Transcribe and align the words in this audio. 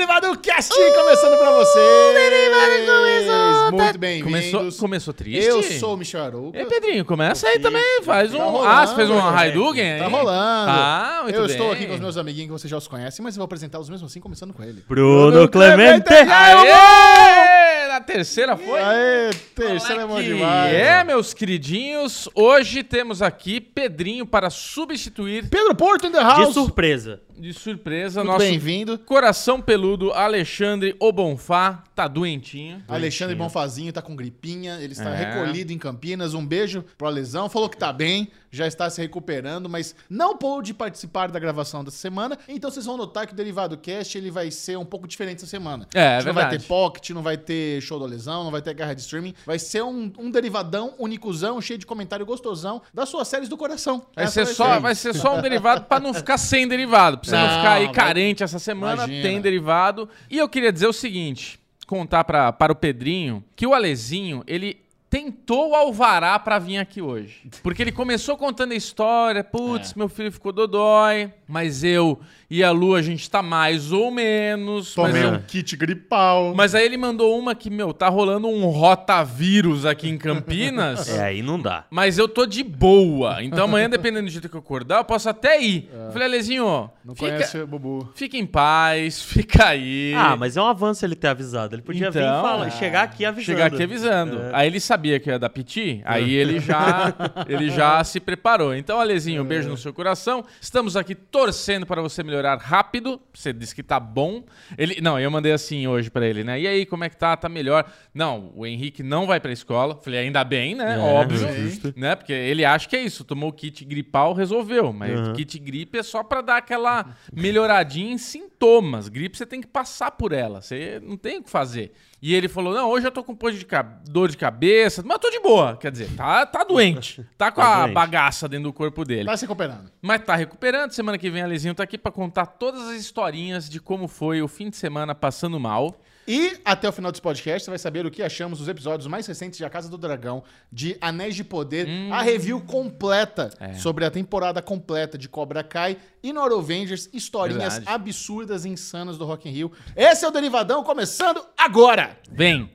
Derivado 0.00 0.38
Cast 0.38 0.72
começando 0.94 1.36
pra 1.36 1.52
vocês! 1.58 2.14
Derivado 2.14 2.86
começou, 2.86 3.70
Muito 3.72 3.92
tá- 3.92 3.98
bem-vindos. 3.98 4.50
Começou, 4.50 4.80
começou 4.80 5.12
triste? 5.12 5.44
Eu 5.46 5.62
sou 5.62 5.92
o 5.92 5.96
Michel 5.98 6.24
Arouca. 6.24 6.58
E 6.58 6.64
Pedrinho, 6.64 7.04
começa 7.04 7.46
aí 7.46 7.58
também, 7.58 8.00
faz 8.02 8.32
um... 8.32 8.38
Tá 8.38 8.44
rolando, 8.44 8.66
ah, 8.66 8.86
você 8.86 8.94
fez 8.94 9.10
um. 9.10 9.18
Haidugen 9.20 9.92
aí? 9.92 9.98
Tá 10.00 10.06
rolando. 10.08 10.70
Ah, 10.70 11.20
muito 11.24 11.36
Eu 11.36 11.42
bem. 11.42 11.50
estou 11.50 11.70
aqui 11.70 11.86
com 11.86 11.92
os 11.92 12.00
meus 12.00 12.16
amiguinhos 12.16 12.46
que 12.48 12.52
vocês 12.58 12.70
já 12.70 12.78
os 12.78 12.88
conhecem, 12.88 13.22
mas 13.22 13.34
eu 13.36 13.40
vou 13.40 13.44
apresentá-los 13.44 13.90
mesmo 13.90 14.06
assim, 14.06 14.20
começando 14.20 14.54
com 14.54 14.62
ele. 14.62 14.82
Bruno 14.88 15.46
Clemente. 15.50 16.08
Aê! 16.14 17.59
Na 17.88 18.00
terceira 18.00 18.56
foi? 18.56 18.80
Aê, 18.80 19.30
terceira 19.54 20.02
é 20.02 20.06
bom 20.06 20.16
Que 20.16 20.22
demais. 20.24 20.74
É, 20.74 21.04
meus 21.04 21.34
queridinhos, 21.34 22.28
hoje 22.34 22.82
temos 22.82 23.20
aqui 23.22 23.60
Pedrinho 23.60 24.24
para 24.26 24.48
substituir 24.50 25.48
Pedro 25.48 25.74
Porto 25.74 26.06
in 26.06 26.12
the 26.12 26.18
De 26.18 26.24
house. 26.24 26.54
surpresa. 26.54 27.20
de 27.38 27.54
surpresa 27.54 28.20
Muito 28.22 28.32
nosso 28.34 28.44
bem-vindo. 28.44 28.98
coração 28.98 29.62
peludo 29.62 30.12
Alexandre 30.12 30.94
Obonfá, 31.00 31.82
tá 31.94 32.06
doentinho. 32.06 32.82
Alexandre 32.86 33.34
Bonfazinho 33.34 33.92
tá 33.94 34.02
com 34.02 34.14
gripinha, 34.14 34.78
ele 34.80 34.92
está 34.92 35.08
É. 35.10 35.16
recolhido 35.34 35.72
em 35.72 35.78
Campinas. 35.78 36.34
Um 36.34 36.44
beijo 36.44 36.84
pro 36.98 37.06
Alesão. 37.06 37.48
Falou 37.48 37.68
que 37.70 37.78
tá 37.78 37.92
bem, 37.94 38.28
já 38.50 38.66
está 38.66 38.88
se 38.90 39.00
recuperando, 39.00 39.68
mas 39.68 39.94
não 40.08 40.36
pôde 40.36 40.74
participar 40.74 41.30
da 41.30 41.38
gravação 41.38 41.84
dessa 41.84 41.96
semana. 41.98 42.36
Então 42.48 42.70
vocês 42.70 42.84
vão 42.86 42.96
notar 42.96 43.26
que 43.26 43.32
o 43.32 43.36
Derivado 43.36 43.76
Cast 43.78 44.16
ele 44.18 44.30
vai 44.30 44.50
ser 44.50 44.76
um 44.76 44.84
pouco 44.84 45.06
diferente 45.06 45.36
essa 45.38 45.46
semana. 45.46 45.86
É, 45.94 46.16
gente 46.18 46.26
não 46.26 46.34
vai 46.34 46.48
ter 46.50 46.62
pocket, 46.62 47.10
não 47.10 47.22
vai 47.22 47.36
ter 47.36 47.80
show 47.80 47.98
do 47.98 48.04
Alesão, 48.04 48.44
não 48.44 48.50
vai 48.50 48.60
ter 48.62 48.74
guerra 48.74 48.94
de 48.94 49.00
streaming. 49.02 49.34
Vai 49.46 49.58
ser 49.58 49.82
um, 49.82 50.12
um 50.18 50.30
derivadão 50.30 50.94
unicuzão, 50.98 51.60
cheio 51.60 51.78
de 51.78 51.86
comentário 51.86 52.26
gostosão 52.26 52.82
das 52.92 53.08
suas 53.08 53.28
séries 53.28 53.48
do 53.48 53.56
coração. 53.56 54.02
Vai 54.14 54.24
Essa 54.24 54.44
ser, 54.44 54.54
só, 54.54 54.74
ser. 54.74 54.80
vai 54.80 54.94
ser 54.94 55.14
só 55.14 55.36
um 55.36 55.40
derivado 55.42 55.82
pra 55.82 56.00
não 56.00 56.12
ficar 56.12 56.38
sem 56.38 56.66
derivado. 56.66 57.18
Pra 57.18 57.28
você 57.30 57.36
não, 57.36 57.42
Não, 57.46 57.56
ficar 57.58 57.72
aí 57.72 57.84
vai- 57.86 57.94
carente 57.94 58.42
essa 58.42 58.58
semana, 58.58 59.04
Imagina. 59.04 59.22
tem 59.22 59.40
derivado. 59.40 60.08
E 60.30 60.38
eu 60.38 60.48
queria 60.48 60.72
dizer 60.72 60.86
o 60.86 60.92
seguinte: 60.92 61.58
contar 61.86 62.24
pra, 62.24 62.52
para 62.52 62.72
o 62.72 62.76
Pedrinho 62.76 63.44
que 63.54 63.66
o 63.66 63.74
Alezinho, 63.74 64.42
ele 64.46 64.80
tentou 65.10 65.74
alvará 65.74 66.38
pra 66.38 66.58
vir 66.60 66.78
aqui 66.78 67.02
hoje. 67.02 67.42
Porque 67.62 67.82
ele 67.82 67.90
começou 67.92 68.36
contando 68.36 68.70
a 68.72 68.76
história, 68.76 69.42
putz, 69.42 69.90
É. 69.90 69.94
meu 69.98 70.08
filho 70.08 70.30
ficou 70.30 70.52
dodói, 70.52 71.32
mas 71.48 71.82
eu 71.82 72.20
e 72.50 72.64
a 72.64 72.70
Lu, 72.72 72.94
a 72.96 73.02
gente 73.02 73.30
tá 73.30 73.40
mais 73.42 73.92
ou 73.92 74.10
menos. 74.10 74.94
mas 74.96 75.06
Tomei 75.12 75.24
eu- 75.24 75.30
um 75.34 75.40
kit 75.42 75.76
gripal. 75.76 76.52
Mas 76.54 76.74
aí 76.74 76.84
ele 76.84 76.96
mandou 76.96 77.38
uma 77.38 77.54
que, 77.54 77.70
meu, 77.70 77.92
tá 77.92 78.08
rolando 78.08 78.48
um 78.48 78.66
rotavírus 78.66 79.84
aqui 79.86 80.08
em 80.08 80.18
Campinas. 80.18 81.08
É, 81.20 81.22
aí 81.24 81.42
não 81.42 81.58
dá. 81.60 81.84
Mas 81.90 82.18
eu 82.18 82.28
tô 82.28 82.46
de 82.46 82.62
boa. 82.62 83.42
Então 83.42 83.64
amanhã, 83.64 83.88
dependendo 83.88 84.26
do 84.26 84.30
jeito 84.30 84.48
que 84.48 84.54
eu 84.54 84.60
acordar, 84.60 84.98
eu 84.98 85.04
posso 85.04 85.28
até 85.28 85.60
ir. 85.60 85.88
Eu 85.92 86.12
falei, 86.12 86.28
Alezinho, 86.28 86.90
Não 87.04 87.14
fica, 87.14 87.30
conhece 87.32 87.58
o 87.58 87.66
Bubu. 87.66 88.08
fica 88.14 88.36
em 88.36 88.46
paz, 88.46 89.20
fica 89.22 89.66
aí. 89.66 90.12
Ah, 90.16 90.36
mas 90.36 90.56
é 90.56 90.62
um 90.62 90.66
avanço 90.66 91.04
ele 91.04 91.14
ter 91.14 91.28
avisado. 91.28 91.74
Ele 91.74 91.82
podia 91.82 92.10
vir 92.10 92.20
e 92.20 92.22
Então, 92.22 92.42
falar, 92.42 92.66
é. 92.66 92.70
chegar 92.70 93.02
aqui 93.02 93.24
avisando. 93.24 93.46
Chegar 93.58 93.66
aqui 93.66 93.82
avisando. 93.82 94.40
É. 94.40 94.50
Aí 94.52 94.66
ele 94.66 94.80
sabia 94.80 95.18
que 95.20 95.30
ia 95.30 95.38
dar 95.38 95.48
piti, 95.50 96.00
aí 96.04 96.32
ele 96.34 96.58
já, 96.60 97.14
ele 97.48 97.70
já 97.70 98.02
se 98.04 98.18
preparou. 98.20 98.74
Então, 98.74 99.00
Alezinho, 99.00 99.42
um 99.42 99.46
beijo 99.46 99.68
no 99.68 99.76
seu 99.76 99.92
coração. 99.92 100.44
Estamos 100.60 100.96
aqui 100.96 101.14
torcendo 101.14 101.86
para 101.86 102.00
você 102.02 102.22
melhorar 102.22 102.39
rápido. 102.56 103.20
Você 103.32 103.52
disse 103.52 103.74
que 103.74 103.82
tá 103.82 103.98
bom. 104.00 104.42
Ele, 104.76 105.00
não, 105.00 105.18
eu 105.18 105.30
mandei 105.30 105.52
assim 105.52 105.86
hoje 105.86 106.10
pra 106.10 106.26
ele, 106.26 106.42
né? 106.44 106.60
E 106.60 106.66
aí, 106.66 106.86
como 106.86 107.04
é 107.04 107.08
que 107.08 107.16
tá? 107.16 107.36
Tá 107.36 107.48
melhor? 107.48 107.90
Não, 108.14 108.52
o 108.54 108.66
Henrique 108.66 109.02
não 109.02 109.26
vai 109.26 109.40
pra 109.40 109.52
escola. 109.52 109.96
Falei, 110.02 110.20
ainda 110.20 110.42
bem, 110.44 110.74
né? 110.74 110.96
É, 110.96 110.98
Óbvio. 110.98 111.38
justo. 111.54 111.92
Né? 111.96 112.14
Porque 112.16 112.32
ele 112.32 112.64
acha 112.64 112.88
que 112.88 112.96
é 112.96 113.02
isso. 113.02 113.24
Tomou 113.24 113.50
o 113.50 113.52
kit 113.52 113.84
gripal, 113.84 114.32
resolveu. 114.34 114.92
Mas 114.92 115.18
Uhum. 115.18 115.32
kit 115.34 115.58
gripe 115.58 115.98
é 115.98 116.02
só 116.02 116.22
pra 116.22 116.40
dar 116.40 116.56
aquela 116.58 117.06
melhoradinha 117.32 118.12
em 118.12 118.18
sintomas. 118.18 119.08
Gripe 119.08 119.36
você 119.36 119.46
tem 119.46 119.60
que 119.60 119.66
passar 119.66 120.10
por 120.12 120.32
ela. 120.32 120.60
Você 120.60 121.00
não 121.02 121.16
tem 121.16 121.38
o 121.38 121.42
que 121.42 121.50
fazer. 121.50 121.92
E 122.22 122.34
ele 122.34 122.48
falou: 122.48 122.74
Não, 122.74 122.88
hoje 122.90 123.06
eu 123.06 123.10
tô 123.10 123.24
com 123.24 123.32
um 123.32 123.36
pouco 123.36 123.56
de 123.56 123.66
dor 124.10 124.28
de 124.28 124.36
cabeça, 124.36 125.02
mas 125.02 125.12
eu 125.14 125.18
tô 125.18 125.30
de 125.30 125.40
boa. 125.40 125.76
Quer 125.78 125.90
dizer, 125.90 126.10
tá, 126.16 126.44
tá 126.44 126.62
doente. 126.64 127.24
Tá 127.38 127.50
com 127.50 127.62
Tá 127.62 127.74
a 127.76 127.80
doente. 127.84 127.94
bagaça 127.94 128.46
dentro 128.48 128.64
do 128.64 128.72
corpo 128.74 129.02
dele. 129.04 129.24
Tá 129.24 129.36
se 129.36 129.44
recuperando. 129.44 129.90
Mas 130.02 130.22
tá 130.22 130.36
recuperando. 130.36 130.90
Semana 130.92 131.16
que 131.16 131.30
vem 131.30 131.40
a 131.42 131.46
Lezinho 131.46 131.74
tá 131.74 131.82
aqui 131.82 131.96
pra 131.96 132.12
contar 132.12 132.29
todas 132.46 132.88
as 132.88 132.96
historinhas 133.00 133.68
de 133.68 133.80
como 133.80 134.06
foi 134.08 134.40
o 134.42 134.48
fim 134.48 134.70
de 134.70 134.76
semana 134.76 135.14
passando 135.14 135.58
mal. 135.60 136.00
E 136.28 136.58
até 136.64 136.88
o 136.88 136.92
final 136.92 137.10
desse 137.10 137.22
podcast 137.22 137.64
você 137.64 137.70
vai 137.70 137.78
saber 137.78 138.06
o 138.06 138.10
que 138.10 138.22
achamos 138.22 138.58
dos 138.60 138.68
episódios 138.68 139.08
mais 139.08 139.26
recentes 139.26 139.58
de 139.58 139.64
A 139.64 139.70
Casa 139.70 139.88
do 139.88 139.98
Dragão, 139.98 140.44
de 140.70 140.96
Anéis 141.00 141.34
de 141.34 141.42
Poder, 141.42 141.88
a 142.12 142.22
review 142.22 142.60
completa 142.60 143.50
É. 143.58 143.72
sobre 143.74 144.04
a 144.04 144.10
temporada 144.10 144.62
completa 144.62 145.18
de 145.18 145.28
Cobra 145.28 145.64
Kai 145.64 145.96
e 146.22 146.32
Noro 146.32 146.58
Avengers, 146.58 147.08
historinhas 147.12 147.74
Verdade. 147.78 147.94
absurdas 147.96 148.64
e 148.64 148.68
insanas 148.68 149.18
do 149.18 149.24
Rock 149.24 149.48
in 149.48 149.52
Rio. 149.52 149.72
Esse 149.96 150.24
é 150.24 150.28
o 150.28 150.30
Derivadão 150.30 150.84
começando 150.84 151.44
agora! 151.58 152.16
Vem! 152.30 152.70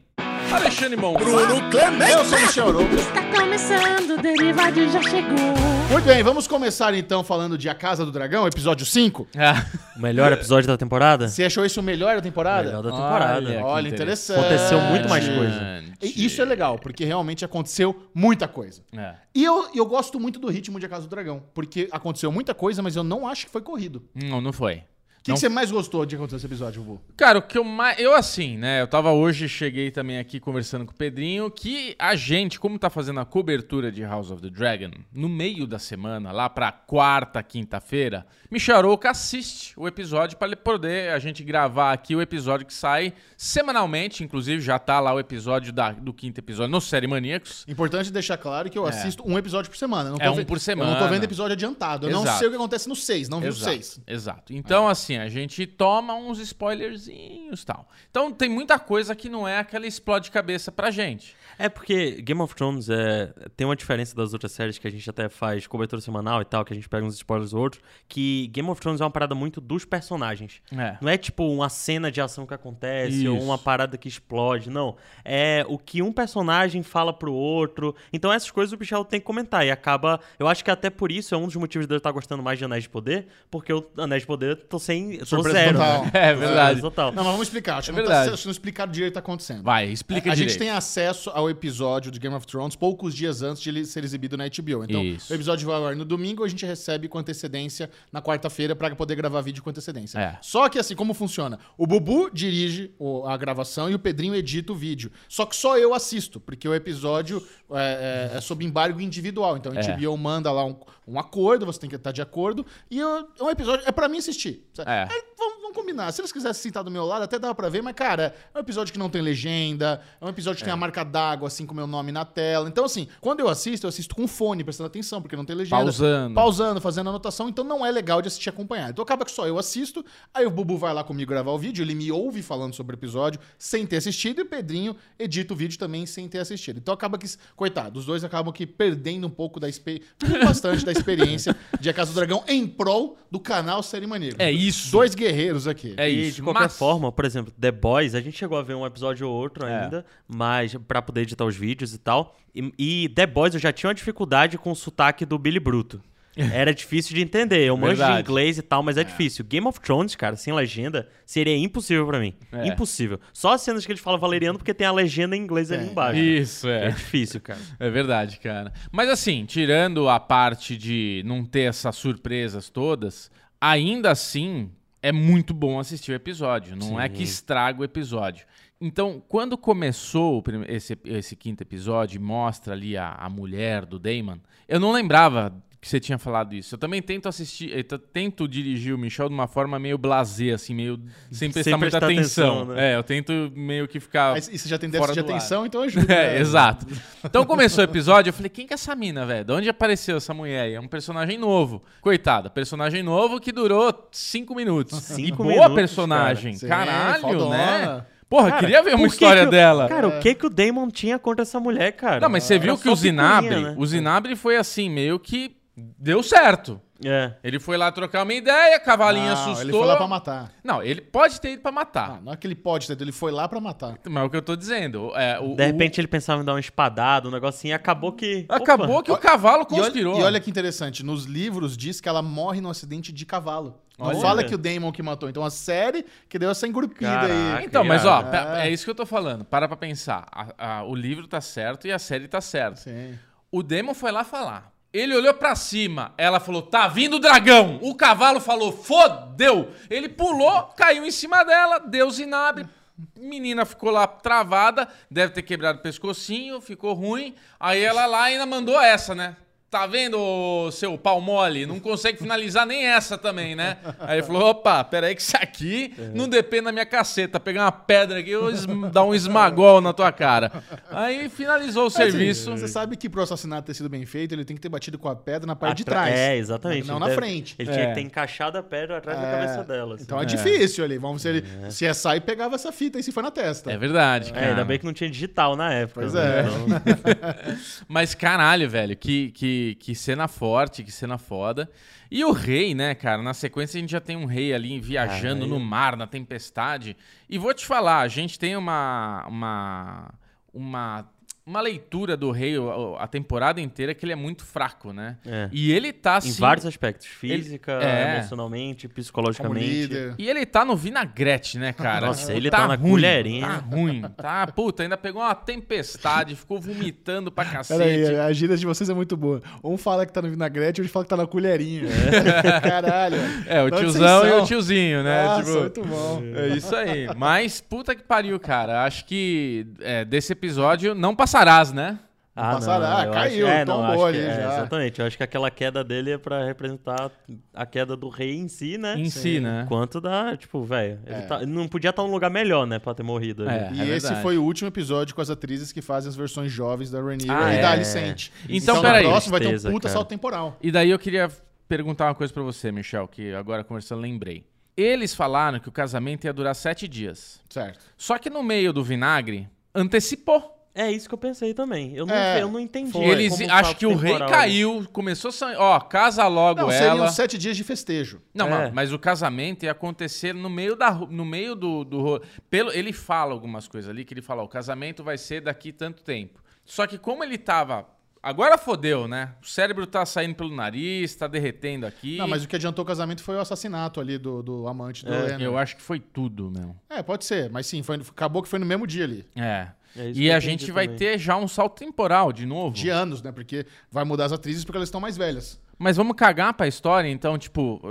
Alexandre 0.51 0.97
Mon. 0.97 1.15
Eu 1.17 2.25
sou 2.25 2.38
o 2.38 2.41
Michel 2.41 2.67
Arouca. 2.69 2.95
Está 2.95 3.39
começando, 3.39 4.17
o 4.17 4.21
Derivado 4.21 4.89
já 4.89 5.01
chegou. 5.01 5.75
Muito 5.91 6.06
bem, 6.06 6.22
vamos 6.23 6.47
começar 6.47 6.94
então 6.96 7.23
falando 7.23 7.57
de 7.57 7.69
A 7.69 7.75
Casa 7.75 8.03
do 8.06 8.12
Dragão, 8.12 8.46
episódio 8.47 8.85
5. 8.85 9.28
Ah, 9.38 9.66
O 9.96 10.01
melhor 10.01 10.31
episódio 10.34 10.68
da 10.68 10.78
temporada? 10.78 11.28
Você 11.29 11.44
achou 11.44 11.63
esse 11.63 11.79
o 11.79 11.84
melhor 11.84 12.16
da 12.16 12.22
temporada? 12.22 12.68
Melhor 12.68 12.84
da 12.84 12.91
temporada. 12.91 13.47
Olha. 13.47 13.66
Olha, 13.66 13.90
que 13.90 13.95
interessante. 13.95 14.40
Aconteceu 14.40 14.81
muito 14.81 15.07
mais 15.07 15.28
coisa. 15.28 15.84
E 16.01 16.25
Isso 16.25 16.41
é 16.41 16.45
legal, 16.45 16.78
porque 16.79 17.06
realmente 17.06 17.45
aconteceu 17.45 18.09
muita 18.13 18.47
coisa. 18.47 18.81
É. 18.97 19.13
E 19.34 19.44
eu, 19.44 19.69
eu 19.74 19.85
gosto 19.85 20.19
muito 20.19 20.40
do 20.40 20.47
ritmo 20.50 20.79
de 20.79 20.85
A 20.85 20.90
Casa 20.90 21.03
do 21.03 21.09
Dragão, 21.09 21.44
porque 21.53 21.88
aconteceu 21.91 22.31
muita 22.31 22.53
coisa, 22.53 22.81
mas 22.81 22.95
eu 22.95 23.03
não 23.03 23.28
acho 23.28 23.45
que 23.45 23.51
foi 23.51 23.62
corrido. 23.62 24.03
Não, 24.13 24.41
não 24.41 24.51
foi. 24.51 24.84
Que, 25.25 25.31
Não 25.31 25.36
que 25.36 25.40
você 25.40 25.50
mais 25.50 25.72
gostou 25.72 26.06
de 26.06 26.12
que 26.12 26.16
aconteceu 26.18 26.36
nesse 26.36 26.46
episódio, 26.46 26.84
Bubu? 26.84 27.02
Cara, 27.18 27.40
o 27.40 27.41
que 27.41 27.58
eu 27.58 27.63
mais. 27.63 27.97
Eu, 27.97 28.13
assim, 28.13 28.59
né? 28.59 28.84
Eu 28.84 28.88
tava 28.88 29.12
hoje, 29.12 29.50
cheguei 29.50 29.90
também 29.90 30.19
aqui 30.19 30.40
conversando 30.40 30.86
com 30.86 30.91
o 30.91 30.96
Pedrinho, 30.96 31.50
que 31.50 31.96
a 31.97 32.16
gente, 32.16 32.59
como 32.59 32.78
tá 32.78 32.91
fazendo 32.91 33.19
a 33.19 33.25
cobertura 33.25 33.91
de 33.91 34.03
House 34.03 34.30
of 34.30 34.40
the 34.40 34.52
Dragon, 34.52 34.91
no 35.12 35.28
meio 35.28 35.66
da 35.66 35.80
semana, 35.80 36.31
lá 36.31 36.47
pra 36.47 36.72
quarta, 36.72 37.41
quinta-feira, 37.41 38.24
Michel 38.55 38.77
Arouca 38.77 39.09
assiste 39.11 39.73
o 39.75 39.85
episódio 39.85 40.38
ele 40.47 40.55
poder 40.55 41.11
a 41.11 41.19
gente 41.19 41.43
gravar 41.43 41.91
aqui 41.91 42.16
o 42.16 42.21
episódio 42.21 42.66
que 42.66 42.73
sai 42.73 43.11
semanalmente. 43.35 44.23
Inclusive, 44.23 44.61
já 44.61 44.79
tá 44.79 44.97
lá 45.01 45.13
o 45.13 45.19
episódio 45.19 45.73
da- 45.73 45.91
do 45.91 46.13
quinto 46.13 46.39
episódio 46.39 46.71
no 46.71 46.79
Série 46.79 47.05
Maníacos. 47.05 47.65
Importante 47.67 48.09
deixar 48.13 48.38
claro 48.38 48.69
que 48.69 48.77
eu 48.77 48.85
assisto 48.88 49.21
um 49.29 49.38
episódio 49.38 49.69
por 49.69 49.75
semana. 49.75 50.07
eu 50.09 50.13
Não 50.17 50.21
É 50.25 50.29
um 50.31 50.45
por 50.45 50.55
Eu 50.55 50.59
semana. 50.61 50.91
não 50.91 50.97
tô 50.99 51.05
vendo 51.09 51.25
episódio 51.25 51.51
adiantado. 51.51 52.07
Eu 52.07 52.11
não 52.13 52.21
Exato. 52.23 52.39
sei 52.39 52.47
o 52.47 52.51
que 52.51 52.55
acontece 52.55 52.88
no 52.88 52.95
6, 52.95 53.27
não 53.27 53.41
vi 53.41 53.47
o 53.47 53.49
Exato, 53.49 53.71
6. 53.73 54.01
exato. 54.07 54.53
Então, 54.53 54.88
assim, 54.88 55.17
a 55.17 55.27
gente 55.27 55.65
toma 55.67 56.15
uns 56.15 56.39
spoilerzinhos 56.39 57.61
e 57.61 57.65
tal. 57.65 57.89
Então, 58.09 58.31
tem 58.31 58.47
muita 58.47 58.79
coisa 58.79 59.13
que 59.13 59.27
não 59.27 59.45
é 59.45 59.59
aquela 59.59 59.85
explode 59.85 60.31
cabeça 60.31 60.71
pra 60.71 60.89
gente. 60.91 61.35
É 61.57 61.69
porque 61.69 62.21
Game 62.21 62.41
of 62.41 62.53
Thrones 62.55 62.89
é, 62.89 63.33
tem 63.55 63.66
uma 63.66 63.75
diferença 63.75 64.16
das 64.16 64.33
outras 64.33 64.51
séries 64.51 64.77
que 64.77 64.88
a 64.88 64.91
gente 64.91 65.09
até 65.09 65.29
faz 65.29 65.66
cobertura 65.67 66.01
semanal 66.01 66.41
e 66.41 66.45
tal, 66.45 66.63
que 66.66 66.73
a 66.73 66.75
gente 66.75 66.89
pega 66.89 67.05
uns 67.05 67.16
spoilers 67.16 67.53
ou 67.53 67.61
outros, 67.61 67.81
que 68.07 68.47
Game 68.47 68.69
of 68.69 68.79
Thrones 68.81 69.01
é 69.01 69.03
uma 69.03 69.09
parada 69.11 69.33
muito 69.35 69.61
dos 69.61 69.85
personagens. 69.85 70.61
É. 70.77 70.97
Não 71.01 71.09
é 71.09 71.17
tipo 71.17 71.45
uma 71.47 71.69
cena 71.69 72.11
de 72.11 72.19
ação 72.21 72.45
que 72.45 72.53
acontece 72.53 73.27
ou 73.27 73.38
Isso. 73.38 73.45
uma 73.45 73.57
parada 73.57 73.97
que 73.97 74.07
explode, 74.07 74.69
não. 74.69 74.95
É 75.23 75.65
o 75.67 75.77
que 75.77 76.01
um 76.01 76.11
personagem 76.11 76.83
fala 76.83 77.13
pro 77.13 77.33
outro. 77.33 77.95
Então 78.11 78.31
essas 78.31 78.51
coisas 78.51 78.73
o 78.73 78.77
Michel 78.77 79.05
tem 79.05 79.19
que 79.19 79.25
comentar. 79.25 79.65
E 79.65 79.71
acaba. 79.71 80.19
Eu 80.39 80.47
acho 80.47 80.63
que 80.63 80.71
até 80.71 80.89
por 80.89 81.11
isso 81.11 81.33
é 81.33 81.38
um 81.38 81.45
dos 81.45 81.55
motivos 81.55 81.88
de 81.88 81.94
eu 81.94 81.97
estar 81.97 82.11
gostando 82.11 82.44
mais 82.44 82.59
de 82.59 82.65
Anéis 82.65 82.83
de 82.83 82.89
Poder, 82.89 83.27
porque 83.49 83.71
o 83.71 83.85
Anéis 83.97 84.23
de 84.23 84.27
Poder 84.27 84.55
tô 84.67 84.77
sem. 84.79 85.17
tô 85.19 85.25
Surpresa 85.25 85.57
zero. 85.57 85.77
total. 85.77 86.03
né? 86.03 86.11
É 86.13 86.33
verdade. 86.33 86.79
Surpresa 86.79 86.81
total. 86.81 87.11
Não, 87.11 87.23
mas 87.23 87.31
vamos 87.31 87.47
explicar. 87.47 87.77
Acho 87.77 87.91
É 87.91 87.94
que 87.94 87.99
não, 88.01 88.07
verdade. 88.07 88.31
tá, 88.38 88.44
não 88.45 88.51
explicaram 88.51 88.91
direito 88.91 89.11
o 89.11 89.13
que 89.13 89.21
tá 89.21 89.25
acontecendo. 89.25 89.63
Vai, 89.63 89.85
explica 89.88 90.31
a 90.31 90.35
direito. 90.35 90.51
gente 90.51 90.59
tem 90.59 90.69
acesso 90.69 91.29
ao 91.29 91.44
episódio 91.50 92.11
de 92.11 92.19
Game 92.19 92.35
of 92.35 92.45
Thrones 92.47 92.75
poucos 92.75 93.13
dias 93.16 93.41
antes 93.41 93.61
de 93.61 93.69
ele 93.69 93.85
ser 93.85 94.03
exibido 94.03 94.35
na 94.38 94.45
HBO. 94.45 94.83
Então, 94.83 95.03
Isso. 95.03 95.31
o 95.31 95.35
episódio 95.35 95.67
vai 95.67 95.75
ao 95.78 95.85
ar 95.88 95.95
no 95.95 96.06
domingo, 96.06 96.44
a 96.44 96.47
gente 96.47 96.66
recebe 96.66 97.07
com 97.07 97.17
antecedência 97.17 97.89
na 98.11 98.22
quarta-feira 98.22 98.75
pra 98.75 98.94
poder 98.95 99.16
gravar 99.16 99.41
vídeo 99.41 99.61
com 99.63 99.69
antecedência. 99.69 100.17
É. 100.19 100.38
Só 100.41 100.67
que 100.69 100.79
assim, 100.79 100.95
como 100.95 101.13
funciona? 101.13 101.59
O 101.78 101.85
Bubu 101.88 102.29
dirige 102.31 102.91
a 103.27 103.38
gravação 103.38 103.89
e 103.89 103.95
o 103.95 104.00
Pedrinho 104.00 104.36
edita 104.36 104.71
o 104.71 104.75
vídeo. 104.75 105.12
Só 105.27 105.45
que 105.45 105.56
só 105.56 105.77
eu 105.77 105.94
assisto, 105.94 106.39
porque 106.39 106.68
o 106.68 106.74
episódio 106.74 107.45
é, 107.71 108.31
é- 108.33 108.38
é 108.38 108.42
sob 108.42 108.63
embargo 108.65 109.01
individual. 109.01 109.57
Então, 109.57 109.71
a 109.71 109.75
É. 109.75 109.81
HBO 109.97 110.18
manda 110.18 110.51
lá 110.51 110.65
um, 110.65 110.75
um 111.07 111.19
acordo, 111.19 111.65
você 111.65 111.80
tem 111.80 111.89
que 111.89 111.95
estar 111.95 112.12
de 112.12 112.21
acordo. 112.21 112.65
E 112.89 113.00
eu- 113.00 113.27
é 113.39 113.44
um 113.44 113.50
episódio, 113.50 113.83
é 113.88 113.92
pra 113.92 114.07
mim 114.07 114.18
assistir. 114.18 114.63
É. 114.86 115.07
Vamos, 115.38 115.62
vamos 115.62 115.75
combinar. 115.75 116.12
Se 116.12 116.21
eles 116.21 116.31
quisessem 116.31 116.63
sentar 116.63 116.83
do 116.83 116.89
meu 116.92 117.06
lado, 117.06 117.24
até 117.24 117.38
dava 117.38 117.53
pra 117.53 117.68
ver, 117.69 117.81
mas, 117.83 117.94
cara, 117.94 118.33
é 118.53 118.57
um 118.57 118.62
episódio 118.62 118.94
que 118.94 119.00
não 119.00 119.09
tem 119.09 119.21
legenda, 119.21 120.01
é 120.21 120.25
um 120.25 120.30
episódio 120.30 120.57
que 120.59 120.63
tem 120.63 120.71
a 120.74 120.77
marca 120.77 121.03
d'água, 121.03 121.34
assim, 121.43 121.65
com 121.65 121.73
o 121.73 121.75
meu 121.75 121.87
nome 121.87 122.11
na 122.11 122.23
tela. 122.23 122.69
Então, 122.69 122.85
assim, 122.85 123.07
quando 123.19 123.39
eu 123.39 123.49
assisto, 123.49 123.87
eu 123.87 123.89
assisto 123.89 124.13
com 124.13 124.27
fone, 124.27 124.63
prestando 124.63 124.85
atenção, 124.85 125.19
porque 125.23 125.35
não 125.35 125.43
tem 125.43 125.55
legenda. 125.55 125.75
Pausando. 125.81 126.35
Pausando, 126.35 126.79
fazendo 126.81 127.09
anotação, 127.09 127.49
então 127.49 127.63
não 127.63 127.83
é 127.83 127.89
legal 127.89 128.21
de 128.21 128.27
assistir 128.27 128.49
acompanhado. 128.49 128.91
Então 128.91 129.01
acaba 129.03 129.25
que 129.25 129.31
só 129.31 129.47
eu 129.47 129.57
assisto, 129.57 130.05
aí 130.31 130.45
o 130.45 130.51
Bubu 130.51 130.77
vai 130.77 130.93
lá 130.93 131.03
comigo 131.03 131.29
gravar 131.31 131.51
o 131.51 131.57
vídeo, 131.57 131.81
ele 131.83 131.95
me 131.95 132.11
ouve 132.11 132.43
falando 132.43 132.75
sobre 132.75 132.95
o 132.95 132.97
episódio 132.97 133.39
sem 133.57 133.87
ter 133.87 133.97
assistido, 133.97 134.39
e 134.39 134.41
o 134.43 134.45
Pedrinho 134.45 134.95
edita 135.17 135.53
o 135.53 135.57
vídeo 135.57 135.79
também 135.79 136.05
sem 136.05 136.27
ter 136.27 136.37
assistido. 136.37 136.77
Então 136.77 136.93
acaba 136.93 137.17
que, 137.17 137.25
coitado, 137.55 137.97
os 137.97 138.05
dois 138.05 138.23
acabam 138.23 138.53
que 138.53 138.67
perdendo 138.67 139.25
um 139.25 139.29
pouco 139.29 139.59
da 139.59 139.67
experiência, 139.67 140.05
bastante 140.43 140.85
da 140.85 140.91
experiência 140.91 141.55
de 141.79 141.89
A 141.89 141.93
Casa 141.93 142.11
do 142.11 142.15
Dragão 142.15 142.43
em 142.47 142.67
prol 142.67 143.17
do 143.31 143.39
canal 143.39 143.81
Série 143.81 144.05
Maneiro. 144.05 144.35
É 144.37 144.51
isso. 144.51 144.91
Dois 144.91 145.15
guerreiros, 145.15 145.67
aqui. 145.67 145.93
É 145.97 146.09
e 146.09 146.27
isso. 146.27 146.35
de 146.37 146.41
qualquer 146.43 146.59
mas- 146.63 146.77
forma, 146.77 147.11
por 147.11 147.25
exemplo, 147.25 147.53
The 147.59 147.71
Boys, 147.71 148.13
a 148.13 148.21
gente 148.21 148.37
chegou 148.37 148.57
a 148.57 148.61
ver 148.61 148.75
um 148.75 148.85
episódio 148.85 149.27
ou 149.27 149.33
outro 149.33 149.65
É. 149.65 149.83
ainda, 149.83 150.05
mas 150.27 150.75
pra 150.87 151.01
poder 151.01 151.25
editar 151.25 151.45
os 151.45 151.56
vídeos 151.56 151.94
e 151.94 151.98
tal. 151.98 152.36
E, 152.54 152.74
e 152.77 153.10
The 153.10 153.27
Boys 153.27 153.54
eu 153.54 153.60
já 153.60 153.72
tinha 153.74 153.89
uma 153.89 153.94
dificuldade 153.95 154.57
com 154.57 154.72
o 154.72 154.75
sotaque 154.75 155.25
do 155.25 155.38
Billy 155.38 155.60
Bruto. 155.60 156.01
Era 156.38 156.74
difícil 156.74 157.16
de 157.16 157.22
entender. 157.22 157.62
Eu 157.66 157.77
manjo 157.77 158.04
de 158.04 158.19
inglês 158.19 158.57
e 158.57 158.62
tal, 158.62 158.83
mas 158.83 158.98
é, 158.98 159.06
difícil. 159.06 159.45
Game 159.45 159.66
of 159.68 159.80
Thrones, 159.80 160.16
cara, 160.16 160.36
sem 160.36 160.54
legenda, 160.54 161.07
seria 161.25 161.56
impossível 161.57 162.06
pra 162.06 162.19
mim. 162.19 162.33
É. 162.51 162.68
Impossível. 162.68 163.22
Só 163.31 163.54
as 163.54 163.62
cenas 163.62 163.86
que 163.86 163.92
eles 163.94 164.01
falam 164.01 164.19
valeriano 164.19 164.57
porque 164.60 164.74
tem 164.74 164.86
a 164.86 164.92
legenda 164.92 165.36
em 165.38 165.39
inglês 165.39 165.72
ali 165.72 165.86
É. 165.86 165.88
embaixo. 165.88 166.19
Isso, 166.19 166.68
É 166.68 166.88
é. 166.88 166.89
difícil, 166.89 167.39
cara. 167.39 167.60
É 167.80 167.89
verdade, 167.89 168.38
cara. 168.39 168.74
Mas 168.92 169.10
assim, 169.10 169.45
tirando 169.45 170.10
a 170.10 170.19
parte 170.19 170.75
de 170.78 171.24
não 171.25 171.45
ter 171.45 171.69
essas 171.69 171.95
surpresas 171.95 172.69
todas, 172.69 173.31
ainda 173.62 174.12
assim 174.12 174.69
é 175.01 175.13
muito 175.13 175.54
bom 175.54 175.80
assistir 175.80 176.12
o 176.12 176.16
episódio. 176.16 176.75
Não 176.75 177.00
é 177.00 177.07
que 177.07 177.24
estraga 177.24 177.80
o 177.80 177.83
episódio. 177.86 178.45
Então, 178.80 179.24
quando 179.27 179.57
começou 179.57 180.44
esse, 180.68 180.98
esse 181.06 181.36
quinto 181.36 181.63
episódio 181.63 182.19
mostra 182.22 182.74
ali 182.74 182.98
a, 182.98 183.12
a 183.13 183.30
mulher 183.30 183.86
do 183.86 183.98
Damon, 183.98 184.38
eu 184.68 184.80
não 184.80 184.92
lembrava 184.92 185.54
que 185.86 185.89
você 185.89 186.00
tinha 186.00 186.18
falado 186.18 186.56
isso. 186.56 186.74
Eu 186.74 186.80
também 186.80 187.00
tento 187.00 187.30
assistir, 187.30 187.86
tento 188.12 188.48
dirigir 188.48 188.94
o 188.95 188.98
Michel 188.98 189.30
de 189.30 189.36
uma 189.36 189.48
forma 189.48 189.77
meio 189.77 190.00
blasé, 190.00 190.51
assim, 190.51 190.74
meio 190.74 191.00
sem 191.31 191.51
prestar 191.51 191.72
Sem 191.72 191.77
muita 191.80 192.00
prestar 192.00 192.06
atenção. 192.07 192.54
atenção, 192.56 192.75
né? 192.75 192.94
É, 192.94 192.95
eu 192.95 193.04
tento 193.04 193.51
meio 193.56 193.88
que 193.88 194.00
ficar 194.00 194.33
Mas 194.33 194.48
e 194.48 194.57
você 194.57 194.68
já 194.68 194.80
tem 194.80 194.89
fora 194.89 195.13
déficit 195.13 195.21
de 195.21 195.28
do 195.28 195.31
ar. 195.31 195.38
atenção, 195.38 195.66
então 195.66 195.81
ajuda. 195.86 196.12
é, 196.12 196.33
né? 196.33 196.39
exato. 196.39 196.88
Então 197.24 197.45
começou 197.45 197.81
o 197.83 197.86
episódio, 197.86 198.30
eu 198.30 198.33
falei, 198.33 198.50
quem 198.50 198.66
que 198.66 198.74
é 198.74 198.75
essa 198.75 198.95
mina, 198.95 199.28
velho? 199.28 199.45
De 199.45 199.54
onde 199.54 199.69
apareceu 199.69 200.18
essa 200.18 200.33
mulher 200.33 200.62
aí? 200.62 200.74
É 200.74 200.81
um 200.81 200.88
personagem 200.88 201.38
novo. 201.38 201.83
Coitada, 202.01 202.50
personagem 202.50 203.04
novo 203.04 203.39
que 203.39 203.51
durou 203.51 204.10
cinco 204.12 204.56
minutos. 204.56 205.00
Cinco 205.04 205.44
e 205.44 205.45
boa 205.45 205.50
minutos, 205.54 205.75
personagem. 205.75 206.56
Sim, 206.56 206.68
Caralho, 206.68 207.50
né? 207.51 208.06
Porra, 208.30 208.50
Cara, 208.50 208.60
queria 208.62 208.81
ver 208.83 208.95
uma 208.95 209.07
história 209.07 209.44
que 209.44 209.48
o- 209.48 209.51
dela. 209.51 209.88
Cara, 209.88 210.07
o 210.07 210.19
que 210.19 210.33
que 210.33 210.45
o 210.45 210.50
Damon 210.50 210.89
tinha 210.89 211.19
contra 211.19 211.44
essa 211.44 211.60
mulher, 211.60 211.92
cara? 211.94 212.19
Não, 212.19 212.30
mas 212.30 212.44
você 212.44 212.57
viu 212.57 212.77
que 212.77 212.89
o 212.89 212.95
Zinabre, 212.95 213.62
né? 213.63 213.75
o 213.77 213.86
Zinabre 213.86 214.36
foi 214.36 214.57
assim, 214.57 214.89
meio 214.89 215.19
que 215.19 215.56
deu 215.75 216.24
certo. 216.24 216.81
É. 217.07 217.34
Ele 217.44 217.60
foi 217.60 217.78
lá 217.78 217.92
trocar 217.92 218.24
uma 218.24 218.34
ideia, 218.34 218.80
cavalinho 218.80 219.25
Não, 219.28 219.34
assustou. 219.34 219.62
Ele 219.62 219.72
foi 219.72 219.86
lá 219.86 219.96
pra 219.98 220.07
matar. 220.07 220.52
Não, 220.63 220.81
ele 220.84 221.02
pode 221.02 221.40
ter 221.40 221.52
ido 221.54 221.62
pra 221.62 221.72
matar. 221.72 222.12
Ah, 222.18 222.19
não 222.22 222.34
é 222.34 222.38
que 222.38 222.48
ele 222.48 222.56
pode 222.56 222.88
ter, 222.88 223.00
ele 223.02 223.12
foi 223.12 223.31
lá 223.31 223.48
pra 223.48 223.60
matar. 223.60 223.98
Mas 224.07 224.24
é 224.24 224.25
o 224.25 224.30
que 224.30 224.38
eu 224.38 224.42
tô 224.42 224.56
dizendo. 224.56 225.12
É, 225.16 225.40
o, 225.40 225.56
De 225.56 225.62
o- 225.63 225.66
repente 225.66 226.00
ele 226.02 226.07
pensava 226.07 226.42
em 226.42 226.46
dar 226.46 226.54
uma 226.54 226.60
espadada, 226.60 227.28
um 227.28 227.31
negocinho, 227.31 227.72
e 227.72 227.74
acabou 227.74 228.12
que. 228.12 228.46
acabou 228.50 228.90
Opa. 228.98 229.04
que 229.04 229.12
o 229.12 229.18
cavalo 229.18 229.66
E 229.69 229.74
olha, 229.74 229.84
conspirou. 229.84 230.19
e 230.19 230.24
olha 230.24 230.40
que 230.40 230.50
interessante, 230.50 231.04
nos 231.04 231.25
livros 231.25 231.78
diz 231.78 232.02
que 232.02 232.10
ela 232.10 232.22
morre 232.22 232.60
num 232.62 232.69
acidente 232.69 233.12
de 233.12 233.25
cavalo. 233.25 233.80
Não 233.98 234.07
Olha. 234.07 234.19
fala 234.19 234.44
que 234.44 234.54
o 234.54 234.57
Damon 234.57 234.92
que 234.92 235.02
matou. 235.02 235.30
Então 235.30 235.46
a 235.46 235.50
série 235.50 236.06
que 236.28 236.38
deu 236.38 236.50
essa 236.50 236.68
engrupida 236.68 237.10
Caraca. 237.10 237.57
aí. 237.60 237.66
Então, 237.66 237.81
mas 237.86 238.06
ó, 238.06 238.22
pe- 238.24 238.36
é 238.60 238.69
isso 238.69 238.84
que 238.84 238.92
eu 238.92 238.96
tô 238.96 239.06
falando. 239.06 239.46
Para 239.46 239.69
pra 239.69 239.78
pensar. 239.78 240.28
A- 240.34 240.80
a- 240.80 240.84
o 240.84 240.94
livro 240.94 241.25
tá 241.28 241.40
certo 241.40 241.88
e 241.88 241.94
a 241.94 241.98
série 242.00 242.28
tá 242.28 242.42
certa. 242.42 242.75
Sim. 242.81 243.18
O 243.50 243.63
Demon 243.63 243.94
foi 243.94 244.12
lá 244.12 244.25
falar. 244.25 244.75
Ele 244.95 245.13
olhou 245.13 245.33
pra 245.33 245.57
cima, 245.57 246.13
ela 246.18 246.39
falou: 246.39 246.62
tá 246.62 246.88
vindo 246.88 247.18
o 247.18 247.19
dragão. 247.19 247.80
O 247.81 247.94
cavalo 247.94 248.39
falou: 248.39 248.71
fodeu. 248.71 249.69
Ele 249.89 250.07
pulou, 250.07 250.63
caiu 250.77 251.06
em 251.06 251.12
cima 251.12 251.44
dela, 251.44 251.80
deu 251.80 252.09
zinabre. 252.09 252.65
Menina 253.13 253.65
ficou 253.65 253.92
lá 253.92 254.07
travada, 254.07 254.88
deve 255.12 255.33
ter 255.33 255.42
quebrado 255.42 255.80
o 255.80 255.81
pescocinho, 255.81 256.62
ficou 256.62 256.94
ruim. 256.94 257.36
Aí 257.59 257.83
ela 257.83 258.06
lá 258.06 258.24
ainda 258.24 258.45
mandou 258.45 258.80
essa, 258.80 259.13
né? 259.13 259.36
Tá 259.75 259.86
vendo, 259.88 260.72
seu 260.72 260.98
pau 260.98 261.19
mole? 261.19 261.66
Não 261.66 261.81
consegue 261.81 262.18
finalizar 262.18 262.66
nem 262.66 262.86
essa 262.88 263.18
também, 263.18 263.56
né? 263.57 263.75
Aí 264.00 264.19
ele 264.19 264.24
falou: 264.25 264.44
opa, 264.51 264.81
peraí, 264.86 265.13
que 265.13 265.22
isso 265.22 265.36
aqui 265.36 265.94
não 266.13 266.30
depende 266.30 266.63
da 266.63 266.72
minha 266.72 266.86
caceta. 266.86 267.42
Pegar 267.42 267.63
uma 267.66 267.72
pedra 267.74 268.19
aqui, 268.19 268.30
eu 268.31 268.50
dar 268.89 269.04
um 269.04 269.13
esmagol 269.13 269.81
na 269.81 269.92
tua 269.92 270.13
cara. 270.13 270.50
Aí 270.89 271.27
finalizou 271.27 271.88
o 271.88 271.89
serviço. 271.89 272.51
Você 272.51 272.69
sabe 272.69 272.95
que 272.95 273.10
pro 273.10 273.22
assassinato 273.22 273.68
ter 273.68 273.74
sido 273.74 273.89
bem 273.89 274.06
feito, 274.06 274.31
ele 274.33 274.45
tem 274.45 274.56
que 274.56 274.62
ter 274.62 274.69
batido 274.69 274.98
com 274.98 275.10
a 275.10 275.16
pedra 275.16 275.45
na 275.45 275.57
parte 275.57 275.80
de 275.80 275.83
Atra- 275.83 276.04
trás. 276.04 276.16
É, 276.18 276.38
exatamente. 276.38 276.88
Não 276.88 276.95
Ele 276.95 277.00
na 277.01 277.06
deve- 277.07 277.18
frente. 277.18 277.56
Ele 277.60 277.69
É. 277.69 277.74
tinha 277.74 277.88
que 277.89 277.94
ter 277.95 278.01
encaixado 278.01 278.57
a 278.57 278.63
pedra 278.63 279.00
atrás 279.00 279.19
da 279.19 279.28
É, 279.28 279.31
cabeça 279.42 279.63
dela. 279.66 279.95
assim. 279.95 280.04
Então 280.06 280.21
é, 280.21 280.24
difícil 280.24 280.86
ali. 280.86 280.98
Vamos 280.98 281.21
ver 281.21 281.44
É. 281.66 281.69
se 281.69 281.83
ele 281.83 281.92
CSI 281.94 282.21
pegava 282.21 282.56
essa 282.56 282.71
fita 282.71 282.98
e 282.98 283.04
se 283.04 283.12
foi 283.12 283.24
na 283.24 283.30
testa. 283.31 283.74
É 283.74 283.78
verdade, 283.78 284.30
É, 284.30 284.33
cara. 284.33 284.48
ainda 284.51 284.63
bem 284.63 284.80
que 284.80 284.86
não 284.86 284.94
tinha 284.94 285.10
digital 285.10 285.57
na 285.57 285.74
época. 285.74 286.00
Pois 286.00 286.13
né? 286.13 286.21
é. 286.39 286.42
Então, 286.44 286.66
Mas 287.89 288.16
caralho, 288.16 288.69
velho, 288.69 288.95
que, 288.95 289.31
que, 289.31 289.64
que 289.73 289.95
cena 289.95 290.27
forte, 290.27 290.83
que 290.83 290.91
cena 290.91 291.17
foda. 291.17 291.67
E 292.12 292.23
o 292.23 292.31
rei, 292.31 292.75
né, 292.75 292.94
cara? 292.94 293.23
Na 293.23 293.33
sequência 293.33 293.77
a 293.79 293.81
gente 293.81 293.89
já 293.89 294.00
tem 294.00 294.15
um 294.15 294.25
rei 294.25 294.53
ali 294.53 294.79
viajando 294.79 295.47
no 295.47 295.59
mar, 295.59 295.97
na 295.97 296.06
tempestade. 296.06 296.95
E 297.27 297.39
vou 297.39 297.53
te 297.53 297.65
falar, 297.65 298.01
a 298.01 298.07
gente 298.07 298.38
tem 298.38 298.56
uma. 298.56 299.25
uma. 299.27 300.13
uma. 300.53 301.09
Uma 301.47 301.62
leitura 301.62 302.18
do 302.18 302.31
rei 302.31 302.56
a, 302.57 303.03
a 303.03 303.07
temporada 303.07 303.62
inteira 303.62 303.94
que 303.94 304.03
ele 304.03 304.13
é 304.13 304.15
muito 304.15 304.44
fraco, 304.44 304.92
né? 304.92 305.18
É. 305.24 305.47
E 305.51 305.71
ele 305.71 305.94
tá 305.94 306.15
em 306.15 306.18
assim. 306.18 306.31
vários 306.42 306.65
aspectos. 306.65 307.06
Física, 307.06 307.74
é. 307.83 308.15
emocionalmente, 308.15 308.88
Como 308.88 308.95
psicologicamente. 308.95 309.65
líder. 309.65 310.15
E 310.18 310.27
ele 310.27 310.44
tá 310.44 310.65
no 310.65 310.75
vinagrete, 310.75 311.59
né, 311.59 311.71
cara? 311.71 312.07
Nossa, 312.07 312.25
Tipo, 312.25 312.38
ele 312.38 312.50
tá 312.50 312.68
na 312.68 312.74
ruim, 312.74 312.89
colherinha. 312.89 313.47
Tá 313.47 313.57
ruim. 313.57 314.01
Tá, 314.18 314.47
puta, 314.47 314.81
ainda 314.81 314.97
pegou 314.97 315.21
uma 315.21 315.36
tempestade, 315.36 316.36
ficou 316.36 316.59
vomitando 316.59 317.31
pra 317.31 317.45
cacete. 317.45 317.77
Peraí, 317.77 318.19
a 318.19 318.33
gíria 318.33 318.57
de 318.57 318.65
vocês 318.65 318.89
é 318.89 318.94
muito 318.95 319.15
boa. 319.15 319.39
Um 319.63 319.77
fala 319.77 320.03
que 320.03 320.12
tá 320.12 320.24
no 320.24 320.30
vinagrete, 320.30 320.81
outro 320.81 320.92
fala 320.92 321.06
que 321.06 321.09
tá 321.09 321.18
na 321.18 321.27
colherinha. 321.27 321.83
Caralho. 322.63 323.18
É, 323.45 323.62
o 323.62 323.69
tiozão 323.69 324.27
e 324.27 324.31
o 324.31 324.45
tiozinho, 324.45 325.03
né? 325.03 325.24
Nossa, 325.25 325.44
tipo, 325.44 325.59
muito 325.59 325.86
bom. 325.86 326.24
É 326.36 326.47
isso 326.56 326.75
aí. 326.75 327.07
Mas, 327.15 327.62
puta 327.62 327.94
que 327.94 328.01
pariu, 328.01 328.39
cara. 328.39 328.83
Acho 328.83 329.06
que 329.06 329.68
é, 329.81 330.03
desse 330.03 330.33
episódio 330.33 330.95
não 330.95 331.15
passarás, 331.35 331.71
né? 331.73 331.99
Ah, 332.37 332.51
passará, 332.55 333.05
eu 333.05 333.11
caiu, 333.13 333.47
acho, 333.47 333.55
é, 333.55 333.63
tombou 333.65 333.81
não, 333.95 334.05
ali 334.05 334.17
que- 334.17 334.23
é, 334.25 334.35
já. 334.35 334.53
Exatamente. 334.57 334.99
Eu 334.99 335.07
acho 335.07 335.15
que 335.15 335.23
aquela 335.23 335.49
queda 335.49 335.83
dele 335.85 336.11
é 336.11 336.17
pra 336.17 336.43
representar 336.43 337.09
a 337.53 337.65
queda 337.65 337.95
do 337.95 338.09
rei 338.09 338.35
em 338.35 338.49
si, 338.49 338.77
né? 338.77 338.95
Em 338.99 339.09
si, 339.09 339.39
né? 339.39 339.65
Quanto 339.69 340.01
da, 340.01 340.35
tipo, 340.35 340.61
velho, 340.65 340.99
ele, 341.05 341.15
É. 341.15 341.21
tá- 341.21 341.45
não 341.45 341.65
podia 341.65 341.91
estar 341.91 342.03
num 342.03 342.11
lugar 342.11 342.29
melhor, 342.29 342.67
né, 342.67 342.77
pra 342.77 342.93
ter 342.93 343.03
morrido. 343.03 343.47
ali. 343.47 343.79
É. 343.79 343.85
E 343.85 343.89
esse 343.91 344.07
verdade. 344.07 344.21
foi 344.21 344.37
o 344.37 344.43
último 344.43 344.67
episódio 344.67 345.15
com 345.15 345.21
as 345.21 345.29
atrizes 345.29 345.71
que 345.71 345.81
fazem 345.81 346.09
as 346.09 346.15
versões 346.15 346.51
jovens 346.51 346.91
da 346.91 347.01
Rhaenyra 347.01 347.33
Ah, 347.45 347.53
e 347.53 347.57
é. 347.57 347.61
da 347.61 347.71
Alicente. 347.71 348.33
Então, 348.49 348.75
no 348.77 348.81
peraí. 348.81 349.03
próximo 349.05 349.31
vai 349.31 349.39
ter 349.39 349.47
um 349.55 349.71
puta 349.71 349.87
cara. 349.87 349.93
salto 349.93 350.09
temporal. 350.09 350.57
E 350.61 350.71
daí 350.73 350.89
eu 350.89 350.99
queria 350.99 351.29
perguntar 351.69 352.07
uma 352.07 352.15
coisa 352.15 352.33
pra 352.33 352.43
você, 352.43 352.69
Michel, 352.69 353.07
que 353.07 353.33
agora 353.33 353.63
conversando 353.63 354.01
lembrei. 354.01 354.45
Eles 354.75 355.15
falaram 355.15 355.57
que 355.57 355.69
o 355.69 355.71
casamento 355.71 356.25
ia 356.25 356.33
durar 356.33 356.53
sete 356.53 356.85
dias. 356.85 357.39
Certo. 357.49 357.79
Só 357.97 358.17
que 358.17 358.29
no 358.29 358.43
meio 358.43 358.73
do 358.73 358.83
vinagre, 358.83 359.47
antecipou. 359.73 360.51
É 360.77 360.91
isso 360.91 361.07
que 361.07 361.13
eu 361.15 361.17
pensei 361.17 361.53
também. 361.53 361.95
Eu 361.95 362.05
não, 362.05 362.13
É, 362.13 362.41
eu 362.41 362.51
não 362.51 362.59
entendi. 362.59 362.91
foi. 362.91 363.05
Eles, 363.05 363.37
como 363.37 363.49
acho 363.51 363.75
que 363.77 363.85
o 363.85 363.95
rei 363.95 364.19
caiu, 364.19 364.85
começou 364.91 365.31
a... 365.31 365.57
Ó, 365.57 365.79
casa 365.79 366.27
logo 366.27 366.59
Não, 366.61 366.69
ela... 366.69 366.77
seriam 366.89 367.07
sete 367.07 367.37
dias 367.37 367.55
de 367.55 367.63
festejo. 367.63 368.21
Não, 368.33 368.47
É. 368.47 368.49
mas- 368.49 368.73
mas 368.73 368.94
o 368.94 368.99
casamento 368.99 369.63
ia 369.63 369.71
acontecer 369.71 370.33
no 370.35 370.49
meio 370.49 370.75
da 370.75 370.91
no 370.94 371.23
meio 371.23 371.55
do, 371.55 371.85
do 371.85 372.21
pelo 372.49 372.71
ele 372.73 372.91
fala 372.91 373.31
algumas 373.31 373.67
coisas 373.69 373.89
ali 373.89 374.03
que 374.03 374.13
ele 374.13 374.21
fala, 374.21 374.41
ó, 374.41 374.45
o 374.45 374.49
casamento 374.49 375.01
vai 375.01 375.17
ser 375.17 375.39
daqui 375.41 375.71
tanto 375.71 376.03
tempo. 376.03 376.41
Só 376.65 376.85
que 376.85 376.97
como 376.97 377.23
ele 377.23 377.37
tava 377.37 377.85
agora 378.21 378.57
fodeu, 378.57 379.07
né? 379.07 379.33
O 379.41 379.45
cérebro 379.47 379.85
tá 379.87 380.05
saindo 380.05 380.35
pelo 380.35 380.53
nariz, 380.53 381.15
tá 381.15 381.25
derretendo 381.27 381.85
aqui. 381.85 382.17
Não, 382.17 382.27
mas 382.27 382.44
o 382.44 382.47
que 382.49 382.55
adiantou 382.57 382.83
o 382.83 382.85
casamento 382.87 383.23
foi 383.23 383.35
o 383.35 383.39
assassinato 383.39 384.01
ali 384.01 384.17
do, 384.17 384.41
do 384.44 384.67
amante 384.67 385.05
do 385.05 385.13
É, 385.13 385.21
Lennon. 385.27 385.39
eu 385.41 385.57
acho 385.57 385.77
que 385.77 385.81
foi 385.81 385.99
tudo, 386.01 386.51
meu. 386.51 386.75
É, 386.89 387.01
pode 387.01 387.23
ser, 387.23 387.49
mas 387.49 387.65
sim, 387.67 387.81
foi, 387.83 387.95
acabou 387.95 388.41
que 388.44 388.49
foi 388.49 388.59
no 388.59 388.65
mesmo 388.65 388.85
dia 388.85 389.03
ali. 389.05 389.25
É. 389.35 389.67
É 389.97 390.11
e 390.14 390.31
a 390.31 390.40
gente 390.40 390.71
vai 390.71 390.85
também. 390.85 390.99
ter 390.99 391.18
já 391.18 391.37
um 391.37 391.47
salto 391.47 391.80
temporal 391.80 392.33
de 392.33 392.45
novo. 392.45 392.75
De 392.75 392.90
anos, 392.90 393.21
né? 393.21 393.31
Porque 393.31 393.66
vai 393.92 394.04
mudar 394.04 394.25
as 394.25 394.31
atrizes 394.31 394.64
porque 394.66 394.78
elas 394.78 394.87
estão 394.87 394.99
mais 395.02 395.18
velhas. 395.18 395.59
Mas 395.78 395.97
vamos 395.97 396.16
cagar 396.16 396.54
pra 396.54 396.68
história, 396.68 397.09
então, 397.09 397.37
tipo. 397.37 397.81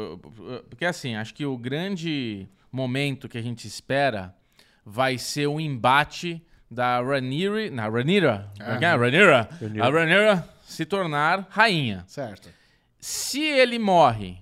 Porque 0.68 0.84
assim, 0.84 1.16
acho 1.16 1.34
que 1.34 1.44
o 1.44 1.56
grande 1.56 2.48
momento 2.70 3.28
que 3.28 3.38
a 3.38 3.42
gente 3.42 3.66
espera 3.66 4.34
vai 4.84 5.18
ser 5.18 5.46
o 5.46 5.60
embate 5.60 6.42
da 6.70 7.00
Rhaenyra. 7.00 7.70
Na 7.70 7.88
Rhaenyra? 7.88 8.50
Ah. 8.60 8.74
É. 8.74 8.96
Rhaenyra? 8.96 9.48
Rhaenyra. 9.60 9.84
A 9.84 9.90
Rhaenyra 9.90 10.48
se 10.64 10.84
tornar 10.84 11.46
rainha. 11.50 12.04
Certo. 12.06 12.48
Se 12.98 13.42
ele 13.42 13.78
morre 13.78 14.38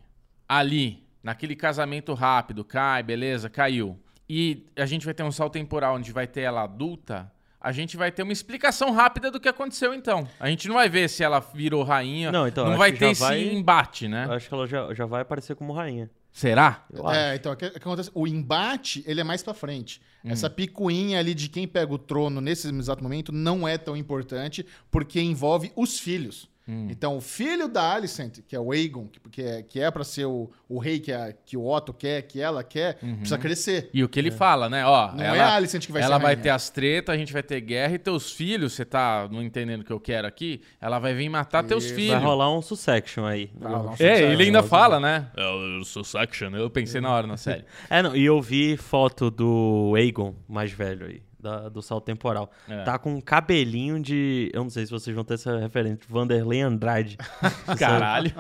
ali, 0.49 1.05
naquele 1.23 1.55
casamento 1.55 2.15
rápido, 2.15 2.65
cai, 2.65 3.03
beleza, 3.03 3.51
caiu. 3.51 3.99
E 4.29 4.67
a 4.77 4.87
gente 4.87 5.05
vai 5.05 5.13
ter 5.13 5.23
um 5.23 5.33
salto 5.33 5.55
temporal 5.55 5.97
onde 5.97 6.13
vai 6.13 6.27
ter 6.27 6.43
ela 6.43 6.63
adulta. 6.63 7.31
A 7.63 7.71
gente 7.71 7.97
vai 7.97 8.11
ter 8.11 8.25
uma 8.25 8.33
explicação 8.33 8.91
rápida 8.91 9.31
do 9.31 9.39
que 9.39 9.49
aconteceu 9.49 9.95
então. 9.95 10.27
A 10.41 10.49
gente 10.49 10.67
não 10.67 10.75
vai 10.75 10.89
ver 10.89 11.09
se 11.09 11.23
ela 11.23 11.39
virou 11.39 11.85
rainha. 11.85 12.33
Não, 12.33 12.49
então, 12.49 12.69
não 12.69 12.77
vai 12.77 12.93
ter 12.93 13.11
esse 13.11 13.21
vai- 13.21 13.41
embate, 13.41 14.09
né? 14.09 14.25
Eu 14.27 14.33
acho 14.33 14.49
que 14.49 14.55
ela 14.55 14.67
já, 14.67 14.93
já 14.93 15.07
vai 15.07 15.23
aparecer 15.23 15.55
como 15.55 15.73
rainha. 15.73 16.11
Será? 16.33 16.85
Eu 16.93 17.07
acho. 17.07 17.21
É, 17.21 17.37
então, 17.37 17.53
o 17.53 17.57
que, 17.57 17.67
o 17.67 17.71
que 17.71 17.79
acontece? 17.79 18.11
O 18.15 18.27
embate, 18.27 19.05
ele 19.07 19.21
é 19.21 19.25
mais 19.25 19.43
pra 19.43 19.55
frente. 19.55 20.01
Hum. 20.25 20.31
Essa 20.31 20.51
picuinha 20.51 21.19
ali 21.21 21.35
de 21.35 21.49
quem 21.49 21.69
pega 21.69 21.93
o 21.93 21.99
trono 21.99 22.41
nesse 22.41 22.69
exato 22.69 23.03
momento 23.03 23.31
não 23.31 23.69
é 23.69 23.79
tão 23.79 23.97
importante, 23.97 24.67
porque 24.91 25.21
envolve 25.21 25.71
os 25.77 26.01
filhos. 26.01 26.49
Então, 26.67 27.17
o 27.17 27.21
filho 27.21 27.69
da 27.69 27.95
Alicent, 27.95 28.39
que 28.47 28.55
é 28.55 28.61
o 28.61 28.71
Aegon, 28.71 29.09
que, 29.31 29.43
é, 29.43 29.63
que 29.63 29.81
é 29.81 29.91
pra 29.91 30.05
ser 30.05 30.27
o, 30.27 30.51
o 30.69 30.79
rei 30.79 31.01
que, 31.01 31.13
a, 31.13 31.33
que 31.45 31.57
o 31.57 31.67
Otto 31.67 31.93
quer, 31.93 32.23
que 32.23 32.41
ela 32.41 32.63
quer, 32.63 32.99
precisa 32.99 33.37
crescer. 33.37 33.91
E 33.93 34.05
o 34.05 34.09
que 34.09 34.19
ele 34.19 34.31
fala, 34.31 34.69
né? 34.69 34.87
Ó, 34.87 35.13
Não 35.13 35.25
ela, 35.25 35.37
é 35.37 35.41
a 35.41 35.55
Alicent 35.55 35.87
que 35.87 35.93
vai 35.93 36.03
ser 36.03 36.07
ela 36.07 36.19
vai 36.19 36.37
ter 36.37 36.51
as 36.51 36.71
tretas, 36.71 37.15
a 37.15 37.19
gente 37.19 37.33
vai 37.33 37.43
ter 37.43 37.61
guerra 37.61 37.95
e 37.95 37.99
teus 37.99 38.31
filhos, 38.31 38.75
você 38.75 38.85
tá 38.85 39.29
não 39.31 39.43
entendendo 39.43 39.81
o 39.81 39.85
que 39.85 39.93
eu 39.93 40.01
quero 40.01 40.27
aqui? 40.27 40.63
Ela 40.81 40.99
vai 40.99 41.15
vir 41.15 41.29
matar 41.29 41.65
teus 41.65 41.85
Isso. 41.85 41.95
filhos. 41.95 42.15
Vai 42.15 42.23
rolar 42.23 42.57
um 42.57 42.63
Sussection 42.63 43.25
aí. 43.25 43.51
Um 43.61 43.95
É, 43.99 44.33
ele 44.33 44.45
ainda 44.45 44.63
fala, 44.63 45.01
né? 45.01 45.29
É 45.37 45.47
o 45.47 45.85
Sussection, 45.85 46.51
eu 46.55 46.71
pensei 46.71 47.01
na 47.01 47.11
hora 47.11 47.27
na 47.27 47.37
série. 47.37 47.65
É, 47.91 48.03
não, 48.03 48.17
e 48.17 48.25
eu 48.25 48.41
vi 48.41 48.77
foto 48.77 49.31
do 49.31 49.93
Aegon, 49.97 50.35
mais 50.49 50.73
velho 50.73 51.07
aí, 51.07 51.23
da- 51.43 51.69
do 51.69 51.83
salto 51.83 52.05
temporal. 52.05 52.51
É. 52.69 52.83
Tá 52.85 52.99
com 52.99 53.15
um 53.15 53.21
cabelinho 53.21 54.01
de. 54.01 54.51
Eu 54.55 54.63
não 54.63 54.71
sei 54.71 54.87
se 54.87 54.91
vocês 54.93 55.15
vão 55.15 55.25
ter 55.25 55.35
essa 55.35 55.59
referência, 55.59 55.99
Vanderlei 56.09 56.61
Andrade. 56.61 57.17
Caralho. 57.79 58.33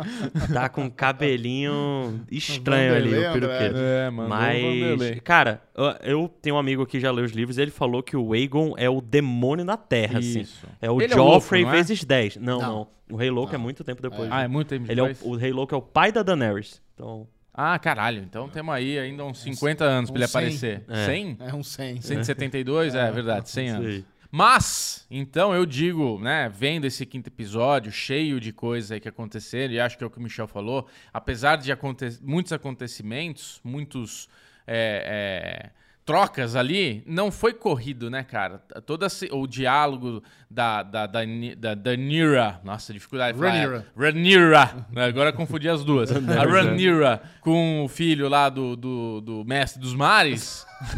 Tá 0.53 0.69
com 0.69 0.85
um 0.85 0.91
cabelinho 0.91 2.21
estranho 2.31 2.95
ali, 2.95 3.09
o 3.09 3.33
peruqueiro. 3.33 3.77
É, 3.77 4.11
mano. 4.11 4.29
Mas, 4.29 5.21
cara, 5.25 5.63
eu- 6.03 6.29
tenho 6.41 6.57
um 6.57 6.59
amigo 6.59 6.87
que 6.87 7.01
já 7.01 7.11
leu 7.11 7.25
os 7.25 7.33
livros 7.33 7.59
e 7.59 7.63
ele 7.63 7.71
falou 7.71 8.03
que 8.03 8.17
o 8.17 8.33
Aegon 8.33 8.75
é 8.77 8.89
o 8.89 9.01
demônio 9.01 9.65
na 9.65 9.77
Terra, 9.77 10.19
assim. 10.21 10.41
Isso. 10.41 10.67
É 10.81 10.91
o 10.91 11.01
Ele 11.01 11.13
é 11.13 11.17
Joffrey 11.17 11.63
louco, 11.63 11.73
não 11.73 11.79
é? 11.79 11.83
vezes 11.83 12.05
10. 12.05 12.37
Não, 12.37 12.61
não, 12.61 12.61
Não. 12.61 12.89
O 13.11 13.17
Rei 13.17 13.31
Louco 13.31 13.55
é 13.55 13.59
muito 13.59 13.85
tempo 13.85 14.01
depois. 14.01 14.29
Ah, 14.33 14.43
é 14.43 14.49
muito 14.49 14.69
tempo 14.69 14.91
Ele 14.91 14.99
é 14.99 15.03
o, 15.03 15.09
depois? 15.09 15.23
o 15.31 15.37
Rei 15.37 15.53
Louco 15.53 15.75
é 15.75 15.77
o 15.79 15.83
pai 15.83 16.11
da 16.11 16.23
Daenerys. 16.23 16.81
Então, 16.95 17.27
Ah, 17.55 17.79
caralho. 17.79 18.23
Então 18.23 18.49
temos 18.49 18.75
aí 18.75 18.99
ainda 18.99 19.25
uns 19.25 19.41
50 19.41 19.85
anos 19.85 20.11
pra 20.11 20.19
ele 20.19 20.25
uns 20.25 20.31
100. 20.31 20.41
aparecer. 20.41 20.85
É. 20.89 21.07
100? 21.07 21.37
É 21.41 21.55
um 21.55 21.63
100. 21.63 22.01
172? 22.01 22.95
É, 22.95 23.11
verdade, 23.11 23.51
100 23.51 23.67
isso 23.67 23.77
anos. 23.77 23.89
aí. 23.89 24.05
Mas, 24.35 25.07
então 25.11 25.55
eu 25.55 25.67
digo, 25.67 26.19
né, 26.19 26.49
vendo 26.49 26.87
esse 26.87 27.05
quinto 27.05 27.29
episódio, 27.29 27.93
cheio 27.93 28.41
de 28.41 28.51
coisas 28.51 28.91
aí 28.91 28.99
que 28.99 29.09
aconteceram, 29.09 29.75
e 29.75 29.79
acho 29.79 29.99
que 29.99 30.03
é 30.03 30.07
o 30.07 30.11
que 30.11 30.17
o 30.17 30.23
Michel 30.23 30.49
falou, 30.49 30.89
apesar 31.13 31.57
de 31.57 31.71
aconte 31.71 32.19
muitos 32.23 32.51
acontecimentos, 32.51 33.61
muitos 33.63 34.31
é, 34.67 35.69
é, 35.69 35.71
trocas 36.05 36.57
ali, 36.57 37.03
não 37.07 37.31
foi 37.31 37.53
corrido, 37.53 38.11
né, 38.11 38.25
cara? 38.25 38.59
Todo 38.85 39.07
esse- 39.07 39.29
o 39.31 39.47
diálogo 39.47 40.23
da, 40.51 40.83
da, 40.83 41.07
da, 41.07 41.21
da, 41.57 41.75
da 41.75 41.97
Nira, 41.97 42.61
nossa, 42.65 42.93
dificuldade 42.93 43.35
de 43.35 43.39
falar. 43.39 43.53
Rhaenyra. 43.53 43.87
Rhaenyra, 43.97 44.87
né, 44.93 45.05
agora 45.05 45.31
eu 45.31 45.33
confundi 45.35 45.69
as 45.69 45.85
duas. 45.85 46.11
A 46.13 46.45
Rhaenyra 46.45 47.23
com 47.41 47.85
o 47.85 47.89
filho 47.89 48.29
lá 48.29 48.49
do, 48.49 48.75
do, 48.77 49.21
do 49.21 49.45
mestre 49.45 49.81
dos 49.81 49.95
mares. 49.95 50.67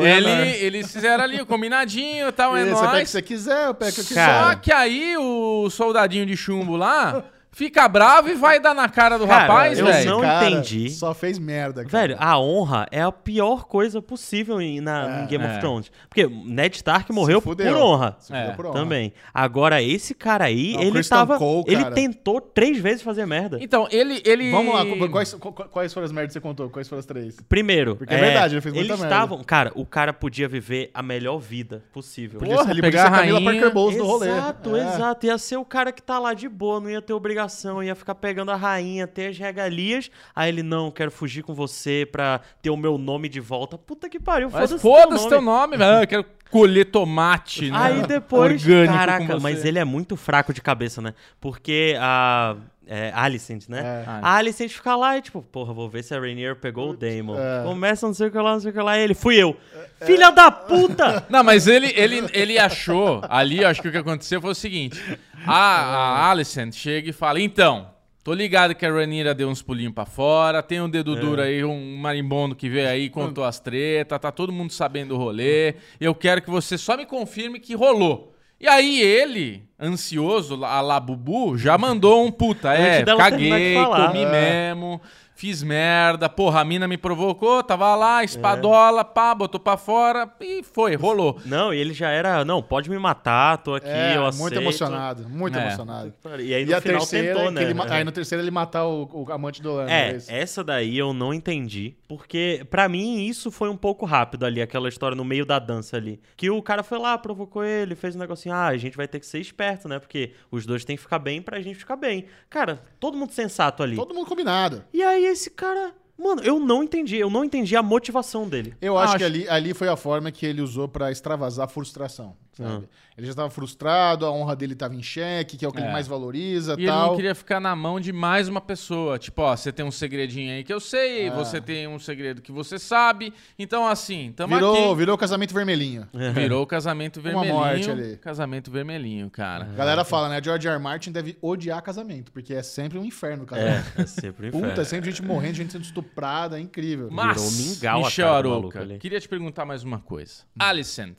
ele, 0.00 0.30
eles 0.64 0.92
fizeram 0.92 1.24
ali 1.24 1.40
o 1.40 1.46
combinadinho 1.46 2.28
e 2.28 2.32
tal, 2.32 2.56
é 2.56 2.64
Você 2.64 2.66
pega 2.70 2.76
o 2.76 2.86
que 2.90 2.92
nóis. 2.96 3.10
você 3.10 3.22
quiser, 3.22 3.66
eu 3.66 3.74
pego 3.74 3.90
o 3.90 3.94
que 3.94 4.00
eu 4.00 4.04
quiser. 4.04 4.26
Cara. 4.26 4.50
Só 4.50 4.54
que 4.56 4.72
aí 4.72 5.16
o 5.16 5.68
soldadinho 5.70 6.24
de 6.26 6.36
chumbo 6.36 6.76
lá 6.76 7.24
fica 7.52 7.86
bravo 7.88 8.28
e 8.28 8.34
vai 8.34 8.58
dar 8.60 8.74
na 8.74 8.88
cara 8.88 9.18
do 9.18 9.26
Cara, 9.26 9.40
rapaz, 9.42 9.78
eu 9.78 9.86
velho. 9.86 10.10
não 10.10 10.20
Cara, 10.20 10.48
entendi. 10.50 10.90
Só 10.90 11.12
fez 11.14 11.38
merda, 11.38 11.84
cara. 11.84 12.08
Velho, 12.08 12.16
a 12.18 12.38
honra 12.38 12.86
é 12.90 13.02
a 13.02 13.12
pior 13.12 13.64
coisa 13.64 14.00
possível 14.00 14.60
em, 14.60 14.80
na, 14.80 15.22
em 15.22 15.26
Game 15.26 15.44
é. 15.44 15.48
of 15.50 15.58
Thrones. 15.60 15.92
Porque 16.08 16.26
Ned 16.26 16.76
Stark 16.76 17.12
morreu 17.12 17.40
por 17.42 17.56
honra. 17.60 18.16
Se 18.20 18.28
fudeu 18.28 18.42
É, 18.42 18.52
por 18.52 18.66
honra. 18.66 18.74
Também. 18.74 19.12
Agora, 19.34 19.82
esse 19.82 20.14
cara 20.14 20.44
aí, 20.44 20.72
Não, 20.74 20.82
ele 20.82 20.90
Christian 20.92 21.16
tava. 21.16 21.38
Cole, 21.38 21.64
ele 21.68 21.84
tentou 21.90 22.40
três 22.40 22.78
vezes 22.78 23.02
fazer 23.02 23.26
merda. 23.26 23.58
Então, 23.60 23.86
ele, 23.90 24.22
ele... 24.24 24.50
Vamos 24.50 24.74
lá, 24.74 24.84
qu- 24.84 25.08
quais, 25.10 25.34
qu- 25.34 25.52
quais 25.52 25.92
foram 25.92 26.04
as 26.06 26.12
merdas 26.12 26.28
que 26.28 26.32
você 26.34 26.40
contou? 26.40 26.70
Quais 26.70 26.88
foram 26.88 27.00
as 27.00 27.06
três? 27.06 27.36
Primeiro, 27.48 27.96
Porque 27.96 28.14
é 28.14 28.18
verdade, 28.18 28.54
ele 28.54 28.60
fez 28.60 28.74
muita 28.74 28.92
eles 28.92 29.00
merda. 29.00 29.14
estavam. 29.14 29.42
Cara, 29.44 29.72
o 29.74 29.84
cara 29.84 30.12
podia 30.12 30.48
viver 30.48 30.90
a 30.94 31.02
melhor 31.02 31.38
vida 31.38 31.82
possível. 31.92 32.38
Podia 32.38 32.54
Porra, 32.54 32.66
ser, 32.66 32.70
ele 32.72 32.80
pegar 32.82 33.04
podia 33.10 33.16
ser 33.18 33.28
a 33.28 33.32
Camila. 33.34 33.52
Parker 33.52 33.72
Bowles 33.74 33.96
do 33.96 34.04
rolê. 34.06 34.28
Exato, 34.28 34.76
É. 34.76 34.80
exato. 34.94 35.26
Ia 35.26 35.38
ser 35.38 35.56
o 35.56 35.64
cara 35.64 35.92
que 35.92 36.02
tá 36.02 36.18
lá 36.18 36.32
de 36.34 36.48
boa, 36.48 36.80
não 36.80 36.88
ia 36.90 37.02
ter 37.02 37.12
obrigação, 37.12 37.39
ia 37.82 37.94
ficar 37.94 38.14
pegando 38.14 38.50
a 38.50 38.56
rainha, 38.56 39.06
ter 39.06 39.28
as 39.28 39.38
regalias. 39.38 40.10
Aí 40.34 40.48
ele, 40.48 40.62
não, 40.62 40.90
quero 40.90 41.10
fugir 41.10 41.42
com 41.42 41.54
você 41.54 42.06
pra 42.10 42.40
ter 42.60 42.70
o 42.70 42.76
meu 42.76 42.98
nome 42.98 43.28
de 43.28 43.40
volta. 43.40 43.78
Puta 43.78 44.08
que 44.08 44.18
pariu, 44.18 44.50
Mas 44.50 44.70
foda-se 44.70 44.82
foda-se 44.82 45.28
teu 45.28 45.40
nome, 45.40 45.76
velho. 45.76 46.02
Eu 46.02 46.06
quero 46.06 46.26
colher 46.50 46.86
tomate, 46.86 47.70
né? 47.70 47.78
Aí 47.78 48.06
depois, 48.06 48.62
Orgânico 48.62 48.92
caraca, 48.92 49.26
com 49.26 49.32
você. 49.32 49.42
mas 49.42 49.64
ele 49.64 49.78
é 49.78 49.84
muito 49.84 50.16
fraco 50.16 50.52
de 50.52 50.60
cabeça, 50.60 51.00
né? 51.00 51.14
Porque 51.40 51.96
a 51.98 52.56
é, 52.92 53.12
Alicent, 53.14 53.68
né? 53.68 54.04
É. 54.04 54.04
A 54.20 54.34
Alicent 54.34 54.72
fica 54.72 54.96
lá 54.96 55.16
e 55.16 55.22
tipo, 55.22 55.40
porra, 55.40 55.72
vou 55.72 55.88
ver 55.88 56.02
se 56.02 56.12
a 56.12 56.18
Rainier 56.18 56.56
pegou 56.56 56.90
o 56.90 56.96
Daemon. 56.96 57.36
É. 57.38 57.62
Começa 57.62 58.04
não 58.04 58.12
sei 58.12 58.26
o 58.26 58.30
que 58.32 58.38
lá, 58.38 58.52
não 58.54 58.60
sei 58.60 58.70
o 58.72 58.74
que 58.74 58.80
lá, 58.80 58.98
ele, 58.98 59.14
fui 59.14 59.36
eu. 59.36 59.56
Filha 60.04 60.30
da 60.30 60.50
puta! 60.50 61.24
Não, 61.30 61.44
mas 61.44 61.68
ele, 61.68 61.92
ele, 61.94 62.26
ele 62.32 62.58
achou 62.58 63.22
ali, 63.28 63.64
acho 63.64 63.80
que 63.80 63.88
o 63.88 63.92
que 63.92 63.98
aconteceu 63.98 64.40
foi 64.40 64.50
o 64.50 64.54
seguinte: 64.54 65.00
a, 65.46 65.54
a 65.54 66.30
Alicent 66.30 66.74
chega 66.74 67.10
e 67.10 67.12
fala, 67.12 67.40
então. 67.40 67.88
Tô 68.22 68.34
ligado 68.34 68.74
que 68.74 68.84
a 68.84 68.92
Ranira 68.92 69.34
deu 69.34 69.48
uns 69.48 69.62
pulinhos 69.62 69.94
pra 69.94 70.04
fora, 70.04 70.62
tem 70.62 70.80
um 70.80 70.90
dedo 70.90 71.16
duro 71.16 71.40
aí, 71.40 71.64
um 71.64 71.96
marimbondo 71.96 72.54
que 72.54 72.68
veio 72.68 72.88
aí, 72.88 73.08
contou 73.08 73.44
as 73.44 73.58
tretas, 73.58 74.18
tá 74.18 74.30
todo 74.30 74.52
mundo 74.52 74.72
sabendo 74.72 75.14
o 75.14 75.18
rolê. 75.18 75.76
Eu 75.98 76.14
quero 76.14 76.42
que 76.42 76.50
você 76.50 76.76
só 76.76 76.98
me 76.98 77.06
confirme 77.06 77.58
que 77.58 77.74
rolou. 77.74 78.34
E 78.60 78.68
aí 78.68 79.00
ele, 79.00 79.62
ansioso, 79.80 80.62
a 80.62 80.82
lá 80.82 81.00
Bubu, 81.00 81.56
já 81.56 81.78
mandou 81.78 82.22
um 82.26 82.30
puta, 82.30 82.74
é, 82.74 83.02
caguei, 83.04 83.74
comi 83.74 84.22
É. 84.22 84.30
mesmo, 84.30 85.00
fiz 85.40 85.62
merda, 85.62 86.28
porra, 86.28 86.60
a 86.60 86.64
mina 86.66 86.86
me 86.86 86.98
provocou, 86.98 87.62
tava 87.62 87.96
lá, 87.96 88.22
espadola, 88.22 89.02
pá, 89.02 89.34
botou 89.34 89.58
pra 89.58 89.78
fora 89.78 90.30
e 90.38 90.62
foi, 90.62 90.94
rolou. 90.96 91.40
Não, 91.46 91.72
e 91.72 91.78
ele 91.78 91.94
já 91.94 92.10
era, 92.10 92.44
não, 92.44 92.62
pode 92.62 92.90
me 92.90 92.98
matar, 92.98 93.56
tô 93.56 93.74
aqui, 93.74 93.88
É, 93.88 94.18
eu 94.18 94.22
muito 94.24 94.28
aceito. 94.28 94.60
emocionado, 94.60 95.26
muito 95.30 95.58
É. 95.58 95.62
emocionado. 95.62 96.12
E 96.40 96.52
aí 96.54 96.66
no 96.66 96.70
E 96.72 96.74
a 96.74 96.80
final 96.82 96.98
terceira, 96.98 97.28
tentou, 97.34 97.48
é 97.48 97.50
né? 97.52 97.62
ele 97.62 97.80
aí 97.88 98.04
no 98.04 98.12
terceiro 98.12 98.44
ele 98.44 98.50
matar 98.50 98.84
o, 98.86 99.08
o 99.10 99.32
amante 99.32 99.62
do 99.62 99.72
Lando. 99.72 99.90
É, 99.90 100.10
esse. 100.10 100.30
essa 100.30 100.62
daí 100.62 100.98
eu 100.98 101.14
não 101.14 101.32
entendi, 101.32 101.94
porque 102.06 102.66
pra 102.68 102.86
mim 102.86 103.24
isso 103.24 103.50
foi 103.50 103.70
um 103.70 103.78
pouco 103.78 104.04
rápido 104.04 104.44
ali, 104.44 104.60
aquela 104.60 104.90
história 104.90 105.16
no 105.16 105.24
meio 105.24 105.46
da 105.46 105.58
dança 105.58 105.96
ali. 105.96 106.20
Que 106.36 106.50
o 106.50 106.60
cara 106.60 106.82
foi 106.82 106.98
lá, 106.98 107.16
provocou 107.16 107.64
ele, 107.64 107.94
fez 107.94 108.14
um 108.14 108.18
negocinho, 108.18 108.54
ah, 108.54 108.66
a 108.66 108.76
gente 108.76 108.94
vai 108.94 109.08
ter 109.08 109.18
que 109.18 109.24
ser 109.26 109.38
esperto, 109.40 109.88
né? 109.88 109.98
Porque 109.98 110.32
os 110.50 110.66
dois 110.66 110.84
têm 110.84 110.96
que 110.96 111.02
ficar 111.02 111.18
bem 111.18 111.40
pra 111.40 111.62
gente 111.62 111.78
ficar 111.78 111.96
bem. 111.96 112.26
Cara, 112.50 112.82
todo 113.00 113.16
mundo 113.16 113.32
sensato 113.32 113.82
ali. 113.82 113.96
Todo 113.96 114.14
mundo 114.14 114.26
combinado. 114.26 114.84
E 114.92 115.02
aí 115.02 115.29
esse 115.30 115.50
cara, 115.50 115.94
mano, 116.18 116.42
eu 116.42 116.58
não 116.58 116.82
entendi, 116.82 117.16
eu 117.16 117.30
não 117.30 117.44
entendi 117.44 117.76
a 117.76 117.82
motivação 117.82 118.48
dele. 118.48 118.74
Eu 118.80 118.96
acho, 118.98 119.10
Acho. 119.10 119.18
que 119.18 119.24
ali, 119.24 119.48
ali 119.48 119.74
foi 119.74 119.88
a 119.88 119.96
forma 119.96 120.30
que 120.30 120.44
ele 120.44 120.60
usou 120.60 120.88
pra 120.88 121.10
extravasar 121.10 121.64
a 121.66 121.68
frustração, 121.68 122.36
sabe? 122.62 122.86
Ah. 122.90 123.10
Ele 123.18 123.26
já 123.26 123.32
estava 123.32 123.50
frustrado, 123.50 124.24
a 124.24 124.30
honra 124.32 124.56
dele 124.56 124.72
estava 124.72 124.94
em 124.94 125.02
xeque, 125.02 125.56
que 125.58 125.64
é 125.64 125.68
o 125.68 125.72
que 125.72 125.78
É. 125.78 125.82
ele 125.82 125.92
mais 125.92 126.06
valoriza 126.06 126.72
E 126.78 126.82
ele 126.82 126.86
tal. 126.86 127.08
não 127.08 127.16
queria 127.16 127.34
ficar 127.34 127.60
na 127.60 127.76
mão 127.76 128.00
de 128.00 128.12
mais 128.12 128.48
uma 128.48 128.60
pessoa. 128.62 129.18
Tipo, 129.18 129.42
ó, 129.42 129.54
você 129.54 129.70
tem 129.70 129.84
um 129.84 129.90
segredinho 129.90 130.52
aí 130.54 130.64
que 130.64 130.72
eu 130.72 130.80
sei, 130.80 131.26
É. 131.26 131.30
você 131.30 131.60
tem 131.60 131.86
um 131.86 131.98
segredo 131.98 132.40
que 132.40 132.50
você 132.50 132.78
sabe. 132.78 133.34
Então, 133.58 133.86
assim, 133.86 134.32
tamo 134.34 134.54
Virou, 134.54 134.90
aqui. 134.90 134.98
virou 134.98 135.14
o 135.16 135.18
casamento 135.18 135.52
vermelhinho. 135.52 136.08
Virou 136.34 136.62
o 136.62 136.66
casamento 136.66 137.18
Uma 137.20 137.22
vermelhinho. 137.24 137.54
morte 137.54 137.90
ali. 137.90 138.16
Casamento 138.16 138.70
vermelhinho, 138.70 139.28
cara. 139.28 139.64
A 139.64 139.74
galera 139.74 140.04
fala, 140.04 140.28
né? 140.30 140.40
George 140.42 140.66
R. 140.66 140.74
R. 140.76 140.82
Martin 140.82 141.12
deve 141.12 141.36
odiar 141.42 141.82
casamento, 141.82 142.32
porque 142.32 142.54
é 142.54 142.62
sempre 142.62 142.98
um 142.98 143.04
inferno 143.04 143.42
o 143.42 143.46
casamento. 143.46 143.86
É, 143.98 144.02
é 144.02 144.06
sempre 144.06 144.46
um 144.46 144.48
inferno. 144.48 144.68
Puta, 144.68 144.80
é 144.80 144.84
sempre 144.84 145.10
gente 145.10 145.22
morrendo, 145.22 145.54
gente 145.56 145.72
sendo 145.72 145.84
estuprada, 145.84 146.56
é 146.58 146.60
incrível. 146.62 147.08
Mas, 147.10 147.36
Virou 147.36 147.52
mingau 147.68 148.00
a 148.02 148.04
Michel 148.06 148.26
cara 148.26 148.38
Arouca, 148.38 148.86
queria 148.98 149.20
te 149.20 149.28
perguntar 149.28 149.64
mais 149.66 149.82
uma 149.82 149.98
coisa. 149.98 150.42
Alicent, 150.58 151.18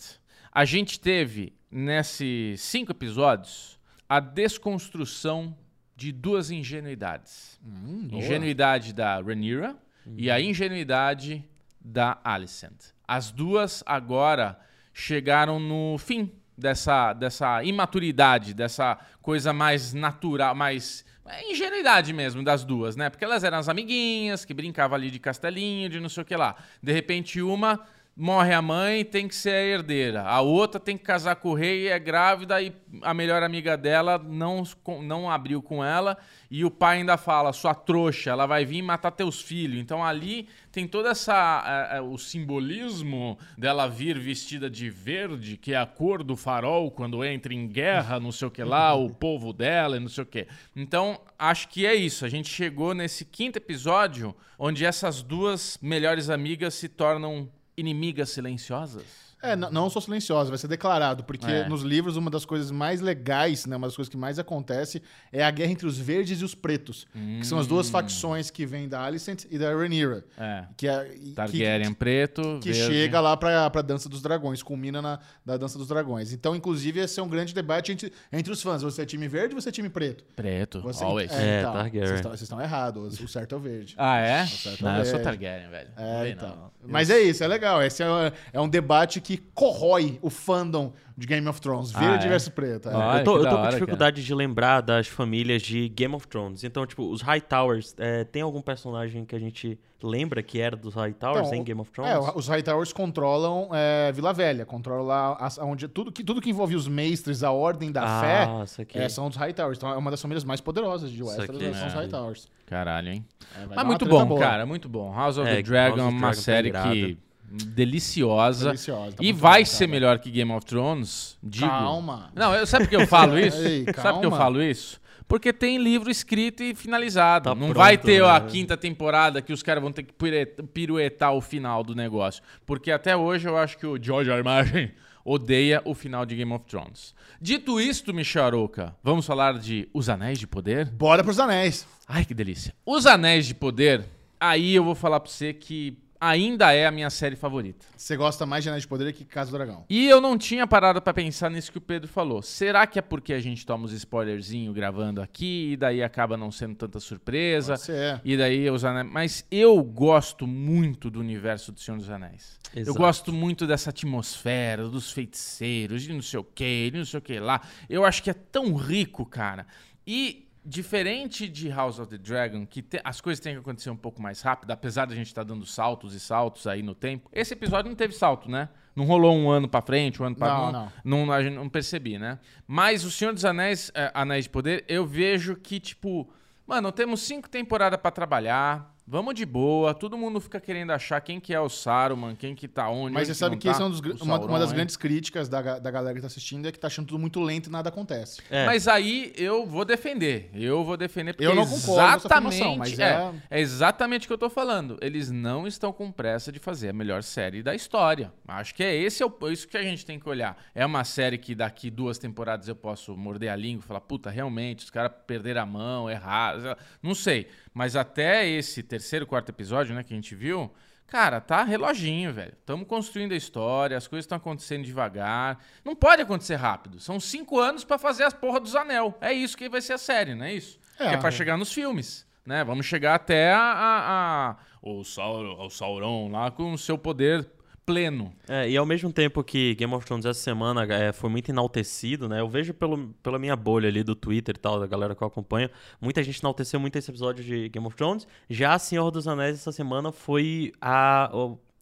a 0.51 0.65
gente 0.65 1.00
teve 1.00 1.53
nesses 1.70 2.62
cinco 2.62 2.91
episódios 2.91 3.79
a 4.10 4.20
desconstrução 4.20 5.58
de 5.96 6.12
duas 6.12 6.51
ingenuidades. 6.51 7.60
Hum, 7.65 8.10
ingenuidade 8.12 8.93
da 8.93 9.22
Rhaenyra 9.22 9.77
e 10.17 10.29
a 10.29 10.41
ingenuidade 10.41 11.48
da 11.79 12.20
Alicent. 12.24 12.91
As 13.08 13.31
duas 13.31 13.84
agora 13.86 14.60
chegaram 14.93 15.60
no 15.60 15.98
fim 15.98 16.31
dessa, 16.58 17.13
dessa 17.13 17.63
imaturidade, 17.63 18.53
dessa 18.53 18.98
coisa 19.22 19.53
mais 19.53 19.93
natural, 19.93 20.53
mais 20.53 21.05
é, 21.25 21.51
ingenuidade 21.51 22.12
mesmo 22.12 22.43
das 22.43 22.65
duas, 22.65 22.96
né? 22.96 23.10
Porque 23.10 23.24
elas 23.24 23.43
eram 23.43 23.60
as 23.60 23.70
amiguinhas 23.70 24.43
que 24.43 24.53
brincavam 24.53 24.96
ali 24.96 25.10
de 25.10 25.20
castelinho, 25.20 25.88
de 25.88 26.00
não 26.00 26.10
sei 26.10 26.24
o 26.24 26.25
que 26.25 26.36
lá. 26.36 26.55
De 26.84 26.91
repente 26.91 27.41
uma 27.41 27.79
morre 28.15 28.53
a 28.53 28.62
mãe, 28.62 29.06
tem 29.06 29.27
que 29.27 29.36
ser 29.36 29.51
a 29.51 29.63
herdeira. 29.63 30.24
A 30.24 30.41
outra 30.41 30.80
tem 30.80 30.98
que 30.98 31.03
casar 31.03 31.38
com 31.38 31.50
o 31.50 31.53
rei, 31.53 31.88
é 31.88 31.98
grávida 31.98 32.62
e 32.62 32.74
a 33.01 33.13
melhor 33.13 33.41
amiga 33.41 33.77
dela 33.77 34.18
não, 34.18 34.63
não 35.01 35.32
abriu 35.32 35.62
com 35.62 35.84
ela. 35.84 36.18
E 36.50 36.65
o 36.65 36.70
pai 36.70 36.98
ainda 36.98 37.15
fala, 37.15 37.53
sua 37.53 37.74
trouxa, 37.74 38.30
ela 38.30 38.46
vai 38.46 38.65
vir 38.65 38.82
matar 38.82 39.12
teus 39.12 39.41
filhos. 39.41 39.80
Então 39.80 40.03
ali 40.03 40.50
tem 40.72 40.88
todo 40.88 41.08
essa 41.08 41.63
eh, 41.65 41.98
eh, 41.98 42.01
o 42.01 42.18
simbolismo 42.18 43.39
dela 43.58 43.88
vir 43.88 44.20
vestida 44.20 44.70
de 44.70 44.89
verde, 44.89 45.56
que 45.56 45.74
é 45.74 45.77
a 45.77 45.86
cor 45.86 46.24
do 46.24 46.36
farol 46.36 46.91
quando 46.91 47.24
entra 47.24 47.53
em 47.53 47.68
guerra, 47.68 48.20
não 48.20 48.32
sei 48.32 48.48
o 48.50 48.51
que 48.51 48.63
lá, 48.63 48.94
o 48.94 49.10
povo 49.15 49.53
dela 49.53 49.96
e 49.96 50.00
não 50.00 50.10
sei 50.10 50.24
o 50.24 50.27
que. 50.27 50.48
Então 50.75 51.20
acho 51.39 51.70
que 51.70 51.86
é 51.86 51.96
isso. 51.96 52.25
A 52.25 52.30
gente 52.30 52.50
chegou 52.50 52.94
nesse 52.94 53.24
quinto 53.24 53.58
episódio 53.58 54.36
onde 54.60 54.86
essas 54.86 55.24
duas 55.24 55.80
melhores 55.82 56.30
amigas 56.30 56.74
se 56.74 56.89
tornam 56.89 57.50
inimigas 57.75 58.29
silenciosas. 58.29 59.30
É, 59.43 59.55
não 59.55 59.89
sou 59.89 60.01
silenciosa, 60.01 60.50
vai 60.50 60.57
ser 60.57 60.67
declarado, 60.67 61.24
porque 61.24 61.50
É. 61.50 61.67
nos 61.67 61.81
livros 61.81 62.15
uma 62.15 62.29
das 62.29 62.45
coisas 62.45 62.69
mais 62.69 63.01
legais, 63.01 63.65
né, 63.65 63.75
uma 63.75 63.88
das 63.88 63.95
coisas 63.95 64.10
que 64.10 64.17
mais 64.17 64.38
acontece 64.38 65.01
é 65.31 65.43
a 65.43 65.50
guerra 65.50 65.71
entre 65.71 65.88
os 65.88 65.98
verdes 65.98 66.41
e 66.41 66.45
os 66.45 66.53
pretos, 66.53 67.07
que 67.39 67.45
são 67.45 67.57
as 67.57 67.65
duas 67.65 67.88
Hum. 67.88 67.91
facções 67.91 68.51
que 68.51 68.65
vêm 68.65 68.88
da 68.88 69.03
Alicent 69.03 69.45
e 69.50 69.57
da 69.57 69.74
Rhaenyra, 69.74 70.24
É. 70.38 70.65
que 70.77 70.88
é 70.88 71.05
que- 71.05 71.31
Targaryen 71.33 71.93
preto, 71.93 72.60
que 72.62 72.71
verde. 72.71 72.93
chega 72.93 73.19
lá 73.19 73.36
pra, 73.36 73.69
pra 73.69 73.81
Dança 73.81 74.07
dos 74.07 74.21
Dragões, 74.21 74.62
culmina 74.62 75.01
na 75.01 75.19
da 75.45 75.57
Dança 75.57 75.77
dos 75.77 75.88
Dragões. 75.88 76.31
Então, 76.33 76.55
inclusive, 76.55 77.00
esse 77.00 77.19
é 77.19 77.24
um 77.24 77.27
grande 77.29 77.53
debate 77.53 77.91
entre, 77.91 78.13
entre 78.31 78.51
os 78.53 78.62
fãs. 78.62 78.81
Você 78.83 79.01
é 79.01 79.05
time 79.05 79.27
verde 79.27 79.55
ou 79.55 79.62
você 79.62 79.69
é 79.69 79.71
time 79.71 79.89
preto? 79.89 80.24
Preto, 80.36 80.81
Você, 80.81 81.03
always. 81.03 81.31
É, 81.31 81.62
então, 81.62 81.74
Targaryen. 81.74 82.17
Vocês 82.21 82.41
estão- 82.43 82.62
errados. 82.62 83.19
O 83.19 83.27
certo 83.27 83.55
é 83.55 83.57
o 83.57 83.62
verde. 83.62 83.95
Ah, 83.98 84.17
é? 84.17 84.45
certo 84.45 84.83
Não, 84.83 84.98
eu 84.98 85.05
sou. 85.05 85.19
Targaryen, 85.19 85.69
velho. 85.69 85.89
É, 85.98 86.29
então. 86.29 86.50
não. 86.55 86.71
Mas 86.88 87.10
é 87.10 87.19
isso, 87.19 87.43
é 87.43 87.48
legal. 87.48 87.81
Esse 87.81 88.03
é, 88.03 88.07
é 88.53 88.62
um 88.62 88.69
debate 88.69 89.19
que 89.19 89.30
corrói 89.38 90.19
o 90.21 90.29
fandom 90.29 90.93
de 91.17 91.27
Game 91.27 91.47
of 91.47 91.61
Thrones. 91.61 91.91
Verde 91.91 92.23
Ah, 92.23 92.27
é? 92.27 92.29
versus 92.29 92.50
preto. 92.50 92.89
é. 92.89 92.93
Ah, 92.95 93.17
eu 93.19 93.23
tô, 93.23 93.33
que 93.33 93.39
eu 93.45 93.50
tô 93.50 93.55
com 93.55 93.61
hora, 93.61 93.71
dificuldade 93.71 94.23
de 94.23 94.33
lembrar 94.35 94.81
das 94.81 95.07
famílias 95.07 95.61
de 95.61 95.88
Game 95.89 96.15
of 96.15 96.27
Thrones. 96.27 96.63
Então, 96.63 96.85
tipo, 96.85 97.09
os 97.11 97.21
Hightowers, 97.21 97.93
é, 97.97 98.23
tem 98.23 98.41
algum 98.41 98.61
personagem 98.61 99.23
que 99.25 99.35
a 99.35 99.39
gente 99.39 99.77
lembra 100.01 100.41
que 100.41 100.59
era 100.59 100.75
dos 100.75 100.95
Hightowers 100.95 101.47
Então, 101.47 101.59
em 101.59 101.63
Game 101.63 101.79
of 101.79 101.91
Thrones? 101.91 102.11
É, 102.11 102.31
os 102.35 102.47
Hightowers 102.47 102.91
controlam 102.91 103.69
é, 103.71 104.11
Vila 104.11 104.33
Velha, 104.33 104.65
controlam 104.65 105.05
lá 105.05 105.33
as- 105.39 105.59
onde, 105.59 105.88
tudo, 105.88 106.11
que, 106.11 106.23
tudo 106.23 106.41
que 106.41 106.50
envolve 106.50 106.75
os 106.75 106.88
mestres, 106.88 107.43
a 107.43 107.51
ordem 107.51 107.91
da 107.91 108.19
fé, 108.21 108.43
ah, 108.50 108.65
aqui. 108.81 108.97
é, 108.97 109.07
são 109.09 109.27
os 109.27 109.35
Hightowers. 109.35 109.77
Então 109.77 109.91
é 109.91 109.97
uma 109.97 110.09
das 110.09 110.21
famílias 110.21 110.43
mais 110.43 110.59
poderosas 110.59 111.11
de 111.11 111.21
Westeros, 111.21 111.45
Saquei. 111.61 111.73
são 111.75 111.88
os 111.88 111.93
É. 111.93 111.97
Hightowers. 111.97 112.47
Caralho, 112.65 113.09
hein? 113.09 113.25
É, 113.55 113.67
dar 113.67 113.75
Mas 113.75 113.85
muito 113.85 114.05
bom, 114.07 114.25
boa. 114.25 114.39
cara, 114.39 114.65
muito 114.65 114.89
bom. 114.89 115.13
House 115.13 115.38
of 115.38 115.47
É, 115.47 115.55
the 115.57 115.61
Dragon 115.61 115.97
é 115.97 116.00
House 116.00 116.07
of 116.07 116.09
the 116.09 116.17
uma 116.17 116.19
Dragon 116.19 116.35
tá 116.35 116.41
série 116.41 116.67
irado. 116.69 116.89
que 116.93 117.17
deliciosa. 117.51 118.67
Deliciosa, 118.67 119.15
tá 119.17 119.24
e 119.24 119.31
vai 119.34 119.62
bom, 119.62 119.65
ser 119.65 119.79
cara. 119.79 119.91
melhor 119.91 120.20
que 120.20 120.31
Game 120.31 120.51
of 120.51 120.65
Thrones, 120.65 121.38
digo. 121.41 121.67
Calma. 121.67 122.31
Não, 122.36 122.53
eu, 122.55 122.65
sabe 122.65 122.86
por 122.86 122.89
que 122.89 122.96
eu 122.96 123.08
falo 123.08 123.38
isso? 123.39 123.58
Ei, 123.62 123.86
sabe 123.96 124.13
por 124.13 124.20
que 124.22 124.25
eu 124.27 124.31
falo 124.31 124.62
isso? 124.62 125.00
Porque 125.27 125.53
tem 125.53 125.77
livro 125.77 126.12
escrito 126.12 126.62
e 126.62 126.75
finalizado. 126.75 127.46
Tá 127.46 127.55
não 127.55 127.67
pronto, 127.67 127.77
vai 127.77 127.98
ter 127.98 128.22
a 128.24 128.39
né? 128.39 128.50
quinta 128.50 128.75
temporada 128.75 129.41
que 129.41 129.53
os 129.53 129.63
caras 129.63 129.81
vão 129.81 129.91
ter 129.91 130.03
que 130.03 130.12
piruet- 130.13 130.62
piruetar 130.74 131.34
o 131.34 131.39
final 131.39 131.84
do 131.84 131.96
negócio. 131.96 132.43
Porque 132.65 132.91
até 132.91 133.15
hoje 133.15 133.48
eu 133.48 133.58
acho 133.58 133.77
que 133.77 133.88
o 133.88 134.01
George 134.01 134.29
R. 134.29 134.39
R. 134.39 134.43
Martin 134.43 134.91
odeia 135.24 135.81
o 135.86 135.93
final 135.93 136.25
de 136.25 136.36
Game 136.36 136.51
of 136.51 136.65
Thrones. 136.65 137.15
Dito 137.39 137.79
isto, 137.79 138.13
Micharoca, 138.13 138.93
vamos 139.01 139.25
falar 139.25 139.58
de 139.58 139.88
Os 139.93 140.10
Anéis 140.10 140.38
de 140.38 140.46
Poder? 140.48 140.89
Bora 140.91 141.24
pros 141.24 141.39
anéis. 141.39 141.88
Ai, 142.08 142.25
que 142.25 142.34
delícia. 142.34 142.74
Os 142.86 143.05
Anéis 143.05 143.46
de 143.46 143.55
Poder, 143.55 144.03
aí 144.39 144.75
eu 144.75 144.84
vou 144.84 144.96
falar 144.96 145.20
pra 145.22 145.31
você 145.31 145.53
que 145.53 145.98
ainda 146.21 146.71
é 146.71 146.85
a 146.85 146.91
minha 146.91 147.09
série 147.09 147.35
favorita. 147.35 147.83
Você 147.97 148.15
gosta 148.15 148.45
mais 148.45 148.63
de 148.63 148.69
Anéis 148.69 148.83
de 148.83 148.87
Poder 148.87 149.11
que 149.11 149.25
Casa 149.25 149.49
do 149.49 149.57
Dragão. 149.57 149.85
E 149.89 150.07
eu 150.07 150.21
não 150.21 150.37
tinha 150.37 150.67
parado 150.67 151.01
pra 151.01 151.11
pensar 151.11 151.49
nisso 151.49 151.71
que 151.71 151.79
o 151.79 151.81
Pedro 151.81 152.07
falou. 152.07 152.43
Será 152.43 152.85
que 152.85 152.99
é 152.99 153.01
porque 153.01 153.33
a 153.33 153.39
gente 153.39 153.65
toma 153.65 153.85
os 153.85 153.91
spoilerzinho 153.91 154.71
gravando 154.71 155.19
aqui 155.19 155.71
e 155.71 155.77
daí 155.77 156.03
acaba 156.03 156.37
não 156.37 156.51
sendo 156.51 156.75
tanta 156.75 156.99
surpresa? 156.99 157.75
Você 157.75 157.91
é. 157.91 158.21
E 158.23 158.37
daí 158.37 158.69
os 158.69 158.85
anéis. 158.85 159.11
Mas 159.11 159.45
eu 159.49 159.81
gosto 159.83 160.45
muito 160.45 161.09
do 161.09 161.19
universo 161.19 161.71
do 161.71 161.79
Senhor 161.79 161.97
dos 161.97 162.09
Anéis. 162.09 162.59
Eu 162.75 162.83
Exato. 162.83 162.97
gosto 162.97 163.33
muito 163.33 163.65
dessa 163.65 163.89
atmosfera, 163.89 164.87
dos 164.87 165.11
feiticeiros, 165.11 166.03
de 166.03 166.13
não 166.13 166.21
sei 166.21 166.39
o 166.39 166.43
que, 166.43 166.91
de 166.91 166.97
não 166.99 167.05
sei 167.05 167.17
o 167.17 167.21
que 167.21 167.39
lá. 167.39 167.61
Eu 167.89 168.05
acho 168.05 168.21
que 168.21 168.29
é 168.29 168.33
tão 168.33 168.75
rico, 168.75 169.25
cara. 169.25 169.65
E 170.05 170.47
diferente 170.63 171.48
de 171.48 171.70
House 171.70 172.00
of 172.00 172.10
the 172.10 172.18
Dragon, 172.18 172.65
que 172.65 172.82
te- 172.82 173.01
as 173.03 173.20
coisas 173.20 173.39
têm 173.39 173.53
que 173.53 173.60
acontecer 173.60 173.89
um 173.89 173.96
pouco 173.98 174.22
mais 174.22 174.41
rápido, 174.41 174.72
apesar 174.72 175.06
da 175.06 175.15
gente 175.15 175.27
estar 175.27 175.44
dando 175.44 175.65
saltos 175.65 176.13
e 176.13 176.20
saltos 176.20 176.68
aí 176.68 176.82
no 176.84 176.94
tempo. 176.94 177.30
Esse 177.34 177.53
episódio 177.53 177.89
não 177.89 177.96
teve 177.96 178.13
salto, 178.13 178.50
né? 178.50 178.70
Não 178.96 179.06
rolou 179.06 179.36
um 179.36 179.50
ano 179.50 179.68
pra 179.68 179.82
frente, 179.82 180.22
um 180.22 180.25
ano 180.25 180.36
pra 180.36 180.48
Não, 180.48 180.91
não, 181.03 181.25
não, 181.27 181.34
a 181.34 181.41
gente 181.41 181.56
não 181.56 181.70
percebi, 181.70 182.20
né? 182.20 182.38
Mas 182.68 183.03
o 183.03 183.12
Senhor 183.12 183.34
dos 183.34 183.46
Anéis, 183.46 183.91
é, 183.96 184.12
Anéis 184.13 184.46
de 184.46 184.50
Poder, 184.50 184.86
eu 184.88 185.06
vejo 185.06 185.56
que, 185.56 185.80
tipo, 185.80 186.30
mano, 186.68 186.91
temos 186.91 187.22
cinco 187.22 187.50
temporadas 187.50 188.00
pra 188.00 188.12
trabalhar, 188.12 188.94
vamos 189.12 189.36
de 189.36 189.46
boa, 189.46 189.94
todo 189.94 190.18
mundo 190.18 190.39
fica 190.39 190.58
querendo 190.58 190.91
achar 190.91 191.20
quem 191.20 191.38
que 191.38 191.53
é 191.53 191.60
o 191.60 191.68
Saruman, 191.68 192.34
quem 192.34 192.56
que 192.56 192.65
tá 192.65 192.89
onde. 192.89 193.13
Mas 193.13 193.27
você 193.27 193.36
sabe 193.36 193.56
não 193.56 193.60
que 193.60 193.70
tá, 193.70 193.77
é 193.77 193.84
um 193.84 193.89
dos, 193.89 194.00
uma, 194.00 194.13
uma 194.13 194.38
Sauron, 194.38 194.60
das 194.60 194.70
hein? 194.70 194.75
grandes 194.75 194.96
críticas 194.96 195.50
da, 195.50 195.80
da 195.80 195.91
galera 195.91 196.15
que 196.15 196.22
tá 196.22 196.27
assistindo 196.27 196.65
é 196.65 196.72
que 196.72 196.80
tá 196.80 196.88
achando 196.88 197.08
tudo 197.08 197.19
muito 197.19 197.41
lento 197.41 197.67
e 197.67 197.69
nada 197.69 197.89
acontece. 197.89 198.41
É. 198.50 198.65
Mas 198.65 198.88
aí 198.88 199.34
eu 199.36 199.65
vou 199.65 199.84
defender. 199.84 200.50
Eu 200.54 200.86
vou 200.86 200.95
defender 200.95 201.34
porque 201.34 201.45
Eu 201.45 201.54
não 201.54 201.67
concordo 201.67 202.19
exatamente, 202.19 202.78
mas 202.78 202.97
é, 202.97 203.04
é- 203.04 203.32
é 203.50 203.60
exatamente 203.60 204.26
o 204.26 204.28
que 204.28 204.34
eu 204.34 204.38
tô 204.38 204.50
falando. 204.50 204.97
Eles 205.02 205.30
não 205.30 205.67
estão 205.67 205.91
com 205.91 206.10
pressa 206.10 206.50
de 206.50 206.60
fazer 206.60 206.88
a 206.89 206.93
melhor 206.93 207.21
série 207.21 207.62
da 207.62 207.76
história. 207.76 208.32
Acho 208.47 208.74
que 208.74 208.82
é 208.82 208.95
esse 208.95 209.21
é 209.21 209.26
o, 209.26 209.50
isso 209.50 209.67
que 209.67 209.76
a 209.76 209.84
gente 209.84 210.06
tem 210.06 210.17
que 210.17 210.30
olhar. 210.30 210.58
É 210.74 210.86
uma 210.86 211.04
série 211.04 211.38
que 211.38 211.54
daqui 211.54 211.91
duas 211.91 212.17
temporadas 212.17 212.69
eu 212.69 212.76
posso 212.78 213.17
morder 213.17 213.50
a 213.50 213.58
língua 213.58 213.84
e 213.84 213.88
falar, 213.88 214.00
puta, 214.02 214.30
realmente, 214.30 214.86
os 214.86 214.89
caras 214.89 215.12
perderam 215.28 215.63
a 215.63 215.65
mão, 215.65 216.10
erraram. 216.10 216.78
Não 217.04 217.13
sei. 217.13 217.50
Mas 217.73 217.95
até 217.95 218.47
esse 218.47 218.84
terceiro, 218.84 219.25
quarto 219.25 219.49
episódio, 219.49 219.95
né, 219.95 220.03
que 220.03 220.13
a 220.13 220.15
gente 220.15 220.36
viu, 220.36 220.71
Cara, 221.07 221.41
tá 221.41 221.62
reloginho, 221.65 222.31
velho. 222.31 222.53
Estamos 222.57 222.88
construindo 222.88 223.34
a 223.34 223.36
história, 223.36 223.97
as 223.97 224.07
coisas 224.07 224.23
estão 224.23 224.38
acontecendo 224.38 224.86
devagar. 224.86 225.62
Não 225.84 225.93
pode 225.93 226.21
acontecer 226.21 226.55
rápido. 226.55 227.01
São 227.01 227.19
cinco 227.19 227.60
anos 227.60 227.84
pra 227.84 227.97
fazer 227.97 228.23
as 228.23 228.34
porra 228.34 228.62
dos 228.62 228.77
anel. 228.77 229.17
É 229.19 229.34
isso 229.34 229.57
que 229.57 229.67
vai 229.67 229.81
ser 229.81 229.91
a 229.91 229.97
série, 229.97 230.34
não 230.34 230.45
é 230.45 230.53
isso? 230.53 230.79
É. 230.97 231.10
que 231.10 231.15
é 231.15 231.17
pra 231.17 231.29
chegar 231.29 231.57
nos 231.57 231.73
filmes, 231.73 232.25
né? 232.45 232.63
Vamos 232.63 232.86
chegar 232.86 233.15
até 233.15 233.51
a, 233.51 233.60
a, 233.60 234.49
a- 234.51 234.55
o, 234.81 235.03
Sauron, 235.03 235.65
o 235.65 235.69
Sauron 235.69 236.31
lá 236.31 236.49
com 236.49 236.71
o 236.71 236.77
seu 236.77 236.97
poder 236.97 237.45
pleno. 237.91 238.34
É, 238.47 238.69
e 238.69 238.77
ao 238.77 238.86
mesmo 238.86 239.12
tempo 239.12 239.43
que 239.43 239.75
Game 239.75 239.93
of 239.93 240.06
Thrones 240.06 240.25
essa 240.25 240.39
semana 240.39 240.84
é, 240.93 241.12
foi 241.12 241.30
muito 241.30 241.49
enaltecido, 241.49 242.30
né? 242.30 242.39
Eu 242.39 242.47
vejo 242.47 242.73
pelo, 242.73 243.10
pela 243.21 243.38
minha 243.38 243.56
bolha 243.56 243.89
ali 243.89 244.04
do 244.04 244.15
Twitter 244.15 244.56
e 244.56 244.60
tal, 244.60 244.80
da 244.80 244.88
galera 244.88 245.13
que 245.13 245.21
eu 245.21 245.27
acompanho, 245.27 245.69
muita 245.99 246.23
gente 246.23 246.39
enalteceu 246.39 246.80
muito 246.80 246.95
esse 246.97 247.12
episódio 247.12 247.43
de 247.43 247.69
Game 247.69 247.86
of 247.86 247.95
Thrones. 247.95 248.27
Já 248.49 248.80
Senhor 248.80 249.12
dos 249.12 249.27
Anéis 249.27 249.56
essa 249.56 249.71
semana 249.71 250.12
foi 250.12 250.71
a, 250.80 251.30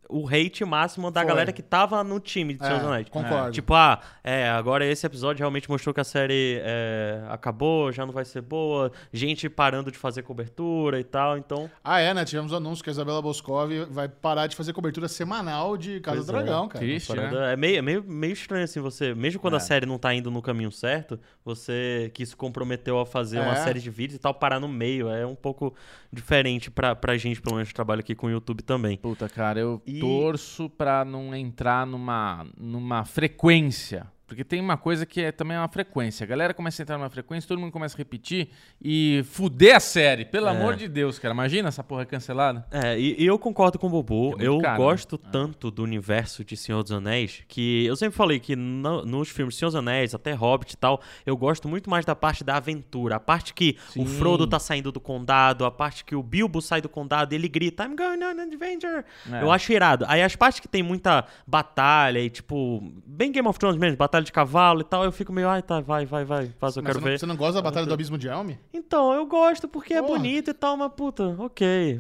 o, 0.10 0.28
hate 0.28 0.66
máximo 0.66 1.12
da 1.12 1.22
Foi. 1.22 1.30
galera 1.30 1.52
que 1.52 1.62
tava 1.62 2.04
no 2.04 2.20
time 2.20 2.54
de 2.56 2.60
Senhor 2.66 2.80
dos 2.80 2.88
É, 2.88 2.92
Anéis. 2.92 3.10
concordo. 3.10 3.52
Tipo, 3.52 3.74
ah, 3.76 4.00
é, 4.24 4.50
agora 4.50 4.84
esse 4.86 5.06
episódio 5.06 5.40
realmente 5.40 5.70
mostrou 5.70 5.94
que 5.94 6.02
a 6.02 6.04
série 6.04 6.60
é, 6.64 7.22
acabou, 7.30 7.92
já 7.92 8.06
não 8.06 8.12
vai 8.14 8.26
ser 8.26 8.42
boa, 8.42 8.92
gente 9.14 9.48
parando 9.50 9.92
de 9.92 9.98
fazer 9.98 10.24
cobertura 10.24 11.00
e 11.00 11.04
tal, 11.04 11.38
então... 11.38 11.70
Ah, 11.84 12.00
é, 12.00 12.14
né? 12.14 12.26
Tivemos 12.26 12.52
o 12.52 12.56
anúncio 12.56 12.84
que 12.84 12.90
a 12.90 12.94
Isabela 12.94 13.22
Boscov 13.22 13.70
vai 13.92 14.10
parar 14.10 14.48
de 14.48 14.56
fazer 14.56 14.74
cobertura 14.74 15.08
semanal 15.08 15.78
de 15.78 16.00
Casa 16.00 16.18
Pois 16.18 16.28
do 16.28 16.36
é. 16.36 16.44
Dragão, 16.44 16.68
cara. 16.68 16.80
Triste, 16.86 17.14
né? 17.16 17.28
Parada- 17.30 17.52
É 17.52 17.56
meio, 17.56 17.78
é 17.78 17.82
meio, 17.82 18.04
meio 18.04 18.34
estranho, 18.34 18.64
assim, 18.64 18.80
você. 18.80 19.14
Mesmo 19.14 19.40
quando 19.40 19.54
É. 19.54 19.58
a 19.58 19.60
série 19.60 19.86
não 19.86 19.98
tá 20.00 20.14
indo 20.14 20.32
no 20.32 20.42
caminho 20.42 20.72
certo, 20.72 21.20
você 21.46 22.10
que 22.14 22.26
se 22.26 22.36
comprometeu 22.36 23.00
a 23.00 23.06
fazer 23.06 23.40
uma 23.40 23.54
É. 23.54 23.64
série 23.64 23.80
de 23.80 23.90
vídeos 23.90 24.16
e 24.18 24.20
tal, 24.20 24.34
parar 24.34 24.60
no 24.60 24.68
meio. 24.68 25.10
É 25.10 25.26
um 25.26 25.36
pouco 25.36 25.74
diferente 26.12 26.72
pra, 26.72 26.96
pra 26.96 27.18
gente, 27.18 27.42
pelo 27.42 27.56
menos, 27.56 27.70
que 27.70 27.76
trabalha 27.76 28.00
aqui 28.00 28.16
com 28.16 28.28
o 28.28 28.30
YouTube 28.30 28.64
também. 28.64 28.98
Puta, 28.98 29.30
cara, 29.30 29.60
eu 29.60 29.82
E- 29.86 29.99
torço 30.00 30.70
pra 30.70 31.04
não 31.06 31.36
entrar 31.36 31.86
numa, 31.86 32.46
numa 32.58 33.06
frequência. 33.06 34.08
Porque 34.30 34.44
tem 34.44 34.62
uma 34.62 34.78
coisa 34.78 35.06
que 35.06 35.20
é 35.22 35.32
também 35.32 35.58
uma 35.58 35.68
frequência. 35.68 36.24
A 36.24 36.28
galera 36.28 36.54
começa 36.54 36.82
a 36.82 36.84
entrar 36.84 36.98
numa 36.98 37.10
frequência, 37.10 37.48
todo 37.48 37.60
mundo 37.60 37.72
começa 37.72 37.96
a 37.96 37.98
repetir 37.98 38.50
e 38.82 39.24
fuder 39.32 39.76
a 39.76 39.80
série. 39.80 40.24
Pelo 40.24 40.48
É. 40.48 40.52
amor 40.52 40.76
de 40.76 40.88
Deus, 40.88 41.18
cara. 41.18 41.34
Imagina 41.34 41.68
essa 41.70 41.84
porra 41.84 42.06
cancelada. 42.06 42.66
É, 42.72 42.98
e, 43.00 43.22
e 43.22 43.26
eu 43.26 43.38
concordo 43.40 43.80
com 43.80 43.88
o 43.88 43.90
Bobo. 43.90 44.36
É 44.40 44.46
eu 44.46 44.60
caro, 44.60 44.78
gosto 44.78 45.20
né? 45.22 45.30
tanto 45.32 45.72
do 45.72 45.84
universo 45.84 46.46
de 46.46 46.56
Senhor 46.56 46.84
dos 46.84 46.92
Anéis 46.92 47.44
que 47.48 47.86
eu 47.86 47.96
sempre 47.96 48.16
falei 48.16 48.40
que 48.40 48.56
no- 48.56 49.04
nos 49.04 49.30
filmes 49.30 49.56
Senhor 49.56 49.70
dos 49.70 49.76
Anéis, 49.76 50.14
até 50.14 50.32
Hobbit 50.34 50.74
e 50.74 50.78
tal, 50.78 51.02
eu 51.26 51.36
gosto 51.36 51.68
muito 51.68 51.90
mais 51.90 52.06
da 52.06 52.16
parte 52.16 52.44
da 52.44 52.58
aventura. 52.58 53.16
A 53.16 53.20
parte 53.20 53.54
que 53.54 53.78
o 53.96 54.06
Sim. 54.06 54.18
Frodo 54.20 54.46
tá 54.46 54.60
saindo 54.60 54.92
do 54.92 55.00
condado, 55.00 55.66
a 55.66 55.72
parte 55.72 56.06
que 56.06 56.16
o 56.16 56.22
Bilbo 56.22 56.62
sai 56.62 56.82
do 56.82 56.88
condado 56.90 57.34
e 57.34 57.36
ele 57.36 57.48
grita 57.50 57.84
I'm 57.86 57.96
going 57.96 58.24
on 58.24 58.40
an 58.40 58.44
adventure. 58.44 59.04
É. 59.32 59.42
Eu 59.42 59.52
acho 59.52 59.74
irado. 59.74 60.06
Aí 60.08 60.22
as 60.22 60.36
partes 60.36 60.60
que 60.60 60.68
tem 60.68 60.84
muita 60.84 61.26
batalha 61.48 62.20
e 62.20 62.30
tipo, 62.30 62.84
bem 63.06 63.32
Game 63.32 63.48
of 63.48 63.58
Thrones 63.58 63.78
mesmo, 63.80 63.98
batalha 63.98 64.19
de 64.24 64.32
cavalo 64.32 64.82
e 64.82 64.84
tal, 64.84 65.04
eu 65.04 65.12
fico 65.12 65.32
meio, 65.32 65.48
ai 65.50 65.62
tá, 65.62 65.80
vai, 65.80 66.06
vai, 66.06 66.26
vai, 66.26 66.48
faz, 66.60 66.76
eu 66.76 66.84
Mas 66.84 66.92
quero 66.92 67.00
você, 67.00 67.06
não, 67.06 67.12
ver. 67.12 67.20
você 67.20 67.26
não 67.26 67.36
gosta 67.36 67.54
da 67.56 67.62
Batalha 67.62 67.86
do 67.86 67.94
Abismo 67.94 68.18
de 68.18 68.28
Helm? 68.28 68.52
Então, 68.74 69.14
eu 69.14 69.26
gosto 69.26 69.68
porque 69.68 69.94
é 69.94 70.02
Porra. 70.02 70.18
bonito 70.18 70.52
e 70.52 70.54
tal, 70.54 70.76
mas 70.78 70.92
puta, 70.94 71.36
ok. 71.40 72.00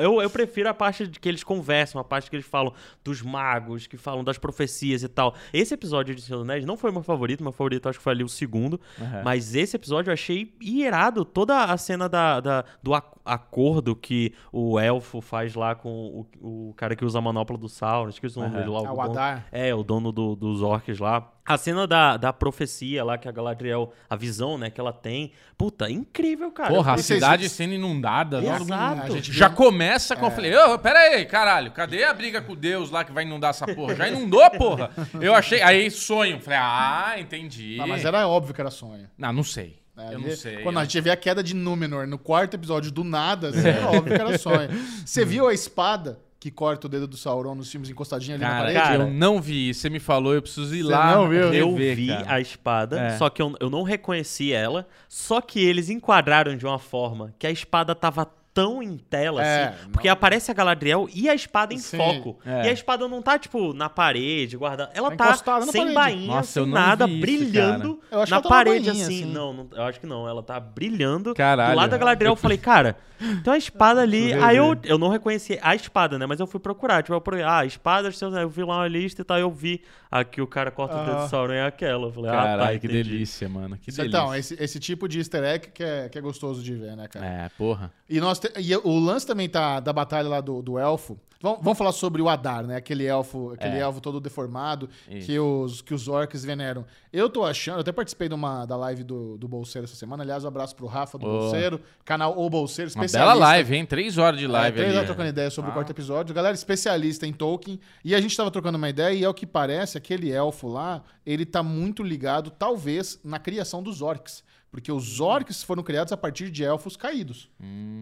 Eu, 0.00 0.20
eu 0.20 0.28
prefiro 0.30 0.68
a 0.68 0.74
parte 0.74 1.06
de 1.06 1.20
que 1.20 1.28
eles 1.28 1.44
conversam, 1.44 2.00
a 2.00 2.04
parte 2.04 2.28
que 2.28 2.34
eles 2.36 2.46
falam 2.46 2.72
dos 3.04 3.22
magos, 3.22 3.86
que 3.86 3.96
falam 3.96 4.24
das 4.24 4.36
profecias 4.38 5.02
e 5.02 5.08
tal. 5.08 5.34
Esse 5.52 5.74
episódio 5.74 6.14
de 6.14 6.20
Senhor 6.22 6.38
dos 6.40 6.48
Anéis 6.48 6.64
não 6.64 6.76
foi 6.76 6.90
meu 6.90 7.02
favorito, 7.02 7.42
meu 7.42 7.52
favorito 7.52 7.88
acho 7.88 7.98
que 7.98 8.02
foi 8.04 8.12
ali 8.12 8.24
o 8.24 8.28
segundo. 8.28 8.80
Uhum. 8.98 9.22
Mas 9.24 9.54
esse 9.54 9.76
episódio 9.76 10.10
eu 10.10 10.14
achei 10.14 10.52
irado. 10.60 11.24
Toda 11.24 11.64
a 11.64 11.76
cena 11.76 12.08
da, 12.08 12.40
da- 12.40 12.64
do 12.82 12.94
ac- 12.94 13.16
acordo 13.24 13.94
que 13.94 14.32
o 14.52 14.78
elfo 14.78 15.20
faz 15.20 15.54
lá 15.54 15.74
com 15.74 16.26
o, 16.42 16.68
o 16.70 16.74
cara 16.74 16.96
que 16.96 17.04
usa 17.04 17.18
a 17.18 17.22
manopla 17.22 17.56
do 17.56 17.68
Sauron, 17.68 18.08
esqueci 18.10 18.38
o 18.38 18.42
nome 18.42 18.54
Uhum. 18.54 18.60
dele 18.60 18.70
lá. 18.72 18.78
Ah, 18.88 18.92
o 18.92 18.96
dono- 18.96 19.10
Adar. 19.10 19.46
é, 19.52 19.74
o 19.74 19.82
dono 19.82 20.10
do- 20.10 20.34
dos 20.34 20.62
orcs 20.62 20.98
lá. 20.98 21.32
A 21.48 21.56
cena 21.56 21.86
da, 21.86 22.16
da 22.16 22.32
profecia 22.32 23.02
lá, 23.02 23.16
que 23.16 23.26
a 23.28 23.32
Galadriel, 23.32 23.92
a 24.08 24.14
visão, 24.14 24.58
né, 24.58 24.70
que 24.70 24.80
ela 24.80 24.92
tem. 24.92 25.32
Puta, 25.56 25.90
incrível, 25.90 26.50
cara. 26.52 26.72
Porra, 26.72 26.92
a 26.94 26.98
cidade 26.98 27.48
sendo 27.48 27.72
inundada. 27.74 28.38
Exato. 28.40 28.64
logo- 28.68 29.02
A 29.02 29.08
gente 29.10 29.32
Já 29.32 29.48
viu- 29.48 29.56
começa 29.56 30.14
com. 30.14 30.26
Eu 30.26 30.30
falei, 30.30 30.54
ô, 30.56 30.78
pera 30.78 30.98
aí, 30.98 31.24
caralho, 31.24 31.70
cadê 31.72 32.04
a 32.04 32.12
briga 32.12 32.42
com 32.42 32.54
Deus 32.54 32.90
lá 32.90 33.02
que 33.04 33.10
vai 33.12 33.24
inundar 33.24 33.50
essa 33.50 33.66
porra? 33.66 33.94
Já 33.96 34.08
inundou, 34.08 34.48
porra? 34.52 34.90
Eu 35.20 35.34
achei. 35.34 35.62
Aí 35.62 35.90
sonho. 35.90 36.38
Falei, 36.40 36.58
ah, 36.60 37.14
entendi. 37.18 37.78
Ah, 37.80 37.86
mas 37.86 38.04
era 38.04 38.28
óbvio 38.28 38.54
que 38.54 38.60
era 38.60 38.70
sonho. 38.70 39.08
Não, 39.16 39.32
não 39.32 39.42
sei. 39.42 39.78
É, 39.96 40.14
eu 40.14 40.20
não 40.20 40.30
sei. 40.36 40.58
Quando 40.62 40.76
eu- 40.76 40.80
a 40.82 40.84
gente 40.84 41.00
vê 41.00 41.10
a 41.10 41.16
queda 41.16 41.42
de 41.42 41.54
Númenor 41.54 42.06
no 42.06 42.18
quarto 42.18 42.54
episódio 42.54 42.92
do 42.92 43.02
nada, 43.02 43.48
assim, 43.48 43.66
era 43.66 43.88
óbvio 43.90 44.14
que 44.14 44.20
era 44.20 44.38
sonho. 44.38 44.68
Você 45.04 45.24
viu 45.24 45.48
a 45.48 45.52
espada 45.54 46.20
que 46.40 46.50
corta 46.52 46.86
o 46.86 46.90
dedo 46.90 47.06
do 47.08 47.16
Sauron 47.16 47.54
nos 47.56 47.70
filmes 47.70 47.90
encostadinha 47.90 48.36
ali 48.36 48.44
na 48.44 48.48
Cara, 48.50 48.60
parede? 48.60 48.78
cara. 48.80 48.94
eu 49.04 49.10
não 49.12 49.40
vi. 49.40 49.74
Você 49.74 49.90
me 49.90 49.98
falou, 49.98 50.32
eu 50.34 50.40
preciso 50.42 50.72
ir 50.74 50.82
Você 50.84 50.92
lá. 50.92 51.16
não 51.16 51.28
viu? 51.28 51.52
Eu 51.52 51.70
rever, 51.72 51.96
vi 51.96 52.06
cara. 52.08 52.24
a 52.34 52.40
espada, 52.40 53.00
É. 53.00 53.18
só 53.18 53.28
que 53.28 53.42
eu, 53.42 53.54
eu 53.58 53.68
não 53.68 53.82
reconheci 53.82 54.52
ela. 54.52 54.86
Só 55.08 55.40
que 55.40 55.58
eles 55.58 55.90
enquadraram 55.90 56.56
de 56.56 56.64
uma 56.64 56.78
forma 56.78 57.34
que 57.38 57.46
a 57.46 57.50
espada 57.50 57.92
tava 57.94 58.24
tão 58.58 58.82
em 58.82 58.96
tela, 58.98 59.44
É, 59.44 59.68
assim. 59.68 59.90
Porque 59.92 60.08
não- 60.08 60.12
aparece 60.14 60.50
a 60.50 60.54
Galadriel 60.54 61.08
e 61.14 61.28
a 61.28 61.34
espada 61.34 61.72
em 61.72 61.78
Sim, 61.78 61.96
foco. 61.96 62.38
é. 62.44 62.66
E 62.66 62.68
a 62.68 62.72
espada 62.72 63.06
não 63.06 63.22
tá, 63.22 63.38
tipo, 63.38 63.72
na 63.72 63.88
parede, 63.88 64.56
guardada. 64.56 64.90
Ela 64.94 65.14
Tá 65.16 65.36
tá 65.36 65.62
sem 65.62 65.92
bainha, 65.94 66.26
Nossa, 66.26 66.62
sem 66.64 66.66
nada, 66.72 67.06
isso, 67.06 67.20
brilhando 67.20 67.96
cara. 67.96 68.08
Eu 68.10 68.20
acho 68.22 68.30
na 68.30 68.40
que 68.40 68.42
ela 68.42 68.42
tá 68.42 68.48
na 68.48 68.54
parede, 68.64 68.86
bainha, 68.86 69.04
assim. 69.04 69.22
assim. 69.22 69.32
Não, 69.32 69.52
não, 69.52 69.68
eu 69.72 69.82
acho 69.82 70.00
que 70.00 70.06
não. 70.06 70.28
Ela 70.28 70.42
tá 70.42 70.58
brilhando. 70.58 71.34
Caralho. 71.34 71.72
Do 71.72 71.76
lado 71.76 71.90
da 71.90 71.96
Galadriel, 71.98 72.32
eu 72.32 72.36
falei, 72.36 72.58
cara, 72.58 72.96
tem 73.18 73.42
uma 73.52 73.56
espada 73.58 74.00
ali. 74.00 74.32
Aí 74.34 74.56
eu, 74.56 74.76
eu 74.84 74.98
não 74.98 75.08
reconheci 75.08 75.58
a 75.62 75.74
espada, 75.74 76.18
né? 76.18 76.26
Mas 76.26 76.40
eu 76.40 76.46
fui 76.46 76.58
procurar. 76.60 77.02
Tipo, 77.02 77.14
eu 77.14 77.20
procurei, 77.20 77.44
ah, 77.44 77.64
espadas, 77.64 78.20
eu 78.20 78.48
vi 78.48 78.62
lá 78.64 78.78
uma 78.78 78.88
lista 78.88 79.22
e 79.22 79.24
tal. 79.24 79.38
Eu 79.38 79.50
vi 79.50 79.82
aqui 80.10 80.40
o 80.40 80.46
cara 80.46 80.70
corta 80.70 80.96
o 80.96 81.04
dedo 81.04 81.16
Ah. 81.16 81.24
do 81.24 81.28
Sauron 81.30 81.52
é 81.52 81.66
aquela. 81.66 82.06
Eu 82.06 82.12
falei, 82.12 82.30
ah, 82.30 82.34
tá, 82.34 82.42
Caralho, 82.42 82.80
que 82.80 82.86
entendi. 82.86 83.02
delícia, 83.10 83.48
mano. 83.48 83.76
Que 83.76 83.90
Isso, 83.90 83.98
delícia. 84.00 84.18
Então, 84.18 84.34
esse, 84.34 84.54
esse 84.62 84.78
tipo 84.80 85.08
de 85.08 85.18
easter 85.18 85.42
egg 85.44 85.68
que 85.72 85.82
é, 85.84 86.08
que 86.08 86.16
é 86.18 86.20
gostoso 86.20 86.62
de 86.62 86.74
ver, 86.74 86.96
né, 86.96 87.06
cara? 87.08 87.26
É, 87.26 87.48
porra. 87.58 87.92
E, 88.08 88.20
nós 88.20 88.38
te- 88.38 88.47
e 88.58 88.74
o 88.76 88.98
lance 88.98 89.26
também 89.26 89.48
tá 89.48 89.80
da 89.80 89.92
batalha 89.92 90.28
lá 90.28 90.40
do, 90.40 90.62
do 90.62 90.78
elfo. 90.78 91.18
Vamos, 91.40 91.60
vamos 91.62 91.78
falar 91.78 91.92
sobre 91.92 92.20
o 92.20 92.28
Adar, 92.28 92.66
né? 92.66 92.74
Aquele 92.74 93.04
elfo, 93.06 93.52
aquele 93.52 93.76
É. 93.76 93.80
elfo 93.82 94.00
todo 94.00 94.18
deformado 94.18 94.90
Isso. 95.08 95.24
que 95.24 95.38
os, 95.38 95.80
que 95.80 95.94
os 95.94 96.08
orcs 96.08 96.44
veneram. 96.44 96.84
Eu 97.12 97.30
tô 97.30 97.44
achando, 97.44 97.76
eu 97.76 97.80
até 97.82 97.92
participei 97.92 98.28
de 98.28 98.34
uma, 98.34 98.66
da 98.66 98.74
live 98.76 99.04
do, 99.04 99.38
do 99.38 99.46
Bolseiro 99.46 99.84
essa 99.84 99.94
semana. 99.94 100.24
Aliás, 100.24 100.44
um 100.44 100.48
abraço 100.48 100.74
pro 100.74 100.86
Rafa 100.88 101.16
do 101.16 101.24
Ô. 101.28 101.38
Bolseiro, 101.38 101.80
canal 102.04 102.36
O 102.36 102.50
Bolseiro, 102.50 102.88
Uma 102.90 103.04
especialista. 103.04 103.18
bela 103.18 103.34
live, 103.34 103.76
hein? 103.76 103.86
Três 103.86 104.18
horas 104.18 104.40
de 104.40 104.46
É, 104.46 104.48
live 104.48 104.74
três 104.78 104.88
ali. 104.88 104.96
horas 104.96 105.08
trocando 105.08 105.28
ideia 105.28 105.48
sobre 105.48 105.68
Ah. 105.68 105.70
o 105.70 105.74
quarto 105.74 105.90
episódio. 105.90 106.34
Galera 106.34 106.56
especialista 106.56 107.24
em 107.24 107.32
Tolkien. 107.32 107.78
E 108.04 108.16
a 108.16 108.20
gente 108.20 108.36
tava 108.36 108.50
trocando 108.50 108.76
uma 108.76 108.88
ideia 108.88 109.14
e, 109.14 109.24
ao 109.24 109.32
que 109.32 109.46
parece, 109.46 109.96
aquele 109.96 110.32
elfo 110.32 110.66
lá, 110.66 111.04
ele 111.24 111.46
tá 111.46 111.62
muito 111.62 112.02
ligado, 112.02 112.50
talvez, 112.50 113.20
na 113.22 113.38
criação 113.38 113.80
dos 113.80 114.02
orcs. 114.02 114.42
Porque 114.70 114.92
os 114.92 115.20
orcs 115.20 115.62
foram 115.62 115.82
criados 115.82 116.12
a 116.12 116.16
partir 116.16 116.50
de 116.50 116.62
elfos 116.62 116.96
caídos. 116.96 117.50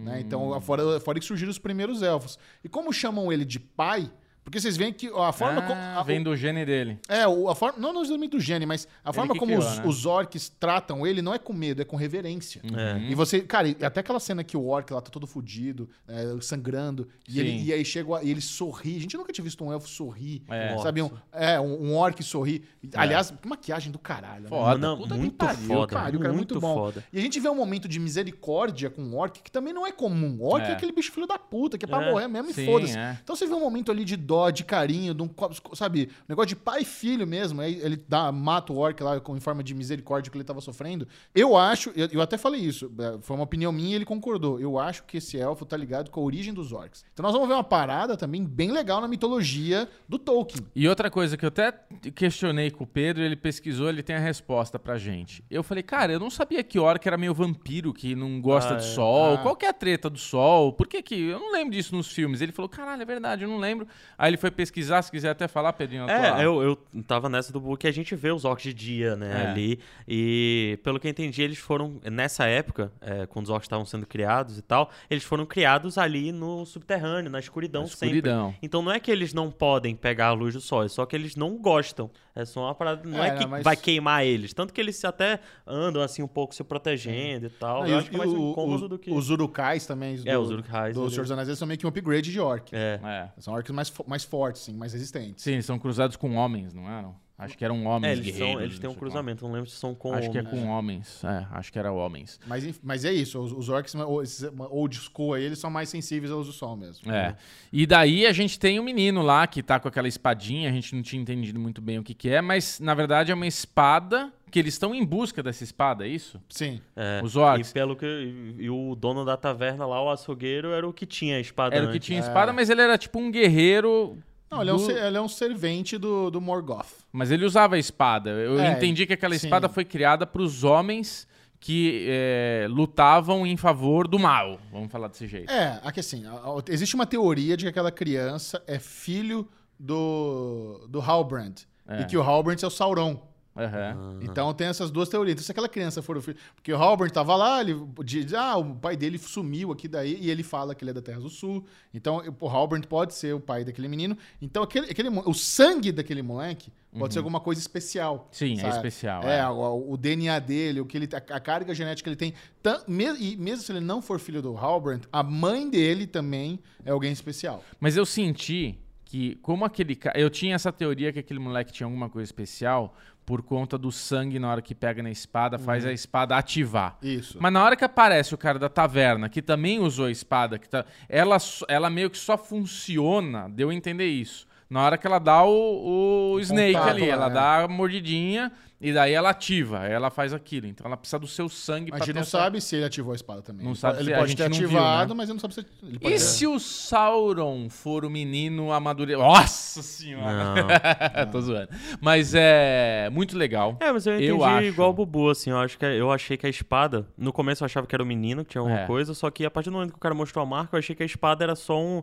né? 0.05 0.21
Então, 0.21 0.61
fora, 0.61 0.99
fora 1.01 1.19
que 1.19 1.25
surgiram 1.25 1.51
os 1.51 1.59
primeiros 1.59 2.03
elfos. 2.03 2.39
E 2.65 2.69
como 2.69 2.93
chamam 2.93 3.33
ele 3.33 3.45
de 3.45 3.61
pai... 3.61 4.11
Porque 4.47 4.61
vocês 4.61 4.77
veem 4.77 4.93
que 4.93 5.09
a 5.09 5.33
forma 5.33 5.61
como... 5.61 5.75
Ah, 5.81 5.99
a- 5.99 6.03
vem 6.05 6.23
do 6.23 6.37
gene 6.37 6.65
dele. 6.65 7.01
é, 7.09 7.23
a 7.25 7.55
forma, 7.57 7.81
não 7.81 7.93
no 7.93 8.29
do 8.29 8.39
gene, 8.39 8.65
mas 8.65 8.87
a 9.05 9.13
forma 9.13 9.35
como 9.35 9.47
criou, 9.57 9.59
os, 9.59 9.79
né? 9.79 9.85
os 9.85 10.07
orcs 10.07 10.49
tratam 10.49 11.05
ele 11.05 11.21
não 11.21 11.35
é 11.35 11.39
com 11.39 11.53
medo, 11.53 11.83
é 11.83 11.85
com 11.85 11.97
reverência. 11.97 12.63
É. 12.73 13.11
E 13.11 13.15
você, 13.17 13.41
cara, 13.41 13.67
e 13.67 13.77
até 13.85 13.99
aquela 13.99 14.21
cena 14.21 14.45
que 14.45 14.57
o 14.57 14.69
orc 14.69 14.89
lá 14.93 15.01
tá 15.01 15.11
todo 15.11 15.27
fudido, 15.27 15.91
é, 16.07 16.25
sangrando, 16.41 17.09
e, 17.29 17.41
ele, 17.41 17.61
e 17.65 17.73
aí 17.73 17.85
chega 17.85 18.23
e 18.23 18.31
ele 18.31 18.41
sorri. 18.41 18.97
A 18.97 19.01
gente 19.01 19.17
nunca 19.17 19.33
tinha 19.33 19.43
visto 19.45 19.65
um 19.65 19.73
elfo 19.73 19.89
sorrir, 19.89 20.45
É. 20.49 20.79
sabe? 20.79 21.03
Um, 21.03 21.11
é, 21.33 21.59
um, 21.59 21.89
um 21.89 21.97
orc 21.97 22.23
sorrir. 22.23 22.63
Aliás, 22.95 23.33
que 23.33 23.49
maquiagem 23.49 23.91
do 23.91 23.99
caralho. 23.99 24.45
né? 24.45 24.49
Foda. 24.49 24.79
Não, 24.79 24.97
Puta 24.99 25.15
muito 25.17 25.35
pariu, 25.35 25.67
foda. 25.67 25.93
Pariu, 25.93 26.21
cara, 26.21 26.33
muito, 26.33 26.61
bom. 26.61 26.73
foda. 26.75 27.05
E 27.13 27.19
a 27.19 27.21
gente 27.21 27.41
vê 27.41 27.49
um 27.49 27.57
momento 27.57 27.89
de 27.89 27.99
misericórdia 27.99 28.89
com 28.91 29.03
o 29.03 29.17
orc 29.17 29.43
que 29.43 29.51
também 29.51 29.75
não 29.75 29.85
é 29.85 29.91
comum. 29.91 30.37
O 30.41 30.47
orc 30.53 30.65
é, 30.65 30.71
É. 30.71 30.73
aquele 30.75 30.93
bicho 30.93 31.11
filho 31.11 31.27
da 31.27 31.37
puta, 31.37 31.77
que 31.77 31.85
é 31.85 31.89
pra 31.89 32.01
É. 32.05 32.11
morrer 32.13 32.29
mesmo 32.29 32.53
Sim, 32.53 32.63
e 32.63 32.67
foda-se. 32.67 32.97
é. 32.97 33.19
Então 33.25 33.35
você 33.35 33.45
vê 33.45 33.53
um 33.55 33.61
momento 33.61 33.91
ali 33.91 34.05
de 34.05 34.17
dó, 34.17 34.36
de 34.53 34.65
carinho, 34.65 35.15
de 35.15 35.23
um, 35.23 35.31
sabe, 35.75 36.09
um 36.23 36.25
negócio 36.29 36.49
de 36.49 36.57
pai 36.57 36.83
e 36.83 36.85
filho 36.85 37.27
mesmo. 37.27 37.61
Aí 37.61 37.79
ele 37.83 37.97
dá, 38.09 38.31
mata 38.31 38.73
o 38.73 38.77
orc 38.79 39.01
lá 39.03 39.21
com, 39.21 39.37
em 39.37 39.41
forma 39.41 39.63
de 39.63 39.75
misericórdia 39.75 40.31
que 40.31 40.37
ele 40.37 40.45
tava 40.45 40.61
sofrendo. 40.61 41.07
Eu 41.35 41.57
acho, 41.57 41.91
eu, 41.97 42.09
eu 42.13 42.21
até 42.21 42.37
falei 42.39 42.61
isso, 42.61 42.91
é, 42.99 43.19
foi 43.21 43.37
uma 43.37 43.45
opinião 43.45 43.73
minha 43.73 43.91
e 43.93 43.95
ele 43.95 44.05
concordou. 44.05 44.61
Eu 44.61 44.79
acho 44.79 45.05
que 45.05 45.17
esse 45.19 45.37
elfo 45.39 45.65
tá 45.65 45.77
ligado 45.77 46.11
com 46.11 46.21
a 46.21 46.25
origem 46.25 46.53
dos 46.55 46.73
orcs. 46.73 47.05
Então 47.13 47.23
nós 47.23 47.33
vamos 47.33 47.49
ver 47.49 47.55
uma 47.55 47.65
parada 47.65 48.17
também 48.17 48.45
bem 48.45 48.71
legal 48.71 49.01
na 49.01 49.09
mitologia 49.09 49.89
do 50.09 50.19
Tolkien. 50.19 50.67
E 50.75 50.89
outra 50.89 51.11
coisa 51.11 51.37
que 51.37 51.45
eu 51.45 51.49
até 51.49 51.73
questionei 52.15 52.71
com 52.71 52.85
o 52.85 52.87
Pedro, 52.87 53.23
ele 53.23 53.37
pesquisou, 53.37 53.89
ele 53.89 54.03
tem 54.03 54.17
a 54.17 54.21
resposta 54.21 54.79
pra 54.79 54.97
gente. 54.99 55.45
Eu 55.51 55.63
falei, 55.63 55.83
cara, 55.83 56.13
eu 56.13 56.21
não 56.21 56.31
sabia 56.31 56.63
que 56.63 56.79
orc 56.79 57.07
era 57.07 57.17
meio 57.17 57.35
vampiro, 57.35 57.93
que 57.93 58.15
não 58.15 58.41
gosta 58.41 58.75
Ah, 58.75 58.77
de 58.77 58.85
é. 58.85 58.89
sol. 58.89 59.35
Ah. 59.35 59.39
Qual 59.39 59.57
que 59.57 59.65
é 59.67 59.69
a 59.69 59.73
treta 59.73 60.09
do 60.11 60.19
sol? 60.19 60.73
Por 60.73 60.87
que 60.87 61.03
que... 61.03 61.15
Eu 61.15 61.39
não 61.39 61.53
lembro 61.53 61.73
disso 61.73 61.95
nos 61.95 62.09
filmes. 62.09 62.41
Ele 62.41 62.53
falou, 62.53 62.69
caralho, 62.69 63.03
é 63.03 63.05
verdade, 63.05 63.45
eu 63.45 63.49
não 63.49 63.59
lembro. 63.59 63.87
Aí 64.19 64.26
ele 64.29 64.37
foi 64.37 64.51
pesquisar, 64.51 65.03
se 65.03 65.11
quiser 65.11 65.31
até 65.31 65.47
falar, 65.49 65.73
Pedrinho. 65.73 66.09
É, 66.09 66.45
eu, 66.45 66.63
eu 66.63 66.77
tava 67.07 67.29
nessa 67.29 67.53
do 67.53 67.61
book 67.61 67.87
a 67.87 67.91
gente 67.91 68.15
vê 68.15 68.31
os 68.31 68.45
orcs 68.45 68.63
de 68.65 68.75
dia, 68.75 69.17
né, 69.17 69.45
É. 69.45 69.51
ali. 69.51 69.79
E 70.07 70.79
pelo 70.83 70.99
que 70.99 71.07
eu 71.07 71.11
entendi, 71.11 71.43
eles 71.43 71.59
foram, 71.59 72.01
nessa 72.11 72.47
época, 72.47 72.93
é, 73.01 73.27
quando 73.27 73.45
os 73.47 73.51
orcs 73.51 73.67
estavam 73.67 73.85
sendo 73.85 74.07
criados 74.07 74.59
e 74.59 74.63
tal, 74.63 74.91
eles 75.11 75.25
foram 75.25 75.45
criados 75.45 75.99
ali 75.99 76.33
no 76.33 76.65
subterrâneo, 76.65 77.31
na 77.31 77.39
escuridão, 77.39 77.83
Na 77.83 77.89
sempre. 77.89 78.07
escuridão. 78.19 78.55
Então 78.63 78.83
não 78.83 78.93
é 78.93 79.01
que 79.01 79.11
eles 79.11 79.33
não 79.35 79.51
podem 79.51 79.95
pegar 79.95 80.29
a 80.29 80.33
luz 80.33 80.55
do 80.55 80.61
sol, 80.61 80.85
é 80.85 80.89
só 80.89 81.05
que 81.07 81.15
eles 81.17 81.37
não 81.37 81.57
gostam. 81.59 82.11
É 82.37 82.45
só 82.45 82.65
uma 82.67 82.75
parada. 82.75 83.03
Não 83.09 83.25
é, 83.25 83.29
É, 83.29 83.35
que 83.37 83.47
mas- 83.47 83.65
vai 83.65 83.75
queimar 83.77 84.25
eles. 84.25 84.53
Tanto 84.53 84.73
que 84.75 84.81
eles 84.81 85.03
até 85.05 85.41
andam 85.67 86.03
assim 86.03 86.23
um 86.23 86.29
pouco 86.29 86.55
se 86.55 86.63
protegendo 86.63 87.47
e 87.47 87.49
tal. 87.51 87.81
Não, 87.81 87.89
e 87.89 87.91
eu 87.93 87.97
os- 87.97 88.03
acho 88.03 88.11
que 88.11 88.15
é 88.17 88.19
mais 88.19 88.31
um 88.31 88.39
o- 88.49 88.51
incômodo 88.53 88.83
os- 88.85 88.89
do 88.91 88.99
que. 88.99 89.11
Os 89.11 89.31
urukais 89.31 89.87
também. 89.87 90.21
É, 90.25 90.35
do- 90.35 90.41
os 90.43 90.51
urukais, 90.51 90.95
Do 90.95 91.03
eles- 91.03 91.13
Senhor 91.15 91.23
dos 91.25 91.33
Anéis 91.33 91.59
são 91.59 91.67
meio 91.67 91.79
que 91.79 91.87
um 91.87 91.89
upgrade 91.89 92.31
de 92.31 92.39
orc. 92.39 92.69
É. 92.73 93.01
É. 93.03 93.29
São 93.41 93.55
orcs 93.55 93.71
mais, 93.75 93.93
mais 94.07 94.23
fortes, 94.23 94.63
sim, 94.63 94.75
mais 94.77 94.93
resistentes. 94.93 95.43
Sim, 95.43 95.53
eles 95.53 95.65
são 95.67 95.79
cruzados 95.79 96.17
com 96.17 96.35
homens, 96.37 96.75
não 96.75 96.89
eram? 96.91 97.17
Acho 97.39 97.59
que 97.59 97.63
eram 97.65 97.85
homens 97.85 98.09
É, 98.09 98.13
eles, 98.13 98.25
guerreiros. 98.25 98.53
são, 98.55 98.63
eles 98.63 98.79
têm 98.79 98.89
um 98.89 98.95
cruzamento, 98.95 99.45
não 99.45 99.53
lembro 99.53 99.69
se 99.69 99.77
são 99.77 99.95
com 99.95 100.09
qual. 100.09 100.15
Acho 100.15 100.31
que 100.31 100.39
é 100.39 100.41
homens. 100.41 100.55
com 100.63 100.69
homens. 100.71 101.25
É, 101.25 101.47
acho 101.53 101.71
que 101.71 101.79
era 101.79 101.93
homens. 101.93 102.41
Mas, 102.47 102.81
mas 102.83 103.05
é 103.05 103.13
isso, 103.13 103.39
os, 103.39 103.53
os 103.53 103.69
orcs 103.69 103.95
ou- 103.95 104.23
esses 104.23 104.51
old 104.71 104.97
school 104.97 105.35
aí, 105.35 105.45
eles 105.45 105.59
são 105.59 105.69
mais 105.69 105.91
sensíveis 105.91 106.33
à 106.33 106.35
luz 106.35 106.47
do 106.47 106.53
sol 106.55 106.75
mesmo. 106.77 107.13
É. 107.13 107.37
E 107.71 107.87
daí 107.87 108.27
a 108.27 108.33
gente 108.33 108.59
tem 108.59 108.81
o 108.81 108.83
menino 108.83 109.21
lá 109.21 109.47
que 109.47 109.63
tá 109.63 109.79
com 109.79 109.87
aquela 109.87 110.09
espadinha, 110.09 110.71
a 110.71 110.73
gente 110.73 110.95
não 110.95 111.03
tinha 111.03 111.21
entendido 111.21 111.61
muito 111.61 111.83
bem 111.83 111.99
o 111.99 112.03
que 112.03 112.15
que 112.15 112.31
é, 112.31 112.41
mas 112.41 112.81
na 112.81 112.95
verdade 112.95 113.31
é 113.31 113.35
uma 113.35 113.47
espada 113.47 114.33
que 114.51 114.59
eles 114.59 114.73
estão 114.73 114.95
em 114.95 115.05
busca 115.05 115.43
dessa 115.43 115.63
espada, 115.63 116.07
é 116.07 116.09
isso? 116.09 116.41
Sim. 116.49 116.81
É, 116.97 117.21
Os 117.23 117.37
orcs. 117.37 117.69
E 117.71 117.75
pelo 117.75 117.95
que. 117.97 118.07
E, 118.07 118.63
e 118.65 118.71
o 118.71 118.95
dono 118.95 119.25
da 119.27 119.37
taverna 119.37 119.85
lá, 119.85 120.03
o 120.03 120.09
açougueiro, 120.09 120.73
era 120.73 120.89
o 120.89 120.93
que 120.93 121.05
tinha 121.05 121.37
a 121.37 121.41
espada. 121.41 121.77
Era 121.77 121.85
o 121.85 121.91
que 121.91 121.97
antes. 121.97 122.07
tinha 122.07 122.21
espada, 122.21 122.51
mas 122.53 122.71
ele 122.71 122.81
era 122.81 122.97
tipo 122.97 123.19
um 123.19 123.31
guerreiro. 123.31 124.17
Não, 124.51 124.61
ele 124.61 124.71
é 124.71 124.75
um, 124.75 124.77
do- 124.77 124.85
ser- 124.87 125.05
ele 125.05 125.17
é 125.17 125.21
um 125.21 125.29
servente 125.29 125.99
do, 125.99 126.31
do 126.31 126.41
Morgoth. 126.41 126.87
Mas 127.13 127.31
ele 127.31 127.45
usava 127.45 127.75
a 127.75 127.79
espada. 127.79 128.31
Eu 128.31 128.61
É, 128.61 128.73
entendi 128.73 129.07
que 129.07 129.13
aquela 129.13 129.37
sim. 129.37 129.47
espada 129.47 129.69
foi 129.69 129.85
criada 129.85 130.27
para 130.27 130.41
os 130.43 130.63
homens 130.65 131.27
que 131.59 132.07
é, 132.09 132.67
lutavam 132.71 133.47
em 133.47 133.57
favor 133.57 134.07
do 134.07 134.19
mal. 134.19 134.61
Vamos 134.71 134.93
falar 134.93 135.09
desse 135.09 135.27
jeito. 135.27 135.51
É, 135.51 135.81
aqui 135.83 135.99
assim, 136.01 136.23
existe 136.69 136.95
uma 136.95 137.07
teoria 137.07 137.57
de 137.57 137.65
que 137.65 137.69
aquela 137.71 137.91
criança 137.91 138.63
é 138.67 138.79
filho 138.79 139.49
do, 139.79 140.87
do 140.89 141.01
Halbrand. 141.01 141.55
É. 141.89 142.03
E 142.03 142.05
que 142.05 142.17
o 142.17 142.23
Halbrand 142.23 142.59
é 142.63 142.67
o 142.67 142.71
Sauron. 142.71 143.21
Aham. 143.57 144.19
Então 144.21 144.53
tem 144.53 144.67
essas 144.67 144.91
duas 144.91 145.09
teorias. 145.09 145.33
Então, 145.35 145.45
se 145.45 145.51
aquela 145.51 145.69
criança 145.69 146.03
for 146.03 146.17
o 146.17 146.23
filho. 146.23 146.37
Porque 146.55 146.73
o 146.73 146.77
Halbrand 146.77 147.11
tava 147.11 147.35
lá, 147.37 147.61
ele 147.61 147.75
diz, 148.05 148.35
ah, 148.35 148.57
o 148.57 148.75
pai 148.77 148.97
dele 148.97 149.19
sumiu 149.19 149.73
aqui 149.73 149.89
daí, 149.89 150.19
e 150.21 150.31
ele 150.31 150.43
fala 150.43 150.75
que 150.75 150.85
ele 150.85 150.91
é 150.91 150.95
da 150.95 151.03
Terra 151.03 151.21
do 151.21 151.29
Sul. 151.31 151.65
Então, 151.95 152.23
o 152.41 152.49
Halbrand 152.49 152.83
pode 152.87 153.15
ser 153.15 153.35
o 153.35 153.41
pai 153.41 153.65
daquele 153.65 153.89
menino. 153.89 154.17
Então, 154.43 154.63
aquele, 154.63 154.91
aquele, 154.91 155.09
o 155.09 155.33
sangue 155.35 155.91
daquele 155.93 156.23
moleque 156.23 156.71
pode 156.99 157.13
ser 157.13 157.19
alguma 157.19 157.41
coisa 157.41 157.61
especial. 157.61 158.15
Uhum. 158.15 158.25
Sim, 158.31 158.53
é 158.55 158.57
sabe? 158.57 158.77
especial, 158.77 159.23
É, 159.23 159.39
é. 159.41 159.49
O, 159.49 159.93
o 159.93 159.97
DNA 159.97 160.39
dele, 160.39 160.81
o 160.81 160.87
que 160.87 160.97
ele, 160.97 161.09
a, 161.13 161.17
a 161.37 161.41
carga 161.41 161.75
genética 161.75 162.05
que 162.05 162.09
ele 162.09 162.17
tem. 162.17 162.35
Tam- 162.63 162.83
me- 162.89 163.17
e 163.19 163.37
mesmo 163.37 163.63
se 163.65 163.73
ele 163.73 163.81
não 163.81 164.01
for 164.01 164.19
filho 164.19 164.41
do 164.41 164.57
Halbrand, 164.57 165.03
a 165.13 165.23
mãe 165.23 165.69
dele 165.69 166.07
também 166.07 166.59
é 166.85 166.91
alguém 166.91 167.13
especial. 167.13 167.63
Mas 167.79 167.97
eu 167.97 168.07
senti 168.07 168.79
que, 169.07 169.37
como 169.37 169.65
aquele 169.65 169.95
cara. 169.95 170.19
Eu 170.19 170.29
tinha 170.29 170.55
essa 170.55 170.73
teoria 170.73 171.13
que 171.13 171.21
aquele 171.21 171.41
moleque 171.41 171.73
tinha 171.73 171.87
alguma 171.87 172.11
coisa 172.11 172.25
especial 172.25 172.95
por 173.25 173.43
conta 173.43 173.79
do 173.79 173.91
sangue 173.91 174.39
na 174.39 174.51
hora 174.51 174.63
que 174.63 174.75
pega 174.75 175.03
na 175.03 175.11
espada, 175.11 175.59
faz 175.59 175.85
a 175.85 175.93
espada 175.93 176.37
ativar. 176.37 176.97
Isso. 177.03 177.39
Mas 177.41 177.53
na 177.53 177.65
hora 177.65 177.75
que 177.75 177.85
aparece 177.85 178.35
o 178.35 178.39
cara 178.39 178.59
da 178.59 178.69
taverna, 178.69 179.29
que 179.29 179.43
também 179.43 179.81
usou 179.81 180.07
a 180.07 180.11
espada, 180.11 180.59
que 180.59 180.69
tá, 180.69 180.85
ela, 181.09 181.37
ela 181.67 181.91
meio 181.91 182.09
que 182.09 182.19
só 182.19 182.37
funciona, 182.39 183.49
deu 183.49 183.71
a 183.71 183.75
entender 183.75 184.07
isso. 184.07 184.47
Na 184.69 184.83
hora 184.85 184.99
que 184.99 185.07
ela 185.07 185.19
dá 185.19 185.45
o, 185.45 186.33
o 186.35 186.41
Snake 186.41 186.73
contato 186.75 186.89
ali. 186.91 187.01
lá, 187.03 187.07
Ela 187.07 187.27
é. 187.27 187.31
dá 187.31 187.63
a 187.65 187.69
mordidinha 187.69 188.51
e 188.81 188.93
daí 188.93 189.13
ela 189.13 189.31
ativa. 189.31 189.81
Aí 189.81 189.93
ela 189.93 190.11
faz 190.11 190.33
aquilo. 190.35 190.67
Então 190.67 190.85
ela 190.87 190.97
precisa 190.97 191.19
do 191.21 191.27
seu 191.27 191.49
sangue 191.49 191.91
A 191.95 191.99
gente 191.99 192.13
não 192.13 192.21
essa- 192.23 192.31
sabe 192.39 192.61
se 192.61 192.75
ele 192.77 192.85
ativou 192.85 193.13
a 193.13 193.17
espada 193.17 193.43
também. 193.43 193.63
Não 193.65 193.73
ele 193.73 193.79
sabe 193.79 193.97
se 193.99 194.03
ele 194.03 194.15
pode 194.17 194.37
ter 194.37 194.49
não 194.51 194.57
viu, 194.59 194.67
ativado, 194.67 195.15
né? 195.15 195.19
mas 195.19 195.29
ele 195.29 195.35
não 195.35 195.41
sabe 195.41 195.55
se 195.55 195.61
ele 195.61 195.69
pode 195.71 195.97
E 195.97 195.99
ter- 196.11 196.19
se 196.19 196.47
o 196.47 196.59
Sauron 196.59 197.71
for 197.71 198.05
o 198.05 198.11
menino 198.11 198.73
amadurecido? 198.73 199.23
Nossa 199.23 199.83
senhora! 199.83 200.55
Não. 200.55 200.67
Tô 201.31 201.41
zoando. 201.41 201.69
Mas 202.01 202.33
é 202.35 203.09
muito 203.13 203.39
legal. 203.39 203.77
É, 203.81 203.93
mas 203.93 204.05
eu 204.07 204.15
entendi 204.15 204.29
Eu 204.31 204.45
acho. 204.45 204.67
igual 204.67 204.91
o 204.91 204.93
Bubu, 204.93 205.31
assim, 205.31 205.51
eu 205.51 205.59
acho 205.59 205.79
que 205.79 205.85
eu 205.87 206.11
achei 206.11 206.37
que 206.37 206.45
a 206.47 206.51
espada, 206.51 207.07
no 207.17 207.33
começo 207.33 207.63
eu 207.63 207.67
achava 207.67 207.87
que 207.87 207.95
era 207.95 208.03
o 208.03 208.07
menino, 208.07 208.45
que 208.45 208.51
tinha 208.51 208.61
alguma 208.61 208.81
É. 208.81 208.87
coisa, 208.87 209.15
só 209.15 209.31
que 209.31 209.45
a 209.47 209.51
partir 209.51 209.71
do 209.71 209.75
momento 209.75 209.91
que 209.93 209.97
o 209.97 210.01
cara 210.01 210.15
mostrou 210.15 210.43
a 210.43 210.47
marca, 210.47 210.75
eu 210.75 210.79
achei 210.81 210.95
que 210.97 211.03
a 211.03 211.07
espada 211.07 211.45
era 211.45 211.55
só 211.55 211.81
um 211.81 212.03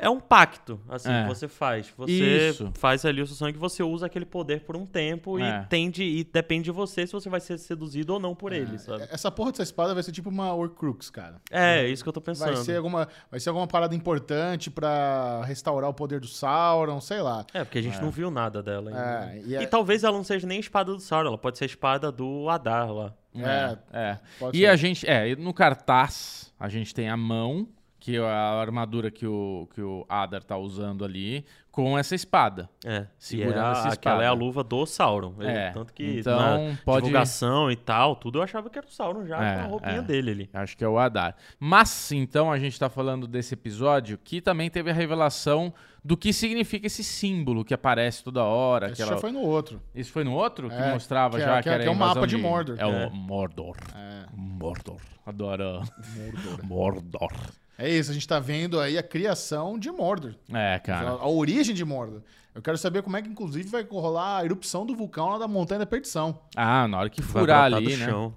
é 0.00 0.10
um 0.10 0.18
pacto, 0.20 0.80
assim, 0.88 1.10
É. 1.10 1.22
que 1.22 1.28
você 1.28 1.46
faz. 1.48 1.92
Você 1.96 2.12
Isso. 2.48 2.70
faz 2.74 3.04
ali 3.04 3.20
o 3.22 3.26
seu 3.26 3.36
sangue, 3.36 3.58
você 3.58 3.82
usa 3.82 4.06
aquele 4.06 4.24
poder 4.24 4.60
por 4.62 4.76
um 4.76 4.84
tempo 4.86 5.38
É. 5.38 5.42
e 5.62 5.66
tende 5.66 6.02
e 6.02 6.24
depende 6.24 6.64
de 6.64 6.70
você 6.70 7.06
se 7.06 7.12
você 7.12 7.28
vai 7.28 7.40
ser 7.40 7.58
seduzido 7.58 8.14
ou 8.14 8.20
não 8.20 8.34
por 8.34 8.52
É. 8.52 8.56
ele, 8.58 8.78
sabe? 8.78 9.06
Essa 9.10 9.30
porra 9.30 9.50
dessa 9.52 9.62
espada 9.62 9.94
vai 9.94 10.02
ser 10.02 10.12
tipo 10.12 10.28
uma 10.30 10.52
Horcrux, 10.52 11.10
cara. 11.10 11.40
É, 11.50 11.86
isso 11.88 12.02
que 12.02 12.08
eu 12.08 12.12
tô 12.12 12.20
pensando. 12.20 12.54
Vai 12.54 12.56
ser, 12.64 12.76
alguma, 12.76 13.08
vai 13.30 13.38
ser 13.38 13.48
alguma 13.50 13.66
parada 13.66 13.94
importante 13.94 14.70
pra 14.70 15.42
restaurar 15.44 15.88
o 15.90 15.94
poder 15.94 16.20
do 16.20 16.26
Sauron, 16.28 17.00
sei 17.00 17.20
lá. 17.20 17.44
É, 17.54 17.64
porque 17.64 17.78
a 17.78 17.82
gente 17.82 18.00
não 18.00 18.10
viu 18.10 18.30
nada 18.30 18.62
dela 18.62 18.90
ainda. 18.90 19.00
É, 19.00 19.26
né? 19.26 19.42
e 19.46 19.56
é- 19.56 19.62
E 19.62 19.66
talvez 19.66 20.02
ela 20.04 20.16
não 20.16 20.24
seja 20.24 20.46
nem 20.46 20.56
a 20.56 20.60
espada 20.60 20.92
do 20.92 21.00
Sauron, 21.00 21.28
ela 21.28 21.38
pode 21.38 21.58
ser 21.58 21.64
a 21.64 21.66
espada 21.66 22.10
do 22.10 22.48
Adar 22.48 22.92
lá. 22.92 23.14
É, 23.34 23.78
É. 23.92 24.18
E 24.52 24.58
ser. 24.60 24.66
a 24.66 24.74
gente, 24.76 25.06
é, 25.08 25.36
no 25.36 25.54
cartaz, 25.54 26.52
a 26.58 26.68
gente 26.68 26.92
tem 26.94 27.08
a 27.08 27.16
mão, 27.16 27.68
que 28.00 28.16
é 28.16 28.20
a 28.20 28.58
armadura 28.60 29.10
que 29.10 29.26
o, 29.26 29.68
que 29.74 29.80
o 29.82 30.04
Adar 30.08 30.42
tá 30.42 30.56
usando 30.56 31.04
ali, 31.04 31.44
com 31.70 31.96
essa 31.96 32.14
espada. 32.14 32.68
É, 32.84 33.06
Segurando 33.18 33.54
e 33.54 33.58
é 33.58 33.62
a- 33.62 33.70
essa 33.72 33.88
aquela 33.90 34.22
é 34.24 34.26
a 34.26 34.30
espada. 34.30 34.44
luva 34.44 34.64
do 34.64 34.86
Sauron. 34.86 35.34
Ele- 35.38 35.50
É, 35.50 35.70
Tanto 35.70 35.92
que 35.92 36.18
então 36.18 36.36
na 36.68 36.76
pode- 36.84 37.04
divulgação 37.04 37.70
e 37.70 37.76
tal, 37.76 38.16
tudo 38.16 38.38
eu 38.38 38.42
achava 38.42 38.68
que 38.70 38.78
era 38.78 38.86
o 38.86 38.90
Sauron 38.90 39.26
já 39.26 39.36
É, 39.44 39.54
com 39.56 39.60
a 39.60 39.66
roupinha 39.66 39.92
é. 39.98 40.02
dele 40.02 40.30
ali. 40.32 40.50
Acho 40.52 40.76
que 40.76 40.82
é 40.82 40.88
o 40.88 40.98
Adar. 40.98 41.36
Mas, 41.60 42.10
então, 42.10 42.50
a 42.50 42.58
gente 42.58 42.76
tá 42.78 42.88
falando 42.88 43.26
desse 43.28 43.54
episódio 43.54 44.18
que 44.18 44.40
também 44.40 44.68
teve 44.70 44.90
a 44.90 44.94
revelação 44.94 45.72
do 46.02 46.16
que 46.16 46.32
significa 46.32 46.86
esse 46.86 47.04
símbolo 47.04 47.62
que 47.64 47.74
aparece 47.74 48.24
toda 48.24 48.42
hora. 48.42 48.86
Esse 48.90 49.02
aquela- 49.02 49.16
já 49.16 49.20
foi 49.20 49.30
no 49.30 49.40
outro. 49.42 49.80
Isso 49.94 50.10
foi 50.10 50.24
no 50.24 50.32
outro 50.32 50.68
que 50.70 50.74
É, 50.74 50.92
mostrava 50.92 51.36
que 51.36 51.42
é- 51.42 51.46
já 51.46 51.56
que 51.58 51.62
que, 51.64 51.68
é- 51.68 51.72
era 51.74 51.82
que 51.82 51.88
é 51.88 51.92
o 51.92 51.94
mapa 51.94 52.26
de 52.26 52.36
Mordor. 52.38 52.76
É, 52.78 52.82
É. 53.04 53.06
o 53.06 53.14
Mordor. 53.14 53.76
É, 53.94 54.24
Mordor. 54.34 54.96
Adoro. 55.26 55.82
Mordor. 56.64 56.64
Mordor. 56.64 57.30
É 57.80 57.88
isso, 57.88 58.10
a 58.10 58.14
gente 58.14 58.28
tá 58.28 58.38
vendo 58.38 58.78
aí 58.78 58.98
a 58.98 59.02
criação 59.02 59.78
de 59.78 59.90
Mordor. 59.90 60.34
É, 60.52 60.74
A, 60.74 60.78
cara. 60.80 61.08
a 61.10 61.28
origem 61.28 61.74
de 61.74 61.84
Mordor. 61.84 62.20
Eu 62.52 62.60
quero 62.60 62.76
saber 62.76 63.00
como 63.02 63.16
é 63.16 63.22
que, 63.22 63.28
inclusive, 63.28 63.68
vai 63.68 63.84
rolar 63.84 64.38
a 64.38 64.44
erupção 64.44 64.84
do 64.84 64.94
vulcão 64.94 65.28
lá 65.28 65.38
da 65.38 65.46
Montanha 65.46 65.78
da 65.78 65.86
Perdição. 65.86 66.36
Ah, 66.56 66.88
na 66.88 66.98
hora 66.98 67.08
que 67.08 67.22
Vai 67.22 67.42
furar 67.42 67.70
brotar 67.70 67.78
ali, 67.78 67.94
do 67.94 67.96
né? 68.00 68.06
chão. 68.06 68.34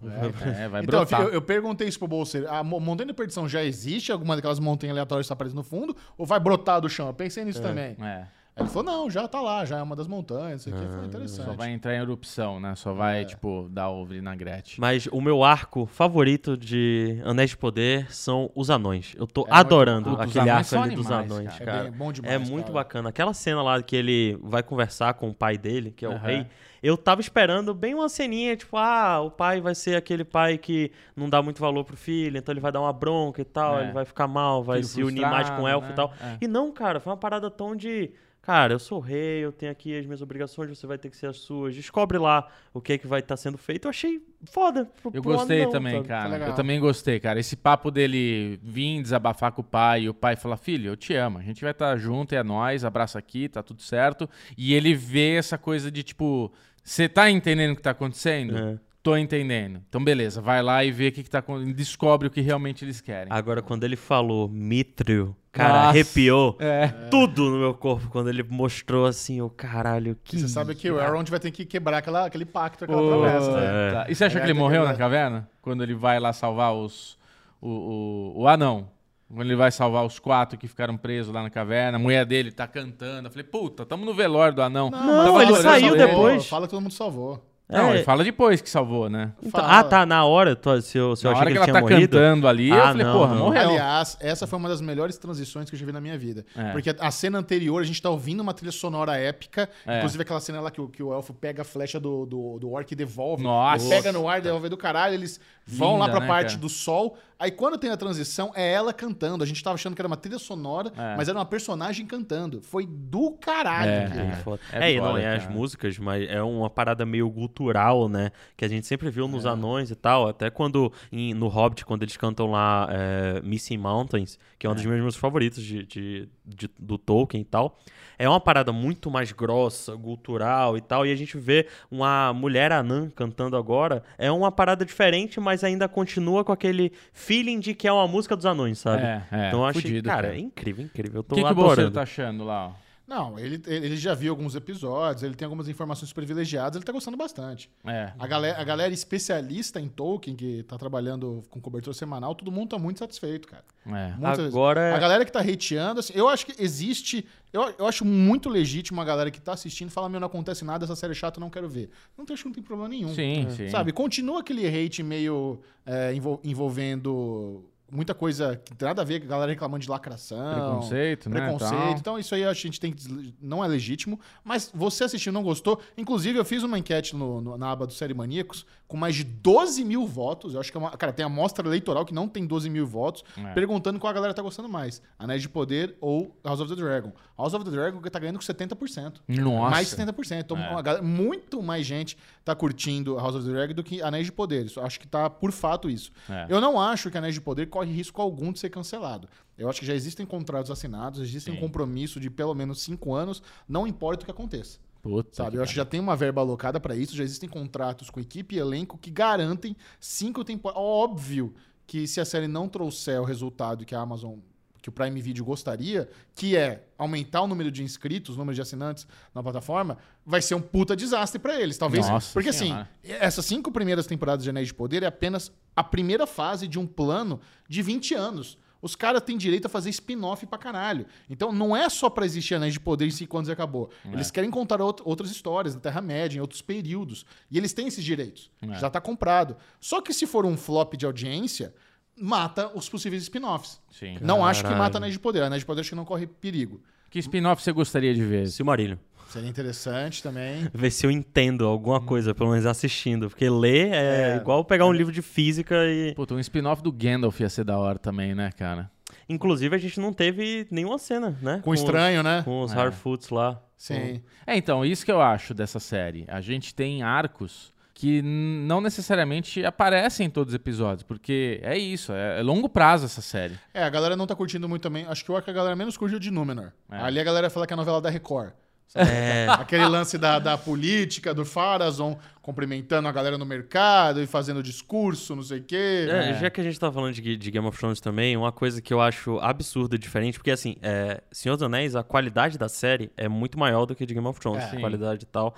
É, 0.56 0.68
vai 0.70 0.84
então, 0.84 1.00
brotar. 1.00 1.22
eu, 1.24 1.30
eu 1.30 1.42
perguntei 1.42 1.88
isso 1.88 1.98
pro 1.98 2.08
Bolseiro. 2.08 2.48
A 2.50 2.64
Mo- 2.64 2.80
Montanha 2.80 3.08
da 3.08 3.14
Perdição 3.16 3.50
já 3.50 3.64
existe? 3.64 4.12
Alguma 4.12 4.36
daquelas 4.36 4.60
montanhas 4.60 4.94
aleatórias 4.94 5.26
que 5.26 5.30
tá 5.30 5.34
aparecendo 5.34 5.58
no 5.58 5.64
fundo? 5.64 5.98
Ou 6.16 6.28
vai 6.28 6.40
brotar 6.40 6.80
do 6.80 6.88
chão? 6.88 7.08
Eu 7.08 7.14
pensei 7.14 7.44
nisso 7.44 7.60
também. 7.62 7.98
É, 8.00 8.26
Aí 8.56 8.62
ele 8.64 8.70
falou, 8.70 8.84
não, 8.84 9.10
já 9.10 9.28
tá 9.28 9.42
lá, 9.42 9.66
já 9.66 9.80
é 9.80 9.82
uma 9.82 9.96
das 9.96 10.08
montanhas. 10.08 10.62
Isso 10.62 10.70
aqui 10.76 10.86
Ah, 10.88 10.92
foi 10.98 11.06
interessante. 11.08 11.46
só 11.46 11.54
vai 11.54 11.72
entrar 11.72 11.96
em 11.96 12.00
erupção, 12.00 12.60
né? 12.60 12.76
Só 12.76 12.94
vai, 12.94 13.26
tipo, 13.26 13.68
dar 13.72 13.90
o 13.90 14.06
vinagrete. 14.06 14.80
Mas 14.80 15.08
o 15.12 15.20
meu 15.20 15.44
arco 15.44 15.88
favorito 15.88 16.56
de 16.56 17.20
Anéis 17.26 17.50
de 17.50 17.58
Poder 17.58 18.12
são 18.14 18.52
os 18.54 18.70
anões. 18.70 19.16
Eu 19.18 19.26
tô 19.26 19.42
muito 19.42 19.54
adorando. 19.56 20.14
Os 20.14 20.20
aquele 20.20 20.50
arco 20.52 20.76
ali 20.78 20.96
dos 20.96 21.10
animais, 21.12 21.32
anões, 21.32 21.50
cara. 21.58 21.64
É 21.64 21.66
cara. 21.66 21.84
bem- 21.86 21.92
bom 21.94 22.12
demais, 22.12 22.34
É 22.36 22.38
muito 22.38 22.66
cara. 22.66 22.74
bacana. 22.76 23.10
Aquela 23.10 23.34
cena 23.34 23.64
lá 23.64 23.82
que 23.82 23.96
ele 23.96 24.38
vai 24.40 24.62
conversar 24.62 25.16
com 25.16 25.30
o 25.30 25.34
pai 25.34 25.58
dele, 25.58 25.90
que 25.90 26.06
é 26.06 26.10
o 26.10 26.12
Aham. 26.12 26.20
rei. 26.28 26.46
Eu 26.84 26.96
tava 26.98 27.22
esperando 27.22 27.74
bem 27.74 27.96
uma 27.96 28.10
ceninha, 28.10 28.56
tipo, 28.56 28.78
ah, 28.78 29.22
o 29.22 29.32
pai 29.32 29.62
vai 29.62 29.74
ser 29.74 29.96
aquele 29.96 30.24
pai 30.26 30.58
que 30.60 30.92
não 31.16 31.28
dá 31.30 31.42
muito 31.42 31.60
valor 31.60 31.86
pro 31.86 31.96
filho, 31.98 32.38
então 32.38 32.54
ele 32.54 32.60
vai 32.60 32.72
dar 32.74 32.82
uma 32.82 32.92
bronca 32.94 33.42
e 33.42 33.46
tal, 33.46 33.80
É. 33.80 33.84
ele 33.86 33.94
vai 33.94 34.04
ficar 34.06 34.28
mal, 34.28 34.62
vai 34.62 34.80
Filho 34.80 34.88
se 34.90 35.04
unir 35.04 35.22
mais 35.22 35.50
com 35.50 35.64
o 35.64 35.68
elfo 35.68 35.88
né? 35.88 35.94
e 35.94 35.96
tal. 35.96 36.14
É. 36.22 36.38
E 36.42 36.48
não, 36.48 36.72
cara, 36.74 37.00
foi 37.00 37.10
uma 37.12 37.18
parada 37.18 37.50
tão 37.50 37.76
de. 37.76 38.12
Cara, 38.46 38.74
eu 38.74 38.80
sou 38.80 39.00
rei, 39.00 39.40
eu 39.40 39.54
tenho 39.54 39.72
aqui 39.72 39.98
as 39.98 40.06
minhas 40.06 40.22
obrigações, 40.22 40.68
você 40.70 40.86
vai 40.86 40.98
ter 40.98 41.10
que 41.10 41.16
ser 41.16 41.28
as 41.28 41.38
suas. 41.38 41.74
Descobre 41.74 42.18
lá 42.18 42.46
o 42.74 42.82
que 42.82 42.92
é 42.92 42.98
que 42.98 43.08
vai 43.08 43.22
estar 43.22 43.38
sendo 43.38 43.58
feito. 43.58 43.86
Eu 43.86 43.90
achei 43.90 44.22
foda. 44.44 44.84
pro- 45.02 45.12
Eu 45.14 45.22
pro 45.22 45.32
gostei 45.32 45.64
não, 45.64 45.72
também, 45.72 45.94
sabe? 45.96 46.08
cara. 46.10 46.30
legal. 46.30 46.50
Eu 46.50 46.54
também 46.54 46.78
gostei, 46.78 47.22
cara. 47.22 47.40
Esse 47.40 47.56
papo 47.56 47.90
dele 47.90 48.60
vir 48.62 49.02
desabafar 49.02 49.54
com 49.54 49.62
o 49.62 49.64
pai 49.64 50.02
e 50.04 50.10
o 50.10 50.14
pai 50.14 50.36
falar: 50.36 50.58
Filho, 50.58 50.90
eu 50.92 50.98
te 50.98 51.16
amo. 51.16 51.38
A 51.38 51.42
gente 51.42 51.62
vai 51.62 51.72
estar 51.72 51.96
junto, 51.96 52.36
é 52.36 52.44
nóis, 52.44 52.84
abraço 52.84 53.18
aqui, 53.18 53.48
tá 53.48 53.64
tudo 53.64 53.82
certo. 53.82 54.30
E 54.58 54.74
ele 54.74 54.94
vê 54.94 55.36
essa 55.36 55.58
coisa 55.58 55.90
de 55.90 56.04
tipo: 56.04 56.52
Você 56.84 57.08
tá 57.08 57.32
entendendo 57.32 57.72
o 57.72 57.76
que 57.78 57.82
tá 57.82 57.92
acontecendo? 57.92 58.58
É. 58.58 58.80
Tô 59.04 59.18
entendendo. 59.18 59.82
Então, 59.90 60.02
beleza, 60.02 60.40
vai 60.42 60.64
lá 60.64 60.82
e 60.84 60.90
vê 60.90 61.10
o 61.10 61.12
que, 61.12 61.24
que 61.24 61.30
tá 61.30 61.40
acontecendo. 61.40 61.76
Descobre 61.76 62.26
o 62.30 62.32
que 62.32 62.40
realmente 62.40 62.86
eles 62.86 63.02
querem. 63.02 63.28
Agora, 63.30 63.62
quando 63.62 63.84
ele 63.84 63.98
falou 63.98 64.48
Mithril, 64.48 65.36
cara, 65.52 65.74
Nossa. 65.74 65.88
arrepiou 65.90 66.56
É. 66.58 66.88
tudo 67.12 67.50
no 67.50 67.58
meu 67.60 67.74
corpo 67.74 68.08
quando 68.10 68.30
ele 68.30 68.42
mostrou 68.44 69.06
assim, 69.06 69.42
o 69.42 69.50
caralho, 69.50 70.18
que. 70.24 70.40
Você 70.40 70.48
sabe 70.48 70.74
que 70.74 70.90
o 70.90 71.02
Elrond 71.02 71.30
vai 71.30 71.40
ter 71.42 71.52
que 71.52 71.66
quebrar 71.66 71.98
aquela, 71.98 72.26
aquele 72.26 72.46
pacto, 72.46 72.86
aquela 72.86 73.02
Pô, 73.02 73.08
promessa, 73.10 73.52
né? 73.52 73.90
É. 73.90 73.92
tá. 73.92 74.06
E 74.10 74.16
você 74.16 74.24
acha 74.24 74.38
É, 74.38 74.42
que 74.42 74.48
ele 74.48 74.58
morreu 74.58 74.84
que- 74.84 74.88
na 74.88 74.96
caverna? 74.96 75.50
Quando 75.62 75.84
ele 75.84 75.94
vai 75.96 76.18
lá 76.18 76.32
salvar 76.32 76.74
os. 76.74 77.18
O, 77.62 77.70
o, 77.70 78.42
o 78.44 78.48
anão. 78.48 78.88
Quando 79.28 79.48
ele 79.48 79.56
vai 79.56 79.72
salvar 79.72 80.06
os 80.06 80.20
quatro 80.20 80.58
que 80.58 80.68
ficaram 80.68 80.96
presos 80.96 81.34
lá 81.34 81.42
na 81.44 81.50
caverna, 81.50 81.98
a 81.98 82.00
mulher 82.00 82.26
dele 82.26 82.52
tá 82.52 82.68
cantando. 82.68 83.28
Eu 83.28 83.32
falei, 83.32 83.44
puta, 83.46 83.86
tamo 83.86 84.06
no 84.06 84.14
velório 84.14 84.56
do 84.56 84.62
anão. 84.62 84.90
Não, 84.92 85.26
Tava 85.26 85.44
ele 85.44 85.56
saiu 85.56 85.98
depois. 85.98 86.48
Fala 86.48 86.68
que 86.68 86.72
todo 86.72 86.82
mundo 86.82 86.94
salvou. 86.94 87.44
Não, 87.74 87.90
É. 87.90 87.96
ele 87.96 88.04
fala 88.04 88.24
depois 88.24 88.62
que 88.62 88.70
salvou, 88.70 89.10
né? 89.10 89.32
Então- 89.42 89.62
ah, 89.64 89.84
tá, 89.84 90.06
na 90.06 90.24
hora, 90.26 90.56
tu- 90.56 90.82
se 90.82 90.98
eu, 90.98 91.16
se 91.16 91.26
eu 91.26 91.32
Na 91.32 91.38
achei 91.38 91.42
hora 91.42 91.46
que 91.46 91.46
que 91.46 91.50
ele 91.52 91.58
ela 91.58 91.66
tinha 91.66 91.74
tá 91.74 91.82
morrido. 91.82 92.18
cantando 92.18 92.48
ali, 92.48 92.70
eu 92.70 92.76
Ah, 92.82 92.88
falei, 92.88 93.06
não, 93.06 93.14
porra, 93.14 93.36
não. 93.36 93.46
morreu. 93.46 93.70
Aliás, 93.70 94.18
essa 94.20 94.46
foi 94.48 94.60
uma 94.60 94.70
das 94.70 94.82
melhores 94.82 95.18
transições 95.18 95.70
que 95.70 95.76
eu 95.76 95.80
já 95.80 95.86
vi 95.86 95.92
na 95.92 96.00
minha 96.02 96.18
vida. 96.18 96.46
É. 96.56 96.72
Porque 96.72 96.96
a 96.98 97.12
cena 97.12 97.38
anterior, 97.40 97.82
a 97.82 97.86
gente 97.86 98.02
tá 98.02 98.10
ouvindo 98.10 98.42
uma 98.42 98.54
trilha 98.54 98.72
sonora 98.72 99.18
épica. 99.18 99.70
É. 99.86 99.98
Inclusive 99.98 100.22
aquela 100.22 100.40
cena 100.40 100.62
lá 100.62 100.72
que, 100.72 100.80
o- 100.82 100.88
que 100.88 101.02
o 101.04 101.14
elfo 101.14 101.34
pega 101.34 101.62
a 101.64 101.66
flecha 101.66 102.00
do, 102.00 102.26
do, 102.26 102.60
do 102.60 102.72
orc 102.72 102.92
e 102.92 102.96
devolve. 102.96 103.44
Nossa. 103.44 103.84
Ele 103.86 103.96
pega 103.96 104.12
no 104.12 104.28
ar, 104.28 104.42
devolve 104.42 104.70
do 104.70 104.78
caralho, 104.78 105.14
eles 105.16 105.40
vão 105.66 105.98
lá 105.98 106.06
Linda, 106.08 106.18
pra 106.18 106.20
né, 106.22 106.28
parte 106.28 106.50
cara? 106.50 106.60
do 106.62 106.70
sol. 106.70 107.18
Aí 107.40 107.52
quando 107.52 107.78
tem 107.78 107.90
a 107.90 107.98
transição, 107.98 108.52
é 108.56 108.72
ela 108.72 108.94
cantando. 108.94 109.44
A 109.44 109.48
gente 109.48 109.62
tava 109.62 109.74
achando 109.76 109.96
que 109.96 110.02
era 110.02 110.08
uma 110.08 110.16
trilha 110.16 110.40
sonora, 110.40 110.92
É. 110.96 111.16
mas 111.18 111.28
era 111.28 111.38
uma 111.38 111.46
personagem 111.46 112.06
cantando. 112.06 112.62
Foi 112.62 112.86
do 112.88 113.32
caralho. 113.32 113.90
É, 113.90 114.06
aquilo, 114.06 114.60
É. 114.72 114.80
É 114.80 114.90
É, 114.92 114.94
e 114.94 115.02
não 115.02 115.18
é 115.18 115.36
as 115.36 115.50
músicas, 115.50 115.98
mas 115.98 116.30
é 116.30 116.42
uma 116.42 116.70
parada 116.70 117.06
meio 117.06 117.30
gutural, 117.30 117.63
né? 118.10 118.32
Que 118.58 118.66
a 118.66 118.68
gente 118.68 118.86
sempre 118.88 119.10
viu 119.10 119.26
É. 119.26 119.28
nos 119.28 119.46
anões 119.46 119.92
e 119.92 119.96
tal. 119.96 120.28
Até 120.28 120.50
quando, 120.50 120.92
em- 121.12 121.34
no 121.34 121.48
Hobbit, 121.48 121.86
quando 121.86 122.04
eles 122.04 122.18
cantam 122.18 122.52
lá 122.52 122.88
é, 122.92 123.42
Missing 123.44 123.78
Mountains, 123.78 124.38
que 124.60 124.66
é 124.66 124.70
uma 124.70 124.76
das 124.76 124.86
minhas 124.86 125.02
músicas 125.02 125.22
favoritas 125.22 125.64
de, 125.64 125.86
de- 125.86 126.30
de- 126.46 126.70
do 126.80 126.98
Tolkien 126.98 127.42
e 127.42 127.46
tal. 127.46 127.78
É 128.20 128.30
uma 128.30 128.40
parada 128.40 128.72
muito 128.72 129.10
mais 129.10 129.32
grossa, 129.32 129.96
gutural 129.96 130.78
e 130.78 130.82
tal. 130.82 131.06
E 131.06 131.12
a 131.12 131.16
gente 131.16 131.38
vê 131.38 131.68
uma 131.90 132.32
mulher 132.34 132.72
anã 132.72 133.10
cantando 133.16 133.58
agora. 133.58 134.04
É 134.18 134.32
uma 134.32 134.52
parada 134.52 134.86
diferente, 134.86 135.40
mas 135.40 135.64
ainda 135.64 135.88
continua 135.88 136.44
com 136.44 136.52
aquele 136.52 136.92
feeling 137.12 137.60
de 137.60 137.74
que 137.74 137.88
é 137.88 137.92
uma 137.92 138.08
música 138.08 138.36
dos 138.36 138.46
anões, 138.46 138.78
sabe? 138.80 139.04
É, 139.04 139.24
é, 139.32 139.48
então 139.48 139.60
eu 139.62 139.66
achei, 139.66 139.82
fudido, 139.82 140.08
cara, 140.08 140.22
cara. 140.28 140.36
é 140.36 140.40
incrível, 140.40 140.86
incrível. 140.86 141.20
Eu 141.20 141.24
tô 141.24 141.36
que, 141.36 141.42
que 141.42 141.46
o 141.46 141.50
adorando. 141.50 141.68
Bolseiro 141.68 141.92
tá 141.92 142.02
achando 142.04 142.44
lá? 142.46 142.68
ó? 142.68 142.72
Não, 143.14 143.38
ele, 143.38 143.62
ele 143.68 143.96
já 143.96 144.14
viu 144.16 144.32
alguns 144.32 144.56
episódios, 144.56 145.22
ele 145.24 145.36
tem 145.36 145.46
algumas 145.46 145.68
informações 145.68 146.12
privilegiadas, 146.12 146.76
ele 146.78 146.84
tá 146.86 146.92
gostando 146.92 147.16
bastante. 147.16 147.70
É. 147.86 148.12
A 148.18 148.26
galera, 148.26 148.60
a 148.60 148.64
galera 148.64 148.92
especialista 148.94 149.80
em 149.80 149.88
Tolkien, 149.88 150.36
que 150.36 150.64
tá 150.64 150.78
trabalhando 150.78 151.44
com 151.50 151.62
cobertura 151.62 151.94
semanal, 151.94 152.34
todo 152.34 152.52
mundo 152.52 152.70
tá 152.70 152.80
muito 152.80 152.98
satisfeito, 153.00 153.48
cara. 153.48 153.64
É. 153.86 154.12
Muito 154.18 154.42
Agora- 154.42 154.96
A 154.96 155.00
galera 155.00 155.26
que 155.26 155.32
tá 155.32 155.42
hateando, 155.42 156.00
assim, 156.00 156.14
eu 156.16 156.28
acho 156.28 156.46
que 156.46 156.56
existe. 156.64 157.24
Eu, 157.52 157.72
eu 157.78 157.86
acho 157.88 158.04
muito 158.04 158.50
legítimo 158.50 159.00
a 159.00 159.06
galera 159.06 159.30
que 159.30 159.40
tá 159.40 159.54
assistindo 159.54 159.92
falar: 159.92 160.10
meu, 160.10 160.20
não 160.20 160.26
acontece 160.28 160.66
nada, 160.66 160.86
essa 160.86 160.96
série 160.96 161.12
é 161.12 161.16
chata, 161.16 161.40
eu 161.40 161.42
não 161.42 161.50
quero 161.52 161.70
ver. 161.70 161.90
Não 162.18 162.26
acho 162.34 162.42
que 162.44 162.50
não 162.50 162.54
tem 162.56 162.64
problema 162.64 162.90
nenhum. 162.90 163.14
Sim, 163.14 163.48
sim. 163.52 163.70
Sabe? 163.70 163.92
Continua 163.92 164.40
aquele 164.40 164.66
hate 164.68 165.04
meio 165.04 165.60
é, 165.86 166.14
envol- 166.16 166.42
envolvendo 166.44 167.64
muita 167.94 168.14
coisa 168.14 168.56
que 168.64 168.74
tem 168.76 168.88
nada 168.88 169.02
a 169.02 169.06
ver 169.06 169.20
com 169.20 169.26
a 169.26 169.30
galera 169.30 169.52
reclamando 169.52 169.84
de 169.84 169.90
lacração. 169.90 170.54
Preconceito, 170.54 171.30
né, 171.30 171.42
Preconceito. 171.42 172.00
Então, 172.00 172.18
isso 172.20 172.34
aí 172.36 172.44
a 172.44 172.54
gente 172.54 172.80
tem 172.80 172.92
que. 172.92 173.34
Não 173.42 173.64
é 173.64 173.68
legítimo. 173.68 174.20
Mas 174.44 174.72
você 174.74 175.04
assistiu 175.04 175.32
não 175.32 175.44
gostou. 175.44 175.80
Inclusive, 175.98 176.38
eu 176.40 176.46
fiz 176.46 176.64
uma 176.64 176.78
enquete 176.80 177.16
no- 177.16 177.40
no- 177.42 177.58
na 177.58 177.72
aba 177.72 177.86
do 177.88 177.94
Série 177.94 178.14
Maníacos 178.14 178.66
com 178.94 178.98
mais 178.98 179.16
de 179.16 179.24
12 179.24 179.84
mil 179.84 180.06
votos. 180.06 180.54
Eu 180.54 180.60
acho 180.60 180.72
que 180.72 180.78
é 180.78 180.80
uma. 180.80 180.92
Cara, 180.92 181.12
tem 181.12 181.26
amostra 181.26 181.68
eleitoral 181.68 182.06
que 182.06 182.14
não 182.14 182.28
tem 182.28 182.46
12 182.46 182.70
mil 182.70 182.86
votos, 182.86 183.24
É. 183.36 183.52
perguntando 183.54 184.00
qual 184.00 184.12
a 184.12 184.14
galera 184.14 184.36
tá 184.36 184.42
gostando 184.44 184.70
mais: 184.70 185.02
Anéis 185.18 185.42
de 185.42 185.50
Poder 185.50 185.98
ou 186.00 186.38
House 186.46 186.60
of 186.60 186.70
the 186.70 186.80
Dragon. 186.80 187.12
House 187.36 187.56
of 187.56 187.66
the 187.66 187.72
Dragon 187.72 188.00
tá 188.02 188.20
ganhando 188.20 188.38
com 188.38 188.44
70%. 188.46 189.20
Nossa. 189.28 189.70
Mais 189.72 189.90
de 189.90 189.96
70%. 189.96 190.42
Então, 190.46 190.58
É. 190.60 190.84
galera- 190.84 191.02
muito 191.04 191.64
mais 191.64 191.88
gente 191.88 192.16
tá 192.46 192.56
curtindo 192.56 193.16
House 193.18 193.34
of 193.34 193.44
the 193.48 193.52
Dragon 193.52 193.74
do 193.74 193.84
que 193.84 194.00
Anéis 194.04 194.28
de 194.28 194.32
Poder. 194.32 194.64
Isso, 194.68 194.80
acho 194.80 195.00
que 195.00 195.08
tá 195.08 195.28
por 195.28 195.52
fato 195.52 195.90
isso. 195.90 196.12
É. 196.30 196.46
Eu 196.48 196.62
não 196.62 196.80
acho 196.80 197.10
que 197.10 197.18
Anéis 197.18 197.34
de 197.34 197.42
Poder 197.42 197.66
corre 197.70 197.92
risco 197.92 198.22
algum 198.22 198.52
de 198.54 198.60
ser 198.60 198.70
cancelado. 198.70 199.28
Eu 199.58 199.68
acho 199.70 199.80
que 199.80 199.86
já 199.88 199.96
existem 199.96 200.24
contratos 200.26 200.70
assinados, 200.70 201.20
existe 201.20 201.50
um 201.50 201.56
compromisso 201.58 202.20
de 202.20 202.30
pelo 202.30 202.54
menos 202.54 202.82
cinco 202.82 203.16
anos, 203.16 203.42
não 203.68 203.88
importa 203.88 204.22
o 204.22 204.26
que 204.26 204.32
aconteça. 204.32 204.78
Puta 205.04 205.36
Sabe? 205.36 205.58
Eu 205.58 205.64
acho 205.64 205.74
que 205.74 205.78
já 205.78 205.84
tem 205.84 206.00
uma 206.00 206.16
verba 206.16 206.40
alocada 206.40 206.80
pra 206.80 206.96
isso, 206.96 207.14
já 207.14 207.26
existem 207.26 207.50
contratos 207.50 208.10
com 208.10 208.22
equipe 208.22 208.56
e 208.56 208.60
elenco 208.60 208.98
que 208.98 209.12
garantem 209.12 209.76
cinco 210.00 210.46
temporadas. 210.46 210.82
Óbvio 210.82 211.54
que 211.86 212.08
se 212.08 212.22
a 212.22 212.26
série 212.26 212.48
não 212.48 212.70
trouxer 212.70 213.20
o 213.20 213.26
resultado 213.26 213.86
que 213.86 213.94
a 213.94 214.00
Amazon, 214.00 214.40
que 214.82 214.88
o 214.88 214.94
Prime 214.94 215.22
Video 215.22 215.44
gostaria, 215.44 216.10
que 216.34 216.56
é 216.56 216.88
aumentar 216.98 217.42
o 217.42 217.48
número 217.48 217.70
de 217.70 217.84
inscritos, 217.84 218.36
o 218.36 218.40
número 218.40 218.56
de 218.56 218.62
assinantes 218.62 219.06
na 219.36 219.44
plataforma, 219.44 219.98
vai 220.26 220.42
ser 220.42 220.56
um 220.56 220.62
puta 220.62 220.96
desastre 220.96 221.38
pra 221.38 221.60
eles, 221.60 221.78
talvez. 221.78 222.08
Nossa 222.08 222.32
porque 222.32 222.54
Senhora. 222.54 222.90
assim, 223.04 223.14
essas 223.20 223.46
cinco 223.46 223.74
primeiras 223.74 224.08
temporadas 224.08 224.46
de 224.46 224.50
Anéis 224.50 224.68
de 224.68 224.74
Poder 224.74 225.04
é 225.04 225.08
apenas 225.08 225.52
a 225.76 225.84
primeira 225.84 226.26
fase 226.26 226.66
de 226.66 226.80
um 226.80 226.88
plano 226.88 227.42
de 227.68 227.82
20 227.82 228.16
anos. 228.16 228.58
Os 228.84 228.96
caras 228.96 229.22
têm 229.24 229.38
direito 229.38 229.66
a 229.66 229.70
fazer 229.70 229.90
spin-off 229.90 230.46
pra 230.46 230.58
caralho. 230.60 231.06
Então 231.30 231.52
não 231.54 231.76
é 231.76 231.88
só 231.90 232.10
pra 232.10 232.26
existir 232.26 232.54
Anéis 232.56 232.74
de 232.74 232.80
Poder 232.82 233.08
em 233.08 233.12
cinco 233.12 233.38
anos 233.38 233.48
e 233.50 233.52
acabou. 233.52 233.90
Eles 234.12 234.30
querem 234.30 234.52
contar 234.52 234.82
out- 234.82 235.02
outras 235.06 235.32
histórias 235.32 235.74
na 235.74 235.80
Terra-média, 235.80 236.38
em 236.38 236.42
outros 236.42 236.62
períodos. 236.62 237.26
E 237.50 237.58
eles 237.58 237.72
têm 237.74 237.88
esses 237.88 238.04
direitos. 238.04 238.52
É. 238.62 238.78
Já 238.80 238.90
tá 238.90 239.00
comprado. 239.00 239.56
Só 239.80 240.02
que 240.02 240.14
se 240.14 240.28
for 240.28 240.46
um 240.46 240.58
flop 240.58 240.96
de 240.96 241.06
audiência, 241.06 241.74
mata 242.16 242.70
os 242.76 242.90
possíveis 242.90 243.24
spin-offs. 243.24 243.80
Sim. 243.90 244.18
Não 244.22 244.46
acho 244.46 244.64
que 244.64 244.70
mata 244.76 244.98
Anéis 244.98 245.14
de 245.14 245.20
Poder. 245.20 245.42
Anéis 245.44 245.62
de 245.62 245.66
Poder 245.66 245.80
acho 245.82 245.90
que 245.90 245.96
não 245.96 246.06
corre 246.06 246.28
perigo. 246.28 246.82
Que 247.10 247.20
spin-off 247.20 247.64
você 247.64 247.72
gostaria 247.72 248.14
de 248.14 248.24
ver? 248.24 248.48
Silmarillion. 248.50 248.98
Seria 249.34 249.50
interessante 249.50 250.22
também. 250.22 250.70
Ver 250.74 250.92
se 250.92 251.06
eu 251.06 251.12
entendo 251.12 251.66
alguma 251.66 252.00
coisa, 252.00 252.36
pelo 252.36 252.52
menos 252.52 252.66
assistindo. 252.68 253.30
Porque 253.30 253.50
ler 253.50 253.92
é, 253.92 254.34
É. 254.34 254.36
igual 254.38 254.64
pegar 254.64 254.86
um 254.86 254.94
livro 254.94 255.12
de 255.12 255.22
física 255.24 255.76
e. 255.88 256.14
Puta, 256.14 256.36
um 256.36 256.40
spin-off 256.40 256.84
do 256.84 256.92
Gandalf 256.92 257.40
ia 257.40 257.50
ser 257.50 257.64
da 257.64 257.78
hora 257.78 257.98
também, 257.98 258.36
né, 258.36 258.52
cara? 258.56 258.92
Inclusive, 259.28 259.76
a 259.76 259.80
gente 259.80 260.00
não 260.00 260.14
teve 260.14 260.68
nenhuma 260.70 261.00
cena, 261.00 261.36
né? 261.42 261.62
Com 261.64 261.74
estranho, 261.74 262.22
né? 262.22 262.44
Com 262.44 262.62
os 262.62 262.74
É. 262.74 262.80
Harfoots 262.80 263.30
lá. 263.30 263.60
Sim. 263.78 264.22
É, 264.46 264.56
então, 264.56 264.86
isso 264.86 265.04
que 265.04 265.12
eu 265.12 265.22
acho 265.22 265.54
dessa 265.54 265.80
série. 265.80 266.26
A 266.28 266.40
gente 266.40 266.74
tem 266.76 267.02
arcos 267.04 267.74
que 267.94 268.22
não 268.22 268.82
necessariamente 268.82 269.64
aparecem 269.66 270.28
em 270.28 270.30
todos 270.30 270.54
os 270.54 270.56
episódios, 270.56 271.04
porque 271.04 271.60
é 271.64 271.78
isso, 271.78 272.12
é, 272.12 272.40
é 272.40 272.44
longo 272.44 272.68
prazo 272.68 273.06
essa 273.06 273.22
série. 273.22 273.58
É, 273.74 273.84
a 273.84 273.90
galera 273.90 274.16
não 274.16 274.26
tá 274.28 274.36
curtindo 274.36 274.68
muito 274.68 274.82
também. 274.82 275.06
Acho 275.08 275.24
que 275.24 275.32
o 275.32 275.42
que 275.42 275.50
a 275.50 275.54
galera 275.54 275.76
menos 275.76 275.96
curte 275.96 276.14
é 276.14 276.18
o 276.18 276.20
de 276.20 276.32
Númenor. 276.32 276.72
É. 276.92 276.98
Ali 276.98 277.20
a 277.20 277.24
galera 277.24 277.50
fala 277.50 277.66
que 277.68 277.74
é 277.74 277.76
a 277.76 277.78
novela 277.78 278.02
da 278.02 278.10
Record. 278.10 278.52
É. 278.96 279.48
Aquele 279.50 279.86
lance 279.88 280.18
da, 280.18 280.38
da 280.40 280.58
política, 280.58 281.34
do 281.34 281.44
Farazon 281.46 282.18
cumprimentando 282.42 283.08
a 283.08 283.12
galera 283.12 283.38
no 283.38 283.46
mercado 283.46 284.22
e 284.22 284.28
fazendo 284.28 284.62
discurso, 284.62 285.36
não 285.36 285.44
sei 285.44 285.60
o 285.60 285.64
quê. 285.64 286.08
É, 286.10 286.34
Já 286.40 286.50
que 286.50 286.60
a 286.60 286.64
gente 286.64 286.80
tá 286.80 286.92
falando 286.92 287.14
de, 287.14 287.38
de 287.38 287.52
Game 287.52 287.66
of 287.66 287.78
Thrones 287.78 288.00
também, 288.02 288.36
uma 288.36 288.52
coisa 288.52 288.82
que 288.82 288.94
eu 288.94 289.00
acho 289.02 289.40
absurda 289.40 289.96
e 289.96 290.00
diferente, 290.00 290.38
porque 290.38 290.52
assim, 290.52 290.76
é, 290.82 291.22
Senhor 291.32 291.56
dos 291.56 291.64
Anéis, 291.64 291.96
a 291.96 292.04
qualidade 292.04 292.58
da 292.58 292.68
série 292.68 293.10
é 293.16 293.28
muito 293.30 293.58
maior 293.58 293.86
do 293.86 293.96
que 293.96 294.06
de 294.06 294.14
Game 294.14 294.28
of 294.28 294.40
Thrones, 294.40 294.64
É. 294.66 294.78
qualidade 294.80 295.24
e 295.24 295.28
tal. 295.28 295.56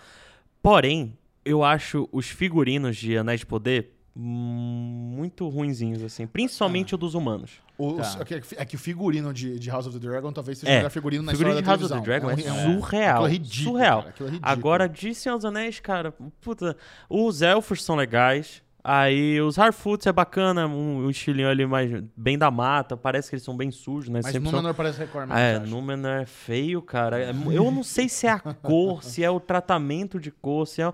Porém, 0.62 1.17
eu 1.43 1.63
acho 1.63 2.08
os 2.12 2.28
figurinos 2.28 2.95
de 2.98 3.17
Anéis 3.17 3.39
de 3.41 3.45
Poder 3.45 3.91
muito 4.15 5.47
ruinzinhos, 5.49 6.01
assim, 6.01 6.25
principalmente 6.25 6.95
o 6.95 6.97
dos 6.97 7.13
humanos. 7.15 7.51
Os- 7.78 8.15
Tá. 8.15 8.21
é 8.21 8.25
que- 8.39 8.56
é 8.58 8.65
que 8.65 8.75
o 8.78 8.80
figurino 8.80 9.34
de, 9.34 9.60
de 9.60 9.69
House 9.69 9.86
of 9.88 9.99
the 9.99 10.08
Dragon 10.08 10.32
talvez 10.32 10.58
seja 10.60 10.71
É, 10.71 10.75
o 10.75 10.78
melhor 10.78 10.89
figurino 10.91 11.23
na 11.23 11.32
O 11.34 11.36
figurino 11.36 11.56
de 11.56 11.62
história 11.62 11.80
House 11.82 11.89
da 11.89 11.97
of 11.97 12.06
the 12.06 12.19
televisão. 12.19 12.41
Dragon 12.45 12.63
é, 12.65 12.67
um- 12.69 12.78
um- 12.78 12.82
surreal. 12.82 13.12
aquilo 13.15 13.28
é 13.28 13.32
ridículo, 13.32 13.63
surreal. 13.78 13.97
cara, 13.99 14.10
aquilo 14.10 14.28
é 14.28 14.32
ridículo. 14.32 14.51
Agora, 14.54 14.88
de 14.89 15.13
Senhor 15.15 15.36
dos 15.36 15.45
Anéis, 15.45 15.80
cara, 15.82 16.13
puta, 16.39 16.78
os 17.10 17.41
elfos 17.41 17.84
são 17.84 17.95
legais. 17.97 18.63
Aí 18.88 19.41
os 19.41 19.58
Harfoots 19.58 20.06
é 20.06 20.13
bacana, 20.13 20.67
um, 20.67 21.06
um 21.06 21.10
estilinho 21.10 21.50
ali 21.50 21.65
mais 21.65 21.91
bem 22.15 22.38
da 22.38 22.52
mata, 22.52 22.95
parece 22.95 23.30
que 23.30 23.36
eles 23.36 23.43
são 23.43 23.58
bem 23.58 23.71
sujos, 23.71 24.10
né? 24.10 24.19
Mas 24.24 24.32
Sempre 24.32 24.50
são- 24.50 24.58
Númenor 24.60 24.76
parece 24.76 25.00
Record 25.00 25.28
mesmo, 25.28 25.39
é. 25.39 25.60
Númenor 25.60 26.12
é 26.21 26.26
feio, 26.28 26.82
cara. 26.84 27.19
É 27.19 27.30
Eu 27.52 27.71
não 27.71 27.82
sei 27.82 28.08
se 28.08 28.28
é 28.28 28.32
a 28.32 28.39
cor, 28.62 29.04
se 29.04 29.24
é 29.24 29.30
o 29.30 29.39
tratamento 29.39 30.19
de 30.19 30.30
cor, 30.30 30.67
se 30.67 30.84
é. 30.84 30.91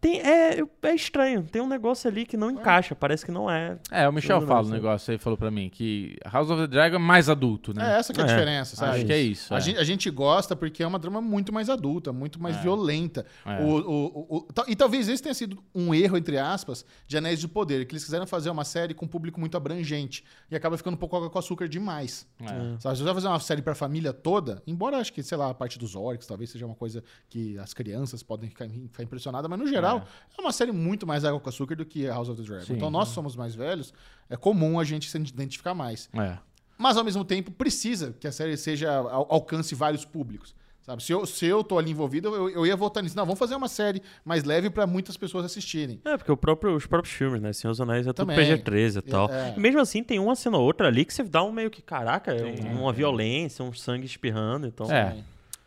Tem, 0.00 0.20
é, 0.20 0.58
é 0.82 0.94
estranho. 0.94 1.44
Tem 1.44 1.62
um 1.62 1.68
negócio 1.68 2.10
ali 2.10 2.26
que 2.26 2.36
não 2.36 2.50
encaixa. 2.50 2.94
Parece 2.96 3.24
que 3.24 3.30
não 3.30 3.48
é. 3.48 3.78
É, 3.90 4.08
o 4.08 4.12
Michel 4.12 4.40
fala 4.42 4.66
um 4.66 4.70
negócio 4.70 5.12
aí, 5.12 5.18
falou 5.18 5.36
pra 5.36 5.50
mim, 5.50 5.68
que 5.70 6.16
House 6.24 6.50
of 6.50 6.60
the 6.62 6.66
Dragon 6.66 6.96
é 6.96 6.98
mais 6.98 7.28
adulto, 7.28 7.72
né? 7.72 7.94
É 7.94 7.98
essa 8.00 8.12
que 8.12 8.20
é 8.20 8.24
a 8.24 8.26
É, 8.26 8.30
diferença, 8.30 8.74
sabe? 8.74 8.96
Acho 8.96 9.06
que 9.06 9.12
é 9.12 9.20
isso. 9.20 9.54
A, 9.54 9.58
é. 9.58 9.60
gente, 9.60 9.78
a 9.78 9.84
gente 9.84 10.10
gosta 10.10 10.56
porque 10.56 10.82
é 10.82 10.86
uma 10.86 10.98
drama 10.98 11.20
muito 11.20 11.52
mais 11.52 11.70
adulta, 11.70 12.12
muito 12.12 12.42
mais 12.42 12.56
violenta. 12.56 13.24
É. 13.46 13.62
O- 13.62 13.78
o- 13.78 14.36
o- 14.38 14.48
e 14.66 14.74
talvez 14.74 15.08
esse 15.08 15.22
tenha 15.22 15.34
sido 15.34 15.62
um 15.74 15.94
erro, 15.94 16.16
entre 16.16 16.36
aspas, 16.38 16.84
de 17.06 17.16
Anéis 17.28 17.40
de 17.40 17.46
Poder, 17.46 17.86
que 17.86 17.92
eles 17.92 18.04
quiseram 18.04 18.26
fazer 18.26 18.48
uma 18.50 18.64
série 18.64 18.94
com 18.94 19.04
um 19.04 19.08
público 19.08 19.38
muito 19.38 19.56
abrangente 19.56 20.24
e 20.50 20.56
acaba 20.56 20.76
ficando 20.76 20.94
um 20.94 20.98
pouco 20.98 21.16
água 21.16 21.28
com 21.30 21.38
açúcar 21.38 21.68
demais. 21.68 22.26
É. 22.40 22.46
Sabe, 22.80 22.96
se 22.96 23.02
você 23.02 23.04
vai 23.04 23.14
fazer 23.14 23.28
uma 23.28 23.40
série 23.40 23.62
pra 23.62 23.74
família 23.74 24.12
toda, 24.12 24.62
embora 24.66 24.96
acho 24.96 25.12
que, 25.12 25.22
sei 25.22 25.36
lá, 25.36 25.50
a 25.50 25.54
parte 25.54 25.78
dos 25.78 25.94
orcs 25.94 26.26
talvez 26.26 26.50
seja 26.50 26.64
uma 26.64 26.74
coisa 26.74 27.04
que 27.28 27.58
as 27.58 27.74
crianças 27.74 28.22
podem 28.22 28.48
ficar, 28.48 28.68
ficar 28.68 29.02
impressionadas, 29.02 29.48
mas 29.48 29.58
no 29.58 29.66
geral 29.66 29.98
é. 30.38 30.40
uma 30.40 30.52
série 30.52 30.72
muito 30.72 31.06
mais 31.06 31.24
água 31.24 31.38
com 31.38 31.48
açúcar 31.48 31.76
do 31.76 31.84
que 31.84 32.06
House 32.06 32.28
of 32.28 32.40
the 32.40 32.46
Dragon. 32.46 32.64
Sim. 32.64 32.74
Então 32.74 32.90
nós 32.90 33.08
somos 33.08 33.36
mais 33.36 33.54
velhos, 33.54 33.92
é 34.30 34.36
comum 34.36 34.80
a 34.80 34.84
gente 34.84 35.08
se 35.10 35.18
identificar 35.18 35.74
mais. 35.74 36.08
É. 36.14 36.38
Mas 36.78 36.96
ao 36.96 37.04
mesmo 37.04 37.24
tempo 37.24 37.50
precisa 37.50 38.14
que 38.20 38.26
a 38.26 38.32
série 38.32 38.56
seja 38.56 38.90
al- 38.94 39.26
alcance 39.30 39.74
vários 39.74 40.04
públicos. 40.04 40.54
Sabe? 40.88 41.02
Se, 41.02 41.12
eu, 41.12 41.26
se 41.26 41.44
eu 41.44 41.62
tô 41.62 41.76
ali 41.76 41.90
envolvido, 41.90 42.34
eu, 42.34 42.48
eu 42.48 42.66
ia 42.66 42.74
votar 42.74 43.02
nisso. 43.02 43.14
Não, 43.14 43.26
vamos 43.26 43.38
fazer 43.38 43.54
uma 43.54 43.68
série 43.68 44.00
mais 44.24 44.42
leve 44.42 44.70
pra 44.70 44.86
muitas 44.86 45.18
pessoas 45.18 45.44
assistirem. 45.44 46.00
É, 46.02 46.16
porque 46.16 46.32
o 46.32 46.36
próprio, 46.36 46.74
os 46.74 46.86
próprios 46.86 47.14
filmes, 47.14 47.42
né? 47.42 47.52
Senhor 47.52 47.72
dos 47.72 47.80
Anéis 47.82 48.06
é 48.06 48.12
tudo 48.14 48.26
Também. 48.26 48.56
PG-13 48.56 48.96
e 48.96 49.02
tal. 49.02 49.30
É. 49.30 49.52
E 49.54 49.60
mesmo 49.60 49.80
assim, 49.80 50.02
tem 50.02 50.18
uma 50.18 50.34
cena 50.34 50.56
ou 50.56 50.64
outra 50.64 50.88
ali 50.88 51.04
que 51.04 51.12
você 51.12 51.22
dá 51.22 51.42
um 51.42 51.52
meio 51.52 51.68
que, 51.68 51.82
caraca, 51.82 52.32
é 52.32 52.54
uma 52.72 52.90
violência, 52.90 53.62
um 53.62 53.72
sangue 53.74 54.06
espirrando. 54.06 54.66
Então, 54.66 54.90
É. 54.90 55.14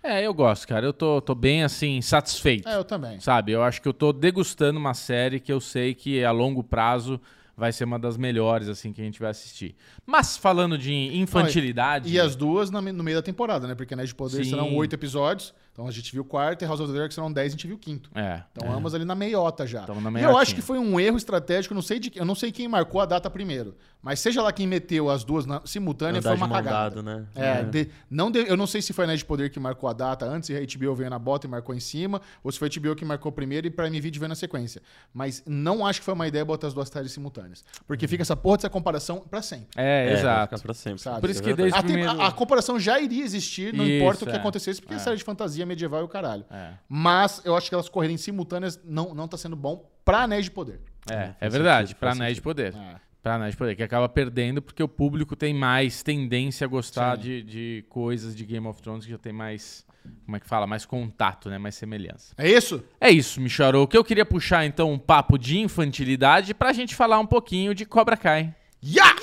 É, 0.03 0.25
eu 0.25 0.33
gosto, 0.33 0.67
cara. 0.67 0.83
Eu 0.83 0.93
tô, 0.93 1.21
tô 1.21 1.35
bem, 1.35 1.63
assim, 1.63 2.01
satisfeito. 2.01 2.67
É, 2.67 2.75
eu 2.75 2.83
também. 2.83 3.19
Sabe? 3.19 3.51
Eu 3.51 3.61
acho 3.61 3.79
que 3.79 3.87
eu 3.87 3.93
tô 3.93 4.11
degustando 4.11 4.79
uma 4.79 4.95
série 4.95 5.39
que 5.39 5.53
eu 5.53 5.61
sei 5.61 5.93
que 5.93 6.25
a 6.25 6.31
longo 6.31 6.63
prazo 6.63 7.21
vai 7.61 7.71
ser 7.71 7.83
uma 7.83 7.99
das 7.99 8.17
melhores, 8.17 8.67
assim, 8.67 8.91
que 8.91 8.99
a 8.99 9.03
gente 9.03 9.19
vai 9.19 9.29
assistir. 9.29 9.75
Mas 10.03 10.35
falando 10.35 10.79
de 10.79 10.91
infantilidade. 11.15 12.11
E 12.11 12.19
as 12.19 12.35
duas 12.35 12.71
no 12.71 12.81
meio 12.81 13.17
da 13.17 13.21
temporada, 13.21 13.67
né? 13.67 13.75
Porque 13.75 13.93
Anéis 13.93 14.09
de 14.09 14.15
Poder 14.15 14.43
Sim. 14.43 14.49
serão 14.49 14.75
oito 14.75 14.95
episódios. 14.95 15.53
Então 15.71 15.87
a 15.87 15.91
gente 15.91 16.11
viu 16.11 16.23
o 16.23 16.25
quarto 16.25 16.63
e 16.63 16.65
House 16.65 16.79
of 16.79 16.91
the 16.91 16.97
Dragon 16.97 17.11
serão 17.11 17.31
dez, 17.31 17.53
a 17.53 17.55
gente 17.55 17.67
viu 17.67 17.75
o 17.75 17.79
quinto. 17.79 18.09
É. 18.15 18.41
Então 18.51 18.71
ambas 18.73 18.95
ali 18.95 19.05
na 19.05 19.13
meiota 19.13 19.67
já. 19.67 19.83
Tamo 19.83 20.01
na 20.01 20.19
e 20.19 20.23
eu 20.23 20.35
acho 20.39 20.55
que 20.55 20.61
foi 20.61 20.79
um 20.79 20.99
erro 20.99 21.17
estratégico, 21.17 21.75
não 21.75 21.83
sei 21.83 21.99
de, 21.99 22.11
eu 22.15 22.25
não 22.25 22.33
sei 22.33 22.51
quem 22.51 22.67
marcou 22.67 22.99
a 22.99 23.05
data 23.05 23.29
primeiro, 23.29 23.75
mas 24.01 24.19
seja 24.19 24.41
lá 24.41 24.51
quem 24.51 24.67
meteu 24.67 25.09
as 25.09 25.23
duas 25.23 25.45
na, 25.45 25.61
simultânea 25.65 26.19
andar 26.19 26.37
foi 26.37 26.37
uma 26.47 26.49
cagada. 26.49 26.95
dado, 26.95 27.03
né? 27.03 27.25
É, 27.35 27.63
de- 27.63 27.89
não 28.09 28.31
de- 28.31 28.39
eu 28.47 28.57
não 28.57 28.65
sei 28.65 28.81
se 28.81 28.93
foi 28.93 29.03
a 29.03 29.07
Anéis 29.07 29.19
de 29.19 29.25
Poder 29.25 29.49
que 29.49 29.59
marcou 29.59 29.87
a 29.89 29.93
data 29.93 30.25
antes 30.25 30.49
e 30.49 30.55
a 30.55 30.59
HBO 30.61 30.95
veio 30.95 31.09
na 31.09 31.19
bota 31.19 31.45
e 31.45 31.49
marcou 31.49 31.75
em 31.75 31.79
cima, 31.79 32.21
ou 32.43 32.51
se 32.51 32.57
foi 32.59 32.67
a 32.67 32.71
HBO 32.71 32.95
que 32.95 33.05
marcou 33.05 33.31
primeiro 33.31 33.67
e 33.67 33.69
Prime 33.69 33.99
Video 34.01 34.19
veio 34.19 34.29
na 34.29 34.35
sequência. 34.35 34.81
Mas 35.13 35.43
não 35.45 35.85
acho 35.85 35.99
que 35.99 36.05
foi 36.05 36.13
uma 36.13 36.27
ideia 36.27 36.43
botar 36.43 36.67
as 36.67 36.73
duas 36.73 36.89
séries 36.89 37.11
simultâneas. 37.11 37.63
Porque 37.85 38.07
fica 38.07 38.23
essa 38.23 38.35
porra 38.35 38.57
dessa 38.57 38.69
comparação 38.69 39.19
pra 39.21 39.41
sempre. 39.41 39.67
É, 39.75 40.09
É, 40.09 40.13
exato. 40.13 40.61
pra 40.61 40.73
sempre. 40.73 41.01
Sabe? 41.01 41.21
Por 41.21 41.29
isso 41.29 41.39
é 41.39 41.43
que 41.43 41.53
verdade. 41.53 41.71
desde 41.71 41.79
A, 41.79 41.83
primeiro- 41.83 42.21
a- 42.21 42.27
a 42.27 42.31
comparação 42.31 42.79
já 42.79 42.99
iria 42.99 43.23
existir, 43.23 43.73
não 43.73 43.85
Isso, 43.85 43.93
importa 43.95 44.23
o 44.25 44.27
que 44.27 44.33
é. 44.35 44.37
acontecesse, 44.39 44.81
porque 44.81 44.95
é. 44.95 44.97
É. 44.97 44.99
série 44.99 45.17
de 45.17 45.23
fantasia 45.23 45.65
medieval 45.65 46.01
e 46.01 46.03
o 46.03 46.07
caralho. 46.07 46.43
É. 46.49 46.71
Mas 46.89 47.41
eu 47.45 47.55
acho 47.55 47.69
que 47.69 47.75
elas 47.75 47.87
correrem 47.89 48.17
simultâneas 48.17 48.79
não, 48.83 49.13
não 49.13 49.27
tá 49.27 49.37
sendo 49.37 49.55
bom 49.55 49.89
pra 50.03 50.23
Anéis 50.23 50.45
de 50.45 50.51
Poder. 50.51 50.79
É, 51.09 51.13
é 51.13 51.33
faz 51.39 51.53
verdade. 51.53 51.87
sentido, 51.89 51.99
pra 51.99 52.11
Anéis 52.11 52.35
de 52.35 52.41
Poder. 52.41 52.75
É. 52.75 52.95
Pra 53.21 53.49
de 53.49 53.55
Poder. 53.55 53.75
Que 53.75 53.83
acaba 53.83 54.09
perdendo 54.09 54.61
porque 54.61 54.81
o 54.81 54.87
público 54.87 55.35
tem 55.35 55.53
mais 55.53 56.01
tendência 56.01 56.65
a 56.65 56.67
gostar 56.67 57.15
Sim. 57.17 57.21
de, 57.21 57.43
de 57.43 57.85
coisas 57.87 58.35
de 58.35 58.43
Game 58.45 58.65
of 58.67 58.81
Thrones 58.81 59.05
que 59.05 59.11
já 59.11 59.17
tem 59.17 59.31
mais. 59.31 59.85
Como 60.25 60.35
é 60.35 60.39
que 60.39 60.47
fala? 60.47 60.65
Mais 60.65 60.85
contato, 60.85 61.47
né? 61.47 61.59
Mais 61.59 61.75
semelhança. 61.75 62.33
É 62.35 62.49
isso? 62.49 62.83
É 62.99 63.11
isso, 63.11 63.39
Micharo. 63.39 63.87
Que 63.87 63.95
eu 63.95 64.03
queria 64.03 64.25
puxar 64.25 64.65
então 64.65 64.91
um 64.91 64.97
papo 64.97 65.37
de 65.37 65.59
infantilidade 65.59 66.55
pra 66.55 66.73
gente 66.73 66.95
falar 66.95 67.19
um 67.19 67.25
pouquinho 67.27 67.75
de 67.75 67.85
Cobra 67.85 68.17
Kai. 68.17 68.55
Ya! 68.83 69.13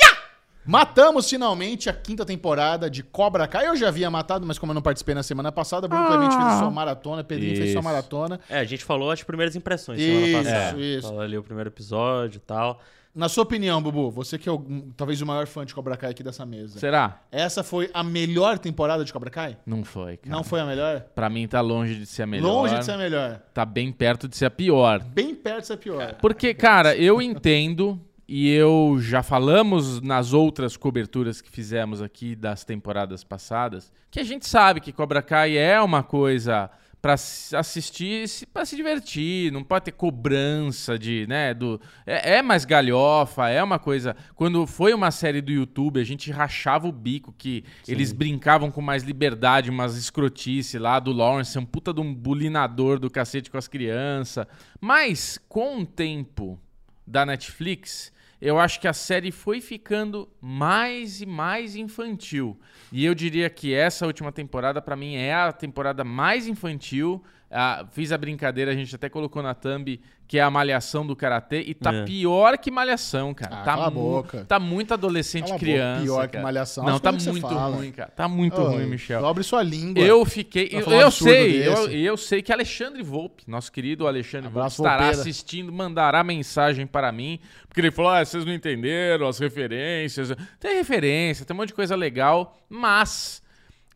Matamos 0.65 1.29
finalmente 1.29 1.89
a 1.89 1.95
quinta 1.95 2.27
temporada 2.27 2.91
de 2.91 3.03
Cobra 3.03 3.49
Kai. 3.49 3.67
Eu 3.67 3.75
já 3.75 3.89
havia 3.89 4.11
matado, 4.11 4.47
mas 4.47 4.59
como 4.59 4.71
eu 4.71 4.75
não 4.75 4.83
participei 4.83 5.15
na 5.15 5.23
semana 5.23 5.51
passada, 5.51 5.89
Bruno 5.89 6.07
Clemente 6.07 6.37
fez 6.37 6.47
a 6.47 6.59
sua 6.59 6.71
maratona, 6.71 7.25
Pedrinho 7.25 7.57
fez 7.57 7.71
sua 7.73 7.81
Isso. 7.81 7.83
maratona. 7.89 8.39
É, 8.51 8.59
a 8.59 8.65
gente 8.65 8.85
falou 8.85 9.11
as 9.11 9.23
primeiras 9.23 9.57
impressões 9.57 9.99
Isso, 9.99 10.27
semana 10.27 10.45
passada. 10.45 10.79
isso. 10.81 11.09
Falou 11.09 11.23
ali 11.23 11.39
o 11.39 11.43
primeiro 11.43 11.71
episódio 11.71 12.37
e 12.37 12.41
tal. 12.41 12.81
Na 13.19 13.29
sua 13.29 13.43
opinião, 13.43 13.83
Bubu, 13.83 14.13
você 14.13 14.39
que 14.39 14.49
é 14.49 14.53
o- 14.53 14.65
talvez 14.97 15.21
o 15.21 15.27
maior 15.27 15.45
fã 15.49 15.67
de 15.67 15.75
Cobra 15.75 15.97
Kai 15.97 16.11
aqui 16.13 16.23
dessa 16.23 16.47
mesa. 16.47 16.79
Será? 16.79 17.21
Essa 17.33 17.65
foi 17.65 17.91
a 17.93 18.05
melhor 18.05 18.59
temporada 18.61 19.05
de 19.05 19.13
Cobra 19.13 19.29
Kai? 19.29 19.57
Não 19.67 19.83
foi, 19.85 20.19
cara. 20.19 20.31
Não 20.37 20.45
foi 20.45 20.61
a 20.61 20.65
melhor? 20.65 21.01
Pra 21.17 21.29
mim 21.29 21.49
tá 21.49 21.61
longe 21.61 21.97
de 21.97 22.07
ser 22.07 22.23
a 22.23 22.27
melhor. 22.29 22.47
Longe 22.49 22.79
de 22.79 22.85
ser 22.85 22.93
a 22.93 22.97
melhor. 22.97 23.41
Tá 23.53 23.65
bem 23.65 23.91
perto 23.91 24.29
de 24.29 24.37
ser 24.37 24.45
a 24.47 24.51
pior. 24.51 25.03
Bem 25.03 25.35
perto 25.35 25.63
de 25.63 25.67
ser 25.67 25.73
a 25.73 25.77
pior. 25.77 26.15
Porque, 26.21 26.55
cara, 26.55 26.97
eu 26.97 27.21
entendo 27.21 28.01
e 28.29 28.51
eu 28.51 28.99
já 29.01 29.21
falamos 29.23 30.01
nas 30.01 30.33
outras 30.33 30.77
coberturas 30.77 31.41
que 31.41 31.51
fizemos 31.51 32.01
aqui 32.01 32.37
das 32.37 32.63
temporadas 32.65 33.25
passadas, 33.25 33.91
que 34.13 34.21
a 34.21 34.25
gente 34.25 34.47
sabe 34.47 34.81
que 34.81 34.93
Cobra 34.93 35.23
Kai 35.23 35.57
é 35.59 35.81
uma 35.81 36.05
coisa 36.05 36.71
pra 37.01 37.17
se- 37.17 37.55
assistir, 37.55 38.29
pra 38.53 38.65
se 38.67 38.75
divertir, 38.75 39.53
não 39.53 39.63
pode 39.63 39.87
ter 39.87 39.93
cobrança 39.93 40.99
de, 40.99 41.27
né, 41.29 41.55
do 41.55 41.81
é, 42.05 42.37
é 42.39 42.43
mais 42.43 42.65
galhofa, 42.65 43.49
é 43.49 43.63
uma 43.63 43.79
coisa. 43.79 44.17
Quando 44.35 44.67
foi 44.67 44.93
uma 44.93 45.11
série 45.11 45.41
do 45.41 45.53
YouTube, 45.53 46.01
a 46.01 46.05
gente 46.05 46.31
rachava 46.31 46.89
o 46.89 46.93
bico 46.93 47.33
que 47.39 47.65
eles 47.87 48.13
brincavam 48.13 48.71
com 48.71 48.81
mais 48.83 49.03
liberdade, 49.05 49.71
umas 49.71 49.97
escrotice 49.97 50.79
lá 50.79 50.99
do 50.99 51.13
Lawrence, 51.13 51.59
um 51.59 51.65
puta 51.65 51.93
de 51.95 52.01
um 52.01 52.13
bulinador 52.15 52.99
do 52.99 53.09
cacete 53.09 53.51
com 53.51 53.59
as 53.59 53.69
crianças. 53.69 54.45
Mas 54.81 55.39
com 55.49 55.81
o 55.83 55.87
tempo 55.87 56.59
da 57.07 57.25
Netflix, 57.25 58.13
eu 58.41 58.59
acho 58.59 58.81
que 58.81 58.87
a 58.87 58.93
série 58.93 59.33
foi 59.33 59.61
ficando 59.61 60.29
mais 60.41 61.21
e 61.21 61.27
mais 61.27 61.75
infantil. 61.75 62.59
E 62.93 63.05
eu 63.05 63.15
diria 63.15 63.51
que 63.51 63.75
essa 63.75 64.07
última 64.07 64.31
temporada, 64.31 64.81
pra 64.81 64.97
mim, 64.97 65.17
é 65.17 65.35
a 65.35 65.53
temporada 65.53 66.05
mais 66.05 66.47
infantil. 66.47 67.23
Ah, 67.51 67.87
fiz 67.93 68.13
a 68.13 68.19
brincadeira, 68.19 68.73
a 68.73 68.75
gente 68.75 68.95
até 68.95 69.09
colocou 69.09 69.43
na 69.43 69.55
thumb, 69.55 69.99
que 70.27 70.39
é 70.39 70.43
a 70.43 70.51
malhação 70.51 71.07
do 71.07 71.17
karatê, 71.17 71.63
e 71.63 71.73
tá 71.73 71.91
É. 71.95 72.05
pior 72.05 72.59
que 72.59 72.71
malhação, 72.71 73.33
cara. 73.33 73.55
Ah, 73.55 73.59
tá, 73.61 73.65
cala 73.65 73.91
boca. 73.91 74.45
tá 74.47 74.61
muito 74.61 74.93
adolescente 74.93 75.47
Cala 75.47 75.59
criança. 75.59 76.03
pior 76.03 76.27
que 76.27 76.33
cara. 76.35 76.43
Malhação, 76.45 76.85
Não, 76.85 76.97
as 76.97 77.01
tá 77.01 77.11
que 77.11 77.23
você 77.23 77.31
muito 77.31 77.49
fala. 77.49 77.75
ruim, 77.77 77.91
cara. 77.91 78.11
Tá 78.15 78.29
muito 78.29 78.61
Ô, 78.61 78.65
ruim, 78.69 78.85
Michel. 78.85 79.23
Dobre 79.23 79.43
sua 79.43 79.63
língua. 79.63 80.05
Eu 80.05 80.23
fiquei. 80.27 80.69
Eu, 80.71 80.81
eu 80.93 81.11
sei, 81.11 81.67
eu, 81.67 81.91
eu 81.91 82.17
sei 82.19 82.43
que 82.43 82.53
Alexandre 82.53 83.03
Volpe, 83.03 83.45
nosso 83.47 83.73
querido 83.73 84.07
Alexandre 84.07 84.49
Volpe, 84.51 84.59
Abraço, 84.59 84.83
estará 84.83 84.97
Volpeira. 85.05 85.21
assistindo, 85.23 85.73
mandará 85.73 86.23
mensagem 86.23 86.87
para 86.87 87.11
mim, 87.11 87.41
porque 87.67 87.81
ele 87.81 87.91
falou: 87.91 88.11
ah, 88.11 88.23
vocês 88.23 88.45
não 88.45 88.53
entenderam 88.53 89.27
as 89.27 89.39
referências. 89.39 90.35
Tem 90.61 90.77
referência, 90.77 91.47
tem 91.47 91.55
um 91.55 91.59
monte 91.61 91.69
de 91.69 91.75
coisa 91.75 91.97
legal, 91.97 92.59
mas 92.69 93.43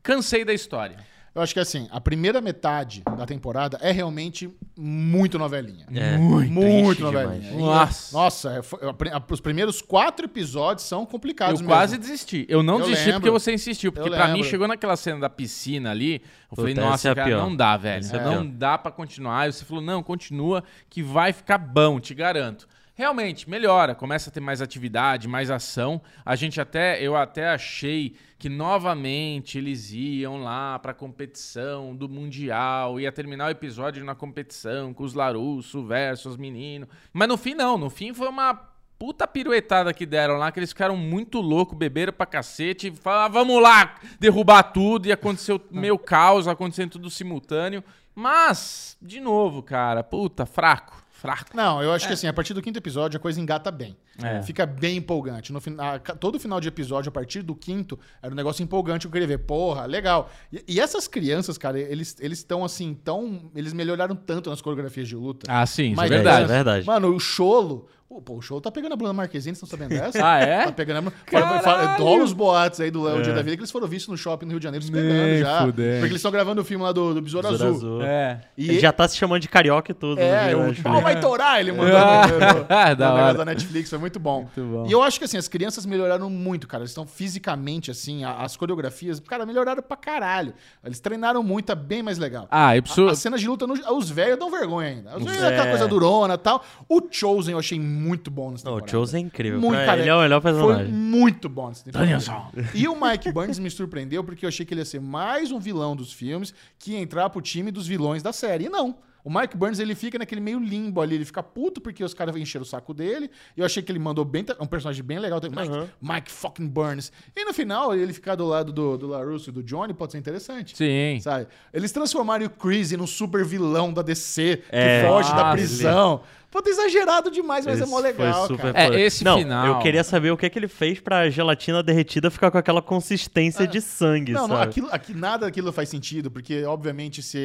cansei 0.03 0.43
da 0.43 0.55
história. 0.55 1.12
Eu 1.35 1.41
acho 1.41 1.55
que 1.55 1.61
assim, 1.61 1.89
a 1.91 1.99
primeira 1.99 2.43
metade 2.43 3.03
da 3.16 3.24
temporada 3.24 3.78
é 3.80 3.91
realmente 3.91 4.51
muito 4.78 5.39
novelinha. 5.39 5.87
É, 5.95 6.18
muito, 6.18 6.61
triste 6.61 7.03
novelinha. 7.03 7.41
demais. 7.41 7.55
E, 7.55 7.57
Nossa. 7.57 8.16
Nossa, 8.18 8.51
é, 8.59 8.62
foi- 8.62 8.87
a 8.87 8.93
pri- 8.93 9.11
a- 9.11 9.22
os 9.30 9.41
primeiros 9.41 9.80
quatro 9.80 10.26
episódios 10.26 10.87
são 10.87 11.07
complicados 11.07 11.61
Eu 11.61 11.64
mesmo. 11.66 11.68
quase 11.74 11.97
desisti. 11.97 12.45
Eu 12.51 12.62
não 12.62 12.80
Eu 12.80 12.87
desisti 12.87 13.07
lembro. 13.07 13.20
porque 13.22 13.30
você 13.30 13.55
insistiu. 13.55 13.91
Porque 13.93 14.11
pra 14.11 14.28
mim, 14.28 14.43
chegou 14.43 14.68
naquela 14.68 14.95
cena 14.97 15.20
da 15.20 15.30
piscina 15.30 15.91
ali, 15.91 16.20
eu 16.51 16.57
falei, 16.57 16.74
Puta, 16.74 16.87
nossa, 16.87 17.09
é 17.09 17.14
cara, 17.14 17.30
não 17.39 17.57
dá, 17.57 17.76
velho. 17.78 18.05
É 18.14 18.20
não 18.24 18.47
dá 18.47 18.76
pra 18.76 18.93
continuar. 18.93 19.41
Aí 19.41 19.53
você 19.53 19.64
falou, 19.64 19.83
não, 19.83 20.03
continua, 20.03 20.62
que 20.91 21.03
vai 21.03 21.33
ficar 21.33 21.57
bom, 21.57 21.99
te 21.99 22.12
garanto. 22.14 22.68
Realmente, 22.95 23.49
melhora, 23.49 23.95
começa 23.95 24.28
a 24.28 24.33
ter 24.33 24.41
mais 24.41 24.61
atividade, 24.61 25.26
mais 25.26 25.51
ação. 25.51 25.99
A 26.26 26.37
gente 26.37 26.61
até, 26.61 27.01
eu 27.03 27.16
até 27.16 27.49
achei 27.49 28.14
que 28.43 28.49
novamente 28.49 29.57
eles 29.57 29.93
iam 29.93 30.43
lá 30.43 30.76
pra 30.76 30.93
competição 30.93 31.95
do 31.95 32.09
Mundial, 32.09 32.99
ia 32.99 33.12
terminar 33.12 33.47
o 33.47 33.51
episódio 33.51 34.05
na 34.05 34.16
competição 34.16 34.93
com 34.93 35.05
os 35.05 35.14
Larusso 35.14 35.84
versus 35.84 36.32
os 36.32 36.36
meninos. 36.36 36.88
Mas 37.12 37.28
no 37.28 37.36
fim, 37.36 37.55
não. 37.55 37.78
No 37.78 37.88
fim 37.88 38.12
foi 38.12 38.26
uma 38.26 38.53
puta 38.99 39.28
piruetada 39.28 39.95
que 39.95 40.05
deram 40.05 40.38
lá, 40.38 40.51
que 40.51 40.59
eles 40.59 40.70
ficaram 40.70 40.97
muito 40.97 41.40
loucos, 41.40 41.78
beberam 41.78 42.12
pra 42.12 42.26
cacete, 42.26 42.90
falaram, 42.90 43.26
"Ah, 43.26 43.28
vamos 43.28 43.62
lá, 43.62 43.95
derrubar 44.18 44.64
tudo, 44.64 45.07
e 45.07 45.12
aconteceu 45.12 45.61
meio 45.70 45.97
caos, 45.97 46.49
acontecendo 46.49 46.90
tudo 46.90 47.09
simultâneo. 47.09 47.84
Mas, 48.12 48.97
de 49.01 49.20
novo, 49.20 49.62
cara, 49.62 50.03
puta, 50.03 50.45
fraco, 50.45 51.02
fraco. 51.23 51.57
Não, 51.57 51.81
eu 51.83 51.93
acho 51.93 52.07
que 52.07 52.12
assim, 52.12 52.27
a 52.27 52.33
partir 52.33 52.53
do 52.53 52.61
quinto 52.61 52.79
episódio 52.79 53.16
a 53.16 53.20
coisa 53.20 53.41
engata 53.41 53.70
bem. 53.70 53.97
É. 54.23 54.43
Fica 54.43 54.66
bem 54.66 54.97
empolgante. 54.97 55.53
No 55.53 55.61
fin- 55.61 55.77
a- 55.79 55.99
ca- 56.01 56.14
todo 56.16 56.39
final 56.41 56.61
de 56.61 56.66
episódio, 56.68 57.09
a 57.09 57.12
partir 57.12 57.43
do 57.43 57.55
quinto, 57.55 57.99
era 58.20 58.33
um 58.33 58.37
negócio 58.37 58.62
empolgante. 58.62 59.07
Eu 59.07 59.11
queria 59.12 59.27
ver, 59.29 59.39
porra, 59.39 59.87
legal. 59.87 60.29
E, 60.53 60.64
e 60.66 60.81
essas 60.81 61.07
crianças, 61.09 61.57
cara, 61.57 61.79
eles 61.79 62.16
estão 62.20 62.64
assim, 62.64 62.93
tão. 62.93 63.51
Eles 63.55 63.73
melhoraram 63.73 64.16
tanto 64.16 64.51
nas 64.51 64.61
coreografias 64.61 65.07
de 65.09 65.14
luta. 65.16 65.47
Ah, 65.49 65.64
sim, 65.64 65.93
isso 65.93 65.97
Mas 65.97 66.11
é 66.11 66.14
verdade. 66.16 66.45
É 66.45 66.47
verdade. 66.49 66.87
Mano, 66.87 67.14
o 67.14 67.20
Cholo. 67.20 67.89
Pô, 68.13 68.21
pô, 68.21 68.35
o 68.37 68.43
Cholo 68.43 68.61
tá 68.61 68.71
pegando 68.71 68.93
a 68.93 68.97
Bruna 68.97 69.15
Marquezine, 69.15 69.57
vocês 69.57 69.63
estão 69.73 69.79
sabendo 69.79 69.99
dessa? 69.99 70.19
Ah, 70.23 70.39
é? 70.39 70.67
Tá 70.67 70.73
pegando 70.73 70.99
a 70.99 71.01
Bruna. 71.01 71.97
Rola 71.97 72.23
os 72.25 72.35
boatos 72.35 72.79
aí 72.81 72.91
do 72.91 73.03
Léo 73.05 73.23
Dia 73.23 73.33
da 73.33 73.41
Vida 73.41 73.57
que 73.57 73.61
eles 73.63 73.71
foram 73.71 73.87
vistos 73.89 74.09
no 74.11 74.19
shopping 74.19 74.45
no 74.45 74.51
Rio 74.51 74.61
de 74.61 74.65
Janeiro 74.65 74.85
se 74.85 74.93
pegando 74.93 75.15
Nem 75.15 75.39
já. 75.39 75.61
fudendo. 75.63 75.93
Porque 75.95 76.07
eles 76.09 76.17
estão 76.17 76.31
gravando 76.31 76.61
o 76.61 76.65
filme 76.65 76.85
lá 76.85 76.93
do, 76.93 77.15
do 77.15 77.23
Besouro 77.23 77.49
Besouro 77.49 77.75
Azul. 77.75 77.89
Azul. 78.01 78.03
É. 78.03 78.43
E 78.59 78.69
Ele 78.69 78.81
já 78.81 78.93
tá 78.93 79.09
se 79.09 79.17
chamando 79.17 79.41
de 79.41 79.49
carioca 79.49 79.93
e 79.93 79.95
tudo. 79.95 80.21
É, 80.21 80.55
né, 80.55 80.57
o 80.57 80.83
pau 80.83 81.01
vai 81.01 81.19
torar, 81.21 81.59
ele 81.59 81.73
mandou 81.73 81.87
no, 81.97 82.65
da 82.99 83.15
hora. 83.15 83.35
da 83.39 83.45
Netflix, 83.47 83.89
foi 83.89 83.99
muito 83.99 84.21
bom. 84.21 84.43
Muito 84.43 84.61
bom. 84.63 84.87
E 84.87 84.93
eu 84.93 85.03
acho 85.03 85.19
que 85.19 85.25
assim, 85.25 85.39
as 85.39 85.49
crianças 85.49 85.87
melhoraram 85.87 86.29
muito, 86.29 86.69
cara. 86.69 86.83
Eles 86.83 86.91
estão 86.91 87.07
fisicamente, 87.07 87.91
assim, 87.91 88.25
a- 88.25 88.43
as 88.43 88.59
coreografias, 88.59 89.21
cara, 89.21 89.47
melhoraram 89.47 89.83
pra 89.83 89.97
caralho. 89.97 90.53
Eles 90.85 91.01
treinaram 91.01 91.43
muito, 91.43 91.65
tá 91.65 91.75
bem 91.75 92.03
mais 92.03 92.19
legal. 92.19 92.47
Ah, 92.51 92.77
eu 92.77 92.83
preciso... 92.83 93.09
A- 93.09 93.13
As 93.13 93.19
cenas 93.21 93.41
de 93.41 93.49
luta, 93.49 93.67
no- 93.67 93.73
os 93.97 94.11
velhos 94.11 94.39
dão 94.39 94.51
vergonha 94.51 94.89
ainda. 94.91 95.17
Os 95.17 95.25
velhos 95.25 95.43
é 95.43 95.47
É. 95.47 95.49
aquela 95.49 95.71
coisa 95.71 95.89
durona 95.89 96.35
e 96.35 96.39
tal. 96.39 96.63
O 96.87 97.01
Chosen 97.11 97.53
eu 97.55 97.59
achei 97.59 97.81
muito 97.81 98.02
bom 98.31 98.51
nessa 98.51 98.65
Não, 98.65 98.73
o 98.73 98.81
temporada. 98.81 98.91
Chosen 98.91 99.23
é 99.23 99.27
incrível. 99.27 99.61
Muito, 99.61 99.85
cara, 99.85 100.01
ele 100.01 100.09
é 100.09 100.15
o 100.15 100.21
melhor 100.21 100.41
Foi 100.43 100.53
personagem. 100.53 100.93
muito 100.93 101.49
bom 101.49 101.69
nessa 101.69 101.85
temporada. 101.85 102.07
Danielson. 102.11 102.51
E 102.75 102.89
o 102.89 102.95
Mike 103.01 103.33
Burns 103.33 103.59
me 103.59 103.71
surpreendeu 103.71 104.23
porque 104.25 104.45
eu 104.45 104.49
achei 104.49 104.65
que 104.67 104.75
ele 104.75 104.81
ia 104.81 104.85
ser 104.85 105.01
mais 105.01 105.51
um 105.53 105.59
vilão 105.59 105.95
dos 105.95 106.13
filmes 106.13 106.55
que 106.79 106.93
ia 106.93 106.99
entrar 106.99 107.29
pro 107.31 107.41
time 107.41 107.71
dos 107.71 107.87
vilões 107.87 108.23
da 108.23 108.33
série. 108.33 108.67
E 108.67 108.69
não. 108.69 108.97
O 109.25 109.31
Mike 109.33 109.57
Burns, 109.57 109.79
ele 109.79 109.95
fica 109.95 110.18
naquele 110.18 110.41
meio 110.41 110.59
limbo 110.59 111.01
ali, 111.01 111.14
ele 111.14 111.25
fica 111.25 111.43
puto 111.43 111.81
porque 111.81 112.03
os 112.03 112.12
caras 112.12 112.35
encheram 112.37 112.62
o 112.64 112.66
saco 112.66 112.93
dele. 112.93 113.31
E 113.57 113.61
eu 113.61 113.66
achei 113.66 113.83
que 113.83 113.93
ele 113.93 113.99
mandou 113.99 114.25
bem, 114.25 114.45
é 114.49 114.62
um 114.62 114.66
personagem 114.66 115.03
bem 115.05 115.18
legal 115.18 115.41
também, 115.41 115.64
Mike, 115.64 115.77
Uhum. 115.77 115.89
Mike 116.01 116.31
fucking 116.31 116.66
Burns. 116.68 117.12
E 117.37 117.45
no 117.45 117.53
final, 117.55 117.95
ele 117.95 118.12
ficar 118.12 118.35
do 118.35 118.45
lado 118.47 118.73
do, 118.73 118.97
do 118.99 119.07
LaRusso 119.07 119.51
e 119.51 119.53
do 119.53 119.62
Johnny 119.62 119.95
pode 119.95 120.12
ser 120.12 120.18
interessante. 120.18 120.77
Sim. 120.77 121.20
Sabe? 121.20 121.47
Eles 121.73 121.93
transformaram 121.93 122.47
o 122.47 122.51
Crazy 122.51 122.97
num 122.97 123.07
super 123.07 123.45
vilão 123.45 123.93
da 123.93 124.03
DC 124.03 124.57
que 124.57 124.64
É. 124.73 125.05
foge 125.07 125.31
da 125.31 125.51
Ah, 125.51 125.53
prisão. 125.53 126.20
Puta, 126.51 126.68
exagerado 126.68 127.31
demais, 127.31 127.64
mas 127.64 127.81
é 127.81 127.83
Esse 127.85 127.91
mó 127.91 127.99
legal, 127.99 128.47
foi 128.47 128.57
super 128.57 128.75
cara. 128.75 128.95
É, 128.95 129.01
esse 129.01 129.25
não, 129.25 129.39
final- 129.39 129.66
Eu 129.68 129.79
queria 129.79 130.05
saber 130.05 130.31
o 130.33 130.37
que, 130.37 130.45
é 130.45 130.51
que 130.51 130.59
ele 130.59 130.68
fez 130.68 131.01
pra 131.01 131.31
gelatina 131.31 131.83
derretida 131.83 132.31
ficar 132.31 132.51
com 132.51 132.59
aquela 132.59 132.83
consistência 132.83 133.66
de 133.66 133.81
sangue, 133.81 134.33
Ah. 134.33 134.41
Não, 134.43 134.49
não, 134.49 134.57
sabe? 134.57 134.68
aquilo, 134.68 134.89
aqui, 134.93 135.14
nada 135.14 135.47
daquilo 135.47 135.73
faz 135.73 135.89
sentido, 135.89 136.31
porque, 136.31 136.62
obviamente, 136.64 137.23
se 137.23 137.39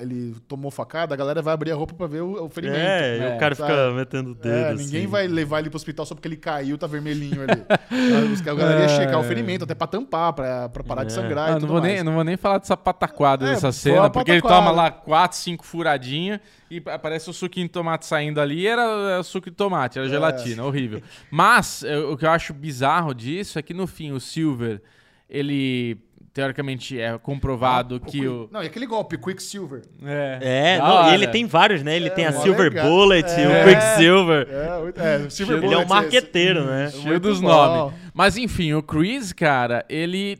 ele 0.00 0.34
tomou 0.48 0.70
facada, 0.70 1.12
a 1.12 1.16
galera 1.24 1.42
vai 1.42 1.54
abrir 1.54 1.72
a 1.72 1.74
roupa 1.74 1.94
pra 1.94 2.06
ver 2.06 2.22
o, 2.22 2.44
o 2.44 2.48
ferimento. 2.48 2.78
É, 2.80 3.18
e 3.18 3.20
É, 3.20 3.34
o 3.36 3.38
cara 3.38 3.54
sabe? 3.54 3.70
fica 3.72 3.90
metendo 3.92 4.30
o 4.30 4.34
dedo. 4.34 4.54
É, 4.54 4.74
ninguém 4.74 5.00
assim. 5.00 5.06
vai 5.06 5.26
levar 5.26 5.58
ele 5.60 5.68
pro 5.70 5.76
hospital 5.76 6.06
só 6.06 6.14
porque 6.14 6.28
ele 6.28 6.36
caiu, 6.36 6.78
tá 6.78 6.86
vermelhinho 6.86 7.42
ali. 7.42 7.64
A 8.50 8.54
galera 8.54 8.80
ia 8.82 8.88
checar 8.88 9.18
o 9.18 9.24
ferimento, 9.24 9.64
até 9.64 9.74
pra 9.74 9.86
tampar, 9.86 10.32
pra, 10.32 10.68
pra 10.68 10.84
parar 10.84 11.04
de 11.04 11.12
É. 11.12 11.14
sangrar 11.14 11.48
e 11.48 11.50
Ah, 11.50 11.52
não, 11.54 11.60
tudo 11.60 11.72
vou 11.72 11.80
mais. 11.80 11.94
nem, 11.94 12.02
não 12.04 12.14
vou 12.14 12.24
nem 12.24 12.36
falar 12.36 12.58
dessa 12.58 12.76
pataquada 12.76 13.46
É, 13.46 13.50
dessa 13.50 13.72
cena, 13.72 14.08
porque 14.10 14.30
ele 14.30 14.42
toma 14.42 14.70
lá 14.70 14.90
quatro, 14.90 15.36
cinco 15.38 15.64
furadinhas 15.64 16.40
e 16.70 16.82
aparece 16.86 17.28
o 17.30 17.32
suquinho 17.32 17.66
de 17.66 17.72
tomate 17.72 18.06
saindo 18.06 18.40
ali 18.40 18.60
e 18.60 18.66
era 18.66 19.18
é, 19.18 19.22
suco 19.22 19.50
de 19.50 19.56
tomate, 19.56 19.98
era 19.98 20.08
gelatina, 20.08 20.64
horrível. 20.64 21.00
Mas 21.30 21.82
é, 21.84 21.96
o 21.98 22.16
que 22.16 22.24
eu 22.26 22.30
acho 22.30 22.52
bizarro 22.54 23.14
disso 23.14 23.58
é 23.58 23.62
que 23.62 23.72
no 23.74 23.86
fim 23.86 24.12
o 24.12 24.20
Silver, 24.20 24.80
ele 25.28 25.96
teoricamente 26.34 27.00
é 27.00 27.16
comprovado 27.16 27.98
que 28.00 28.10
Quick- 28.18 28.26
o... 28.28 28.48
Não, 28.52 28.62
e 28.62 28.66
aquele 28.66 28.84
golpe, 28.86 29.16
Quicksilver. 29.16 29.82
É, 30.04 30.78
Da 30.78 30.86
não, 30.88 31.10
e 31.10 31.14
ele 31.14 31.28
tem 31.28 31.46
vários, 31.46 31.82
né? 31.82 31.94
Ele 31.96 32.08
É, 32.08 32.10
tem 32.10 32.26
a 32.26 32.32
Silver 32.32 32.70
legal. 32.70 32.86
Bullet, 32.88 33.30
É. 33.30 33.46
o 33.62 33.68
Quicksilver. 33.68 34.48
É, 34.50 35.14
é, 35.22 35.26
o 35.26 35.30
Silver 35.30 35.56
Ele 35.58 35.64
é 35.66 35.68
um 35.68 35.70
Bullet, 35.70 35.88
marqueteiro, 35.88 36.64
né? 36.66 36.90
Cheio 36.90 37.20
dos 37.20 37.40
nomes. 37.40 37.94
Mas 38.12 38.36
enfim, 38.36 38.72
o 38.74 38.82
Chris, 38.82 39.32
cara, 39.32 39.84
ele 39.88 40.36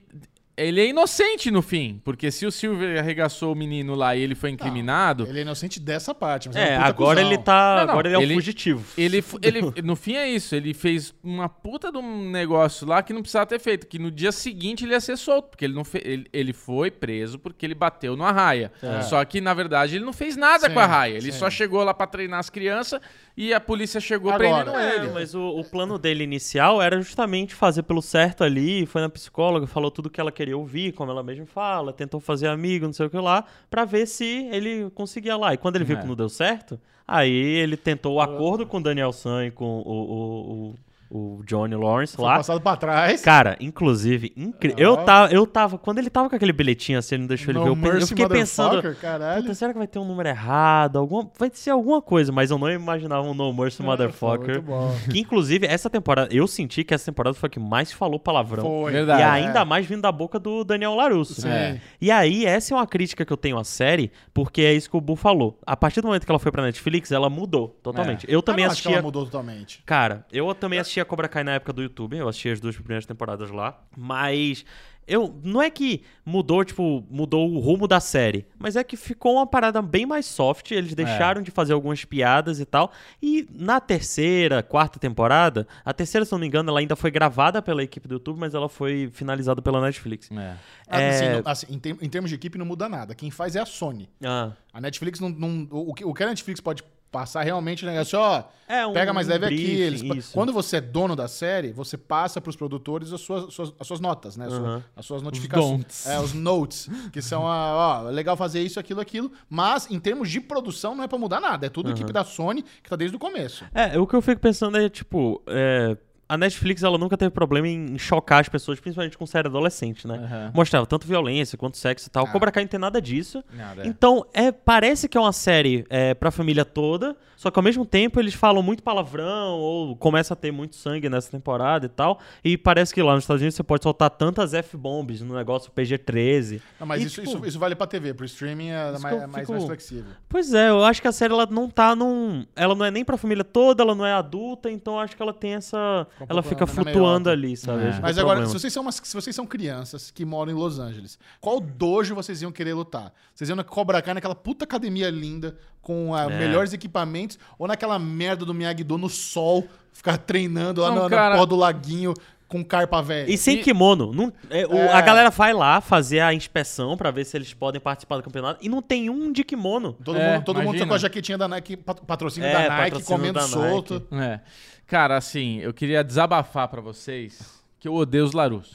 ele 0.57 0.81
é 0.81 0.87
inocente 0.89 1.51
no 1.51 1.61
fim. 1.63 2.01
Porque 2.05 2.31
se 2.31 2.47
o 2.47 2.53
Silver 2.53 2.99
arregaçou 2.99 3.53
o 3.53 3.57
menino 3.57 3.95
lá 3.95 4.15
e 4.15 4.21
ele 4.23 4.35
foi 4.35 4.51
incriminado, 4.51 5.27
Ele 5.27 5.39
é 5.41 5.43
inocente 5.43 5.81
dessa 5.81 6.15
parte. 6.15 6.49
Mas 6.49 6.57
É, 6.57 6.75
um 6.75 6.77
puta 6.77 6.89
agora 6.89 7.21
cuzão. 7.21 7.33
ele 7.33 7.43
tá. 7.43 7.77
Não, 7.79 7.85
não, 7.87 7.93
agora 7.93 8.09
ele 8.09 8.15
é 8.15 8.19
um 8.19 8.23
ele- 8.23 8.35
fugitivo. 8.35 8.85
ele, 8.97 9.25
ele, 9.43 9.61
no 9.83 9.97
fim 9.97 10.15
é 10.15 10.29
isso. 10.29 10.55
Ele 10.55 10.73
fez 10.75 11.15
uma 11.23 11.49
puta 11.49 11.91
de 11.91 11.99
um 11.99 12.31
negócio 12.31 12.87
lá 12.87 13.03
que 13.03 13.13
não 13.13 13.21
precisava 13.23 13.47
ter 13.47 13.59
feito. 13.59 13.87
Que 13.87 13.99
no 13.99 14.11
dia 14.11 14.31
seguinte 14.33 14.85
ele 14.85 14.93
ia 14.93 15.01
ser 15.01 15.17
solto. 15.17 15.49
Porque 15.51 15.65
ele, 15.65 15.75
não 15.75 15.85
fe- 15.85 16.03
ele, 16.05 16.27
ele 16.33 16.53
foi 16.53 16.91
preso 16.91 17.39
porque 17.39 17.67
ele 17.67 17.75
bateu 17.75 18.17
no 18.17 18.25
Arraia. 18.25 18.71
Só 19.09 19.25
que, 19.25 19.41
na 19.41 19.55
verdade, 19.55 19.97
ele 19.97 20.05
não 20.05 20.13
fez 20.13 20.37
nada 20.37 20.69
Sim, 20.69 20.75
com 20.75 20.81
a 20.81 20.85
Arraia. 20.85 21.15
Ele 21.17 21.33
sim. 21.33 21.39
só 21.39 21.51
chegou 21.51 21.83
lá 21.83 21.93
pra 21.93 22.07
treinar 22.07 22.39
as 22.39 22.51
crianças 22.51 23.01
e 23.37 23.53
a 23.53 23.61
polícia 23.61 24.01
chegou 24.01 24.31
Agora, 24.33 24.65
prendendo 24.65 24.79
É, 24.79 24.97
ele. 24.97 25.09
mas 25.13 25.35
o, 25.35 25.41
o 25.43 25.65
plano 25.65 25.99
dele 25.99 26.23
inicial 26.23 26.81
era 26.81 27.01
justamente 27.01 27.55
fazer 27.55 27.83
pelo 27.83 28.01
certo 28.01 28.45
ali, 28.45 28.87
foi 28.87 29.01
na 29.01 29.09
psicóloga, 29.09 29.67
falou 29.67 29.91
tudo 29.91 30.09
que 30.09 30.21
ela 30.21 30.31
queria 30.31 30.44
ouvir, 30.53 30.93
como 30.93 31.11
ela 31.11 31.23
mesma 31.23 31.47
fala, 31.47 31.93
tentou 31.93 32.21
fazer 32.21 32.49
amigo, 32.49 32.85
não 32.87 32.93
sei 32.93 33.07
o 33.07 33.11
que 33.11 33.17
lá, 33.19 33.45
pra 33.71 33.85
ver 33.85 34.07
se 34.07 34.49
ele 34.51 34.91
conseguia 34.91 35.37
lá. 35.37 35.55
E 35.55 35.57
quando 35.57 35.77
ele 35.77 35.85
viu 35.85 35.97
É. 35.97 36.01
que 36.03 36.07
não 36.07 36.15
deu 36.17 36.29
certo, 36.29 36.79
aí 37.07 37.31
ele 37.33 37.77
tentou 37.77 38.15
o 38.15 38.21
acordo 38.21 38.67
com 38.67 38.79
o 38.79 38.83
Daniel 38.83 39.13
San 39.13 39.47
e 39.47 39.51
com 39.51 39.65
o, 39.65 39.91
o, 39.93 40.53
o, 40.71 40.75
o 41.17 41.43
Johnny 41.47 41.77
Lawrence 41.77 42.17
Foi 42.17 42.25
lá. 42.25 42.37
passado 42.39 42.61
pra 42.61 42.77
trás. 42.77 43.23
Cara, 43.23 43.57
inclusive, 43.61 44.33
incrível. 44.37 44.77
Eu, 44.79 44.97
tava, 44.97 45.33
eu 45.33 45.47
tava. 45.47 45.79
Quando 45.79 45.99
ele 45.99 46.11
tava 46.11 46.29
com 46.29 46.35
aquele 46.35 46.53
bilhetinho 46.53 46.99
assim, 46.99 47.15
ele 47.15 47.23
não 47.23 47.29
deixou 47.29 47.53
ele 47.53 47.59
No 47.61 47.65
ver. 47.67 47.71
Eu, 47.71 47.77
pe- 47.77 47.87
eu 47.89 47.93
mercy, 47.93 48.09
fiquei 48.09 48.27
pensando. 48.29 48.75
motherfucker, 48.77 49.01
Caralho. 49.01 49.43
Puta, 49.43 49.55
será 49.55 49.73
que 49.73 49.79
vai 49.79 49.87
ter 49.87 50.01
um 50.01 50.05
número 50.05 50.29
errado? 50.29 50.99
Alguma, 50.99 51.31
vai 51.39 51.51
ser 51.55 51.71
alguma 51.71 52.03
coisa, 52.03 52.33
mas 52.33 52.51
eu 52.51 52.59
não 52.59 52.69
imaginava 52.69 53.27
um 53.29 53.33
No 53.33 53.53
Mercy 53.53 53.81
É, 53.81 53.85
Motherfucker. 53.85 54.63
Que 55.11 55.21
inclusive, 55.21 55.67
essa 55.69 55.89
temporada, 55.89 56.35
eu 56.35 56.49
senti 56.49 56.83
que 56.83 56.93
essa 56.93 57.05
temporada 57.05 57.35
foi 57.35 57.47
a 57.47 57.51
que 57.51 57.61
mais 57.61 57.93
falou 57.93 58.19
palavrão. 58.19 58.65
Foi. 58.65 58.91
Verdade. 58.93 59.21
E 59.21 59.23
É. 59.23 59.27
ainda 59.29 59.65
mais 59.65 59.87
vindo 59.87 60.03
da 60.03 60.11
boca 60.11 60.41
do 60.41 60.65
Daniel 60.65 60.95
Larusso. 60.95 61.41
Sim. 61.43 61.49
É. 61.49 61.81
E 62.01 62.11
aí, 62.11 62.45
essa 62.45 62.75
é 62.75 62.77
uma 62.77 62.87
crítica 62.89 63.25
que 63.25 63.33
eu 63.33 63.37
tenho 63.37 63.57
à 63.57 63.63
série, 63.63 64.11
porque 64.33 64.63
é 64.63 64.73
isso 64.75 64.91
que 64.91 64.97
o 64.97 65.01
Bu 65.01 65.15
falou. 65.15 65.59
A 65.65 65.77
partir 65.77 66.01
do 66.01 66.09
momento 66.09 66.25
que 66.27 66.33
ela 66.33 66.39
foi 66.41 66.51
pra 66.51 66.63
Netflix, 66.65 67.13
ela 67.13 67.31
mudou 67.31 67.69
totalmente. 67.83 68.27
Eu 68.29 68.43
também 68.43 68.65
Eu 68.65 68.69
não 68.69 68.73
acho 68.73 68.83
que 68.83 68.89
assistia. 68.89 68.97
ela 68.97 69.03
mudou 69.03 69.25
totalmente. 69.25 69.83
Cara, 69.87 70.27
eu 70.33 70.53
também 70.55 70.79
assistia 70.81 71.04
Cobra 71.05 71.29
Kai 71.29 71.45
na 71.45 71.53
época 71.53 71.73
do 71.73 71.83
YouTube, 71.83 72.17
eu 72.17 72.29
assisti 72.29 72.49
as 72.51 72.61
duas 72.61 72.75
primeiras 72.77 73.07
temporadas 73.07 73.51
lá, 73.51 73.81
mas 73.97 74.65
eu 75.07 75.39
não 75.45 75.61
é 75.61 75.69
que 75.69 76.03
mudou, 76.25 76.65
tipo, 76.65 77.05
mudou 77.11 77.51
o 77.53 77.59
rumo 77.59 77.87
da 77.87 78.01
série, 78.01 78.47
mas 78.59 78.75
é 78.75 78.83
que 78.83 78.97
ficou 78.97 79.35
uma 79.35 79.47
parada 79.47 79.83
bem 79.83 80.07
mais 80.07 80.25
soft, 80.25 80.71
eles 80.71 80.95
deixaram 80.95 81.43
de 81.43 81.51
fazer 81.51 81.75
algumas 81.75 82.03
piadas 82.07 82.59
e 82.59 82.65
tal. 82.65 82.91
E 83.23 83.47
na 83.53 83.81
terceira, 83.81 84.63
quarta 84.63 84.99
temporada, 84.99 85.69
a 85.85 85.93
terceira, 85.93 86.25
se 86.25 86.33
não 86.33 86.39
me 86.39 86.47
engano, 86.47 86.71
ela 86.71 86.81
ainda 86.81 86.97
foi 86.97 87.11
gravada 87.11 87.61
pela 87.61 87.83
equipe 87.83 88.09
do 88.09 88.15
YouTube, 88.15 88.39
mas 88.41 88.55
ela 88.55 88.67
foi 88.69 89.11
finalizada 89.13 89.61
pela 89.61 89.79
Netflix. 89.83 90.31
É. 90.33 90.57
Ah, 90.89 91.01
É. 91.01 91.09
assim, 91.11 91.43
assim, 91.45 91.67
em, 91.75 91.79
term- 91.79 91.99
em 92.01 92.09
termos 92.09 92.31
de 92.31 92.37
equipe 92.37 92.57
não 92.57 92.65
muda 92.65 92.89
nada. 92.89 93.15
Quem 93.15 93.31
faz 93.31 93.55
é 93.57 93.61
a 93.61 93.67
Sony. 93.67 94.09
Ah, 94.25 94.53
A 94.73 94.81
Netflix 94.81 95.21
não. 95.21 95.29
não- 95.29 95.69
o, 95.71 95.93
que, 95.93 96.03
o 96.05 96.15
que 96.15 96.23
a 96.23 96.27
Netflix 96.29 96.61
pode 96.63 96.83
passar 97.15 97.43
realmente? 97.45 97.87
É 97.87 97.97
assim, 97.99 98.17
ó, 98.17 98.43
É, 98.69 98.85
um- 98.87 98.93
pega 98.93 99.13
mais 99.13 99.29
um 99.29 99.31
leve 99.31 99.47
aqui. 99.47 99.55
briefing, 99.55 99.81
Eles, 99.81 100.03
isso. 100.03 100.33
quando 100.35 100.53
você 100.53 100.79
é 100.79 100.81
dono 100.81 101.15
da 101.15 101.29
série, 101.29 101.71
você 101.73 101.97
passa 101.97 102.41
pros 102.41 102.57
produtores 102.57 103.13
as 103.13 103.21
suas, 103.21 103.55
suas- 103.55 103.73
as 103.79 103.87
suas 103.87 104.01
notas, 104.01 104.37
né? 104.37 104.47
As 104.47 104.53
suas-. 104.53 104.83
As 104.97 105.07
suas 105.07 105.23
notificações. 105.23 105.71
don'ts. 105.71 106.07
É, 106.07 106.19
os 106.19 106.33
notes. 106.35 106.89
Que 107.13 107.23
são, 107.23 107.47
a, 107.47 108.03
ó, 108.07 108.11
legal 108.11 108.37
fazer 108.37 108.61
isso, 108.63 108.81
aquilo, 108.81 109.01
aquilo. 109.01 109.31
Mas, 109.49 109.89
em 109.91 110.01
termos 110.01 110.29
de 110.29 110.41
produção, 110.41 110.95
não 110.97 111.05
é 111.05 111.09
pra 111.09 111.17
mudar 111.19 111.41
nada. 111.41 111.67
É 111.67 111.69
tudo 111.71 111.91
equipe 111.91 112.13
da 112.13 112.25
Sony, 112.25 112.65
que 112.83 112.91
tá 112.91 112.97
desde 112.97 113.17
o 113.17 113.21
começo. 113.21 113.65
É, 113.73 113.97
o 113.99 114.07
que 114.07 114.15
eu 114.17 114.21
fico 114.23 114.41
pensando 114.41 114.77
é, 114.77 114.89
tipo, 114.89 115.41
é, 115.47 115.97
a 116.29 116.37
Netflix 116.39 116.83
ela 116.83 116.97
nunca 116.99 117.17
teve 117.17 117.31
problema 117.31 117.69
em 117.69 117.99
chocar 117.99 118.41
as 118.41 118.49
pessoas, 118.49 118.81
principalmente 118.81 119.17
com 119.19 119.27
série 119.27 119.49
adolescente, 119.49 120.07
né? 120.07 120.17
Aham. 120.17 120.51
Mostrava 120.55 120.87
tanto 120.87 121.07
violência 121.07 121.57
quanto 121.59 121.77
sexo 121.77 122.09
e 122.09 122.11
tal. 122.11 122.25
Ah. 122.27 122.29
Cobra 122.31 122.51
Kai 122.51 122.65
não 122.65 122.69
tem 122.69 122.81
nada 122.81 123.01
disso. 123.01 123.43
Nada, 123.53 123.83
é. 123.83 123.87
Então, 123.87 124.25
é, 124.33 124.51
parece 124.53 125.09
que 125.09 125.17
é 125.19 125.21
uma 125.21 125.33
série 125.33 125.85
é, 125.91 126.15
pra 126.15 126.31
família 126.31 126.65
toda, 126.65 127.17
só 127.37 127.51
que 127.51 127.59
ao 127.59 127.63
mesmo 127.63 127.85
tempo 127.85 128.19
eles 128.19 128.33
falam 128.35 128.63
muito 128.63 128.83
palavrão, 128.83 129.59
ou 129.59 129.97
começa 129.97 130.33
a 130.35 130.37
ter 130.37 130.51
muito 130.51 130.77
sangue 130.77 131.09
nessa 131.09 131.31
temporada 131.31 131.87
e 131.87 131.89
tal. 131.89 132.19
E 132.43 132.57
parece 132.57 132.95
que 132.95 133.03
lá 133.03 133.15
nos 133.15 133.25
Estados 133.25 133.43
Unidos 133.43 133.55
você 133.57 133.63
pode 133.63 133.83
soltar 133.83 134.09
tantas 134.11 134.55
F-bombs 134.55 135.21
no 135.21 135.35
negócio 135.35 135.71
PG-13. 135.73 136.61
Não, 136.81 136.87
mas 136.87 137.03
E, 137.03 137.07
isso, 137.07 137.21
tipo, 137.23 137.37
isso, 137.37 137.47
isso 137.47 137.59
vale 137.59 137.75
pra 137.75 137.87
TV. 137.87 138.15
Pro 138.15 138.25
streaming 138.25 138.71
é 138.71 138.99
mais, 138.99 139.05
é 139.17 139.27
mais, 139.27 139.41
fico- 139.41 139.53
mais 139.53 139.65
flexível. 139.65 140.13
Pois 140.29 140.55
é, 140.55 140.71
eu 140.71 140.85
acho 140.85 141.03
que 141.03 141.09
a 141.09 141.13
série 141.13 141.33
ela 141.33 141.47
não 141.47 141.69
tá 141.69 141.95
num. 141.95 142.47
Ela 142.57 142.75
não 142.75 142.85
é 142.87 142.91
nem 142.91 143.05
pra 143.05 143.17
família 143.17 143.45
toda, 143.45 143.83
ela 143.83 143.95
não 143.95 144.07
é 144.07 144.13
adulta, 144.13 144.71
então 144.71 144.95
eu 144.95 145.01
acho 145.01 145.17
que 145.17 145.23
ela 145.23 145.33
tem 145.33 145.55
essa. 145.55 146.07
Fica 146.19 146.25
um 146.25 146.27
ela 146.31 146.43
fica 146.43 146.67
na- 146.67 146.73
na 146.73 146.83
flutuando 146.85 147.29
ali, 147.31 147.57
sabe? 147.57 147.85
É. 147.85 147.99
Mas 148.01 148.17
é 148.17 148.21
o 148.21 148.25
agora, 148.25 148.47
se 148.47 148.53
vocês, 148.53 148.73
são 148.73 148.83
umas- 148.83 149.01
se 149.03 149.15
vocês 149.15 149.35
são 149.35 149.47
crianças 149.47 150.11
que 150.11 150.25
moram 150.25 150.53
em 150.53 150.55
Los 150.55 150.79
Angeles, 150.79 151.19
qual 151.41 151.61
dojo 151.61 152.15
vocês 152.15 152.41
iam 152.43 152.53
querer 152.53 152.75
lutar? 152.75 153.13
Vocês 153.35 153.49
iam 153.51 153.57
na 153.57 153.65
Cobra 153.65 154.01
Kai, 154.01 154.15
naquela 154.15 154.35
puta 154.35 154.65
academia 154.65 155.11
linda, 155.11 155.57
com 155.83 156.15
ah, 156.15 156.25
É. 156.31 156.39
melhores 156.39 156.73
equipamentos, 156.73 157.39
ou 157.59 157.67
naquela 157.67 157.99
merda 157.99 158.45
do 158.45 158.55
Miyagi-Do 158.55 158.97
no 158.97 159.09
sol, 159.11 159.67
ficar 159.93 160.17
treinando 160.19 160.81
lá 160.81 160.89
Não, 160.89 160.97
na, 160.97 161.03
na 161.03 161.09
cara. 161.11 161.35
porra 161.35 161.47
do 161.47 161.57
laguinho 161.57 162.15
com 162.55 162.65
carpa 162.65 163.03
velha? 163.03 163.29
E 163.31 163.37
sem 163.37 163.59
E- 163.59 163.63
kimono. 163.63 164.13
Não, 164.13 164.33
é, 164.49 164.65
o- 164.67 164.75
É. 164.77 164.93
A 164.93 165.01
galera 165.01 165.29
vai 165.31 165.53
lá 165.53 165.81
fazer 165.81 166.21
a 166.21 166.33
inspeção 166.33 166.97
pra 166.97 167.11
ver 167.11 167.25
se 167.25 167.37
eles 167.37 167.53
podem 167.53 167.81
participar 167.81 168.17
do 168.19 168.23
campeonato 168.23 168.65
e 168.65 168.69
não 168.69 168.81
tem 168.81 169.11
um 169.11 169.33
de 169.33 169.43
kimono. 169.43 169.93
Todo, 170.05 170.17
É, 170.19 170.35
mundo, 170.35 170.45
todo 170.45 170.63
mundo 170.63 170.79
tá 170.79 170.87
com 170.87 170.95
a 170.95 170.99
jaquetinha 170.99 171.37
da 171.37 171.49
Nike, 171.49 171.77
pat- 171.77 172.01
patrocínio 172.07 172.49
É, 172.49 172.53
da 172.53 172.59
Nike, 172.61 172.71
patrocínio 172.93 173.07
comendo 173.07 173.35
da 173.41 173.47
solto. 173.49 174.07
É. 174.13 174.39
Cara, 174.87 175.17
assim, 175.17 175.59
eu 175.61 175.73
queria 175.75 176.05
desabafar 176.05 176.69
pra 176.69 176.81
vocês 176.81 177.64
que 177.85 177.89
eu 177.89 177.93
odeio 177.95 178.25
os 178.25 178.33
Larusso. 178.33 178.75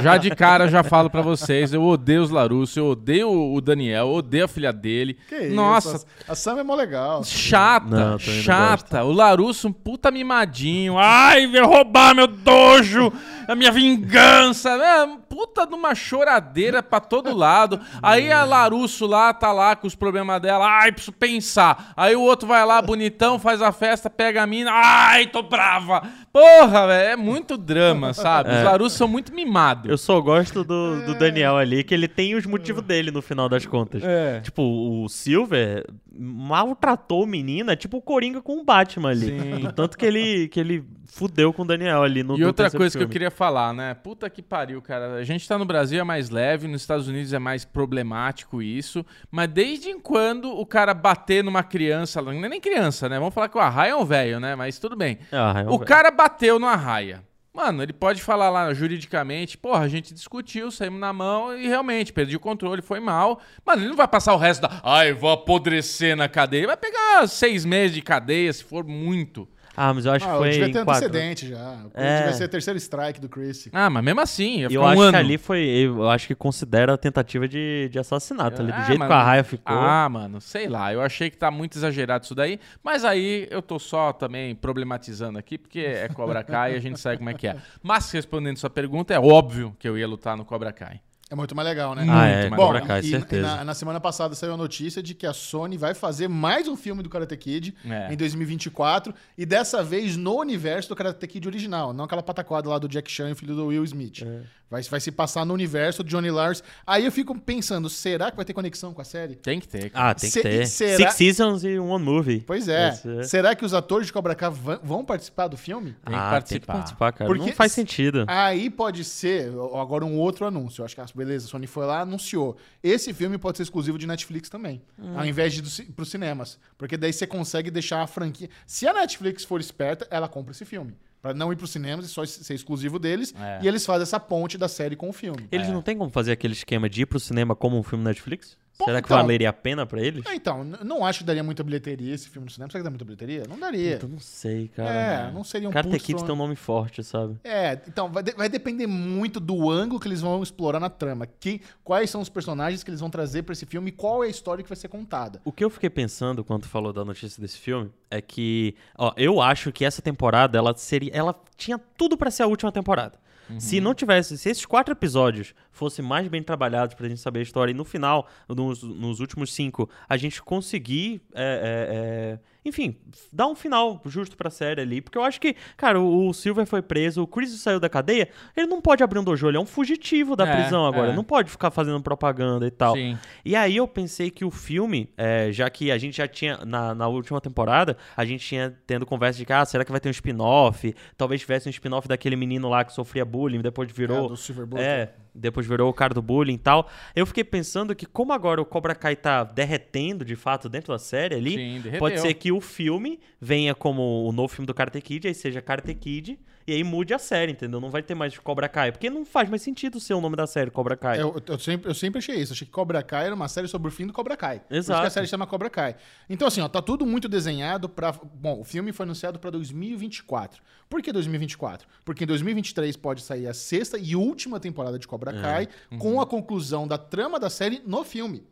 já 0.00 0.16
de 0.16 0.30
cara 0.30 0.68
já 0.68 0.84
falo 0.84 1.10
pra 1.10 1.22
vocês, 1.22 1.72
eu 1.74 1.82
odeio 1.82 2.22
os 2.22 2.30
Larusso, 2.30 2.78
eu 2.78 2.86
odeio 2.90 3.28
o 3.52 3.60
Daniel, 3.60 4.06
eu 4.06 4.14
odeio 4.14 4.44
a 4.44 4.48
filha 4.48 4.72
dele. 4.72 5.18
Que 5.28 5.46
isso? 5.46 5.54
Nossa, 5.56 6.06
A, 6.28 6.32
a 6.32 6.34
Sam 6.36 6.60
é 6.60 6.62
mó 6.62 6.76
legal. 6.76 7.24
chata, 7.24 7.86
Não, 8.12 8.18
chata. 8.20 9.02
O 9.02 9.10
Larusso 9.10 9.66
um 9.66 9.72
puta 9.72 10.12
mimadinho. 10.12 10.96
Ai, 10.98 11.48
veio 11.48 11.66
roubar 11.66 12.14
meu 12.14 12.28
dojo, 12.28 13.12
a 13.48 13.56
minha 13.56 13.72
vingança. 13.72 14.70
É, 14.70 15.08
puta 15.34 15.66
de 15.66 15.74
uma 15.74 15.96
choradeira 15.96 16.80
pra 16.80 17.00
todo 17.00 17.36
lado. 17.36 17.80
Aí 18.00 18.30
a 18.30 18.44
Larusso 18.44 19.04
lá 19.04 19.34
tá 19.34 19.50
lá 19.50 19.74
com 19.74 19.84
os 19.84 19.96
problemas 19.96 20.40
dela. 20.40 20.64
Ai, 20.64 20.92
preciso 20.92 21.10
pensar. 21.10 21.92
Aí 21.96 22.14
o 22.14 22.20
outro 22.20 22.46
vai 22.46 22.64
lá 22.64 22.80
bonitão, 22.80 23.36
faz 23.36 23.60
a 23.60 23.72
festa, 23.72 24.08
pega 24.08 24.44
a 24.44 24.46
mina. 24.46 24.70
Ai, 24.72 25.26
tô 25.26 25.42
brava. 25.42 26.04
Porra, 26.32 26.86
velho, 26.86 27.08
é 27.10 27.16
muito 27.16 27.56
drama, 27.56 28.14
sabe? 28.14 28.54
Os 28.54 28.62
Larusso 28.62 28.96
são 28.96 29.08
muito 29.08 29.34
mimados. 29.34 29.90
Eu 29.90 29.98
só 29.98 30.20
gosto 30.20 30.62
do, 30.62 31.04
do 31.04 31.18
Daniel 31.18 31.56
ali, 31.56 31.82
que 31.82 31.92
ele 31.92 32.06
tem 32.06 32.36
os 32.36 32.46
motivos 32.46 32.84
dele 32.84 33.10
no 33.10 33.20
final 33.20 33.48
das 33.48 33.66
contas. 33.66 34.04
É. 34.04 34.38
Tipo, 34.40 34.62
o 34.62 35.08
Silver 35.08 35.84
maltratou 36.18 37.22
o 37.24 37.26
menino, 37.26 37.70
é 37.70 37.76
tipo 37.76 37.96
o 37.96 38.02
Coringa 38.02 38.40
com 38.40 38.58
o 38.60 38.64
Batman 38.64 39.10
ali. 39.10 39.26
Sim. 39.26 39.58
Do 39.60 39.72
tanto 39.72 39.96
que 39.98 40.04
ele, 40.06 40.48
que 40.48 40.60
ele 40.60 40.84
fudeu 41.06 41.52
com 41.52 41.62
o 41.62 41.64
Daniel 41.64 42.02
ali 42.02 42.22
no 42.22 42.36
E 42.38 42.44
outra 42.44 42.70
coisa 42.70 42.92
que 42.92 43.02
eu 43.02 43.06
filme. 43.08 43.12
queria 43.12 43.30
falar, 43.30 43.72
né? 43.72 43.94
Puta 43.94 44.28
que 44.30 44.42
pariu, 44.42 44.80
cara. 44.82 45.14
A 45.14 45.24
gente 45.24 45.46
tá 45.48 45.56
no 45.58 45.64
Brasil 45.64 46.00
é 46.00 46.04
mais 46.04 46.30
leve, 46.30 46.66
nos 46.68 46.80
Estados 46.82 47.08
Unidos 47.08 47.32
é 47.32 47.38
mais 47.38 47.64
problemático 47.64 48.62
isso. 48.62 49.04
Mas 49.30 49.48
desde 49.48 49.94
quando 50.00 50.50
o 50.50 50.64
cara 50.66 50.94
bater 50.94 51.42
numa 51.44 51.62
criança, 51.62 52.20
não 52.22 52.32
é 52.32 52.48
nem 52.48 52.60
criança, 52.60 53.08
né? 53.08 53.18
Vamos 53.18 53.34
falar 53.34 53.48
que 53.48 53.56
o 53.58 53.60
Arraia 53.60 53.90
é 53.92 53.96
um 53.96 54.04
velho, 54.04 54.40
né? 54.40 54.54
Mas 54.54 54.78
tudo 54.78 54.96
bem. 54.96 55.18
É 55.30 55.40
O 55.68 55.76
velho. 55.76 55.78
cara 55.80 56.10
bateu 56.10 56.58
no 56.58 56.66
Arraia. 56.66 57.22
Mano, 57.56 57.84
ele 57.84 57.92
pode 57.92 58.20
falar 58.20 58.50
lá 58.50 58.74
juridicamente, 58.74 59.56
porra, 59.56 59.84
a 59.84 59.88
gente 59.88 60.12
discutiu, 60.12 60.72
saímos 60.72 60.98
na 60.98 61.12
mão 61.12 61.56
e 61.56 61.68
realmente 61.68 62.12
perdi 62.12 62.34
o 62.34 62.40
controle, 62.40 62.82
foi 62.82 62.98
mal. 62.98 63.40
Mano, 63.64 63.82
ele 63.82 63.90
não 63.90 63.96
vai 63.96 64.08
passar 64.08 64.34
o 64.34 64.36
resto 64.36 64.62
da. 64.62 64.80
Ai, 64.82 65.12
vou 65.12 65.30
apodrecer 65.30 66.16
na 66.16 66.28
cadeia. 66.28 66.66
Vai 66.66 66.76
pegar 66.76 67.28
seis 67.28 67.64
meses 67.64 67.94
de 67.94 68.02
cadeia, 68.02 68.52
se 68.52 68.64
for 68.64 68.84
muito. 68.84 69.48
Ah, 69.76 69.92
mas 69.92 70.04
eu 70.06 70.12
acho 70.12 70.24
Ah, 70.24 70.28
que 70.28 70.34
eu 70.34 70.38
foi 70.38 70.50
devia 70.50 70.72
ter 70.72 70.84
quatro. 70.84 71.06
antecedente 71.06 71.48
já. 71.48 71.76
É. 71.94 72.18
Devia 72.18 72.32
ser 72.34 72.44
o 72.44 72.48
terceiro 72.48 72.78
strike 72.78 73.20
do 73.20 73.28
Chris. 73.28 73.68
Ah, 73.72 73.90
mas 73.90 74.04
mesmo 74.04 74.20
assim, 74.20 74.60
ia 74.60 74.68
Eu 74.70 74.82
um 74.82 74.86
acho 74.86 75.00
ano. 75.00 75.10
que 75.12 75.16
ali 75.16 75.38
foi. 75.38 75.60
Eu 75.64 76.08
acho 76.08 76.26
que 76.26 76.34
considera 76.34 76.94
a 76.94 76.96
tentativa 76.96 77.48
de, 77.48 77.88
de 77.90 77.98
assassinato 77.98 78.62
ali. 78.62 78.72
Do 78.72 78.78
Ah, 78.78 78.82
jeito 78.84 78.98
mas- 78.98 79.08
que 79.08 79.14
a 79.14 79.22
raia 79.22 79.44
ficou. 79.44 79.76
Ah, 79.76 80.08
mano, 80.08 80.40
sei 80.40 80.68
lá. 80.68 80.92
Eu 80.92 81.00
achei 81.02 81.28
que 81.30 81.36
tá 81.36 81.50
muito 81.50 81.76
exagerado 81.76 82.24
isso 82.24 82.34
daí. 82.34 82.58
Mas 82.82 83.04
aí 83.04 83.46
eu 83.50 83.60
tô 83.62 83.78
só 83.78 84.12
também 84.12 84.54
problematizando 84.54 85.38
aqui, 85.38 85.58
porque 85.58 85.80
é 85.80 86.08
Cobra 86.08 86.42
Kai 86.44 86.74
e 86.74 86.76
a 86.76 86.80
gente 86.80 87.00
sabe 87.00 87.18
como 87.18 87.30
é 87.30 87.34
que 87.34 87.46
é. 87.48 87.56
Mas 87.82 88.10
respondendo 88.10 88.56
sua 88.56 88.70
pergunta, 88.70 89.12
é 89.12 89.18
óbvio 89.18 89.74
que 89.78 89.88
eu 89.88 89.98
ia 89.98 90.06
lutar 90.06 90.36
no 90.36 90.44
Cobra 90.44 90.72
Kai. 90.72 91.00
É 91.30 91.34
muito 91.34 91.54
mais 91.56 91.66
legal, 91.66 91.94
né? 91.94 92.06
Ah, 92.08 92.26
é, 92.26 92.50
mais 92.50 92.60
Cobra 92.62 92.74
legal. 92.80 92.88
Kai, 92.88 93.00
e 93.00 93.10
certeza. 93.10 93.42
Na, 93.42 93.64
na 93.64 93.74
semana 93.74 93.98
passada 93.98 94.34
saiu 94.34 94.52
a 94.54 94.56
notícia 94.58 95.02
de 95.02 95.14
que 95.14 95.26
a 95.26 95.32
Sony 95.32 95.78
vai 95.78 95.94
fazer 95.94 96.28
mais 96.28 96.68
um 96.68 96.76
filme 96.76 97.02
do 97.02 97.08
Karate 97.08 97.36
Kid 97.36 97.74
É. 97.84 98.12
em 98.12 98.16
2024 98.16 99.12
e 99.36 99.46
dessa 99.46 99.82
vez 99.82 100.16
no 100.18 100.38
universo 100.38 100.90
do 100.90 100.94
Karate 100.96 101.26
Kid 101.26 101.48
original, 101.48 101.92
não 101.94 102.04
aquela 102.04 102.22
pataquada 102.22 102.68
lá 102.68 102.78
do 102.78 102.86
Jack 102.88 103.10
Chan 103.10 103.30
e 103.30 103.32
o 103.32 103.36
filho 103.36 103.54
do 103.56 103.66
Will 103.66 103.82
Smith. 103.84 104.22
É. 104.22 104.42
Vai, 104.70 104.82
vai 104.82 104.98
se 105.00 105.12
passar 105.12 105.44
no 105.46 105.54
universo 105.54 106.02
do 106.02 106.08
Johnny 106.08 106.30
Lawrence. 106.30 106.62
Aí 106.86 107.04
eu 107.04 107.12
fico 107.12 107.38
pensando, 107.38 107.88
será 107.88 108.30
que 108.30 108.36
vai 108.36 108.44
ter 108.44 108.52
conexão 108.52 108.92
com 108.92 109.00
a 109.00 109.04
série? 109.04 109.36
Tem 109.36 109.60
que 109.60 109.68
ter. 109.68 109.90
cara. 109.90 110.10
Ah, 110.10 110.14
tem 110.14 110.28
Se- 110.28 110.42
que 110.42 110.48
ter. 110.48 110.66
será- 110.66 110.96
Six 110.96 111.14
Seasons 111.14 111.64
e 111.64 111.78
One 111.78 112.04
Movie. 112.04 112.40
Pois 112.46 112.66
é. 112.66 112.88
Esse 112.88 113.18
é. 113.18 113.22
Será 113.22 113.54
que 113.54 113.64
os 113.64 113.72
atores 113.72 114.06
de 114.08 114.12
Cobra 114.12 114.34
Kai 114.34 114.50
vão, 114.82 115.04
participar 115.04 115.46
do 115.48 115.56
filme? 115.56 115.92
Tem 116.04 116.12
que 116.14 116.14
ah, 116.14 116.18
tem 116.18 116.18
que 116.18 116.30
participar. 116.66 116.72
participar, 116.72 117.12
cara. 117.12 117.30
Porque 117.30 117.46
Não 117.46 117.52
faz 117.52 117.70
se- 117.72 117.76
sentido. 117.76 118.24
Aí 118.26 118.68
pode 118.68 119.04
ser, 119.04 119.48
agora 119.80 120.04
um 120.04 120.18
outro 120.18 120.44
anúncio. 120.46 120.80
Eu 120.80 120.86
acho 120.86 120.94
que, 120.96 121.00
beleza, 121.14 121.46
a 121.46 121.48
Sony 121.48 121.66
foi 121.66 121.86
lá, 121.86 122.00
anunciou. 122.00 122.56
Esse 122.82 123.12
filme 123.14 123.38
pode 123.38 123.56
ser 123.58 123.62
exclusivo 123.62 123.96
de 123.98 124.06
Netflix 124.06 124.48
também, 124.48 124.82
Hum. 124.98 125.18
ao 125.18 125.24
invés 125.24 125.52
de 125.54 125.60
ir 125.82 125.92
para 125.92 126.02
os 126.02 126.10
cinemas. 126.10 126.58
Porque 126.76 126.96
daí 126.96 127.12
você 127.12 127.26
consegue 127.26 127.70
deixar 127.70 128.02
a 128.02 128.06
franquia. 128.06 128.48
Se 128.66 128.86
a 128.86 128.92
Netflix 128.92 129.44
for 129.44 129.60
esperta, 129.60 130.06
ela 130.10 130.28
compra 130.28 130.52
esse 130.52 130.64
filme. 130.64 130.96
Pra 131.22 131.32
não 131.32 131.50
ir 131.50 131.56
pros 131.56 131.70
cinemas 131.70 132.04
e 132.04 132.08
só 132.08 132.24
ser 132.26 132.52
exclusivo 132.52 132.98
deles. 132.98 133.32
É. 133.38 133.60
E 133.62 133.68
eles 133.68 133.86
fazem 133.86 134.02
essa 134.02 134.20
ponte 134.20 134.58
da 134.58 134.68
série 134.68 134.94
com 134.94 135.08
o 135.08 135.12
filme. 135.12 135.48
Eles 135.50 135.68
não 135.68 135.80
têm 135.80 135.96
como 135.96 136.10
fazer 136.10 136.32
aquele 136.32 136.52
esquema 136.52 136.86
de 136.86 137.00
ir 137.02 137.06
pro 137.06 137.18
cinema 137.18 137.56
como 137.56 137.78
um 137.78 137.82
filme 137.82 138.04
Netflix? 138.04 138.58
Pô, 138.76 138.86
Será 138.86 139.00
que 139.00 139.06
então. 139.06 139.18
valeria 139.18 139.50
a 139.50 139.52
pena 139.52 139.86
pra 139.86 140.00
eles? 140.02 140.24
Ah, 140.26 140.34
Então, 140.34 140.64
não 140.64 141.04
acho 141.06 141.20
que 141.20 141.24
daria 141.24 141.44
muita 141.44 141.62
bilheteria 141.62 142.12
esse 142.12 142.28
filme 142.28 142.46
no 142.46 142.50
cinema. 142.50 142.68
Será 142.72 142.80
que 142.80 142.84
dá 142.84 142.90
muita 142.90 143.04
bilheteria? 143.04 143.44
Não 143.48 143.56
daria. 143.58 144.00
Eu 144.02 144.08
não 144.08 144.18
sei, 144.18 144.66
cara. 144.68 144.90
É, 144.90 145.30
não 145.32 145.44
seria 145.44 145.68
um 145.68 145.72
Karate 145.72 145.96
Kids 146.00 146.22
tem 146.24 146.32
um 146.34 146.38
nome 146.38 146.56
forte, 146.56 147.02
sabe? 147.04 147.36
É, 147.44 147.80
então 147.86 148.10
vai, 148.10 148.22
de- 148.24 148.32
vai 148.32 148.48
depender 148.48 148.88
muito 148.88 149.38
do 149.38 149.70
ângulo 149.70 150.00
que 150.00 150.08
eles 150.08 150.20
vão 150.20 150.42
explorar 150.42 150.80
na 150.80 150.90
trama. 150.90 151.24
Que, 151.26 151.60
quais 151.84 152.10
são 152.10 152.20
os 152.20 152.28
personagens 152.28 152.82
que 152.82 152.90
eles 152.90 152.98
vão 153.00 153.08
trazer 153.10 153.42
pra 153.44 153.52
esse 153.52 153.64
filme 153.64 153.90
e 153.90 153.92
qual 153.92 154.24
é 154.24 154.26
a 154.26 154.30
história 154.30 154.62
que 154.64 154.68
vai 154.68 154.76
ser 154.76 154.88
contada. 154.88 155.40
O 155.44 155.52
que 155.52 155.64
eu 155.64 155.70
fiquei 155.70 155.88
pensando 155.90 156.42
quando 156.42 156.66
falou 156.66 156.92
da 156.92 157.04
notícia 157.04 157.40
desse 157.40 157.58
filme 157.58 157.90
é 158.10 158.20
que, 158.20 158.74
ó, 158.98 159.12
eu 159.16 159.40
acho 159.40 159.70
que 159.70 159.84
essa 159.84 160.02
temporada 160.02 160.58
ela 160.58 160.76
seria, 160.76 161.12
ela 161.14 161.34
tinha 161.56 161.78
tudo 161.78 162.16
pra 162.16 162.28
ser 162.30 162.42
a 162.42 162.46
última 162.48 162.72
temporada. 162.72 163.22
Se 163.58 163.80
não 163.80 163.94
tivesse, 163.94 164.38
se 164.38 164.48
esses 164.48 164.64
quatro 164.64 164.92
episódios 164.92 165.54
fossem 165.70 166.04
mais 166.04 166.28
bem 166.28 166.42
trabalhados 166.42 166.94
pra 166.94 167.08
gente 167.08 167.20
saber 167.20 167.40
a 167.40 167.42
história 167.42 167.72
e 167.72 167.74
no 167.74 167.84
final, 167.84 168.28
nos, 168.48 168.82
nos 168.82 169.20
últimos 169.20 169.52
cinco, 169.52 169.88
a 170.08 170.16
gente 170.16 170.42
conseguir, 170.42 171.22
é, 171.34 171.42
é, 171.42 171.96
é, 171.96 172.38
enfim, 172.64 172.96
dar 173.32 173.46
um 173.46 173.54
final 173.54 174.00
justo 174.06 174.36
pra 174.36 174.48
série 174.50 174.80
ali, 174.80 175.00
porque 175.00 175.18
eu 175.18 175.22
acho 175.22 175.40
que, 175.40 175.54
cara, 175.76 176.00
o, 176.00 176.28
o 176.28 176.32
Silver 176.34 176.64
foi 176.66 176.80
preso, 176.80 177.22
o 177.22 177.26
Chris 177.26 177.50
saiu 177.60 177.78
da 177.78 177.88
cadeia, 177.88 178.28
ele 178.56 178.66
não 178.66 178.80
pode 178.80 179.02
abrir 179.02 179.18
um 179.18 179.24
dojo, 179.24 179.48
ele 179.48 179.56
é 179.56 179.60
um 179.60 179.66
fugitivo 179.66 180.34
da 180.34 180.46
É, 180.48 180.56
prisão 180.62 180.86
agora, 180.86 181.12
é. 181.12 181.14
não 181.14 181.24
pode 181.24 181.50
ficar 181.50 181.70
fazendo 181.70 182.02
propaganda 182.02 182.66
e 182.66 182.70
tal. 182.70 182.94
Sim. 182.94 183.18
E 183.44 183.54
aí 183.54 183.76
eu 183.76 183.86
pensei 183.86 184.30
que 184.30 184.44
o 184.44 184.50
filme, 184.50 185.10
é, 185.16 185.50
já 185.52 185.68
que 185.68 185.90
a 185.90 185.98
gente 185.98 186.16
já 186.16 186.26
tinha, 186.26 186.58
na, 186.64 186.94
na 186.94 187.06
última 187.08 187.40
temporada, 187.40 187.96
a 188.16 188.24
gente 188.24 188.46
tinha 188.46 188.74
tendo 188.86 189.04
conversa 189.04 189.38
de 189.38 189.44
que, 189.44 189.52
ah, 189.52 189.64
será 189.64 189.84
que 189.84 189.90
vai 189.90 190.00
ter 190.00 190.08
um 190.08 190.12
spin-off? 190.12 190.94
Talvez 191.16 191.40
tivesse 191.40 191.68
um 191.68 191.70
spin-off 191.70 192.08
daquele 192.08 192.36
menino 192.36 192.68
lá 192.68 192.84
que 192.84 192.92
sofria 192.92 193.24
bullying, 193.24 193.60
depois 193.60 193.88
É, 193.90 193.92
virou... 193.92 194.28
do 194.28 194.36
Silver 194.36 194.66
Bullet. 194.66 194.86
É, 194.86 195.14
depois 195.34 195.66
virou 195.66 195.90
o 195.90 195.94
cara 195.94 196.14
do 196.14 196.22
bullying 196.22 196.54
e 196.54 196.58
tal. 196.58 196.88
Eu 197.14 197.26
fiquei 197.26 197.42
pensando 197.42 197.94
que 197.94 198.06
como 198.06 198.32
agora 198.32 198.62
o 198.62 198.64
Cobra 198.64 198.94
Kai 198.94 199.16
tá 199.16 199.42
derretendo, 199.42 200.24
de 200.24 200.36
fato, 200.36 200.68
dentro 200.68 200.92
da 200.92 200.98
série 200.98 201.34
ali, 201.34 201.82
Sim, 201.82 201.98
pode 201.98 202.20
ser 202.20 202.34
que 202.34 202.52
o 202.52 202.60
filme 202.60 203.18
venha 203.40 203.74
como 203.74 204.24
o 204.24 204.32
novo 204.32 204.48
filme 204.48 204.66
do 204.66 204.74
Karate 204.74 205.00
Kid, 205.00 205.26
aí 205.26 205.34
seja 205.34 205.60
Karate 205.60 205.94
Kid, 205.94 206.38
e 206.66 206.72
aí 206.72 206.82
mude 206.82 207.12
a 207.12 207.18
série, 207.18 207.52
entendeu? 207.52 207.80
Não 207.80 207.90
vai 207.90 208.02
ter 208.02 208.14
mais 208.14 208.38
Cobra 208.38 208.68
Kai, 208.68 208.90
porque 208.90 209.10
não 209.10 209.24
faz 209.24 209.50
mais 209.50 209.60
sentido 209.60 210.00
ser 210.00 210.14
o 210.14 210.20
nome 210.20 210.34
da 210.34 210.46
série, 210.46 210.70
Cobra 210.70 210.96
Kai. 210.96 211.20
Eu, 211.20 211.40
eu 211.46 211.58
sempre, 211.58 211.90
eu 211.90 211.94
sempre 211.94 212.18
achei 212.18 212.36
isso. 212.36 212.54
Achei 212.54 212.66
que 212.66 212.72
Cobra 212.72 213.02
Kai 213.02 213.26
era 213.26 213.34
uma 213.34 213.48
série 213.48 213.68
sobre 213.68 213.88
o 213.88 213.90
fim 213.90 214.06
do 214.06 214.12
Cobra 214.12 214.36
Kai. 214.36 214.60
Por 214.60 214.74
isso 214.74 214.90
Exato. 214.90 215.02
que 215.02 215.06
a 215.06 215.10
série 215.10 215.26
chama 215.26 215.46
Cobra 215.46 215.68
Kai. 215.68 215.94
Então, 216.28 216.48
assim, 216.48 216.62
ó, 216.62 216.68
tá 216.68 216.80
tudo 216.80 217.04
muito 217.04 217.28
desenhado 217.28 217.88
pra. 217.88 218.12
Bom, 218.12 218.60
o 218.60 218.64
filme 218.64 218.92
foi 218.92 219.04
anunciado 219.04 219.38
pra 219.38 219.50
2024. 219.50 220.62
Por 220.88 221.02
que 221.02 221.12
2024? 221.12 221.86
Porque 222.04 222.24
em 222.24 222.26
2023 222.26 222.96
pode 222.96 223.22
sair 223.22 223.46
a 223.46 223.52
sexta 223.52 223.98
e 223.98 224.16
última 224.16 224.58
temporada 224.58 224.98
de 224.98 225.06
Cobra 225.06 225.32
Kai, 225.32 225.68
com 225.98 226.20
a 226.20 226.26
conclusão 226.26 226.88
da 226.88 226.96
trama 226.96 227.38
da 227.38 227.50
série 227.50 227.82
no 227.84 228.04
filme. 228.04 228.46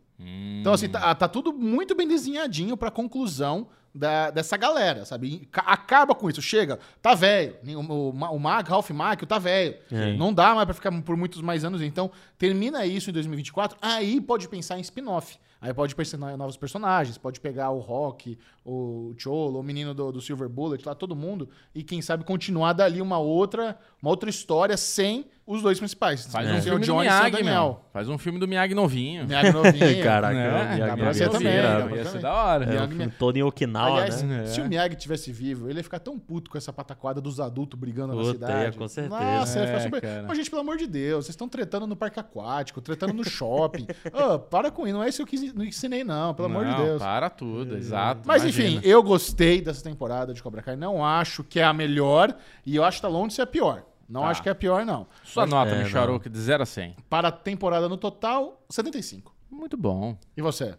Então, 0.60 0.72
assim, 0.72 0.88
tá, 0.88 1.14
tá 1.14 1.26
tudo 1.26 1.52
muito 1.52 1.94
bem 1.94 2.06
desenhadinho 2.06 2.76
pra 2.76 2.90
conclusão 2.90 3.68
da- 3.94 4.30
dessa 4.30 4.56
galera, 4.56 5.04
sabe? 5.04 5.46
Ca- 5.52 5.62
Acaba 5.66 6.14
com 6.14 6.28
isso, 6.30 6.40
chega, 6.42 6.78
tá 7.00 7.14
velho. 7.14 7.56
O, 7.76 8.08
o, 8.10 8.12
Ma- 8.12 8.30
o 8.30 8.38
Mag, 8.38 8.68
Ralph 8.68 8.90
Macchio, 8.90 9.26
tá 9.26 9.38
velho. 9.38 9.76
Não 10.18 10.32
dá 10.32 10.54
mais 10.54 10.64
pra 10.64 10.74
ficar 10.74 10.92
por 11.02 11.16
muitos 11.16 11.40
mais 11.42 11.64
anos. 11.64 11.82
Então, 11.82 12.10
termina 12.38 12.84
isso 12.86 13.10
em 13.10 13.12
2024, 13.12 13.76
aí 13.82 14.20
pode 14.20 14.48
pensar 14.48 14.78
em 14.78 14.80
spin-off. 14.80 15.36
Aí 15.60 15.72
pode 15.72 15.94
pensar 15.94 16.16
em 16.32 16.36
novos 16.36 16.56
personagens, 16.56 17.16
pode 17.16 17.38
pegar 17.38 17.70
o 17.70 17.78
Rock, 17.78 18.36
o 18.64 19.14
Cholo, 19.16 19.60
o 19.60 19.62
menino 19.62 19.94
do, 19.94 20.10
do 20.10 20.20
Silver 20.20 20.48
Bullet, 20.48 20.84
lá, 20.84 20.92
todo 20.92 21.14
mundo, 21.14 21.48
e 21.72 21.84
quem 21.84 22.02
sabe 22.02 22.24
continuar 22.24 22.72
dali 22.72 23.00
uma 23.00 23.18
outra, 23.18 23.78
uma 24.02 24.10
outra 24.10 24.28
história 24.28 24.76
sem 24.76 25.24
os 25.56 25.62
dois 25.62 25.78
principais. 25.78 26.26
Faz 26.26 26.48
um 26.48 26.58
o 26.58 26.62
filme 26.62 26.86
do 26.86 26.92
e 26.94 26.98
Miyagi, 27.00 27.30
Daniel. 27.30 27.44
meu. 27.64 27.80
Faz 27.92 28.08
um 28.08 28.18
filme 28.18 28.38
do 28.38 28.48
Miyagi 28.48 28.74
novinho. 28.74 29.26
Miyagi 29.26 29.52
novinho. 29.52 30.02
Caraca, 30.04 30.34
Né? 30.34 30.48
o 30.48 30.52
Miyagi 30.52 30.80
Dá 30.80 30.96
pra 30.96 31.04
ia 31.06 31.14
ser 31.14 31.28
também, 31.30 31.52
Ia 31.54 32.04
ser 32.06 32.18
da 32.20 32.32
hora. 32.34 32.64
É, 32.64 32.68
Miyagi- 32.68 32.94
o 32.94 32.96
filme 32.96 33.12
todo 33.18 33.36
em 33.36 33.42
Okinawa, 33.42 33.90
Aliás, 34.02 34.22
né? 34.22 34.42
É. 34.42 34.46
se 34.46 34.60
o 34.60 34.64
Miyagi 34.68 34.96
tivesse 34.96 35.30
vivo, 35.32 35.68
ele 35.68 35.78
ia 35.80 35.84
ficar 35.84 35.98
tão 35.98 36.18
puto 36.18 36.50
com 36.50 36.58
essa 36.58 36.72
pataquada 36.72 37.20
dos 37.20 37.38
adultos 37.40 37.78
brigando 37.78 38.14
na 38.14 38.20
Puta, 38.20 38.32
cidade. 38.32 38.64
ia, 38.64 38.72
com 38.72 38.88
certeza. 38.88 39.20
Nossa, 39.20 39.58
ia 39.60 39.66
ficar 39.66 39.78
É, 39.78 39.80
super... 39.80 40.00
cara. 40.00 40.24
Mas, 40.28 40.36
gente, 40.38 40.50
pelo 40.50 40.62
amor 40.62 40.76
de 40.76 40.86
Deus, 40.86 41.24
vocês 41.26 41.34
estão 41.34 41.48
tretando 41.48 41.86
no 41.86 41.94
parque 41.96 42.18
aquático, 42.18 42.80
tretando 42.80 43.12
no 43.12 43.24
shopping. 43.24 43.86
Ô, 44.12 44.38
para 44.38 44.70
com 44.70 44.86
isso, 44.86 44.96
não 44.96 45.02
é 45.04 45.08
isso 45.08 45.24
que 45.26 45.36
eu 45.36 45.40
quis- 45.40 45.54
não 45.54 45.64
ensinei, 45.64 46.04
não, 46.04 46.34
pelo 46.34 46.46
amor 46.46 46.64
de 46.64 46.70
Não, 46.72 46.84
Deus. 46.84 46.98
para 47.02 47.28
tudo, 47.28 47.76
exato. 47.76 48.22
Mas 48.24 48.42
imagina. 48.42 48.68
enfim, 48.78 48.80
eu 48.88 49.02
gostei 49.02 49.60
dessa 49.60 49.82
temporada 49.82 50.32
de 50.32 50.42
Cobra 50.42 50.62
Kai. 50.62 50.76
Não 50.76 51.04
acho 51.04 51.44
que 51.44 51.60
é 51.60 51.64
a 51.64 51.72
melhor 51.72 52.34
e 52.64 52.76
eu 52.76 52.84
acho 52.84 52.98
que 52.98 53.02
tá 53.02 53.08
longe 53.08 53.28
de 53.28 53.34
ser 53.34 53.42
a 53.42 53.46
pior. 53.46 53.82
Não 54.12 54.20
Tá. 54.22 54.28
acho 54.28 54.42
que 54.42 54.48
é 54.48 54.52
a 54.52 54.54
pior, 54.54 54.84
não. 54.84 55.06
Sua 55.24 55.46
nota, 55.46 55.70
É, 55.72 55.82
Micharuca, 55.82 56.28
de 56.28 56.38
0 56.38 56.62
a 56.62 56.66
100. 56.66 56.94
Para 57.08 57.28
a 57.28 57.32
temporada 57.32 57.88
no 57.88 57.96
total, 57.96 58.62
75. 58.68 59.34
Muito 59.50 59.76
bom. 59.76 60.16
E 60.36 60.42
você? 60.42 60.74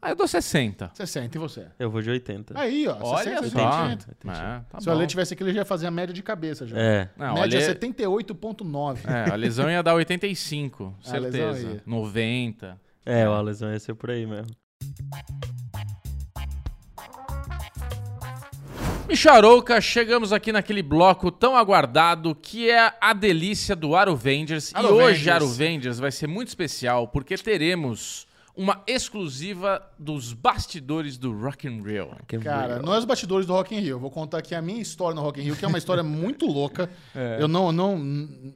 Ah, 0.00 0.10
eu 0.10 0.16
dou 0.16 0.28
60. 0.28 0.90
60. 0.94 1.36
E 1.36 1.40
você? 1.40 1.66
Eu 1.78 1.90
vou 1.90 2.00
de 2.00 2.08
80. 2.08 2.58
Aí, 2.58 2.86
ó. 2.86 2.96
Olha 3.00 3.24
60, 3.24 3.48
só. 3.50 3.82
80. 3.82 4.06
É, 4.26 4.60
tá 4.70 4.80
Se 4.80 4.88
o 4.88 4.92
bom. 4.92 4.96
Ale 4.98 5.06
tivesse 5.08 5.34
aqui, 5.34 5.42
ele 5.42 5.52
já 5.52 5.58
ia 5.60 5.64
fazer 5.64 5.86
a 5.88 5.90
média 5.90 6.14
de 6.14 6.22
cabeça 6.22 6.66
já. 6.66 6.78
É. 6.78 7.10
Não, 7.16 7.34
média 7.34 7.58
olha- 7.58 7.66
78,9. 7.66 9.02
É, 9.08 9.30
a 9.30 9.34
lesão 9.34 9.68
ia 9.68 9.82
dar 9.82 9.94
85, 9.94 10.94
A 11.04 11.16
lesão 11.18 11.52
certeza. 11.52 11.68
ia. 11.74 11.82
90. 11.84 12.80
É, 13.04 13.28
o 13.28 13.32
Alesão 13.32 13.72
ia 13.72 13.78
ser 13.80 13.94
por 13.94 14.10
aí 14.10 14.24
mesmo. 14.26 14.54
Micharouca, 19.08 19.80
chegamos 19.80 20.34
aqui 20.34 20.52
naquele 20.52 20.82
bloco 20.82 21.30
tão 21.30 21.56
aguardado 21.56 22.34
que 22.34 22.70
é 22.70 22.92
a 23.00 23.14
delícia 23.14 23.74
do 23.74 23.96
Arovengers. 23.96 24.70
E 24.70 24.76
Arovengers. 24.76 25.10
hoje 25.18 25.30
Arovengers 25.30 25.98
vai 25.98 26.12
ser 26.12 26.26
muito 26.26 26.48
especial 26.48 27.08
porque 27.08 27.34
teremos 27.38 28.26
uma 28.54 28.82
exclusiva 28.86 29.80
dos 29.98 30.34
bastidores 30.34 31.16
do 31.16 31.32
Rock 31.32 31.66
in 31.66 31.80
Rio. 31.80 32.10
Cara, 32.42 32.82
não 32.82 32.92
é 32.92 32.98
os 32.98 33.06
bastidores 33.06 33.46
do 33.46 33.54
Rock 33.54 33.74
in 33.74 33.78
Rio. 33.80 33.92
Eu 33.92 33.98
vou 34.00 34.10
contar 34.10 34.38
aqui 34.38 34.54
a 34.54 34.60
minha 34.60 34.82
história 34.82 35.14
no 35.14 35.22
Rock 35.22 35.40
in 35.40 35.44
Rio, 35.44 35.56
que 35.56 35.64
é 35.64 35.68
uma 35.68 35.78
história 35.78 36.02
muito 36.02 36.44
louca. 36.44 36.90
É. 37.16 37.38
Eu 37.40 37.48
não, 37.48 37.72
não, 37.72 37.96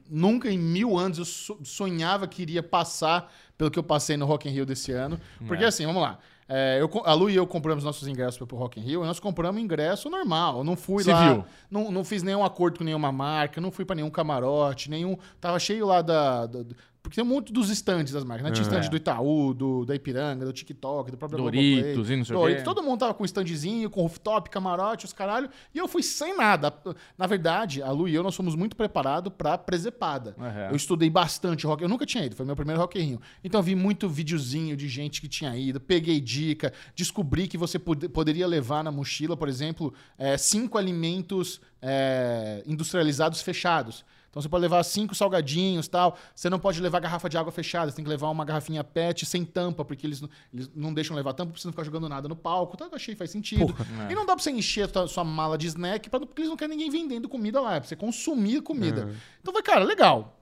nunca 0.09 0.49
em 0.51 0.57
mil 0.57 0.97
anos 0.99 1.17
eu 1.17 1.25
so- 1.25 1.57
sonhava 1.63 2.27
que 2.27 2.41
iria 2.43 2.61
passar 2.61 3.33
pelo 3.57 3.71
que 3.71 3.79
eu 3.79 3.83
passei 3.83 4.15
no 4.17 4.25
Rock 4.25 4.47
in 4.47 4.51
Rio 4.51 4.65
desse 4.65 4.91
ano. 4.91 5.19
Porque 5.47 5.63
É. 5.63 5.67
assim, 5.67 5.85
vamos 5.85 6.01
lá. 6.01 6.19
É, 6.55 6.77
eu 6.79 6.89
a 7.03 7.13
Lu 7.15 7.31
e 7.31 7.35
eu 7.35 7.47
compramos 7.47 7.83
nossos 7.83 8.07
ingressos 8.07 8.37
pro 8.47 8.55
Rock 8.55 8.79
in 8.79 8.83
Rio 8.83 9.03
e 9.03 9.07
nós 9.07 9.19
compramos 9.19 9.59
ingresso 9.59 10.07
normal. 10.09 10.59
Eu 10.59 10.63
não 10.63 10.75
fui 10.75 11.03
Civil. 11.03 11.37
lá, 11.37 11.45
não, 11.71 11.91
não 11.91 12.03
fiz 12.03 12.21
nenhum 12.21 12.43
acordo 12.45 12.77
com 12.77 12.83
nenhuma 12.83 13.11
marca, 13.11 13.59
não 13.59 13.71
fui 13.71 13.83
pra 13.85 13.95
nenhum 13.95 14.09
camarote, 14.11 14.87
nenhum. 14.89 15.17
Tava 15.41 15.57
cheio 15.57 15.87
lá 15.87 16.03
da- 16.03 16.45
da- 16.45 16.63
porque 17.03 17.17
tem 17.17 17.23
muito 17.23 17.51
dos 17.51 17.69
estandes 17.69 18.13
das 18.13 18.23
marcas, 18.23 18.45
né? 18.45 18.51
Tinha 18.51 18.65
É. 18.65 18.79
stand 18.79 18.89
do 18.89 18.95
Itaú, 18.95 19.53
do, 19.53 19.85
da 19.85 19.93
Ipiranga, 19.93 20.45
do 20.45 20.53
TikTok, 20.53 21.11
do 21.11 21.17
próprio 21.17 21.37
Doritos 21.37 21.83
Globoplay. 21.83 22.13
e 22.13 22.17
não 22.17 22.25
sei 22.25 22.35
Doritos. 22.35 22.63
Todo 22.63 22.81
mundo 22.81 22.99
tava 22.99 23.13
com 23.13 23.25
standzinho, 23.25 23.89
com 23.89 24.01
rooftop, 24.01 24.49
camarote, 24.49 25.03
os 25.05 25.11
caralho. 25.11 25.49
E 25.75 25.77
eu 25.77 25.87
fui 25.87 26.01
sem 26.01 26.35
nada. 26.37 26.73
Na 27.17 27.27
verdade, 27.27 27.83
a 27.83 27.91
Lu 27.91 28.07
e 28.07 28.15
eu, 28.15 28.23
nós 28.23 28.33
fomos 28.35 28.55
muito 28.55 28.75
preparados 28.75 29.31
pra 29.37 29.57
presepada. 29.57 30.33
Uhum. 30.37 30.69
Eu 30.69 30.75
estudei 30.77 31.09
bastante 31.09 31.67
rock. 31.67 31.83
Eu 31.83 31.89
nunca 31.89 32.05
tinha 32.05 32.25
ido, 32.25 32.35
foi 32.37 32.45
meu 32.45 32.55
primeiro 32.55 32.79
Rock 32.79 32.97
in 32.97 33.03
Rio. 33.03 33.21
Então 33.43 33.59
eu 33.59 33.63
vi 33.63 33.75
muito 33.75 34.07
videozinho 34.07 34.77
de 34.77 34.87
gente 34.87 35.19
que 35.19 35.27
tinha 35.27 35.55
ido, 35.57 35.81
peguei 35.81 36.21
dica, 36.21 36.71
descobri 36.95 37.47
que 37.49 37.57
você 37.57 37.77
pod- 37.77 38.07
poderia 38.09 38.47
levar 38.47 38.81
na 38.81 38.91
mochila, 38.91 39.35
por 39.35 39.49
exemplo, 39.49 39.93
eh, 40.17 40.37
cinco 40.37 40.77
alimentos 40.77 41.59
eh, 41.81 42.63
industrializados 42.65 43.41
fechados. 43.41 44.05
Então 44.33 44.41
você 44.41 44.49
pode 44.49 44.63
levar 44.63 44.81
cinco 44.81 45.13
salgadinhos 45.13 45.87
tal. 45.87 46.17
Você 46.33 46.49
não 46.49 46.57
pode 46.57 46.81
levar 46.81 46.99
garrafa 46.99 47.29
de 47.29 47.37
água 47.37 47.51
fechada, 47.51 47.91
você 47.91 47.95
tem 47.97 48.03
que 48.03 48.09
levar 48.09 48.29
uma 48.29 48.43
garrafinha 48.43 48.83
PET 48.83 49.27
sem 49.27 49.45
tampa, 49.45 49.85
porque 49.85 50.07
eles, 50.07 50.21
não- 50.21 50.29
eles 50.51 50.71
não 50.75 50.91
deixam 50.91 51.15
levar 51.15 51.33
tampa 51.33 51.51
pra 51.51 51.61
você 51.61 51.67
não 51.67 51.71
ficar 51.71 51.83
jogando 51.83 52.09
nada 52.09 52.27
no 52.27 52.35
palco. 52.35 52.73
Então 52.73 52.87
eu 52.87 52.95
achei 52.95 53.15
faz 53.15 53.29
sentido. 53.29 53.75
E 54.11 54.15
não 54.15 54.25
dá 54.25 54.33
pra 54.35 54.43
você 54.43 54.49
encher 54.49 54.89
a 54.97 55.07
sua 55.07 55.23
mala 55.23 55.55
de 55.55 55.67
snack, 55.67 56.09
pra, 56.09 56.19
porque 56.19 56.41
eles 56.41 56.49
não 56.49 56.57
querem 56.57 56.75
ninguém 56.75 56.89
vendendo 56.89 57.29
comida 57.29 57.61
lá, 57.61 57.75
é 57.75 57.79
pra 57.79 57.87
você 57.87 57.95
consumir 57.95 58.61
comida. 58.61 59.03
Então 59.39 59.53
foi, 59.53 59.61
cara, 59.61 59.83
legal. 59.83 60.39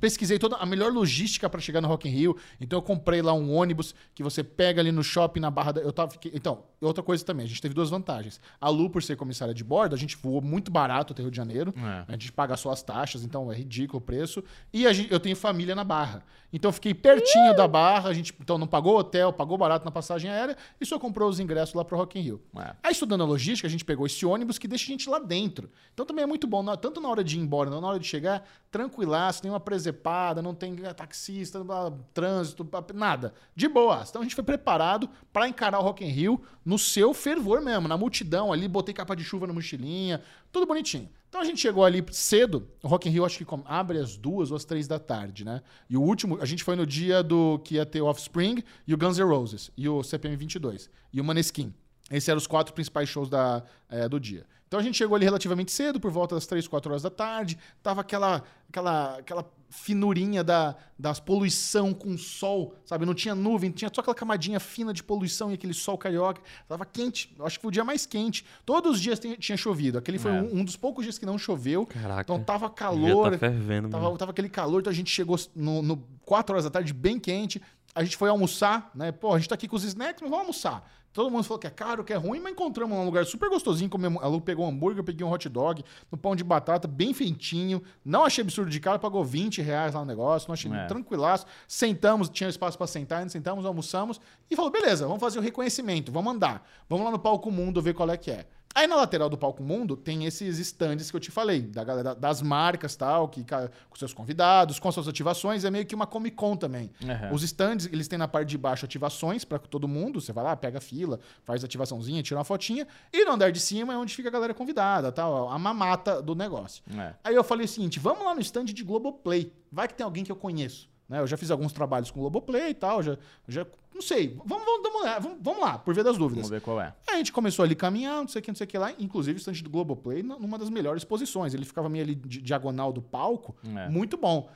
Pesquisei 0.00 0.38
toda 0.38 0.56
a 0.56 0.66
melhor 0.66 0.92
logística 0.92 1.48
pra 1.48 1.60
chegar 1.60 1.80
no 1.80 1.88
Rock 1.88 2.08
in 2.08 2.12
Rio. 2.12 2.36
Então 2.60 2.78
eu 2.78 2.82
comprei 2.82 3.20
lá 3.22 3.32
um 3.32 3.52
ônibus 3.54 3.94
que 4.14 4.22
você 4.22 4.44
pega 4.44 4.80
ali 4.80 4.92
no 4.92 5.02
shopping 5.02 5.40
na 5.40 5.50
Barra 5.50 5.72
da. 5.72 5.80
Eu 5.80 5.92
tava, 5.92 6.10
fiquei- 6.12 6.32
então, 6.34 6.62
outra 6.80 7.02
coisa 7.02 7.24
também, 7.24 7.46
a 7.46 7.48
gente 7.48 7.60
teve 7.60 7.74
duas 7.74 7.90
vantagens. 7.90 8.40
A 8.60 8.68
Lu, 8.68 8.90
por 8.90 9.02
ser 9.02 9.16
comissária 9.16 9.54
de 9.54 9.64
bordo, 9.64 9.94
a 9.94 9.98
gente 9.98 10.16
voou 10.16 10.40
muito 10.40 10.70
barato 10.70 11.12
até 11.12 11.22
Rio 11.22 11.30
de 11.30 11.36
Janeiro. 11.36 11.74
É. 11.76 12.04
A 12.08 12.12
gente 12.12 12.32
paga 12.32 12.56
só 12.56 12.70
as 12.70 12.82
taxas, 12.82 13.23
então 13.24 13.50
é 13.50 13.54
ridículo 13.56 13.98
o 13.98 14.00
preço. 14.00 14.42
E 14.72 14.90
gente- 14.92 15.10
eu 15.12 15.18
tenho 15.20 15.34
família 15.36 15.74
na 15.74 15.84
Barra. 15.84 16.22
Então 16.52 16.68
eu 16.68 16.72
fiquei 16.72 16.94
pertinho 16.94 17.54
da 17.56 17.66
Barra, 17.66 18.08
a 18.10 18.12
gente 18.14 18.32
então 18.40 18.56
não 18.56 18.66
pagou 18.66 18.96
hotel, 18.96 19.32
pagou 19.32 19.58
barato 19.58 19.84
na 19.84 19.90
passagem 19.90 20.30
aérea 20.30 20.56
e 20.80 20.86
só 20.86 20.98
comprou 21.00 21.28
os 21.28 21.40
ingressos 21.40 21.74
lá 21.74 21.84
pro 21.84 21.96
Rock 21.96 22.16
in 22.18 22.22
Rio. 22.22 22.42
É. 22.56 22.74
Aí 22.82 22.92
estudando 22.92 23.22
a 23.22 23.26
logística, 23.26 23.66
a 23.66 23.70
gente 23.70 23.84
pegou 23.84 24.06
esse 24.06 24.24
ônibus 24.24 24.56
que 24.58 24.68
deixa 24.68 24.84
a 24.84 24.86
gente 24.86 25.08
lá 25.10 25.18
dentro. 25.18 25.68
Então 25.92 26.06
também 26.06 26.22
é 26.22 26.26
muito 26.26 26.46
bom, 26.46 26.64
tanto 26.76 27.00
na 27.00 27.08
hora 27.08 27.24
de 27.24 27.36
ir 27.36 27.40
embora, 27.40 27.70
na 27.70 27.78
hora 27.88 27.98
de 27.98 28.06
chegar, 28.06 28.46
tranquilaço, 28.74 29.40
nenhuma 29.44 29.60
presepada, 29.60 30.42
não 30.42 30.52
tem 30.52 30.74
taxista, 30.96 31.64
trânsito, 32.12 32.68
nada. 32.92 33.32
De 33.54 33.68
boa. 33.68 34.04
Então 34.04 34.20
a 34.20 34.24
gente 34.24 34.34
foi 34.34 34.42
preparado 34.42 35.08
para 35.32 35.46
encarar 35.46 35.78
o 35.78 35.82
Rock 35.82 36.04
in 36.04 36.08
Rio 36.08 36.42
no 36.64 36.76
seu 36.76 37.14
fervor 37.14 37.60
mesmo, 37.60 37.86
na 37.86 37.96
multidão 37.96 38.52
ali, 38.52 38.66
botei 38.66 38.92
capa 38.92 39.14
de 39.14 39.22
chuva 39.22 39.46
na 39.46 39.52
mochilinha, 39.52 40.20
tudo 40.50 40.66
bonitinho. 40.66 41.08
Então 41.28 41.40
a 41.40 41.44
gente 41.44 41.60
chegou 41.60 41.84
ali 41.84 42.04
cedo, 42.10 42.68
o 42.82 42.88
Rock 42.88 43.08
in 43.08 43.12
Rio 43.12 43.24
acho 43.24 43.38
que 43.38 43.46
abre 43.64 43.98
às 43.98 44.16
duas 44.16 44.50
ou 44.50 44.56
às 44.56 44.64
três 44.64 44.88
da 44.88 44.98
tarde, 44.98 45.44
né? 45.44 45.62
E 45.88 45.96
o 45.96 46.02
último, 46.02 46.42
a 46.42 46.44
gente 46.44 46.64
foi 46.64 46.74
no 46.74 46.84
dia 46.84 47.22
do 47.22 47.60
que 47.60 47.76
ia 47.76 47.86
ter 47.86 48.02
o 48.02 48.06
Offspring 48.06 48.60
e 48.88 48.92
o 48.92 48.98
Guns 48.98 49.18
N' 49.18 49.24
Roses 49.24 49.70
e 49.76 49.88
o 49.88 50.02
CPM 50.02 50.34
22 50.34 50.90
e 51.12 51.20
o 51.20 51.24
Maneskin. 51.24 51.72
Esses 52.10 52.28
eram 52.28 52.38
os 52.38 52.48
quatro 52.48 52.74
principais 52.74 53.08
shows 53.08 53.28
da, 53.28 53.62
eh, 53.88 54.08
do 54.08 54.18
dia. 54.18 54.44
Então 54.74 54.80
a 54.80 54.82
gente 54.82 54.98
chegou 54.98 55.14
ali 55.14 55.24
relativamente 55.24 55.70
cedo, 55.70 56.00
por 56.00 56.10
volta 56.10 56.34
das 56.34 56.46
3, 56.46 56.66
4 56.66 56.90
horas 56.90 57.02
da 57.04 57.08
tarde. 57.08 57.56
Tava 57.80 58.00
aquela, 58.00 58.42
aquela, 58.68 59.18
aquela 59.18 59.48
finurinha 59.70 60.42
da, 60.42 60.74
das 60.98 61.20
poluição 61.20 61.94
com 61.94 62.18
sol, 62.18 62.74
sabe? 62.84 63.06
Não 63.06 63.14
tinha 63.14 63.36
nuvem, 63.36 63.70
tinha 63.70 63.88
só 63.94 64.00
aquela 64.00 64.16
camadinha 64.16 64.58
fina 64.58 64.92
de 64.92 65.00
poluição 65.00 65.52
e 65.52 65.54
aquele 65.54 65.72
sol 65.72 65.96
carioca. 65.96 66.42
Tava 66.66 66.84
quente, 66.84 67.32
acho 67.38 67.56
que 67.56 67.62
foi 67.62 67.68
o 67.68 67.72
dia 67.72 67.84
mais 67.84 68.04
quente. 68.04 68.44
Todos 68.66 68.96
os 68.96 69.00
dias 69.00 69.20
tinha 69.38 69.56
chovido. 69.56 69.96
Aquele 69.96 70.18
foi 70.18 70.32
É. 70.32 70.42
um, 70.42 70.58
um 70.58 70.64
dos 70.64 70.74
poucos 70.74 71.04
dias 71.04 71.18
que 71.20 71.24
não 71.24 71.38
choveu. 71.38 71.86
Caraca. 71.86 72.22
Então 72.22 72.42
tava 72.42 72.66
Devia 72.66 72.74
calor. 72.76 73.30
tá 73.30 73.38
fervendo, 73.38 73.88
Tava, 73.90 74.18
tava 74.18 74.32
aquele 74.32 74.48
calor, 74.48 74.80
então 74.80 74.90
a 74.90 74.96
gente 74.96 75.08
chegou 75.08 75.38
no, 75.54 75.82
no 75.82 75.98
4 76.24 76.52
horas 76.52 76.64
da 76.64 76.70
tarde, 76.70 76.92
bem 76.92 77.20
quente. 77.20 77.62
A 77.94 78.02
gente 78.02 78.16
foi 78.16 78.28
almoçar, 78.28 78.90
né? 78.94 79.12
Pô, 79.12 79.32
a 79.34 79.38
gente 79.38 79.48
tá 79.48 79.54
aqui 79.54 79.68
com 79.68 79.76
os 79.76 79.84
snacks, 79.84 80.20
mas 80.20 80.30
vamos 80.30 80.40
almoçar. 80.46 80.90
Todo 81.12 81.30
mundo 81.30 81.44
falou 81.44 81.60
que 81.60 81.66
é 81.68 81.70
caro, 81.70 82.02
que 82.02 82.12
é 82.12 82.16
ruim, 82.16 82.40
mas 82.40 82.50
encontramos 82.52 82.98
um 82.98 83.04
lugar 83.04 83.24
super 83.24 83.48
gostosinho. 83.48 83.88
Comemos, 83.88 84.20
a 84.20 84.26
Lu 84.26 84.40
pegou 84.40 84.66
um 84.66 84.68
hambúrguer, 84.70 84.98
eu 84.98 85.04
peguei 85.04 85.24
um 85.24 85.30
hot 85.30 85.48
dog, 85.48 85.84
no 86.10 86.18
pão 86.18 86.34
de 86.34 86.42
batata, 86.42 86.88
bem 86.88 87.14
feitinho. 87.14 87.80
Não 88.04 88.24
achei 88.24 88.42
absurdo 88.42 88.68
de 88.68 88.80
caro, 88.80 88.98
pagou 88.98 89.22
20 89.24 89.62
reais 89.62 89.94
lá 89.94 90.00
no 90.00 90.06
negócio, 90.06 90.48
não 90.48 90.54
achei 90.54 90.72
É. 90.72 90.86
tranquilaço. 90.86 91.46
Sentamos, 91.68 92.28
tinha 92.28 92.50
espaço 92.50 92.76
pra 92.76 92.88
sentar, 92.88 93.18
ainda 93.20 93.30
sentamos, 93.30 93.64
almoçamos 93.64 94.20
e 94.50 94.56
falou: 94.56 94.72
beleza, 94.72 95.06
vamos 95.06 95.20
fazer 95.20 95.38
o 95.38 95.42
reconhecimento, 95.42 96.10
vamos 96.10 96.34
andar. 96.34 96.68
Vamos 96.88 97.04
lá 97.04 97.12
no 97.12 97.18
Palco 97.20 97.48
Mundo 97.48 97.80
ver 97.80 97.94
qual 97.94 98.10
é 98.10 98.16
que 98.16 98.32
é. 98.32 98.48
Aí 98.74 98.88
na 98.88 98.96
lateral 98.96 99.30
do 99.30 99.38
Palco 99.38 99.62
Mundo 99.62 99.96
tem 99.96 100.26
esses 100.26 100.58
stands 100.58 101.08
que 101.08 101.16
eu 101.16 101.20
te 101.20 101.30
falei, 101.30 101.62
da 101.62 101.84
galera 101.84 102.12
das 102.12 102.42
marcas 102.42 102.96
tal, 102.96 103.28
que 103.28 103.44
com 103.44 103.96
seus 103.96 104.12
convidados, 104.12 104.80
com 104.80 104.90
suas 104.90 105.06
ativações, 105.06 105.64
é 105.64 105.70
meio 105.70 105.86
que 105.86 105.94
uma 105.94 106.08
Comic 106.08 106.34
Con 106.34 106.56
também. 106.56 106.90
Aham. 107.04 107.32
Os 107.32 107.44
stands, 107.44 107.86
eles 107.86 108.08
têm 108.08 108.18
na 108.18 108.26
parte 108.26 108.48
de 108.48 108.58
baixo 108.58 108.84
ativações 108.84 109.44
pra 109.44 109.60
todo 109.60 109.86
mundo, 109.86 110.20
você 110.20 110.32
vai 110.32 110.42
lá, 110.42 110.56
pega 110.56 110.78
a 110.78 110.80
fila, 110.80 111.20
faz 111.44 111.62
a 111.62 111.66
ativaçãozinha, 111.66 112.20
tira 112.22 112.38
uma 112.38 112.44
fotinha, 112.44 112.84
e 113.12 113.24
no 113.24 113.32
andar 113.32 113.52
de 113.52 113.60
cima 113.60 113.94
é 113.94 113.96
onde 113.96 114.12
fica 114.12 114.28
a 114.28 114.32
galera 114.32 114.52
convidada, 114.52 115.12
tal, 115.12 115.48
a 115.48 115.58
mamata 115.58 116.20
do 116.20 116.34
negócio. 116.34 116.82
É. 116.98 117.14
Aí 117.22 117.34
eu 117.34 117.44
falei 117.44 117.66
o 117.66 117.68
seguinte, 117.68 118.00
vamos 118.00 118.24
lá 118.24 118.34
no 118.34 118.40
stand 118.40 118.64
de 118.64 118.82
Globoplay, 118.82 119.52
vai 119.70 119.86
que 119.86 119.94
tem 119.94 120.04
alguém 120.04 120.24
que 120.24 120.32
eu 120.32 120.36
conheço. 120.36 120.92
Né? 121.08 121.20
Eu 121.20 121.26
já 121.26 121.36
fiz 121.36 121.50
alguns 121.50 121.72
trabalhos 121.72 122.10
com 122.10 122.20
Globoplay 122.20 122.70
e 122.70 122.74
tal, 122.74 123.02
já, 123.02 123.18
já 123.46 123.66
não 123.94 124.02
sei, 124.02 124.36
vamos, 124.44 124.64
vamos, 124.64 125.02
vamos, 125.22 125.38
vamos 125.40 125.60
lá, 125.60 125.78
por 125.78 125.94
ver 125.94 126.02
das 126.02 126.18
dúvidas. 126.18 126.48
Vamos 126.48 126.50
ver 126.50 126.60
qual 126.60 126.80
é. 126.80 126.94
Aí 127.06 127.14
a 127.14 127.16
gente 127.18 127.32
começou 127.32 127.62
ali 127.62 127.74
a 127.74 127.76
caminhar, 127.76 128.16
não 128.16 128.28
sei 128.28 128.40
o 128.40 128.42
que, 128.42 128.50
não 128.50 128.56
sei 128.56 128.64
o 128.64 128.68
que 128.68 128.76
lá. 128.76 128.92
Inclusive 128.98 129.36
o 129.36 129.38
stand 129.38 129.62
do 129.62 129.70
Globoplay, 129.70 130.22
numa 130.22 130.58
das 130.58 130.68
melhores 130.68 131.04
posições. 131.04 131.54
Ele 131.54 131.64
ficava 131.64 131.88
meio 131.88 132.04
ali 132.04 132.14
diagonal 132.16 132.92
do 132.92 133.00
palco. 133.00 133.54
É. 133.76 133.88
Muito 133.88 134.16
bom. 134.16 134.48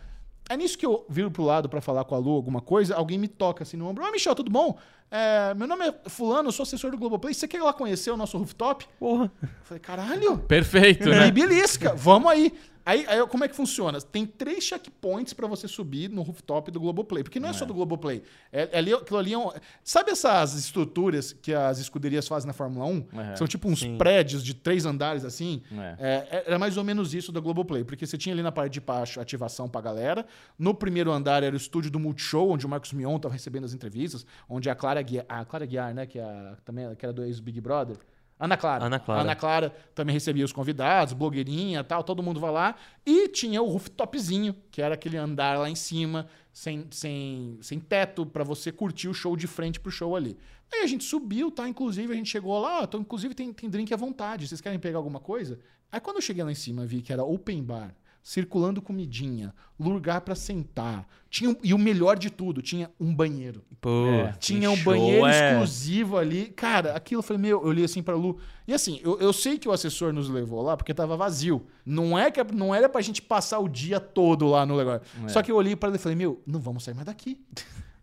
É 0.49 0.57
nisso 0.57 0.79
que 0.79 0.87
eu 0.87 1.05
viro 1.09 1.31
pro 1.31 1.45
lado 1.45 1.69
pra 1.69 1.81
falar 1.81 2.05
com 2.05 2.15
a 2.15 2.19
Lu 2.19 2.35
alguma 2.35 2.63
coisa, 2.63 2.97
alguém 2.97 3.19
me 3.19 3.29
toca 3.29 3.63
assim 3.63 3.77
no 3.77 3.87
ombro. 3.87 4.05
Ô, 4.05 4.11
Michel, 4.11 4.35
tudo 4.35 4.51
bom? 4.51 4.79
É, 5.11 5.55
meu 5.55 5.69
nome 5.69 5.87
é 5.87 5.95
Fulano, 6.09 6.49
eu 6.49 6.53
sou 6.53 6.63
assessor 6.63 6.91
do 6.91 6.99
Globoplay. 6.99 7.35
Você 7.35 7.47
quer 7.47 7.59
ir 7.59 7.63
lá 7.63 7.73
conhecer 7.73 8.11
o 8.11 8.17
nosso 8.17 8.37
rooftop? 8.39 8.87
Porra. 8.99 9.31
Eu 9.43 9.49
falei, 9.63 9.81
caralho, 9.81 10.39
Perfeito, 10.39 11.09
né? 11.09 11.31
belisca, 11.31 11.95
vamos 11.95 12.31
aí. 12.33 12.53
Aí, 12.89 13.05
aí, 13.07 13.27
como 13.27 13.45
é 13.45 13.49
que 13.49 13.55
funciona? 13.55 14.01
Tem 14.01 14.25
três 14.25 14.65
checkpoints 14.65 15.35
pra 15.35 15.47
você 15.47 15.69
subir 15.69 16.09
no 16.09 16.23
rooftop 16.23 16.71
do 16.71 16.81
Globoplay. 16.81 17.23
Porque 17.23 17.39
não 17.39 17.51
é, 17.51 17.53
só 17.53 17.67
do 17.67 17.75
Globoplay. 17.75 18.23
É, 18.51 18.67
é 18.73 18.79
ali, 18.79 18.95
aquilo 18.95 19.19
ali 19.19 19.35
é 19.35 19.39
um- 19.39 19.51
Sabe 19.85 20.11
essas 20.11 20.55
estruturas 20.55 21.35
que 21.35 21.53
as 21.53 21.79
escuderias 21.79 22.27
fazem 22.27 22.47
na 22.47 22.55
Fórmula 22.55 22.87
1? 22.87 23.07
É. 23.33 23.37
São 23.37 23.47
tipo 23.47 23.69
uns 23.69 23.81
Sim. 23.81 23.99
prédios 23.99 24.43
de 24.43 24.55
três 24.55 24.87
andares 24.87 25.23
assim. 25.23 25.61
É. 26.01 26.29
É, 26.31 26.45
era 26.47 26.59
mais 26.59 26.79
ou 26.79 26.83
menos 26.83 27.13
isso 27.13 27.31
da 27.31 27.41
Globoplay. 27.41 27.85
Porque 27.85 28.07
você 28.07 28.17
tinha 28.17 28.35
ali 28.35 28.43
na 28.43 28.51
parte 28.51 28.73
de 28.73 28.81
baixo 28.81 29.21
ativação 29.21 29.69
pra 29.69 29.83
galera. 29.83 30.25
No 30.59 30.73
primeiro 30.73 31.13
andar 31.13 31.43
era 31.43 31.53
o 31.55 31.59
estúdio 31.59 31.91
do 31.91 31.99
Multishow, 32.01 32.49
onde 32.53 32.65
o 32.65 32.69
Marcos 32.71 32.95
Mion 32.95 33.19
tava 33.19 33.35
recebendo 33.35 33.65
as 33.65 33.75
entrevistas. 33.75 34.25
Onde 34.49 34.71
a 34.71 34.75
Clara 34.75 35.03
Guiar, 35.03 35.27
a 35.29 35.45
Clara 35.45 35.67
Guiar 35.67 35.93
né? 35.93 36.07
Que, 36.07 36.19
é 36.19 36.23
a, 36.23 36.57
também, 36.65 36.95
que 36.95 37.05
era 37.05 37.13
do 37.13 37.23
ex-Big 37.23 37.61
Brother. 37.61 37.99
Ana 38.39 38.57
Clara. 38.57 38.85
Ana 38.85 39.01
Clara. 39.01 39.21
Ana 39.23 39.35
Clara 39.35 39.75
também 39.95 40.13
recebia 40.13 40.45
os 40.45 40.53
convidados, 40.53 41.13
blogueirinha 41.13 41.83
tal, 41.83 42.05
todo 42.05 42.23
mundo 42.23 42.39
vai 42.39 42.53
lá. 42.53 42.77
E 43.05 43.29
tinha 43.29 43.61
o 43.61 43.69
rooftopzinho, 43.69 44.55
que 44.71 44.81
era 44.81 44.95
aquele 44.95 45.17
andar 45.17 45.59
lá 45.59 45.69
em 45.69 45.75
cima, 45.75 46.29
sem, 46.53 46.87
sem, 46.91 47.59
sem 47.61 47.81
teto, 47.81 48.25
pra 48.25 48.45
você 48.45 48.71
curtir 48.71 49.09
o 49.09 49.15
show 49.15 49.37
de 49.37 49.47
frente 49.47 49.81
pro 49.81 49.91
show 49.91 50.15
ali. 50.15 50.37
Aí 50.73 50.83
a 50.83 50.87
gente 50.87 51.03
subiu, 51.03 51.51
tá? 51.51 51.69
Inclusive, 51.69 52.13
a 52.13 52.17
gente 52.17 52.31
chegou 52.31 52.59
lá, 52.61 52.81
ó, 52.81 52.85
então, 52.85 53.01
inclusive 53.01 53.35
tem, 53.35 53.53
tem 53.53 53.69
drink 53.69 53.93
à 53.93 53.97
vontade. 53.97 54.47
Vocês 54.47 54.61
querem 54.61 54.79
pegar 54.79 54.99
alguma 54.99 55.19
coisa? 55.19 55.59
Aí 55.91 56.01
quando 56.01 56.17
eu 56.17 56.23
cheguei 56.23 56.45
lá 56.45 56.53
em 56.53 56.55
cima, 56.55 56.87
vi 56.87 57.01
que 57.01 57.13
era 57.13 57.25
open 57.25 57.63
bar, 57.63 57.95
circulando 58.23 58.83
comidinha, 58.83 59.55
lugar 59.79 60.21
pra 60.21 60.35
sentar. 60.35 61.07
Tinha, 61.31 61.57
e 61.63 61.73
o 61.73 61.79
melhor 61.79 62.19
de 62.19 62.31
tudo, 62.31 62.61
tinha 62.63 62.91
um 62.99 63.15
banheiro. 63.15 63.65
Pô, 63.81 64.07
É, 64.07 64.33
Tinha 64.39 64.71
um 64.71 64.77
show, 64.77 64.85
banheiro 64.93 65.27
é. 65.27 65.51
exclusivo 65.53 66.17
ali. 66.17 66.47
Cara, 66.47 66.95
aquilo 66.95 67.21
eu 67.21 67.23
falei, 67.23 67.41
meu, 67.41 67.61
eu 67.63 67.67
olhei 67.69 67.85
assim 67.85 68.03
pra 68.03 68.15
Lu. 68.15 68.39
E 68.67 68.75
assim, 68.75 69.01
eu, 69.03 69.19
eu 69.21 69.33
sei 69.33 69.57
que 69.59 69.69
o 69.69 69.73
assessor 69.73 70.13
nos 70.13 70.29
levou 70.29 70.63
lá 70.63 70.77
porque 70.77 70.93
tava 70.93 71.17
vazio. 71.17 71.67
Não 71.87 72.19
é 72.19 72.31
que 72.31 72.43
não 72.53 72.75
era 72.75 72.89
pra 72.89 73.01
gente 73.01 73.23
passar 73.23 73.59
o 73.61 73.69
dia 73.69 74.01
todo 74.01 74.47
lá 74.49 74.67
no 74.67 74.77
lugar. 74.77 75.01
É. 75.25 75.29
Só 75.29 75.43
que 75.43 75.51
eu 75.53 75.57
olhei 75.57 75.77
pra 75.77 75.89
ele 75.89 75.97
e 75.97 76.01
falei, 76.01 76.17
meu, 76.17 76.43
não 76.47 76.61
vamos 76.61 76.83
sair 76.85 76.95
mais 76.95 77.07
daqui. 77.07 77.41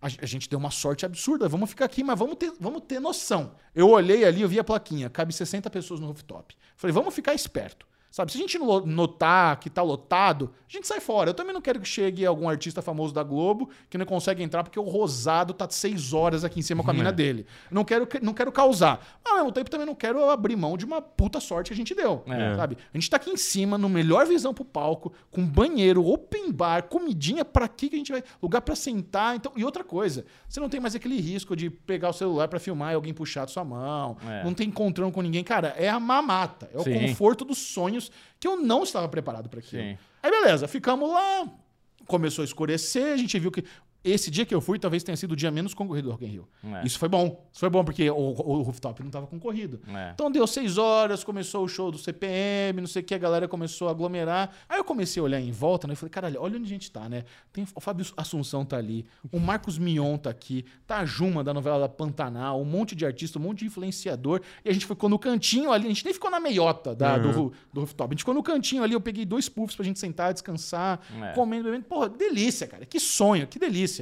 A, 0.02 0.08
a 0.22 0.26
gente 0.26 0.48
deu 0.50 0.60
uma 0.60 0.72
sorte 0.72 1.06
absurda, 1.06 1.50
vamos 1.50 1.70
ficar 1.70 1.86
aqui, 1.86 2.04
mas 2.04 2.18
vamos 2.18 2.36
ter, 2.36 2.54
vamos 2.60 2.84
ter 2.88 3.00
noção. 3.00 3.54
Eu 3.74 3.90
olhei 3.90 4.24
ali, 4.24 4.42
eu 4.42 4.48
vi 4.50 4.60
a 4.60 4.64
plaquinha, 4.64 5.10
cabe 5.10 5.34
60 5.34 5.70
pessoas 5.70 6.00
no 6.00 6.08
rooftop. 6.08 6.56
Falei, 6.76 6.94
vamos 6.94 7.14
ficar 7.14 7.34
esperto. 7.34 7.86
Sabe, 8.16 8.32
se 8.32 8.38
a 8.38 8.42
gente 8.42 8.58
notar 8.58 9.60
que 9.60 9.70
tá 9.70 9.82
lotado, 9.82 10.54
a 10.70 10.72
gente 10.72 10.88
sai 10.88 11.02
fora. 11.02 11.32
Eu 11.32 11.34
também 11.34 11.54
não 11.54 11.60
quero 11.60 11.82
que 11.82 11.86
chegue 11.86 12.26
algum 12.26 12.48
artista 12.48 12.82
famoso 12.82 13.14
da 13.14 13.22
Globo 13.22 13.70
que 13.90 13.98
não 13.98 14.06
consegue 14.06 14.42
entrar 14.42 14.64
porque 14.64 14.80
o 14.80 14.84
Rosado 14.84 15.54
tá 15.54 15.68
seis 15.70 16.14
horas 16.14 16.46
aqui 16.46 16.62
em 16.62 16.62
cima 16.62 16.82
com 16.82 16.90
a 16.90 16.94
mina 16.94 17.12
dele. 17.12 17.46
Não 17.70 17.84
quero, 17.84 18.08
não 18.22 18.34
quero 18.34 18.54
causar. 18.54 19.06
Mas, 19.22 19.34
ao 19.34 19.40
mesmo 19.40 19.52
tempo, 19.52 19.70
também 19.70 19.86
não 19.86 19.94
quero 19.94 20.30
abrir 20.30 20.56
mão 20.56 20.78
de 20.78 20.86
uma 20.86 21.02
puta 21.02 21.42
sorte 21.42 21.68
que 21.68 21.74
a 21.74 21.76
gente 21.76 21.94
deu. 21.94 22.24
É. 22.28 22.56
Sabe? 22.56 22.78
A 22.94 22.98
gente 22.98 23.10
tá 23.10 23.18
aqui 23.18 23.30
em 23.30 23.36
cima, 23.36 23.78
no 23.78 23.90
melhor 23.90 24.26
visão 24.26 24.54
pro 24.54 24.64
palco, 24.64 25.12
com 25.30 25.46
banheiro, 25.46 26.08
open 26.08 26.54
bar, 26.54 26.84
comidinha, 26.84 27.44
pra 27.44 27.68
que 27.68 27.90
que 27.90 27.96
a 27.96 27.98
gente 27.98 28.14
vai. 28.14 28.24
Lugar 28.42 28.62
pra 28.62 28.78
sentar. 28.78 29.36
Então, 29.36 29.52
e 29.58 29.66
outra 29.66 29.84
coisa, 29.84 30.26
você 30.48 30.62
não 30.62 30.70
tem 30.70 30.80
mais 30.80 30.96
aquele 30.96 31.20
risco 31.20 31.54
de 31.54 31.70
pegar 31.70 32.12
o 32.12 32.14
celular 32.14 32.48
pra 32.48 32.62
filmar 32.62 32.94
e 32.94 32.96
alguém 32.96 33.14
puxar 33.14 33.42
da 33.42 33.52
sua 33.52 33.66
mão. 33.66 34.16
É. 34.26 34.46
Não 34.46 34.54
tem 34.54 34.70
encontrão 34.70 35.12
com 35.12 35.22
ninguém. 35.22 35.44
Cara, 35.44 35.76
é 35.78 35.90
a 35.90 36.00
mamata. 36.00 36.70
É 36.74 36.78
o 36.78 36.84
Sim. 36.84 36.94
conforto 36.94 37.44
dos 37.44 37.58
sonhos 37.58 38.05
que 38.40 38.48
eu 38.48 38.58
não 38.58 38.84
estava 38.84 39.08
preparado 39.08 39.50
pra 39.50 39.60
aquilo. 39.60 39.82
Sim. 39.82 39.98
Aí 40.22 40.32
beleza, 40.32 40.68
ficamos 40.68 41.10
lá, 41.10 41.48
começou 42.08 42.42
a 42.42 42.46
escurecer, 42.46 43.14
a 43.14 43.18
gente 43.18 43.38
viu 43.40 43.52
que 43.52 43.64
esse 44.06 44.30
dia 44.32 44.46
que 44.46 44.54
eu 44.54 44.62
fui 44.62 44.78
talvez 44.80 45.04
tenha 45.04 45.16
sido 45.18 45.32
o 45.32 45.36
dia 45.36 45.50
menos 45.52 45.74
concorrido 45.74 46.08
do 46.08 46.12
Rock 46.12 46.26
in 46.26 46.30
Rio. 46.30 46.48
É. 46.64 46.86
Isso 46.86 46.98
foi 47.00 47.10
bom. 47.10 47.46
Isso 47.52 47.60
foi 47.60 47.70
bom, 47.70 47.84
porque 47.84 48.10
o, 48.10 48.16
o 48.16 48.62
rooftop 48.62 49.02
não 49.04 49.10
tava 49.10 49.28
concorrido. 49.28 49.82
É. 49.88 50.12
Então 50.14 50.32
deu 50.32 50.46
seis 50.48 50.78
horas, 50.78 51.24
começou 51.24 51.64
o 51.64 51.68
show 51.68 51.92
do 51.92 51.98
CPM, 51.98 52.82
não 52.82 52.88
sei 52.88 53.02
o 53.02 53.06
que, 53.06 53.14
a 53.14 53.18
galera 53.18 53.48
começou 53.48 53.88
a 53.88 53.92
aglomerar. 53.92 54.52
Aí 54.70 54.78
eu 54.78 54.84
comecei 54.84 55.20
a 55.20 55.24
olhar 55.24 55.40
em 55.40 55.52
volta, 55.52 55.88
né? 55.88 55.94
E 55.94 55.96
falei, 55.96 56.10
caralho, 56.12 56.42
olha 56.42 56.56
onde 56.58 56.66
a 56.66 56.70
gente 56.70 56.92
tá, 56.92 57.08
né? 57.10 57.24
Tem, 57.52 57.66
o 57.76 57.80
Fábio 57.82 58.06
Assunção 58.18 58.64
tá 58.66 58.78
ali, 58.78 59.06
o 59.32 59.40
Marcos 59.40 59.78
Mion 59.78 60.18
tá 60.18 60.30
aqui, 60.30 60.66
tá 60.86 60.98
a 61.00 61.06
Juma 61.06 61.44
da 61.44 61.54
novela 61.54 61.80
da 61.80 61.90
Pantanal, 61.90 62.62
um 62.62 62.66
monte 62.66 62.96
de 62.96 63.06
artista, 63.06 63.40
um 63.40 63.42
monte 63.42 63.60
de 63.60 63.66
influenciador. 63.66 64.42
E 64.64 64.70
a 64.70 64.74
gente 64.74 64.86
ficou 64.86 65.10
no 65.10 65.18
cantinho 65.18 65.72
ali, 65.72 65.86
a 65.86 65.90
gente 65.90 66.04
nem 66.06 66.14
ficou 66.14 66.30
na 66.30 66.40
meiota 66.40 66.94
da, 66.96 67.18
do, 67.18 67.32
ru- 67.32 67.54
do 67.74 67.82
rooftop. 67.82 68.10
A 68.10 68.14
gente 68.14 68.20
ficou 68.20 68.34
no 68.34 68.44
cantinho 68.44 68.84
ali, 68.84 68.94
eu 68.94 69.02
peguei 69.02 69.26
dois 69.26 69.48
puffs 69.50 69.76
pra 69.76 69.86
gente 69.86 70.00
sentar, 70.00 70.34
descansar, 70.34 71.00
É. 71.22 71.34
comendo, 71.34 71.66
bebendo. 71.66 71.86
Porra, 71.86 72.10
delícia, 72.10 72.68
cara. 72.68 72.86
Que 72.86 73.00
sonho, 73.00 73.48
que 73.48 73.58
delícia. 73.60 73.95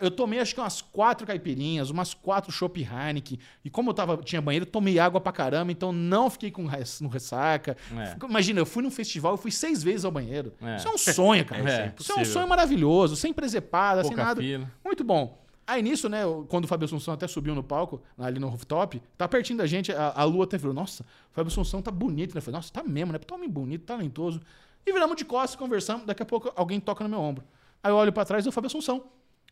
Eu 0.00 0.10
tomei 0.10 0.38
acho 0.40 0.54
que 0.54 0.60
umas 0.60 0.80
quatro 0.80 1.26
caipirinhas, 1.26 1.90
umas 1.90 2.14
quatro 2.14 2.50
chopp 2.52 2.80
Heineken. 2.82 3.38
E 3.64 3.70
como 3.70 3.90
eu 3.90 3.94
tava, 3.94 4.16
tinha 4.18 4.40
banheiro, 4.40 4.66
tomei 4.66 4.98
água 4.98 5.20
pra 5.20 5.32
caramba, 5.32 5.70
então 5.72 5.92
não 5.92 6.28
fiquei 6.30 6.50
com 6.50 6.66
res- 6.66 7.00
no 7.00 7.08
ressaca. 7.08 7.76
É. 7.96 8.16
Imagina, 8.26 8.60
eu 8.60 8.66
fui 8.66 8.82
num 8.82 8.90
festival, 8.90 9.32
eu 9.34 9.38
fui 9.38 9.50
seis 9.50 9.82
vezes 9.82 10.04
ao 10.04 10.10
banheiro. 10.10 10.52
É. 10.60 10.76
Isso 10.76 10.88
é 10.88 10.90
um 10.92 10.98
sonho, 10.98 11.44
cara. 11.44 11.62
É, 11.70 11.92
Isso 11.98 12.12
é 12.12 12.14
um 12.20 12.24
sonho 12.24 12.48
maravilhoso, 12.48 13.16
sem 13.16 13.32
presepada, 13.32 14.02
sem 14.02 14.10
Pouca 14.10 14.24
nada. 14.24 14.40
fila. 14.40 14.70
Muito 14.84 15.02
bom. 15.04 15.42
Aí 15.68 15.82
nisso, 15.82 16.08
né, 16.08 16.20
quando 16.48 16.64
o 16.64 16.68
Fábio 16.68 16.84
Assunção 16.84 17.12
até 17.14 17.26
subiu 17.26 17.52
no 17.52 17.62
palco, 17.62 18.00
ali 18.16 18.38
no 18.38 18.48
rooftop, 18.48 19.02
tá 19.18 19.26
pertinho 19.26 19.58
da 19.58 19.66
gente, 19.66 19.90
a, 19.90 20.12
a 20.14 20.22
lua 20.22 20.44
até 20.44 20.56
virou, 20.56 20.72
nossa, 20.72 21.02
o 21.02 21.34
Fábio 21.34 21.48
Assunção 21.48 21.82
tá 21.82 21.90
bonito, 21.90 22.34
né? 22.34 22.38
Eu 22.38 22.42
falei, 22.42 22.56
nossa, 22.58 22.72
tá 22.72 22.84
mesmo, 22.84 23.12
né? 23.12 23.18
Tá 23.18 23.34
homem 23.34 23.48
bonito, 23.50 23.84
talentoso. 23.84 24.40
E 24.86 24.92
viramos 24.92 25.16
de 25.16 25.24
costas, 25.24 25.56
conversamos, 25.56 26.06
daqui 26.06 26.22
a 26.22 26.26
pouco 26.26 26.52
alguém 26.54 26.78
toca 26.78 27.02
no 27.02 27.10
meu 27.10 27.18
ombro. 27.18 27.42
Aí 27.82 27.90
eu 27.90 27.96
olho 27.96 28.12
pra 28.12 28.24
trás 28.24 28.44
e 28.44 28.48
é 28.48 28.50
o 28.50 28.52
Fábio 28.52 28.68
Assunção. 28.68 29.02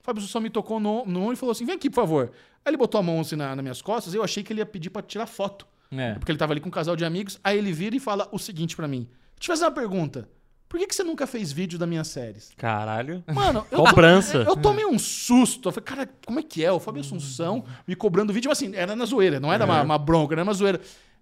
Fábio 0.04 0.20
Assunção 0.20 0.40
me 0.42 0.50
tocou 0.50 0.78
no, 0.78 1.04
no 1.06 1.32
e 1.32 1.36
falou 1.36 1.52
assim, 1.52 1.64
vem 1.64 1.74
aqui, 1.74 1.88
por 1.88 1.96
favor. 1.96 2.30
Aí 2.62 2.70
ele 2.70 2.76
botou 2.76 2.98
a 2.98 3.02
mão 3.02 3.20
assim 3.20 3.36
na, 3.36 3.56
nas 3.56 3.62
minhas 3.62 3.80
costas 3.80 4.12
eu 4.12 4.22
achei 4.22 4.42
que 4.42 4.52
ele 4.52 4.60
ia 4.60 4.66
pedir 4.66 4.90
pra 4.90 5.00
tirar 5.00 5.26
foto. 5.26 5.66
É. 5.90 6.14
Porque 6.14 6.30
ele 6.30 6.38
tava 6.38 6.52
ali 6.52 6.60
com 6.60 6.68
um 6.68 6.72
casal 6.72 6.94
de 6.94 7.06
amigos. 7.06 7.40
Aí 7.42 7.56
ele 7.56 7.72
vira 7.72 7.96
e 7.96 8.00
fala 8.00 8.28
o 8.30 8.38
seguinte 8.38 8.76
pra 8.76 8.86
mim. 8.86 9.08
Deixa 9.08 9.16
eu 9.36 9.40
te 9.40 9.46
fazer 9.46 9.64
uma 9.64 9.70
pergunta. 9.70 10.28
Por 10.68 10.78
que, 10.78 10.86
que 10.86 10.94
você 10.94 11.04
nunca 11.04 11.26
fez 11.26 11.52
vídeo 11.52 11.78
das 11.78 11.88
minhas 11.88 12.08
séries? 12.08 12.52
Caralho. 12.56 13.24
Mano, 13.32 13.66
eu, 13.70 13.78
Cobrança. 13.84 14.38
eu 14.38 14.56
tomei 14.56 14.84
um 14.84 14.98
susto. 14.98 15.68
Eu 15.68 15.72
falei, 15.72 15.84
cara, 15.84 16.10
como 16.26 16.38
é 16.38 16.42
que 16.42 16.62
é? 16.64 16.70
O 16.70 16.78
Fábio 16.80 17.00
Assunção 17.00 17.64
me 17.86 17.94
cobrando 17.94 18.32
vídeo. 18.32 18.48
Mas 18.48 18.58
assim, 18.58 18.74
era 18.74 18.94
na 18.94 19.06
zoeira, 19.06 19.40
não 19.40 19.52
era 19.52 19.64
uma, 19.64 19.82
uma 19.82 19.98
bronca, 19.98 20.34
era 20.34 20.42
uma 20.42 20.52
zoeira. 20.52 20.80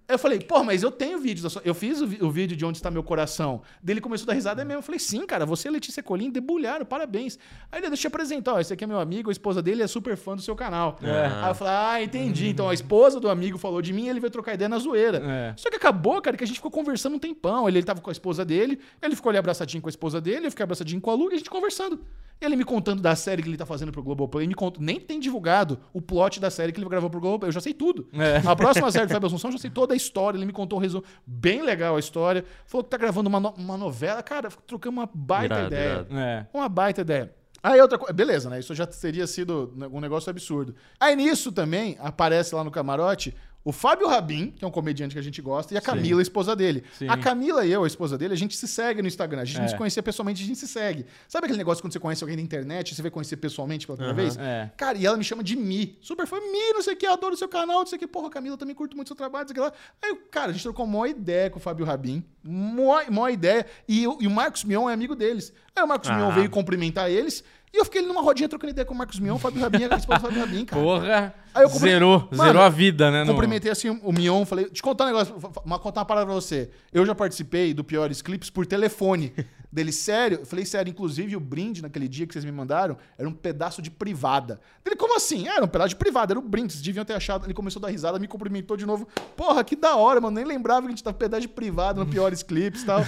Aí 0.08 0.14
eu 0.14 0.18
falei, 0.18 0.40
pô, 0.40 0.62
mas 0.64 0.82
eu 0.82 0.90
tenho 0.90 1.18
vídeos. 1.18 1.42
da 1.44 1.50
sua- 1.50 1.62
Eu 1.64 1.74
fiz 1.74 2.00
o, 2.00 2.04
o 2.26 2.30
vídeo 2.30 2.56
de 2.56 2.64
onde 2.64 2.76
está 2.78 2.90
meu 2.90 3.02
coração. 3.02 3.62
Dele 3.82 4.00
começou 4.00 4.24
a 4.24 4.28
dar 4.28 4.32
risada 4.34 4.64
mesmo. 4.64 4.80
Eu 4.80 4.82
falei, 4.82 4.98
sim, 4.98 5.24
cara, 5.26 5.46
você 5.46 5.68
e 5.68 5.70
Letícia 5.70 6.02
Colim 6.02 6.30
debulharam, 6.30 6.84
parabéns. 6.84 7.38
Aí 7.70 7.80
ele, 7.80 7.88
deixa 7.88 8.06
eu 8.06 8.10
apresentar, 8.10 8.54
ó, 8.54 8.60
esse 8.60 8.72
aqui 8.72 8.84
é 8.84 8.86
meu 8.86 8.98
amigo, 9.00 9.30
a 9.30 9.32
esposa 9.32 9.62
dele 9.62 9.82
é 9.82 9.86
super 9.86 10.16
fã 10.16 10.34
do 10.36 10.42
seu 10.42 10.54
canal. 10.56 10.98
Aí 11.44 11.50
eu 11.50 11.54
falei, 11.54 11.74
ah, 11.74 12.02
entendi. 12.02 12.48
Então 12.48 12.68
a 12.68 12.74
esposa 12.74 13.18
do 13.20 13.30
amigo 13.30 13.56
falou 13.58 13.80
de 13.80 13.92
mim 13.92 14.08
ele 14.08 14.20
veio 14.20 14.30
trocar 14.30 14.54
ideia 14.54 14.68
na 14.68 14.78
zoeira. 14.78 15.22
É. 15.24 15.54
Só 15.56 15.70
que 15.70 15.76
acabou, 15.76 16.20
cara, 16.20 16.36
que 16.36 16.44
a 16.44 16.46
gente 16.46 16.56
ficou 16.56 16.70
conversando 16.70 17.14
um 17.16 17.18
tempão. 17.18 17.68
Ele, 17.68 17.78
ele 17.78 17.86
tava 17.86 18.00
com 18.00 18.10
a 18.10 18.12
esposa 18.12 18.44
dele, 18.44 18.80
ele 19.00 19.14
ficou 19.16 19.30
ali 19.30 19.38
abraçadinho 19.38 19.80
com 19.80 19.88
a 19.88 19.90
esposa 19.90 20.20
dele, 20.20 20.46
eu 20.46 20.50
fiquei 20.50 20.64
abraçadinho 20.64 21.00
com 21.00 21.10
a 21.10 21.14
Lu 21.14 21.30
e 21.30 21.34
a 21.34 21.36
gente 21.38 21.48
conversando. 21.48 22.00
Ele 22.44 22.56
me 22.56 22.64
contando 22.64 23.00
da 23.00 23.14
série 23.14 23.42
que 23.42 23.48
ele 23.48 23.56
tá 23.56 23.64
fazendo 23.66 23.92
pro 23.92 24.02
Globoplay, 24.02 24.46
me 24.46 24.54
conta, 24.54 24.80
nem 24.80 24.98
tem 24.98 25.20
divulgado 25.20 25.78
o 25.92 26.00
plot 26.02 26.40
da 26.40 26.50
série 26.50 26.72
que 26.72 26.80
ele 26.80 26.88
gravou 26.88 27.08
pro 27.08 27.20
Globoplay, 27.20 27.48
eu 27.48 27.52
já 27.52 27.60
sei 27.60 27.72
tudo. 27.74 28.08
É. 28.12 28.36
A 28.46 28.56
próxima 28.56 28.90
série 28.90 29.06
do 29.06 29.12
Fábio 29.12 29.26
Assunção, 29.26 29.48
eu 29.50 29.52
já 29.52 29.58
sei 29.60 29.70
toda 29.70 29.94
a 29.94 29.96
história, 29.96 30.36
ele 30.36 30.46
me 30.46 30.52
contou 30.52 30.78
um 30.78 30.82
resumo 30.82 31.04
bem 31.26 31.62
legal 31.62 31.96
a 31.96 32.00
história. 32.00 32.44
Falou 32.66 32.82
que 32.84 32.90
tá 32.90 32.96
gravando 32.96 33.28
uma, 33.28 33.38
no- 33.40 33.54
uma 33.56 33.76
novela, 33.76 34.22
cara, 34.22 34.48
trocamos 34.66 35.00
uma 35.02 35.08
baita 35.12 35.54
Irado, 35.54 35.66
ideia. 35.68 35.88
irado. 35.92 36.18
É. 36.18 36.46
Uma 36.52 36.68
baita 36.68 37.00
ideia. 37.02 37.34
Aí 37.62 37.80
outra 37.80 37.96
coisa. 37.96 38.12
Beleza, 38.12 38.50
né? 38.50 38.58
Isso 38.58 38.74
já 38.74 38.84
teria 38.86 39.24
sido 39.24 39.72
um 39.92 40.00
negócio 40.00 40.28
absurdo. 40.28 40.74
Aí 40.98 41.14
nisso 41.14 41.52
também 41.52 41.96
aparece 42.00 42.54
lá 42.56 42.64
no 42.64 42.72
camarote 42.72 43.32
o 43.64 43.70
Fábio 43.72 44.08
Rabin, 44.08 44.50
que 44.50 44.64
é 44.64 44.68
um 44.68 44.70
comediante 44.70 45.14
que 45.14 45.18
a 45.18 45.22
gente 45.22 45.40
gosta, 45.40 45.72
e 45.72 45.76
a 45.76 45.80
Camila, 45.80 46.20
a 46.20 46.22
esposa 46.22 46.56
dele. 46.56 46.82
Sim. 46.98 47.08
A 47.08 47.16
Camila 47.16 47.64
e 47.64 47.72
eu, 47.72 47.84
a 47.84 47.86
esposa 47.86 48.18
dele, 48.18 48.34
a 48.34 48.36
gente 48.36 48.56
se 48.56 48.66
segue 48.66 49.00
no 49.02 49.08
Instagram. 49.08 49.42
A 49.42 49.44
gente 49.44 49.58
não 49.58 49.64
É. 49.66 49.68
se 49.68 49.76
conhecia 49.76 50.02
pessoalmente, 50.02 50.42
a 50.42 50.46
gente 50.46 50.58
se 50.58 50.66
segue. 50.66 51.06
Sabe 51.28 51.44
aquele 51.46 51.58
negócio 51.58 51.82
quando 51.82 51.92
você 51.92 52.00
conhece 52.00 52.24
alguém 52.24 52.36
na 52.36 52.42
internet 52.42 52.94
você 52.94 53.02
vai 53.02 53.10
conhecer 53.10 53.36
pessoalmente 53.36 53.86
pela 53.86 53.96
primeira 53.96 54.20
vez? 54.20 54.36
é. 54.36 54.70
Cara, 54.76 54.98
e 54.98 55.06
ela 55.06 55.16
me 55.16 55.24
chama 55.24 55.44
de 55.44 55.54
Mi. 55.56 55.96
Super 56.00 56.26
fã, 56.26 56.40
Mi, 56.40 56.72
não 56.74 56.82
sei 56.82 56.94
o 56.94 56.96
que, 56.96 57.06
adoro 57.06 57.36
seu 57.36 57.48
canal, 57.48 57.78
não 57.80 57.86
sei 57.86 57.96
o 57.96 57.98
que. 58.00 58.06
Porra, 58.06 58.30
Camila, 58.30 58.56
também 58.56 58.74
curto 58.74 58.96
muito 58.96 59.06
o 59.06 59.10
seu 59.10 59.16
trabalho, 59.16 59.44
não 59.48 59.54
sei 59.54 59.62
o 59.62 59.70
que 59.70 59.76
lá. 59.76 59.80
Aí, 60.02 60.16
cara, 60.30 60.50
a 60.50 60.52
gente 60.52 60.62
trocou 60.62 60.84
uma 60.84 61.08
ideia 61.08 61.48
com 61.50 61.58
o 61.58 61.62
Fábio 61.62 61.84
Rabin. 61.86 62.24
Uma, 62.44 63.02
uma 63.04 63.30
ideia. 63.30 63.64
E, 63.88 64.06
o- 64.06 64.18
e 64.20 64.26
o 64.26 64.30
Marcos 64.30 64.64
Mion 64.64 64.90
é 64.90 64.92
amigo 64.92 65.14
deles. 65.14 65.52
Aí 65.76 65.82
o 65.82 65.86
Marcos 65.86 66.10
Ah. 66.10 66.16
Mion 66.16 66.30
veio 66.32 66.50
cumprimentar 66.50 67.08
eles. 67.10 67.44
E 67.74 67.78
eu 67.78 67.84
fiquei 67.86 68.00
ali 68.00 68.08
numa 68.08 68.20
rodinha 68.20 68.48
trocando 68.48 68.70
ideia 68.70 68.84
com 68.84 68.92
o 68.92 68.96
Marcos 68.96 69.18
Mion, 69.18 69.38
Fábio 69.38 69.60
Rabin, 69.62 69.84
a 69.90 69.96
esposa 69.96 70.18
do 70.20 70.26
Fábio 70.26 70.40
Rabin, 70.40 70.64
cara. 70.66 70.82
Porra. 70.82 71.34
Aí 71.54 71.62
eu 71.64 71.70
cumpri- 71.70 71.88
Zerou. 71.90 72.28
Mano, 72.30 72.44
zerou 72.44 72.62
a 72.62 72.68
vida, 72.68 73.10
né? 73.10 73.24
no- 73.24 73.32
Cumprimentei 73.32 73.70
assim 73.70 73.88
o 74.02 74.12
Mion, 74.12 74.44
falei, 74.44 74.66
te 74.66 74.82
contar 74.82 75.04
um 75.04 75.06
negócio, 75.06 75.34
uma, 75.64 75.78
contar 75.78 76.00
uma 76.00 76.06
parada 76.06 76.26
pra 76.26 76.34
você. 76.34 76.70
Eu 76.92 77.04
já 77.06 77.14
participei 77.14 77.72
do 77.72 77.82
Piores 77.82 78.20
Clips 78.20 78.50
por 78.50 78.66
telefone. 78.66 79.32
Dele, 79.72 79.90
sério? 79.90 80.40
Eu 80.40 80.44
falei, 80.44 80.66
sério, 80.66 80.90
inclusive 80.90 81.34
o 81.34 81.40
brinde 81.40 81.80
naquele 81.80 82.06
dia 82.06 82.26
que 82.26 82.34
vocês 82.34 82.44
me 82.44 82.52
mandaram 82.52 82.94
era 83.16 83.26
um 83.26 83.32
pedaço 83.32 83.80
de 83.80 83.90
privada. 83.90 84.60
Dele, 84.84 84.96
como 84.96 85.16
assim? 85.16 85.48
Era 85.48 85.64
um 85.64 85.68
pedaço 85.68 85.88
de 85.90 85.96
privada, 85.96 86.34
era 86.34 86.38
um 86.38 86.46
brinde, 86.46 86.74
vocês 86.74 86.82
deviam 86.84 87.06
ter 87.06 87.14
achado. 87.14 87.46
Ele 87.46 87.54
começou 87.54 87.80
a 87.80 87.84
dar 87.86 87.88
risada, 87.90 88.18
me 88.18 88.28
cumprimentou 88.28 88.76
de 88.76 88.84
novo. 88.84 89.08
Porra, 89.34 89.64
que 89.64 89.74
da 89.74 89.96
hora, 89.96 90.20
mano. 90.20 90.34
Nem 90.36 90.44
lembrava 90.44 90.82
que 90.82 90.88
a 90.88 90.90
gente 90.90 91.02
tava 91.02 91.16
pedaço 91.16 91.40
de 91.40 91.48
privada 91.48 91.98
no 92.00 92.04
Piores 92.10 92.42
Clips 92.42 92.82
e 92.82 92.84
tal. 92.84 93.02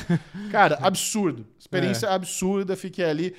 Cara, 0.50 0.78
absurdo. 0.80 1.44
Experiência 1.58 2.08
absurda, 2.08 2.74
fiquei 2.76 3.04
ali. 3.04 3.36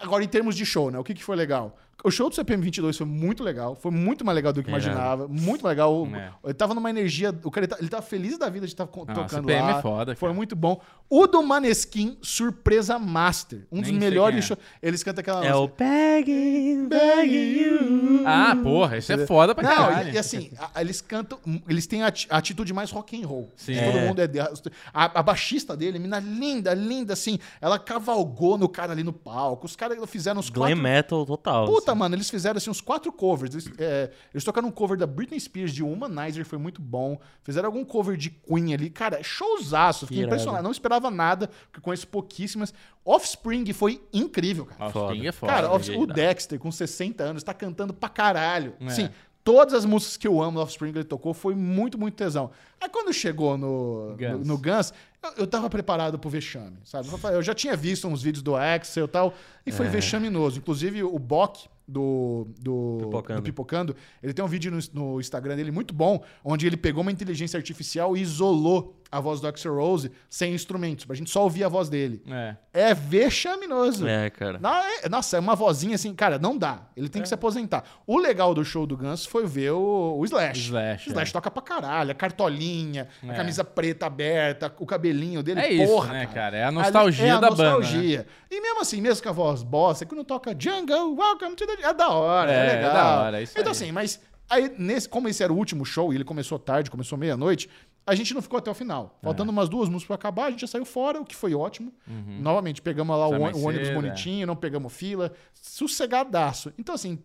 Agora, 0.00 0.24
em 0.24 0.28
termos 0.28 0.56
de 0.56 0.64
show, 0.64 0.90
né? 0.90 0.98
O 0.98 1.04
que, 1.04 1.14
que 1.14 1.24
foi 1.24 1.36
legal? 1.36 1.78
O 2.04 2.10
show 2.10 2.28
do 2.28 2.34
CPM 2.34 2.62
22 2.62 2.96
foi 2.98 3.06
muito 3.06 3.42
legal. 3.42 3.74
Foi 3.74 3.90
muito 3.90 4.24
mais 4.24 4.36
legal 4.36 4.52
do 4.52 4.62
que 4.62 4.70
eu 4.70 4.76
Irado. 4.76 4.86
imaginava. 4.90 5.26
Muito 5.28 5.62
mais 5.62 5.72
legal. 5.74 5.92
O- 6.02 6.14
É. 6.14 6.30
Ele 6.44 6.54
tava 6.54 6.74
numa 6.74 6.90
energia. 6.90 7.34
O 7.42 7.50
cara 7.50 7.64
ele 7.64 7.70
tá- 7.72 7.78
ele 7.80 7.88
tava 7.88 8.02
feliz 8.02 8.36
da 8.38 8.48
vida 8.50 8.66
de 8.66 8.72
estar 8.74 8.84
Ah, 8.84 8.86
tocando 8.86 9.28
CPM 9.30 9.62
lá. 9.72 9.78
é 9.78 9.82
foda, 9.82 10.14
Foi 10.14 10.28
cara. 10.28 10.36
muito 10.36 10.54
bom. 10.54 10.80
O 11.08 11.26
do 11.26 11.42
Maneskin, 11.42 12.18
Surpresa 12.20 12.98
Master. 12.98 13.60
Um 13.72 13.80
dos 13.80 13.90
Nem 13.90 13.98
sei 14.00 14.08
melhores 14.10 14.38
é. 14.38 14.42
shows. 14.48 14.60
Eles 14.82 15.02
cantam 15.02 15.20
aquela 15.22 15.44
É 15.46 15.54
o 15.54 15.62
música. 15.62 15.84
Begging, 15.84 16.88
Begging 16.88 17.58
You. 17.58 18.22
Ah, 18.26 18.56
porra, 18.62 18.98
isso 18.98 19.12
é 19.12 19.26
foda 19.26 19.54
pra 19.54 19.62
Não, 19.68 19.74
caralho. 19.76 20.10
e, 20.10 20.14
e 20.14 20.18
assim, 20.18 20.50
a- 20.74 20.80
eles 20.80 21.00
cantam. 21.00 21.38
Eles 21.68 21.86
têm 21.86 22.02
a 22.02 22.08
ati- 22.08 22.26
a 22.30 22.36
atitude 22.38 22.72
mais 22.72 22.90
rock 22.90 23.20
and 23.22 23.26
roll. 23.26 23.50
Sim. 23.56 23.74
Todo 23.76 23.98
É. 23.98 24.06
mundo 24.08 24.20
é. 24.20 24.26
de- 24.26 24.40
A, 24.40 24.50
a 24.92 25.22
baixista 25.22 25.76
dele, 25.76 25.98
mina 25.98 26.18
linda, 26.18 26.72
linda, 26.74 27.12
assim. 27.12 27.38
Ela 27.60 27.78
cavalgou 27.78 28.56
no 28.58 28.68
cara 28.68 28.92
ali 28.92 29.02
no 29.02 29.12
palco. 29.12 29.66
Os 29.66 29.76
caras 29.76 29.98
fizeram 30.10 30.40
uns 30.40 30.50
Glam 30.50 30.68
quatro. 30.68 30.82
metal 30.82 31.26
total. 31.26 31.66
Puta, 31.66 31.93
mano, 31.94 32.14
eles 32.14 32.30
fizeram 32.30 32.56
assim 32.56 32.70
uns 32.70 32.80
quatro 32.80 33.12
covers. 33.12 33.54
Eles, 33.54 33.70
é, 33.78 34.10
eles 34.32 34.44
tocaram 34.44 34.68
um 34.68 34.70
cover 34.70 34.96
da 34.96 35.06
Britney 35.06 35.38
Spears 35.38 35.72
de 35.72 35.82
Humanizer, 35.82 36.44
foi 36.44 36.58
muito 36.58 36.80
bom. 36.80 37.18
Fizeram 37.42 37.66
algum 37.66 37.84
cover 37.84 38.16
de 38.16 38.30
Queen 38.30 38.74
ali. 38.74 38.90
Cara, 38.90 39.22
showzaço. 39.22 40.06
Fiquei 40.06 40.24
impressionado. 40.24 40.62
Não 40.62 40.70
esperava 40.70 41.10
nada, 41.10 41.48
porque 41.70 41.80
conheço 41.80 42.08
pouquíssimas. 42.08 42.72
Offspring 43.04 43.72
foi 43.72 44.02
incrível, 44.12 44.66
cara. 44.66 44.86
Offspring 44.86 45.26
é 45.26 45.32
foda. 45.32 45.52
Cara, 45.52 45.72
o 45.72 46.06
Dexter, 46.06 46.58
com 46.58 46.70
60 46.70 47.22
anos, 47.22 47.42
tá 47.42 47.52
cantando 47.52 47.92
pra 47.92 48.08
caralho. 48.08 48.74
É. 48.80 48.88
Sim, 48.90 49.10
todas 49.44 49.74
as 49.74 49.84
músicas 49.84 50.16
que 50.16 50.26
eu 50.26 50.42
amo 50.42 50.58
do 50.58 50.62
Offspring 50.62 50.88
ele 50.88 51.04
tocou 51.04 51.34
foi 51.34 51.54
muito, 51.54 51.98
muito 51.98 52.14
tesão. 52.14 52.50
Aí 52.80 52.88
quando 52.88 53.12
chegou 53.12 53.58
no 53.58 54.16
Guns. 54.18 54.30
no, 54.30 54.44
no 54.44 54.58
Guns, 54.58 54.92
eu, 55.22 55.32
eu 55.38 55.46
tava 55.46 55.68
preparado 55.68 56.18
pro 56.18 56.30
vexame, 56.30 56.78
sabe? 56.82 57.08
Eu 57.32 57.42
já 57.42 57.54
tinha 57.54 57.76
visto 57.76 58.08
uns 58.08 58.22
vídeos 58.22 58.42
do 58.42 58.56
Axel 58.56 59.04
e 59.04 59.08
tal, 59.08 59.34
e 59.66 59.70
foi 59.70 59.86
vexaminoso. 59.86 60.58
Inclusive, 60.58 61.02
o 61.04 61.18
Bock 61.18 61.68
do, 61.86 62.46
do, 62.60 62.98
Pipocando. 63.00 63.40
do 63.40 63.44
Pipocando, 63.44 63.96
ele 64.22 64.32
tem 64.32 64.44
um 64.44 64.48
vídeo 64.48 64.70
no, 64.70 64.78
no 64.92 65.20
Instagram 65.20 65.56
dele 65.56 65.70
muito 65.70 65.94
bom, 65.94 66.22
onde 66.42 66.66
ele 66.66 66.76
pegou 66.76 67.02
uma 67.02 67.12
inteligência 67.12 67.56
artificial 67.56 68.16
e 68.16 68.22
isolou 68.22 68.96
a 69.16 69.20
voz 69.20 69.40
do 69.40 69.46
Axel 69.46 69.74
Rose 69.76 70.10
sem 70.28 70.52
instrumentos, 70.54 71.04
pra 71.04 71.14
gente 71.14 71.30
só 71.30 71.42
ouvir 71.44 71.62
a 71.64 71.68
voz 71.68 71.88
dele. 71.88 72.22
É. 72.28 72.56
É 72.72 72.94
vexaminoso. 72.94 74.06
É, 74.06 74.30
cara. 74.30 74.58
Não, 74.60 74.74
é- 74.74 75.08
nossa, 75.08 75.36
é 75.36 75.40
uma 75.40 75.54
vozinha 75.54 75.94
assim, 75.94 76.14
cara, 76.14 76.38
não 76.38 76.56
dá. 76.56 76.82
Ele 76.96 77.08
tem 77.08 77.22
que 77.22 77.28
se 77.28 77.34
aposentar. 77.34 77.84
O 78.06 78.18
legal 78.18 78.54
do 78.54 78.64
show 78.64 78.86
do 78.86 78.96
Guns 78.96 79.24
foi 79.26 79.46
ver 79.46 79.70
o, 79.72 80.16
o 80.18 80.24
Slash. 80.24 80.60
Slash, 80.60 81.08
O 81.08 81.12
Slash 81.12 81.30
é. 81.30 81.32
toca 81.32 81.50
pra 81.50 81.62
caralho, 81.62 82.10
a 82.10 82.14
cartolinha, 82.14 83.08
a 83.22 83.32
É. 83.32 83.34
camisa 83.36 83.62
preta 83.64 84.06
aberta, 84.06 84.72
o 84.78 84.86
cabelinho 84.86 85.42
dele, 85.42 85.60
É 85.60 85.72
isso, 85.72 85.92
porra, 85.92 86.12
né, 86.12 86.26
cara. 86.26 86.34
cara? 86.34 86.56
É 86.56 86.64
a 86.64 86.68
Ali- 86.68 86.76
nostalgia 86.76 87.26
é 87.26 87.30
a 87.30 87.38
da 87.40 87.50
banda, 87.50 87.62
né? 87.62 87.70
nostalgia. 87.70 88.26
E 88.50 88.60
mesmo 88.60 88.80
assim, 88.80 89.00
mesmo 89.00 89.22
com 89.22 89.28
a 89.28 89.32
voz 89.32 89.62
bossa, 89.62 90.04
quando 90.06 90.24
toca 90.24 90.54
Jungle, 90.58 91.16
Welcome 91.16 91.56
to 91.56 91.66
the... 91.66 91.74
É 91.82 91.92
da 91.94 92.08
hora, 92.10 92.52
é, 92.52 92.54
É, 92.54 92.58
é 92.70 92.74
legal. 92.76 92.92
da 92.92 93.20
hora, 93.22 93.40
é 93.40 93.42
isso 93.42 93.52
então 93.52 93.64
aí. 93.72 93.76
assim, 93.76 93.92
mas 93.92 94.20
aí, 94.48 94.72
nesse, 94.78 95.08
como 95.08 95.28
esse 95.28 95.42
era 95.42 95.52
o 95.52 95.56
último 95.56 95.84
show, 95.84 96.12
e 96.12 96.16
ele 96.16 96.24
começou 96.24 96.58
tarde, 96.58 96.90
começou 96.90 97.16
meia-noite, 97.18 97.68
a 98.06 98.14
gente 98.14 98.34
não 98.34 98.42
ficou 98.42 98.58
até 98.58 98.70
o 98.70 98.74
final. 98.74 99.18
É. 99.22 99.24
Faltando 99.24 99.50
umas 99.50 99.68
duas 99.68 99.88
músicas 99.88 100.06
pra 100.08 100.14
acabar, 100.16 100.46
a 100.46 100.50
gente 100.50 100.60
já 100.60 100.66
saiu 100.66 100.84
fora, 100.84 101.20
o 101.20 101.24
que 101.24 101.34
foi 101.34 101.54
ótimo. 101.54 101.92
Novamente, 102.40 102.82
pegamos 102.82 103.16
lá 103.16 103.26
o, 103.28 103.32
Uhum. 103.32 103.62
o 103.62 103.66
ônibus 103.68 103.88
é. 103.88 103.94
bonitinho, 103.94 104.46
não 104.46 104.56
pegamos 104.56 104.92
fila, 104.92 105.32
sossegadaço. 105.54 106.72
Então, 106.78 106.94
assim, 106.94 107.18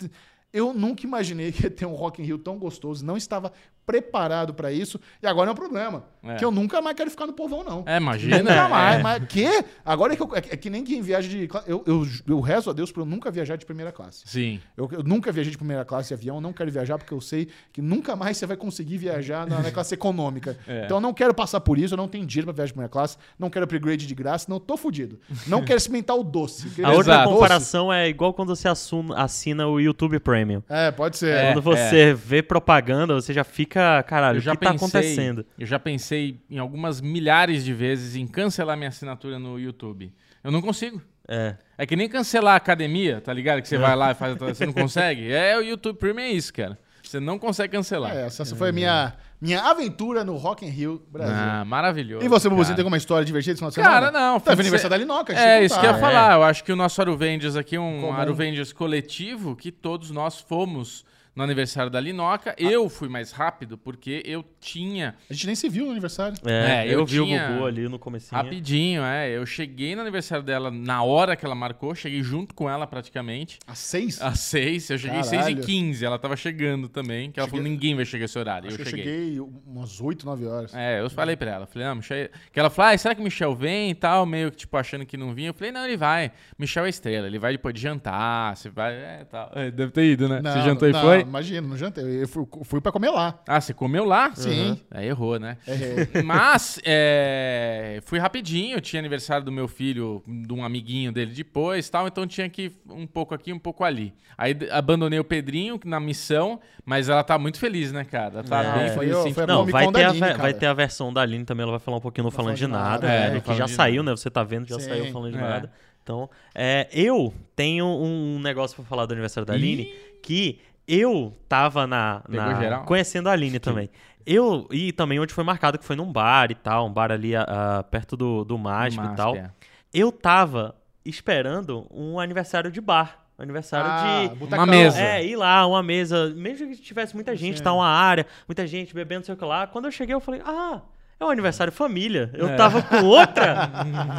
Eu 0.52 0.74
nunca 0.74 1.06
imaginei 1.06 1.52
que 1.54 1.62
ia 1.64 1.70
ter 1.70 1.86
um 1.86 1.94
Rock 1.94 2.20
in 2.22 2.26
Rio 2.26 2.40
tão 2.40 2.58
gostoso, 2.58 3.06
não 3.06 3.16
estava 3.16 3.52
preparado 3.90 4.54
pra 4.54 4.72
isso, 4.72 5.00
e 5.22 5.26
agora 5.26 5.50
é 5.50 5.54
um 5.54 5.56
problema. 5.56 6.04
É. 6.22 6.36
Que 6.36 6.44
eu 6.46 6.52
nunca 6.52 6.82
mais 6.82 6.96
quero 6.98 7.10
ficar 7.10 7.26
no 7.26 7.34
povão, 7.34 7.64
não. 7.64 7.84
É, 7.88 7.98
imagina. 7.98 8.38
Nunca 8.40 8.68
mais. 8.70 9.00
é. 9.00 9.02
Mas 9.04 9.26
que? 9.28 9.48
Agora 9.86 10.14
é 10.14 10.16
que, 10.16 10.22
eu- 10.22 10.36
é, 10.36 10.42
que- 10.42 10.54
é 10.54 10.58
que 10.58 10.70
nem 10.70 10.84
quem 10.84 11.02
viaja 11.02 11.28
de. 11.30 11.50
Eu, 11.66 11.84
eu, 11.88 12.08
eu 12.28 12.40
rezo 12.42 12.70
a 12.70 12.74
Deus 12.74 12.92
por 12.92 13.00
eu 13.02 13.06
nunca 13.06 13.32
viajar 13.32 13.56
de 13.56 13.66
primeira 13.66 13.92
classe. 13.92 14.24
Sim. 14.26 14.60
Eu, 14.78 14.88
eu 14.92 15.02
nunca 15.04 15.32
viajei 15.32 15.50
de 15.52 15.58
primeira 15.58 15.84
classe 15.86 16.14
em 16.14 16.18
avião, 16.18 16.40
não 16.42 16.52
quero 16.54 16.70
viajar 16.70 16.98
porque 16.98 17.14
eu 17.14 17.22
sei 17.22 17.48
que 17.74 17.82
nunca 17.82 18.16
mais 18.16 18.38
você 18.38 18.46
vai 18.46 18.58
conseguir 18.58 18.98
viajar 18.98 19.48
na, 19.48 19.60
na 19.60 19.72
classe 19.72 19.94
econômica. 19.94 20.58
É. 20.68 20.84
Então 20.86 20.98
eu 20.98 21.02
não 21.02 21.14
quero 21.14 21.34
passar 21.34 21.60
por 21.62 21.80
isso, 21.80 21.94
eu 21.94 21.98
não 21.98 22.08
tenho 22.08 22.26
dinheiro 22.26 22.46
pra 22.48 22.54
viajar 22.54 22.68
de 22.68 22.74
primeira 22.74 22.90
classe, 22.92 23.18
não 23.40 23.50
quero 23.50 23.64
upgrade 23.66 24.06
de 24.06 24.14
graça, 24.14 24.46
não 24.50 24.60
tô 24.60 24.76
fudido. 24.78 25.20
Não 25.48 25.64
quero 25.64 25.78
experimentar 25.78 26.16
o 26.16 26.24
doce. 26.24 26.68
A 26.84 26.92
outra 26.92 27.24
comparação 27.24 27.92
é 27.92 28.08
igual 28.08 28.34
quando 28.34 28.56
você 28.56 28.68
assuna- 28.68 29.16
assina 29.18 29.68
o 29.68 29.80
YouTube 29.80 30.20
Premium. 30.20 30.62
É, 30.70 30.92
pode 30.92 31.18
ser. 31.18 31.34
É. 31.34 31.48
Quando 31.54 31.62
você 31.64 32.14
vê 32.14 32.44
propaganda, 32.44 33.14
você 33.16 33.34
já 33.34 33.44
fica, 33.44 33.79
caralho, 34.06 34.38
Eu 34.38 34.40
o 34.40 34.44
já 34.44 34.56
que 34.56 34.64
tá 34.66 34.72
pensei, 34.72 34.88
acontecendo? 34.88 35.46
Eu 35.58 35.66
já 35.68 35.80
pensei 35.80 36.40
em 36.50 36.58
algumas 36.58 37.02
milhares 37.02 37.64
de 37.64 37.74
vezes 37.74 38.16
em 38.16 38.26
cancelar 38.28 38.76
minha 38.78 38.90
assinatura 38.90 39.38
no 39.40 39.60
YouTube. 39.60 40.14
Eu 40.44 40.52
não 40.52 40.62
consigo. 40.62 41.02
É. 41.28 41.56
É 41.78 41.86
que 41.86 41.96
nem 41.96 42.10
cancelar 42.10 42.54
a 42.54 42.58
academia, 42.58 43.22
tá 43.22 43.32
ligado? 43.32 43.62
Que 43.62 43.68
você 43.68 43.78
vai 43.78 43.96
lá 43.96 44.12
e 44.12 44.16
faz. 44.16 44.36
Você 44.38 44.66
não 44.66 44.74
consegue? 44.74 45.30
É, 45.32 45.58
o 45.58 45.62
YouTube 45.62 45.98
Premium 45.98 46.24
é 46.26 46.32
isso, 46.32 46.54
cara. 46.54 46.78
Você 47.04 47.20
não 47.20 47.38
consegue 47.40 47.72
cancelar. 47.74 48.16
É, 48.16 48.26
essa 48.26 48.46
foi 48.56 48.70
a 48.70 48.72
minha, 48.72 49.14
minha 49.42 49.62
aventura 49.64 50.24
no 50.24 50.36
Rock 50.36 50.66
in 50.66 50.70
Rio 50.70 51.02
Brasil. 51.12 51.34
Ah, 51.36 51.64
maravilhoso. 51.66 52.24
e 52.26 52.28
você, 52.30 52.48
Bubuzinho, 52.50 52.76
tem 52.76 52.84
alguma 52.84 52.98
história 52.98 53.26
divertida 53.26 53.54
esse 53.54 53.60
final 53.60 53.70
de 53.70 53.76
semana? 53.76 53.94
Cara, 53.94 54.12
não. 54.12 54.40
Teve 54.40 54.56
de 54.58 54.62
aniversário 54.62 54.82
se- 54.82 54.90
da 54.90 54.98
Linoca, 55.14 55.34
É, 55.34 55.64
isso 55.64 55.80
que 55.80 55.86
eu 55.86 55.90
ia 55.90 55.96
contar. 55.96 56.08
falar. 56.08 56.34
Eu 56.36 56.44
acho 56.44 56.64
que 56.64 56.72
o 56.72 56.76
nosso 56.76 57.02
Aruvengers 57.02 57.56
aqui 57.56 57.76
é 57.76 57.80
um. 57.80 58.12
Aruvengers 58.14 58.74
coletivo 58.74 59.56
que 59.56 59.72
todos 59.72 60.12
nós 60.12 60.40
fomos 60.40 61.06
no 61.36 61.44
aniversário 61.44 61.90
da 61.92 62.00
Linoca. 62.00 62.54
Eu 62.58 62.90
fui 62.90 63.08
mais 63.08 63.32
rápido 63.32 63.78
porque 63.78 64.22
eu 64.26 64.44
tinha 64.60 65.16
A 65.30 65.34
gente 65.34 65.46
nem 65.46 65.56
se 65.56 65.70
viu 65.70 65.86
no 65.86 65.92
aniversário. 65.92 66.38
É, 66.46 66.86
É, 66.86 66.88
eu, 66.88 67.00
eu 67.00 67.06
vi 67.06 67.24
tinha- 67.24 67.46
o 67.50 67.54
Bubu 67.54 67.66
ali 67.66 67.88
no 67.88 67.98
comecinho. 68.00 68.42
rapidinho, 68.42 69.04
é. 69.04 69.30
Eu 69.30 69.46
cheguei 69.46 69.96
no 69.96 70.02
aniversário 70.02 70.44
dela 70.44 70.70
na 70.70 71.02
hora 71.04 71.36
que 71.36 71.46
ela 71.46 71.56
marcou, 71.56 71.94
cheguei 71.96 72.22
junto 72.22 72.54
com 72.54 72.70
ela 72.70 72.86
praticamente. 72.88 73.60
Às 73.68 73.80
seis? 73.80 74.22
Às 74.22 74.40
seis, 74.42 74.90
eu 74.90 74.98
cheguei 74.98 75.20
às 75.20 75.28
seis 75.28 75.48
e 75.48 75.56
quinze. 75.56 76.06
Ela 76.06 76.20
tava 76.20 76.36
chegando 76.36 76.88
também, 76.90 77.32
que 77.32 77.40
ela 77.40 77.48
Cheguei- 77.48 77.60
falou, 77.62 77.72
ninguém 77.72 77.96
vai 77.96 78.06
chegar 78.06 78.26
esse 78.26 78.38
horário. 78.38 78.68
Acho 78.68 78.80
eu 78.80 78.84
que 78.86 78.90
cheguei. 78.90 79.06
eu 79.06 79.14
cheguei 79.14 79.40
umas 79.66 80.02
oito, 80.02 80.26
nove 80.26 80.46
horas. 80.46 80.74
É, 80.74 81.00
eu 81.02 81.10
falei 81.10 81.36
pra 81.36 81.52
ela, 81.52 81.66
falei, 81.66 81.88
não, 81.88 81.96
Michel... 81.96 82.30
Que 82.52 82.60
ela 82.60 82.70
falou, 82.70 82.92
ah, 82.94 82.98
será 82.98 83.16
que 83.16 83.22
o 83.22 83.24
Michel 83.24 83.56
vem 83.56 83.92
e 83.92 83.96
tal, 83.96 84.26
meio 84.26 84.52
que, 84.52 84.58
tipo, 84.58 84.76
achando 84.78 85.06
que 85.06 85.16
não 85.18 85.34
vinha. 85.34 85.50
Eu 85.50 85.54
falei, 85.54 85.72
não, 85.72 85.86
ele 85.86 85.98
vai. 85.98 86.32
Michel 86.58 86.86
é 86.86 86.90
estrela, 86.90 87.28
ele 87.28 87.40
vai 87.40 87.54
depois 87.54 87.74
de 87.74 87.82
jantar, 87.82 88.56
você 88.56 88.70
vai, 88.70 88.94
é, 88.94 89.26
tal. 89.30 89.52
É, 89.56 89.72
deve 89.72 89.92
ter 89.92 90.06
ido, 90.06 90.28
né? 90.28 90.42
você 90.42 90.62
jantou 90.62 90.90
não, 90.90 91.00
e 91.00 91.02
foi? 91.02 91.19
Imagina, 91.22 91.68
não 91.68 91.78
jantei. 91.78 92.24
Eu 92.24 92.28
fui, 92.28 92.46
fui 92.64 92.82
pra 92.82 92.92
comer 92.92 93.10
lá. 93.10 93.42
Ah, 93.48 93.60
você 93.62 93.74
comeu 93.74 94.06
lá? 94.06 94.32
Sim. 94.36 94.70
Uhum. 94.72 94.78
Aí 94.92 95.08
errou, 95.08 95.40
né? 95.40 95.58
É, 95.68 96.22
Mas, 96.24 96.80
é, 96.84 98.00
fui 98.06 98.20
rapidinho, 98.20 98.80
tinha 98.82 99.00
aniversário 99.00 99.46
do 99.46 99.52
meu 99.52 99.68
filho, 99.68 100.24
de 100.28 100.54
um 100.54 100.64
amiguinho 100.64 101.12
dele 101.12 101.34
depois 101.34 101.90
tal, 101.90 102.08
então 102.08 102.26
tinha 102.28 102.50
que 102.50 102.64
ir 102.64 102.78
um 102.90 103.06
pouco 103.08 103.34
aqui, 103.34 103.52
um 103.54 103.60
pouco 103.60 103.84
ali. 103.84 104.14
Aí 104.38 104.56
abandonei 104.72 105.20
o 105.20 105.24
Pedrinho 105.24 105.80
na 105.86 106.00
missão, 106.00 106.60
mas 106.86 107.10
ela 107.10 107.24
tá 107.24 107.38
muito 107.38 107.60
feliz, 107.60 107.92
né, 107.92 108.04
cara? 108.04 108.36
Ela 108.40 108.44
tá 108.44 108.64
É, 108.64 108.74
bem 108.80 108.88
foi 108.90 109.00
feliz. 109.06 109.12
eu- 109.12 109.22
assim, 109.22 109.34
foi 109.34 109.44
a 109.44 109.48
Não, 109.48 109.66
vai 109.66 109.92
ter, 109.92 110.04
a, 110.04 110.10
Aline, 110.10 110.20
cara. 110.28 110.38
vai 110.38 110.54
ter 110.54 110.66
a 110.66 110.74
versão 110.74 111.12
da 111.14 111.22
Aline 111.22 111.46
também, 111.46 111.64
ela 111.64 111.72
vai 111.72 111.80
falar 111.80 111.98
um 111.98 112.02
pouquinho 112.02 112.26
no 112.26 112.32
Falando 112.32 112.56
de 112.56 112.68
Nada, 112.68 113.08
É, 113.08 113.32
né, 113.32 113.42
que 113.42 113.54
já 113.54 113.66
de 113.66 113.72
saiu, 113.72 114.04
Nada. 114.04 114.12
né? 114.12 114.18
Você 114.18 114.30
tá 114.30 114.44
vendo, 114.44 114.68
já 114.68 114.80
Sim. 114.80 114.88
saiu 114.90 115.12
Falando 115.12 115.32
de 115.32 115.38
É. 115.38 115.42
Nada. 115.42 115.72
Então, 116.02 116.28
é, 116.56 116.88
eu 116.92 117.32
tenho 117.56 117.86
um 117.86 118.40
negócio 118.40 118.76
pra 118.76 118.86
falar 118.86 119.06
do 119.06 119.12
aniversário 119.12 119.46
da 119.46 119.54
Aline, 119.54 119.94
que 120.24 120.60
eu 120.90 121.34
tava 121.48 121.86
na, 121.88 122.22
na- 122.28 122.60
geral? 122.60 122.84
conhecendo 122.86 123.30
a 123.30 123.32
Aline 123.32 123.60
também. 123.60 123.90
Eu, 124.26 124.68
e 124.72 124.92
também 124.92 125.20
onde 125.20 125.34
foi 125.34 125.44
marcado, 125.44 125.78
que 125.80 125.86
foi 125.86 125.96
num 125.96 126.12
bar 126.12 126.52
e 126.52 126.56
tal, 126.56 126.88
um 126.88 126.92
bar 126.94 127.12
ali 127.12 127.36
ah, 127.36 127.84
perto 127.90 128.16
do, 128.18 128.44
do 128.44 128.58
Mágico 128.58 129.04
Mágico, 129.04 129.14
e 129.22 129.24
tal. 129.24 129.36
é. 129.36 129.50
Eu 129.94 130.12
tava 130.12 130.76
esperando 131.04 131.88
um 131.90 132.20
aniversário 132.20 132.72
de 132.72 132.80
bar. 132.82 133.20
Aniversário 133.38 133.90
Ah, 133.90 134.28
de. 134.28 134.36
butacão. 134.36 134.66
Uma 134.66 134.72
mesa. 134.72 135.00
É, 135.02 135.26
ir 135.26 135.36
lá, 135.38 135.66
uma 135.66 135.82
mesa, 135.82 136.30
mesmo 136.36 136.68
que 136.68 136.76
tivesse 136.76 137.16
muita 137.16 137.34
gente, 137.36 137.58
Sim. 137.60 137.64
tá 137.64 137.74
uma 137.74 137.88
área, 137.88 138.26
muita 138.48 138.68
gente 138.68 138.94
bebendo, 138.94 139.20
não 139.22 139.26
sei 139.26 139.34
o 139.34 139.38
que 139.38 139.46
lá. 139.46 139.66
Quando 139.66 139.86
eu 139.86 139.92
cheguei, 139.92 140.14
eu 140.14 140.20
falei, 140.20 140.42
ah, 140.46 140.82
é 141.20 141.26
um 141.26 141.30
aniversário 141.30 141.72
família. 141.74 142.30
Eu 142.34 142.48
É. 142.50 142.56
tava 142.56 142.82
com 142.82 143.04
outra. 143.06 143.70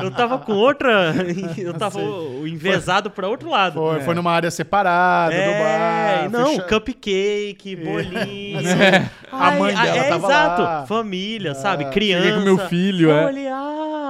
eu 0.03 0.11
tava 0.11 0.39
com 0.39 0.53
outra. 0.53 1.15
Eu 1.57 1.75
tava 1.75 2.01
envezado 2.47 3.11
pra 3.11 3.29
outro 3.29 3.49
lado. 3.51 3.75
Foi, 3.81 4.01
foi 4.01 4.15
numa 4.15 4.31
área 4.33 4.51
separada 4.51 5.35
do 5.35 5.41
É, 5.41 6.19
bar. 6.23 6.31
não, 6.31 6.47
fecha- 6.51 6.63
cupcake, 6.63 7.77
bolinho. 7.77 8.61
A 9.33 9.51
mãe 9.53 9.75
dela 9.75 9.97
é, 9.97 10.09
tava 10.09 10.27
exato. 10.27 10.63
lá. 10.63 10.87
Família, 10.87 11.53
Ah, 11.53 11.55
sabe? 11.55 11.85
cheguei 11.85 11.93
Criança. 11.93 12.33
com 12.39 12.41
meu 12.45 12.59
filho, 12.69 13.11
eu 13.11 13.17
é. 13.17 13.25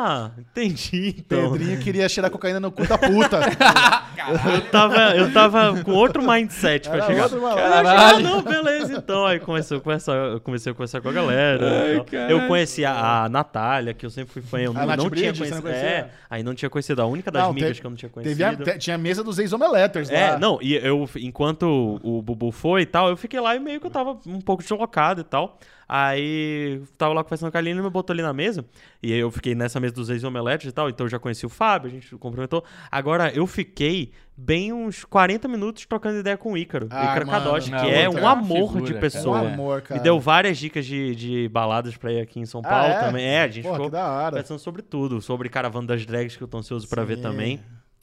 Ah, 0.07 0.31
entendi. 0.39 1.15
Então. 1.19 1.53
Pedrinho 1.53 1.79
queria 1.81 2.09
cheirar 2.09 2.31
cocaína 2.31 2.59
no 2.61 2.71
cu 2.73 2.87
da 2.87 2.97
puta. 2.99 3.41
Eu 4.21 4.61
tava, 4.71 5.17
eu 5.17 5.33
tava 5.33 5.83
com 5.83 5.93
outro 5.93 6.23
mindset 6.23 6.89
pra 6.89 6.99
Era 6.99 7.07
chegar. 7.07 7.23
outro 7.25 7.47
ah, 7.47 8.21
não, 8.21 8.43
beleza, 8.43 8.93
então. 8.99 9.25
Aí 9.27 9.41
começou 9.41 9.79
a 9.79 9.81
conversar, 9.81 10.13
eu 10.15 10.41
comecei 10.41 10.71
a 10.71 10.75
conversar 10.75 11.01
com 11.01 11.09
a 11.09 11.13
galera. 11.13 11.83
Ai, 11.85 12.29
e 12.29 12.31
eu 12.33 12.47
conheci 12.47 12.85
a, 12.85 13.25
a 13.25 13.29
Natália, 13.31 13.95
que 13.95 14.05
eu 14.05 14.11
sempre 14.11 14.33
fui 14.33 14.43
fã. 14.43 14.61
Eu 14.61 14.73
A 14.77 14.85
não, 14.97 15.05
não 15.05 15.11
tinha 15.11 15.33
você 15.35 15.41
não 15.51 15.63
conhecido. 15.63 15.63
conhecia? 15.63 15.89
É, 15.89 16.11
aí 16.29 16.43
não 16.43 16.55
tinha 16.55 16.69
conhecido. 16.69 17.01
A 17.01 17.07
única 17.07 17.31
das 17.31 17.43
Não, 17.43 17.51
amigas 17.51 17.69
teve- 17.71 17.81
que 17.81 17.87
eu 17.87 17.91
não 17.91 17.97
tinha 17.97 18.11
conhecido. 18.11 18.37
Teve 18.37 18.45
a, 18.45 18.73
te- 18.75 18.79
tinha 18.79 18.95
a 18.97 18.99
mesa 18.99 19.25
dos 19.25 19.39
ex-omeletters 19.39 20.11
É, 20.11 20.33
lá. 20.33 20.39
não, 20.39 20.59
e 20.61 20.75
eu, 20.75 21.09
enquanto 21.17 21.99
o 22.03 22.21
Bubu 22.21 22.53
foi 22.53 22.83
e 22.83 22.87
tal, 22.87 23.09
eu 23.09 23.17
fiquei 23.17 23.41
lá 23.41 23.57
e 23.57 23.59
meio 23.59 23.81
que 23.81 23.87
eu 23.87 23.91
tava 23.91 24.19
um 24.27 24.41
pouco 24.41 24.63
deslocado 24.63 25.23
e 25.23 25.25
tal. 25.25 25.59
Aí 25.93 26.81
tava 26.97 27.13
lá 27.13 27.25
conversando 27.25 27.51
com 27.51 27.57
a 27.57 27.61
Aline, 27.61 27.75
ele 27.75 27.83
me 27.83 27.91
botou 27.91 28.15
ali 28.15 28.23
na 28.23 28.33
mesa. 28.33 28.65
E 29.03 29.13
aí 29.13 29.19
eu 29.19 29.29
fiquei 29.29 29.57
nessa 29.57 29.81
mesa 29.81 29.93
dos 29.93 30.09
ex-omeletes 30.09 30.69
e 30.69 30.73
tal. 30.73 30.89
Então 30.89 31.05
eu 31.07 31.11
já 31.11 31.19
conheci 31.19 31.45
o 31.45 31.49
Fábio, 31.49 31.89
a 31.89 31.91
gente 31.91 32.15
cumprimentou. 32.15 32.63
Agora 32.93 33.33
eu 33.35 33.45
fiquei 33.45 34.13
bem 34.37 34.73
uns 34.73 35.05
40 35.05 35.49
minutos 35.49 35.85
trocando 35.87 36.21
ideia 36.21 36.37
com 36.37 36.53
o 36.53 36.57
Ícaro. 36.57 36.87
Ah, 36.91 37.07
Ícaro 37.07 37.27
Kadoshi, 37.27 37.71
que 37.71 37.91
é 37.91 38.09
outra 38.09 38.23
um 38.23 38.29
amor 38.29 38.69
figura, 38.69 38.85
de 38.87 38.93
cara. 38.93 38.95
É 38.95 38.97
um 38.99 39.01
pessoa. 39.01 39.39
amor, 39.41 39.83
cara. 39.83 39.99
Me 39.99 40.05
deu 40.05 40.21
várias 40.21 40.59
dicas 40.59 40.87
de, 40.87 41.13
de 41.17 41.49
baladas 41.49 41.97
pra 41.97 42.13
ir 42.13 42.21
aqui 42.21 42.39
em 42.39 42.47
São 42.47 42.61
Ah, 42.65 42.69
Paulo 42.69 42.93
é? 42.93 43.01
também. 43.01 43.25
É, 43.27 43.43
a 43.43 43.49
gente 43.49 43.65
Porra, 43.65 43.75
ficou 43.85 43.91
conversando 44.31 44.59
sobre 44.61 44.83
tudo. 44.83 45.21
Sobre 45.21 45.49
Caravana 45.49 45.89
das 45.89 46.07
Drags, 46.07 46.37
que 46.37 46.43
eu 46.45 46.49
tô 46.49 46.59
ansioso 46.59 46.89
pra 46.89 47.03
ver 47.03 47.17
Sim. 47.17 47.23
também. 47.23 47.61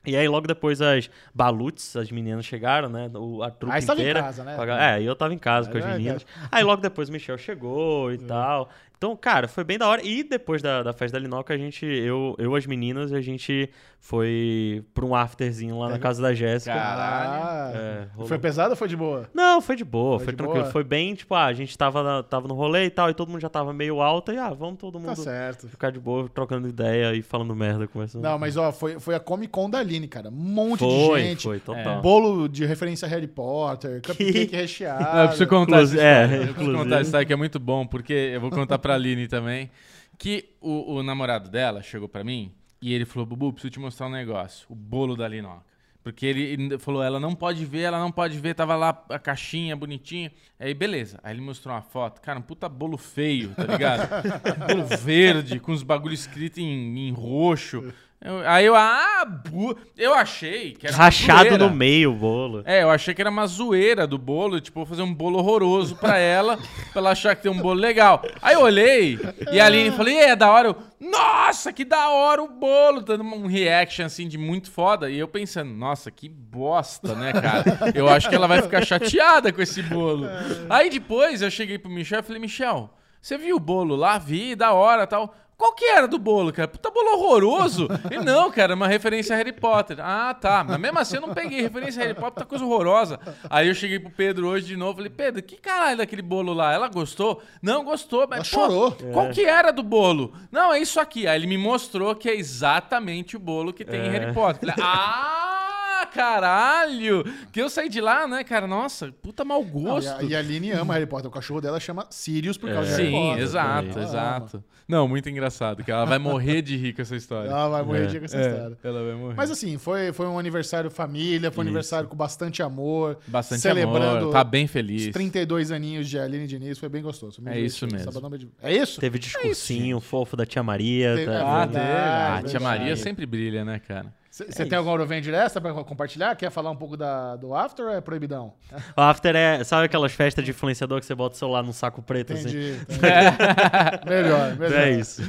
E 0.07 0.15
aí, 0.15 0.27
logo 0.27 0.47
depois, 0.47 0.81
as 0.81 1.09
Balutes, 1.35 1.95
as 1.97 2.09
meninas 2.09 2.45
chegaram, 2.45 2.87
né? 2.87 3.11
O, 3.13 3.43
a 3.43 3.51
trupe 3.51 3.75
Aí 3.75 3.81
você 3.81 3.87
tava 3.87 3.99
em 3.99 4.03
inteira. 4.03 4.21
casa, 4.23 4.43
né? 4.45 4.55
Com 4.55 4.63
É, 4.63 5.01
eu 5.03 5.15
tava 5.15 5.33
em 5.33 5.37
casa 5.37 5.69
com 5.69 5.75
É 5.77 5.79
as 5.79 5.83
verdade. 5.85 6.03
meninas. 6.03 6.25
Aí 6.49 6.63
logo 6.63 6.81
depois 6.81 7.09
o 7.09 7.11
Michel 7.11 7.37
chegou 7.37 8.11
e 8.13 8.17
tal. 8.17 8.69
Então, 8.97 9.15
cara, 9.15 9.47
foi 9.47 9.63
bem 9.63 9.77
da 9.77 9.87
hora. 9.87 10.01
E 10.03 10.23
depois 10.23 10.61
da, 10.61 10.81
da 10.83 10.91
festa 10.93 11.17
da 11.19 11.23
Linoca, 11.23 11.53
a 11.53 11.57
gente, 11.57 11.85
eu, 11.85 12.35
eu 12.39 12.55
as 12.55 12.65
meninas, 12.65 13.13
a 13.13 13.21
gente 13.21 13.69
foi 13.99 14.83
pra 14.93 15.05
um 15.05 15.13
afterzinho 15.13 15.77
lá 15.79 15.89
na 15.89 15.99
casa 15.99 16.21
da 16.21 16.33
Jéssica. 16.33 16.73
Ah, 16.75 17.71
É, 17.75 18.07
rolou. 18.13 18.27
foi 18.27 18.39
pesado 18.39 18.71
ou 18.71 18.75
foi 18.75 18.87
de 18.87 18.95
boa? 18.95 19.29
Não, 19.33 19.61
foi 19.61 19.75
de 19.75 19.83
boa, 19.83 20.17
Foi 20.17 20.25
foi, 20.25 20.33
de 20.33 20.37
tranquilo. 20.37 20.61
boa? 20.61 20.71
Foi 20.71 20.83
bem, 20.83 21.13
tipo, 21.13 21.35
ah, 21.35 21.45
a 21.45 21.53
gente 21.53 21.77
tava, 21.77 22.01
na- 22.01 22.23
tava 22.23 22.47
no 22.47 22.53
rolê 22.55 22.85
e 22.85 22.89
tal, 22.89 23.09
e 23.09 23.13
todo 23.13 23.29
mundo 23.29 23.41
já 23.41 23.49
tava 23.49 23.73
meio 23.73 24.01
alta, 24.01 24.33
e 24.33 24.37
ah, 24.37 24.49
vamos 24.51 24.77
todo 24.79 24.99
Tá 24.99 25.07
mundo 25.07 25.15
certo. 25.15 25.67
ficar 25.67 25.91
de 25.91 25.99
boa, 25.99 26.27
trocando 26.29 26.67
ideia 26.67 27.13
e 27.13 27.21
falando 27.21 27.55
merda, 27.55 27.87
conversando. 27.87 28.21
Não, 28.23 28.37
mas 28.39 28.57
ó, 28.57 28.71
foi, 28.71 28.99
foi 28.99 29.13
a 29.15 29.19
Comic 29.19 29.51
Con 29.51 29.69
da 29.69 29.79
Aline, 29.79 30.07
cara. 30.07 30.29
Um 30.29 30.31
monte 30.31 30.79
foi, 30.79 31.21
de 31.21 31.27
gente. 31.29 31.43
foi, 31.43 31.59
total. 31.59 32.01
Bolo 32.01 32.47
de 32.47 32.65
referência 32.65 33.05
a 33.07 33.09
Harry 33.09 33.27
Potter, 33.27 34.01
cupcake 34.01 34.55
recheado. 34.55 35.03
Não, 35.03 35.21
eu 35.21 35.27
preciso 35.27 35.49
contar 35.49 35.71
Inclusive- 35.77 36.01
é, 36.01 36.23
eu 36.49 36.53
preciso 36.53 36.77
contar 36.77 37.01
história 37.01 37.25
que 37.27 37.33
é 37.33 37.35
muito 37.35 37.59
bom, 37.59 37.85
porque 37.85 38.13
eu 38.13 38.41
vou 38.41 38.49
contar 38.49 38.77
pra 38.79 38.86
Aline 38.95 39.27
também. 39.27 39.69
Que 40.17 40.55
o, 40.59 40.95
o 40.95 41.03
namorado 41.03 41.49
dela 41.49 41.81
chegou 41.81 42.09
pra 42.09 42.23
mim 42.23 42.51
e 42.81 42.93
ele 42.93 43.05
falou: 43.05 43.25
Bubu, 43.25 43.53
preciso 43.53 43.71
te 43.71 43.79
mostrar 43.79 44.07
um 44.07 44.11
negócio. 44.11 44.65
O 44.69 44.75
bolo 44.75 45.15
da 45.15 45.27
Linoca. 45.27 45.65
Porque 46.07 46.25
ele 46.25 46.41
ele 46.41 46.79
falou, 46.79 47.03
ela 47.03 47.19
não 47.19 47.35
pode 47.35 47.65
ver, 47.65 47.81
ela 47.81 47.99
não 47.99 48.13
pode 48.13 48.39
ver, 48.39 48.55
tava 48.55 48.77
lá 48.77 49.05
a 49.09 49.19
caixinha 49.19 49.75
bonitinha. 49.75 50.31
Aí, 50.57 50.73
beleza. 50.73 51.19
Aí 51.21 51.33
ele 51.33 51.41
mostrou 51.41 51.75
uma 51.75 51.81
foto. 51.81 52.21
Cara, 52.21 52.39
um 52.39 52.41
puta 52.41 52.69
bolo 52.69 52.97
feio, 52.97 53.53
tá 53.53 53.65
ligado? 53.65 54.07
bolo 54.69 54.85
verde, 54.85 55.59
com 55.59 55.73
os 55.73 55.83
bagulhos 55.83 56.21
escritos 56.21 56.59
em, 56.59 57.09
em 57.09 57.11
roxo. 57.11 57.93
Eu- 58.19 58.39
aí 58.49 58.65
eu, 58.65 58.75
ah, 58.75 59.25
bu- 59.25 59.77
eu 59.95 60.11
achei 60.13 60.73
que 60.73 60.87
era 60.87 60.95
uma 60.95 61.03
Rachado 61.03 61.49
zoeira. 61.49 61.57
no 61.57 61.69
meio 61.69 62.11
o 62.11 62.15
bolo. 62.15 62.63
É, 62.65 62.81
eu 62.81 62.89
achei 62.89 63.13
que 63.13 63.21
era 63.21 63.29
uma 63.29 63.45
zoeira 63.45 64.07
do 64.07 64.17
bolo, 64.17 64.59
tipo, 64.59 64.79
vou 64.79 64.85
fazer 64.87 65.03
um 65.03 65.13
bolo 65.13 65.37
horroroso 65.37 65.95
pra 65.95 66.17
ela, 66.17 66.57
pra 66.57 66.65
ela 66.99 67.11
achar 67.11 67.35
que 67.35 67.43
tem 67.43 67.51
um 67.51 67.61
bolo 67.61 67.79
legal. 67.79 68.23
Aí 68.41 68.55
eu 68.55 68.61
olhei 68.61 69.19
e 69.51 69.59
a 69.59 69.65
Aline 69.67 69.91
falou, 69.91 70.11
e 70.11 70.17
aí, 70.17 70.31
é 70.31 70.35
da 70.35 70.51
hora? 70.51 70.69
Eu, 70.69 70.75
nossa, 70.99 71.71
que 71.71 71.85
da 71.85 72.09
hora 72.09 72.41
o 72.41 72.47
bolo! 72.47 73.01
Dando 73.01 73.23
um 73.23 73.45
reaction, 73.45 74.05
assim, 74.07 74.27
de 74.27 74.37
muito 74.37 74.71
foda. 74.71 75.11
E 75.11 75.19
eu 75.19 75.27
pensando, 75.27 75.71
nossa, 75.71 76.09
que 76.09 76.27
bosta, 76.27 77.13
né, 77.13 77.31
cara? 77.33 77.63
Eu 77.93 78.09
acho 78.09 78.27
que 78.27 78.33
ela 78.35 78.47
vai 78.47 78.63
ficar 78.63 78.83
chateada 78.83 79.53
com 79.53 79.61
esse 79.61 79.83
bolo. 79.83 80.25
Aí 80.69 80.89
depois 80.89 81.43
eu 81.43 81.51
cheguei 81.51 81.77
pro 81.77 81.89
Michel 81.91 82.21
e 82.21 82.23
falei, 82.23 82.41
Michel, 82.41 82.89
você 83.21 83.37
viu 83.37 83.57
o 83.57 83.59
bolo 83.59 83.95
lá? 83.95 84.17
Vi, 84.17 84.55
da 84.55 84.73
hora 84.73 85.05
tal. 85.05 85.35
Qual 85.57 85.73
que 85.73 85.85
era 85.85 86.07
do 86.07 86.19
bolo, 86.19 86.53
cara? 86.53 86.67
Puta 86.67 86.91
bolo 86.91 87.13
horroroso. 87.15 87.87
E 88.11 88.17
não, 88.17 88.51
cara, 88.51 88.75
uma 88.75 88.87
referência 88.87 89.33
a 89.33 89.37
Harry 89.37 89.51
Potter. 89.51 89.97
Ah, 89.99 90.33
tá. 90.33 90.63
Mas 90.63 90.79
mesmo 90.79 90.99
assim 90.99 91.15
eu 91.15 91.21
não 91.21 91.33
peguei 91.33 91.61
referência 91.61 92.01
a 92.01 92.05
Harry 92.05 92.17
Potter, 92.17 92.43
tá 92.43 92.45
coisa 92.45 92.63
horrorosa. 92.63 93.19
Aí 93.49 93.67
eu 93.67 93.73
cheguei 93.73 93.99
pro 93.99 94.11
Pedro 94.11 94.47
hoje 94.47 94.67
de 94.67 94.77
novo, 94.77 94.97
falei, 94.97 95.09
Pedro, 95.09 95.41
que 95.41 95.57
caralho 95.57 95.97
daquele 95.97 96.21
bolo 96.21 96.53
lá? 96.53 96.71
Ela 96.71 96.87
gostou? 96.87 97.41
Não, 97.59 97.83
gostou. 97.83 98.27
Mas, 98.29 98.37
Ela 98.37 98.43
chorou. 98.45 98.91
Qual 99.11 99.31
que 99.31 99.43
era 99.45 99.71
do 99.71 99.81
bolo? 99.81 100.31
Não, 100.51 100.71
é 100.71 100.79
isso 100.79 100.99
aqui. 100.99 101.25
Aí 101.27 101.39
ele 101.39 101.47
me 101.47 101.57
mostrou 101.57 102.13
que 102.15 102.29
é 102.29 102.35
exatamente 102.35 103.35
o 103.35 103.39
bolo 103.39 103.73
que 103.73 103.83
tem 103.83 104.05
em 104.05 104.09
Harry 104.09 104.33
Potter. 104.33 104.59
Falei, 104.59 104.75
ah, 104.79 105.66
caralho! 106.13 107.23
Que 107.51 107.61
eu 107.61 107.69
saí 107.69 107.89
de 107.89 108.01
lá, 108.01 108.27
né, 108.27 108.43
cara? 108.43 108.67
Nossa, 108.67 109.11
puta 109.21 109.43
mau 109.45 109.63
Não, 109.63 109.69
gosto. 109.69 110.21
e, 110.23 110.27
a, 110.27 110.29
e 110.29 110.35
a 110.35 110.39
Aline 110.39 110.71
ama 110.71 110.93
Harry 110.93 111.05
Potter. 111.05 111.27
O 111.29 111.31
cachorro 111.33 111.61
dela 111.61 111.79
chama 111.79 112.05
Sirius 112.09 112.57
por 112.57 112.69
causa 112.71 112.89
de 112.95 113.01
Harry 113.01 113.05
Sim, 113.07 113.11
Potter. 113.29 113.43
exato, 113.43 113.89
Ela 113.91 114.03
exato. 114.03 114.63
Não, 114.87 115.05
muito 115.05 115.27
engraçado, 115.29 115.83
que 115.83 115.91
ela 115.91 116.05
vai 116.05 116.17
morrer 116.17 116.61
de 116.61 116.77
rir 116.77 116.93
com 116.93 117.01
essa 117.01 117.15
história. 117.15 117.49
Ela 117.49 117.67
vai 117.67 117.83
morrer 117.83 118.03
É. 118.03 118.05
de 118.05 118.13
rir 118.13 118.19
com 118.19 118.25
essa 118.25 118.37
É, 118.37 118.47
história. 118.47 118.77
ela 118.83 119.03
vai 119.03 119.15
morrer. 119.15 119.33
Mas 119.35 119.51
assim, 119.51 119.77
foi, 119.77 120.13
foi 120.13 120.25
um 120.27 120.39
aniversário 120.39 120.89
família, 120.89 121.51
foi 121.51 121.61
um 121.61 121.65
Isso. 121.65 121.69
aniversário 121.69 122.07
com 122.07 122.15
bastante 122.15 122.63
amor. 122.63 123.17
Bastante 123.27 123.59
celebrando 123.61 124.19
amor, 124.19 124.31
tá 124.31 124.43
bem 124.45 124.63
Os 124.65 124.71
feliz. 124.71 125.09
32 125.11 125.71
aninhos 125.71 126.07
de 126.07 126.17
Aline 126.17 126.47
Diniz, 126.47 126.77
foi 126.79 126.87
bem 126.87 127.01
gostoso. 127.01 127.41
bem 127.41 127.53
É 127.55 127.59
isso 127.59 127.85
divertido. 127.85 128.07
mesmo. 128.13 128.29
Sabadão 128.29 128.49
É 128.63 128.73
isso? 128.73 129.01
Teve 129.01 129.19
discursinho 129.19 129.99
fofo 129.99 130.37
da 130.37 130.45
tia 130.45 130.63
Maria. 130.63 131.15
Teve- 131.15 131.25
tá? 131.31 131.41
Ah, 131.43 131.63
Ah, 131.63 131.67
teve. 131.67 131.79
Ah, 131.79 132.31
verdade. 132.35 132.49
tia 132.51 132.59
Maria 132.61 132.95
sempre 132.95 133.25
brilha, 133.25 133.65
né, 133.65 133.79
cara? 133.79 134.13
Você 134.45 134.65
tem 134.65 134.77
alguma 134.77 134.93
Euroventure 134.95 135.35
extra 135.35 135.59
pra 135.59 135.73
compartilhar? 135.83 136.35
Quer 136.35 136.51
falar 136.51 136.69
um 136.69 136.75
pouco 136.75 136.95
da, 136.95 137.35
do 137.35 137.55
After 137.55 137.85
ou 137.85 137.91
é 137.91 138.01
proibidão? 138.01 138.53
O 138.95 139.01
after 139.01 139.35
é. 139.35 139.63
Sabe 139.63 139.85
aquelas 139.85 140.11
festas 140.11 140.45
de 140.45 140.51
influenciador 140.51 140.99
que 140.99 141.05
você 141.05 141.15
bota 141.15 141.35
o 141.35 141.37
celular 141.37 141.63
num 141.63 141.73
saco 141.73 142.01
preto 142.01 142.33
assim? 142.33 142.49
Entendi. 142.49 142.79
entendi. 142.89 144.09
melhor, 144.09 144.55
melhor. 144.59 144.79
É 144.79 144.91
isso. 144.91 145.21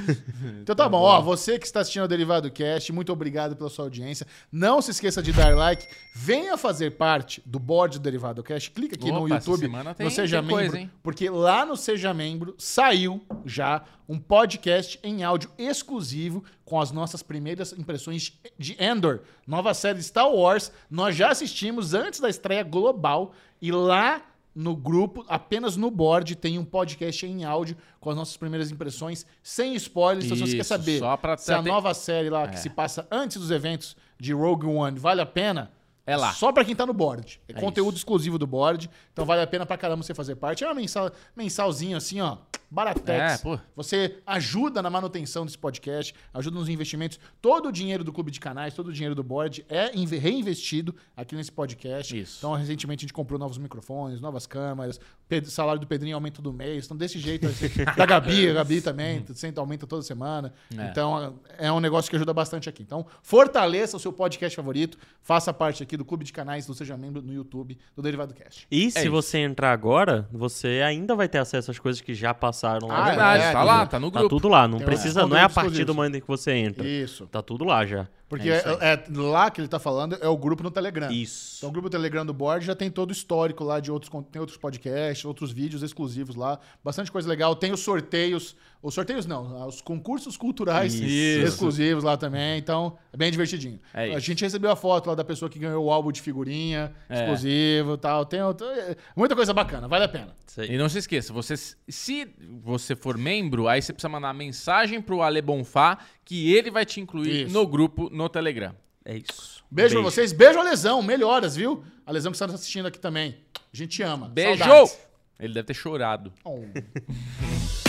Então 0.61 0.75
tá 0.77 0.89
bom, 0.89 1.01
ó, 1.01 1.21
você 1.21 1.59
que 1.59 1.67
está 1.67 1.81
assistindo 1.81 2.03
ao 2.03 2.09
Derivado 2.09 2.51
Cast, 2.51 2.93
muito 2.93 3.13
obrigado 3.13 3.57
pela 3.57 3.71
sua 3.71 3.87
audiência. 3.87 4.27
Não 4.53 4.83
se 4.83 4.91
esqueça 4.91 5.23
de 5.23 5.33
dar 5.33 5.55
like, 5.57 5.87
venha 6.15 6.57
fazer 6.57 6.93
parte 6.93 7.43
do 7.47 7.59
board 7.59 7.99
do 7.99 8.03
Derivado 8.03 8.43
Cast, 8.43 8.71
clica 8.71 8.97
aqui 8.97 9.11
no 9.11 9.25
Opa, 9.25 9.37
essa 9.37 9.51
YouTube, 9.51 9.73
tem- 9.97 10.05
no 10.05 10.11
Seja 10.11 10.43
Membro, 10.43 10.71
coisa, 10.71 10.91
porque 11.03 11.31
lá 11.31 11.65
no 11.65 11.77
Seja 11.77 12.13
Membro 12.13 12.55
saiu 12.59 13.25
já 13.45 13.83
um 14.09 14.19
podcast 14.19 14.99
em 15.03 15.23
áudio 15.23 15.51
exclusivo 15.59 16.43
com 16.65 16.81
as 16.81 16.91
nossas 16.91 17.23
primeiras 17.23 17.73
impressões 17.73 18.33
de 18.59 18.77
Endor, 18.83 19.21
nova 19.47 19.75
série 19.75 20.03
Star 20.03 20.31
Wars. 20.33 20.73
Nós 20.91 21.15
já 21.15 21.31
assistimos 21.31 21.93
antes 21.95 22.19
da 22.21 22.29
estreia 22.29 22.63
global 22.63 23.33
e 23.61 23.71
lá 23.71 24.23
no 24.55 24.75
grupo, 24.75 25.25
apenas 25.29 25.77
no 25.77 25.89
board, 25.91 26.35
tem 26.35 26.59
um 26.59 26.65
podcast 26.65 27.25
em 27.25 27.45
áudio 27.45 27.77
com 28.01 28.11
as 28.11 28.17
nossas 28.17 28.37
primeiras 28.37 28.73
impressões, 28.73 29.25
sem 29.43 29.75
spoilers. 29.77 30.25
Então, 30.25 30.37
se 30.37 30.43
você 30.43 30.57
quer 30.57 30.61
Isso, 30.63 30.69
saber 30.69 30.99
se 31.39 31.53
a 31.53 31.63
ter- 31.63 31.69
nova 31.69 31.95
série 31.95 32.29
lá 32.29 32.49
que 32.49 32.59
se 32.59 32.69
passa 32.71 33.07
antes 33.11 33.37
dos 33.37 33.51
eventos 33.53 33.97
de 34.19 34.33
Rogue 34.33 34.67
One 34.67 34.99
vale 34.99 35.21
a 35.21 35.27
pena, 35.27 35.71
É 36.09 36.17
lá. 36.17 36.33
Só 36.33 36.51
pra 36.53 36.65
quem 36.65 36.75
tá 36.75 36.87
no 36.87 36.93
board. 36.95 37.41
É, 37.49 37.53
É 37.53 37.61
conteúdo 37.61 37.97
exclusivo 37.97 38.39
do 38.39 38.47
board. 38.47 38.89
Então 39.13 39.25
vale 39.25 39.43
a 39.43 39.47
pena 39.47 39.67
pra 39.67 39.77
caramba 39.77 40.03
você 40.03 40.15
fazer 40.15 40.37
parte. 40.37 40.65
É 40.65 40.67
uma 40.67 40.75
mensal, 40.75 41.11
mensalzinho 41.37 41.97
assim, 41.97 42.21
ó. 42.21 42.39
Baratex. 42.71 43.41
É, 43.41 43.43
pô. 43.43 43.59
Você 43.77 44.19
ajuda 44.27 44.83
na 44.83 44.91
manutenção 44.91 45.45
desse 45.47 45.57
podcast, 45.57 46.15
ajuda 46.35 46.59
nos 46.59 46.69
investimentos. 46.69 47.19
Todo 47.41 47.69
o 47.69 47.73
dinheiro 47.73 48.05
do 48.05 48.13
clube 48.13 48.31
de 48.31 48.39
canais, 48.41 48.75
todo 48.75 48.89
o 48.89 48.93
dinheiro 48.93 49.15
do 49.15 49.23
board 49.23 49.65
é 49.71 49.97
inve- 49.97 50.19
reinvestido 50.19 50.95
aqui 51.17 51.35
nesse 51.35 51.51
podcast. 51.51 52.19
Isso. 52.19 52.37
Então, 52.39 52.53
recentemente 52.55 53.01
a 53.01 53.05
gente 53.05 53.13
comprou 53.15 53.39
novos 53.39 53.57
microfones, 53.57 54.21
novas 54.21 54.47
câmeras. 54.47 55.01
O 55.31 55.51
salário 55.51 55.81
do 55.81 55.87
Pedrinho 55.87 56.15
aumenta 56.15 56.37
todo 56.43 56.53
mês. 56.53 56.85
Então, 56.85 56.97
desse 56.97 57.19
jeito, 57.19 57.47
assim, 57.47 57.69
da 57.97 58.05
Gabi, 58.07 58.51
a 58.51 58.55
Gabi 58.55 58.81
também, 58.83 59.25
sempre 59.35 59.61
aumenta 59.61 59.87
toda 59.87 60.03
semana. 60.03 60.53
É. 60.77 60.91
Então, 60.91 61.39
é 61.59 61.73
um 61.73 61.81
negócio 61.81 62.11
que 62.11 62.17
ajuda 62.17 62.35
bastante 62.35 62.69
aqui. 62.69 62.83
Então, 62.83 63.07
fortaleça 63.23 63.97
o 63.97 64.01
seu 64.01 64.13
podcast 64.13 64.55
favorito. 64.55 64.99
Faça 65.23 65.53
parte 65.55 65.83
aqui 65.83 65.97
do 65.99 66.05
clube 66.05 66.25
de 66.25 66.33
canais 66.33 66.65
do 66.67 66.73
Seja 66.75 66.97
Membro 66.97 67.21
no 67.21 67.33
YouTube 67.33 67.77
do 67.95 68.01
Derivado 68.03 68.33
Cast. 68.33 68.67
E 68.71 68.91
se 68.91 69.01
isso. 69.01 69.11
você 69.11 69.39
entrar 69.39 69.73
agora, 69.73 70.27
você 70.33 70.83
ainda 70.87 71.15
vai 71.15 71.29
ter 71.29 71.39
acesso 71.39 71.71
às 71.71 71.79
coisas 71.79 72.01
que 72.01 72.15
já 72.15 72.33
passaram 72.33 72.89
lá. 72.89 72.97
Ah, 72.97 73.07
É 73.07 73.11
verdade, 73.11 73.43
é, 73.45 73.53
tá 73.53 73.63
lá, 73.63 73.87
tá 73.87 74.01
no 74.01 74.11
Tá 74.11 74.21
grupo. 74.21 74.35
tudo 74.37 74.49
lá, 74.49 74.67
não 74.67 74.79
Tem 74.79 74.87
precisa, 74.87 75.27
não 75.27 75.37
é 75.37 75.43
a 75.43 75.49
partir 75.49 75.85
do 75.85 75.95
momento 75.95 76.17
em 76.17 76.21
que 76.21 76.29
você 76.29 76.53
entra. 76.53 76.87
Isso. 76.87 77.27
Tá 77.27 77.43
tudo 77.43 77.65
lá 77.65 77.85
já. 77.85 78.09
Porque 78.29 78.51
É 78.51 78.57
é, 78.57 78.93
é 78.93 79.05
lá 79.11 79.51
que 79.51 79.61
ele 79.61 79.69
tá 79.69 79.79
falando 79.79 80.17
é 80.21 80.29
o 80.29 80.37
grupo 80.37 80.63
no 80.63 80.71
Telegram. 80.71 81.11
Isso. 81.11 81.57
Então, 81.59 81.71
o 81.71 81.73
grupo 81.73 81.89
Telegram 81.89 82.27
do 82.27 82.35
Board 82.35 82.65
já 82.67 82.75
tem 82.75 82.91
todo 82.91 83.09
o 83.09 83.13
histórico 83.13 83.65
lá 83.65 83.81
de 83.81 83.91
outros, 83.91 84.13
tem 84.31 84.39
outros 84.41 84.59
podcasts, 84.59 85.25
outros 85.25 85.51
vídeos 85.51 85.83
exclusivos 85.83 86.37
lá. 86.37 86.59
Bastante 86.85 87.11
coisa 87.11 87.29
legal. 87.29 87.57
Tem 87.57 87.73
os 87.73 87.81
sorteios. 87.81 88.55
Os 88.81 88.95
sorteios 88.95 89.27
não, 89.27 89.67
os 89.67 89.81
concursos 89.81 90.37
culturais 90.37 90.95
Isso. 90.95 91.47
exclusivos 91.49 92.05
lá 92.05 92.17
também. 92.17 92.59
Então, 92.59 92.97
é 93.13 93.17
bem 93.17 93.29
divertidinho. 93.29 93.81
É 93.93 94.15
a 94.15 94.21
gente 94.21 94.45
recebeu 94.45 94.71
a 94.71 94.77
foto 94.77 95.09
lá 95.09 95.17
da 95.17 95.25
pessoa 95.25 95.51
que 95.51 95.59
ganhou 95.59 95.85
o 95.87 95.91
álbum 95.91 96.13
de 96.13 96.23
figurinha 96.23 96.95
É. 97.09 97.23
exclusivo 97.23 97.95
e 97.95 97.99
tal. 97.99 98.25
Tem 98.25 98.41
outro- 98.41 98.69
é, 98.69 98.95
muita 99.17 99.35
coisa 99.35 99.53
bacana, 99.53 99.89
vale 99.89 100.05
a 100.05 100.09
pena. 100.09 100.29
E 100.69 100.77
não 100.79 100.89
se 100.89 100.99
esqueça, 100.99 101.33
você, 101.33 101.55
se 101.57 102.29
você 102.63 102.95
for 102.95 103.17
membro, 103.19 103.67
aí 103.69 103.81
você 103.83 103.93
precisa 103.93 104.09
mandar 104.09 104.33
mensagem 104.33 105.01
pro 105.03 105.23
Ale 105.23 105.43
Bonfá 105.43 105.99
que 106.29 106.55
ele 106.55 106.71
vai 106.71 106.85
te 106.85 107.01
incluir 107.01 107.47
Isso. 107.47 107.55
no 107.55 107.67
grupo 107.67 108.11
no 108.11 108.29
Telegram. 108.29 108.75
É 109.03 109.17
isso. 109.17 109.65
Beijo, 109.71 109.95
pra 109.95 110.03
vocês. 110.03 110.31
Beijo 110.31 110.59
a 110.59 110.63
Lesão. 110.63 111.01
Melhoras, 111.01 111.57
viu? 111.57 111.83
A 112.05 112.13
Lesão 112.13 112.31
que 112.31 112.37
está 112.37 112.47
nos 112.47 112.57
assistindo 112.57 112.85
aqui 112.85 112.99
também. 113.01 113.39
A 113.57 113.77
gente 113.77 114.03
ama. 114.03 114.29
Beijo! 114.29 114.63
Saudades. 114.63 114.99
Ele 115.41 115.55
deve 115.55 115.67
ter 115.67 115.75
chorado. 115.75 116.31
Oh. 116.45 116.61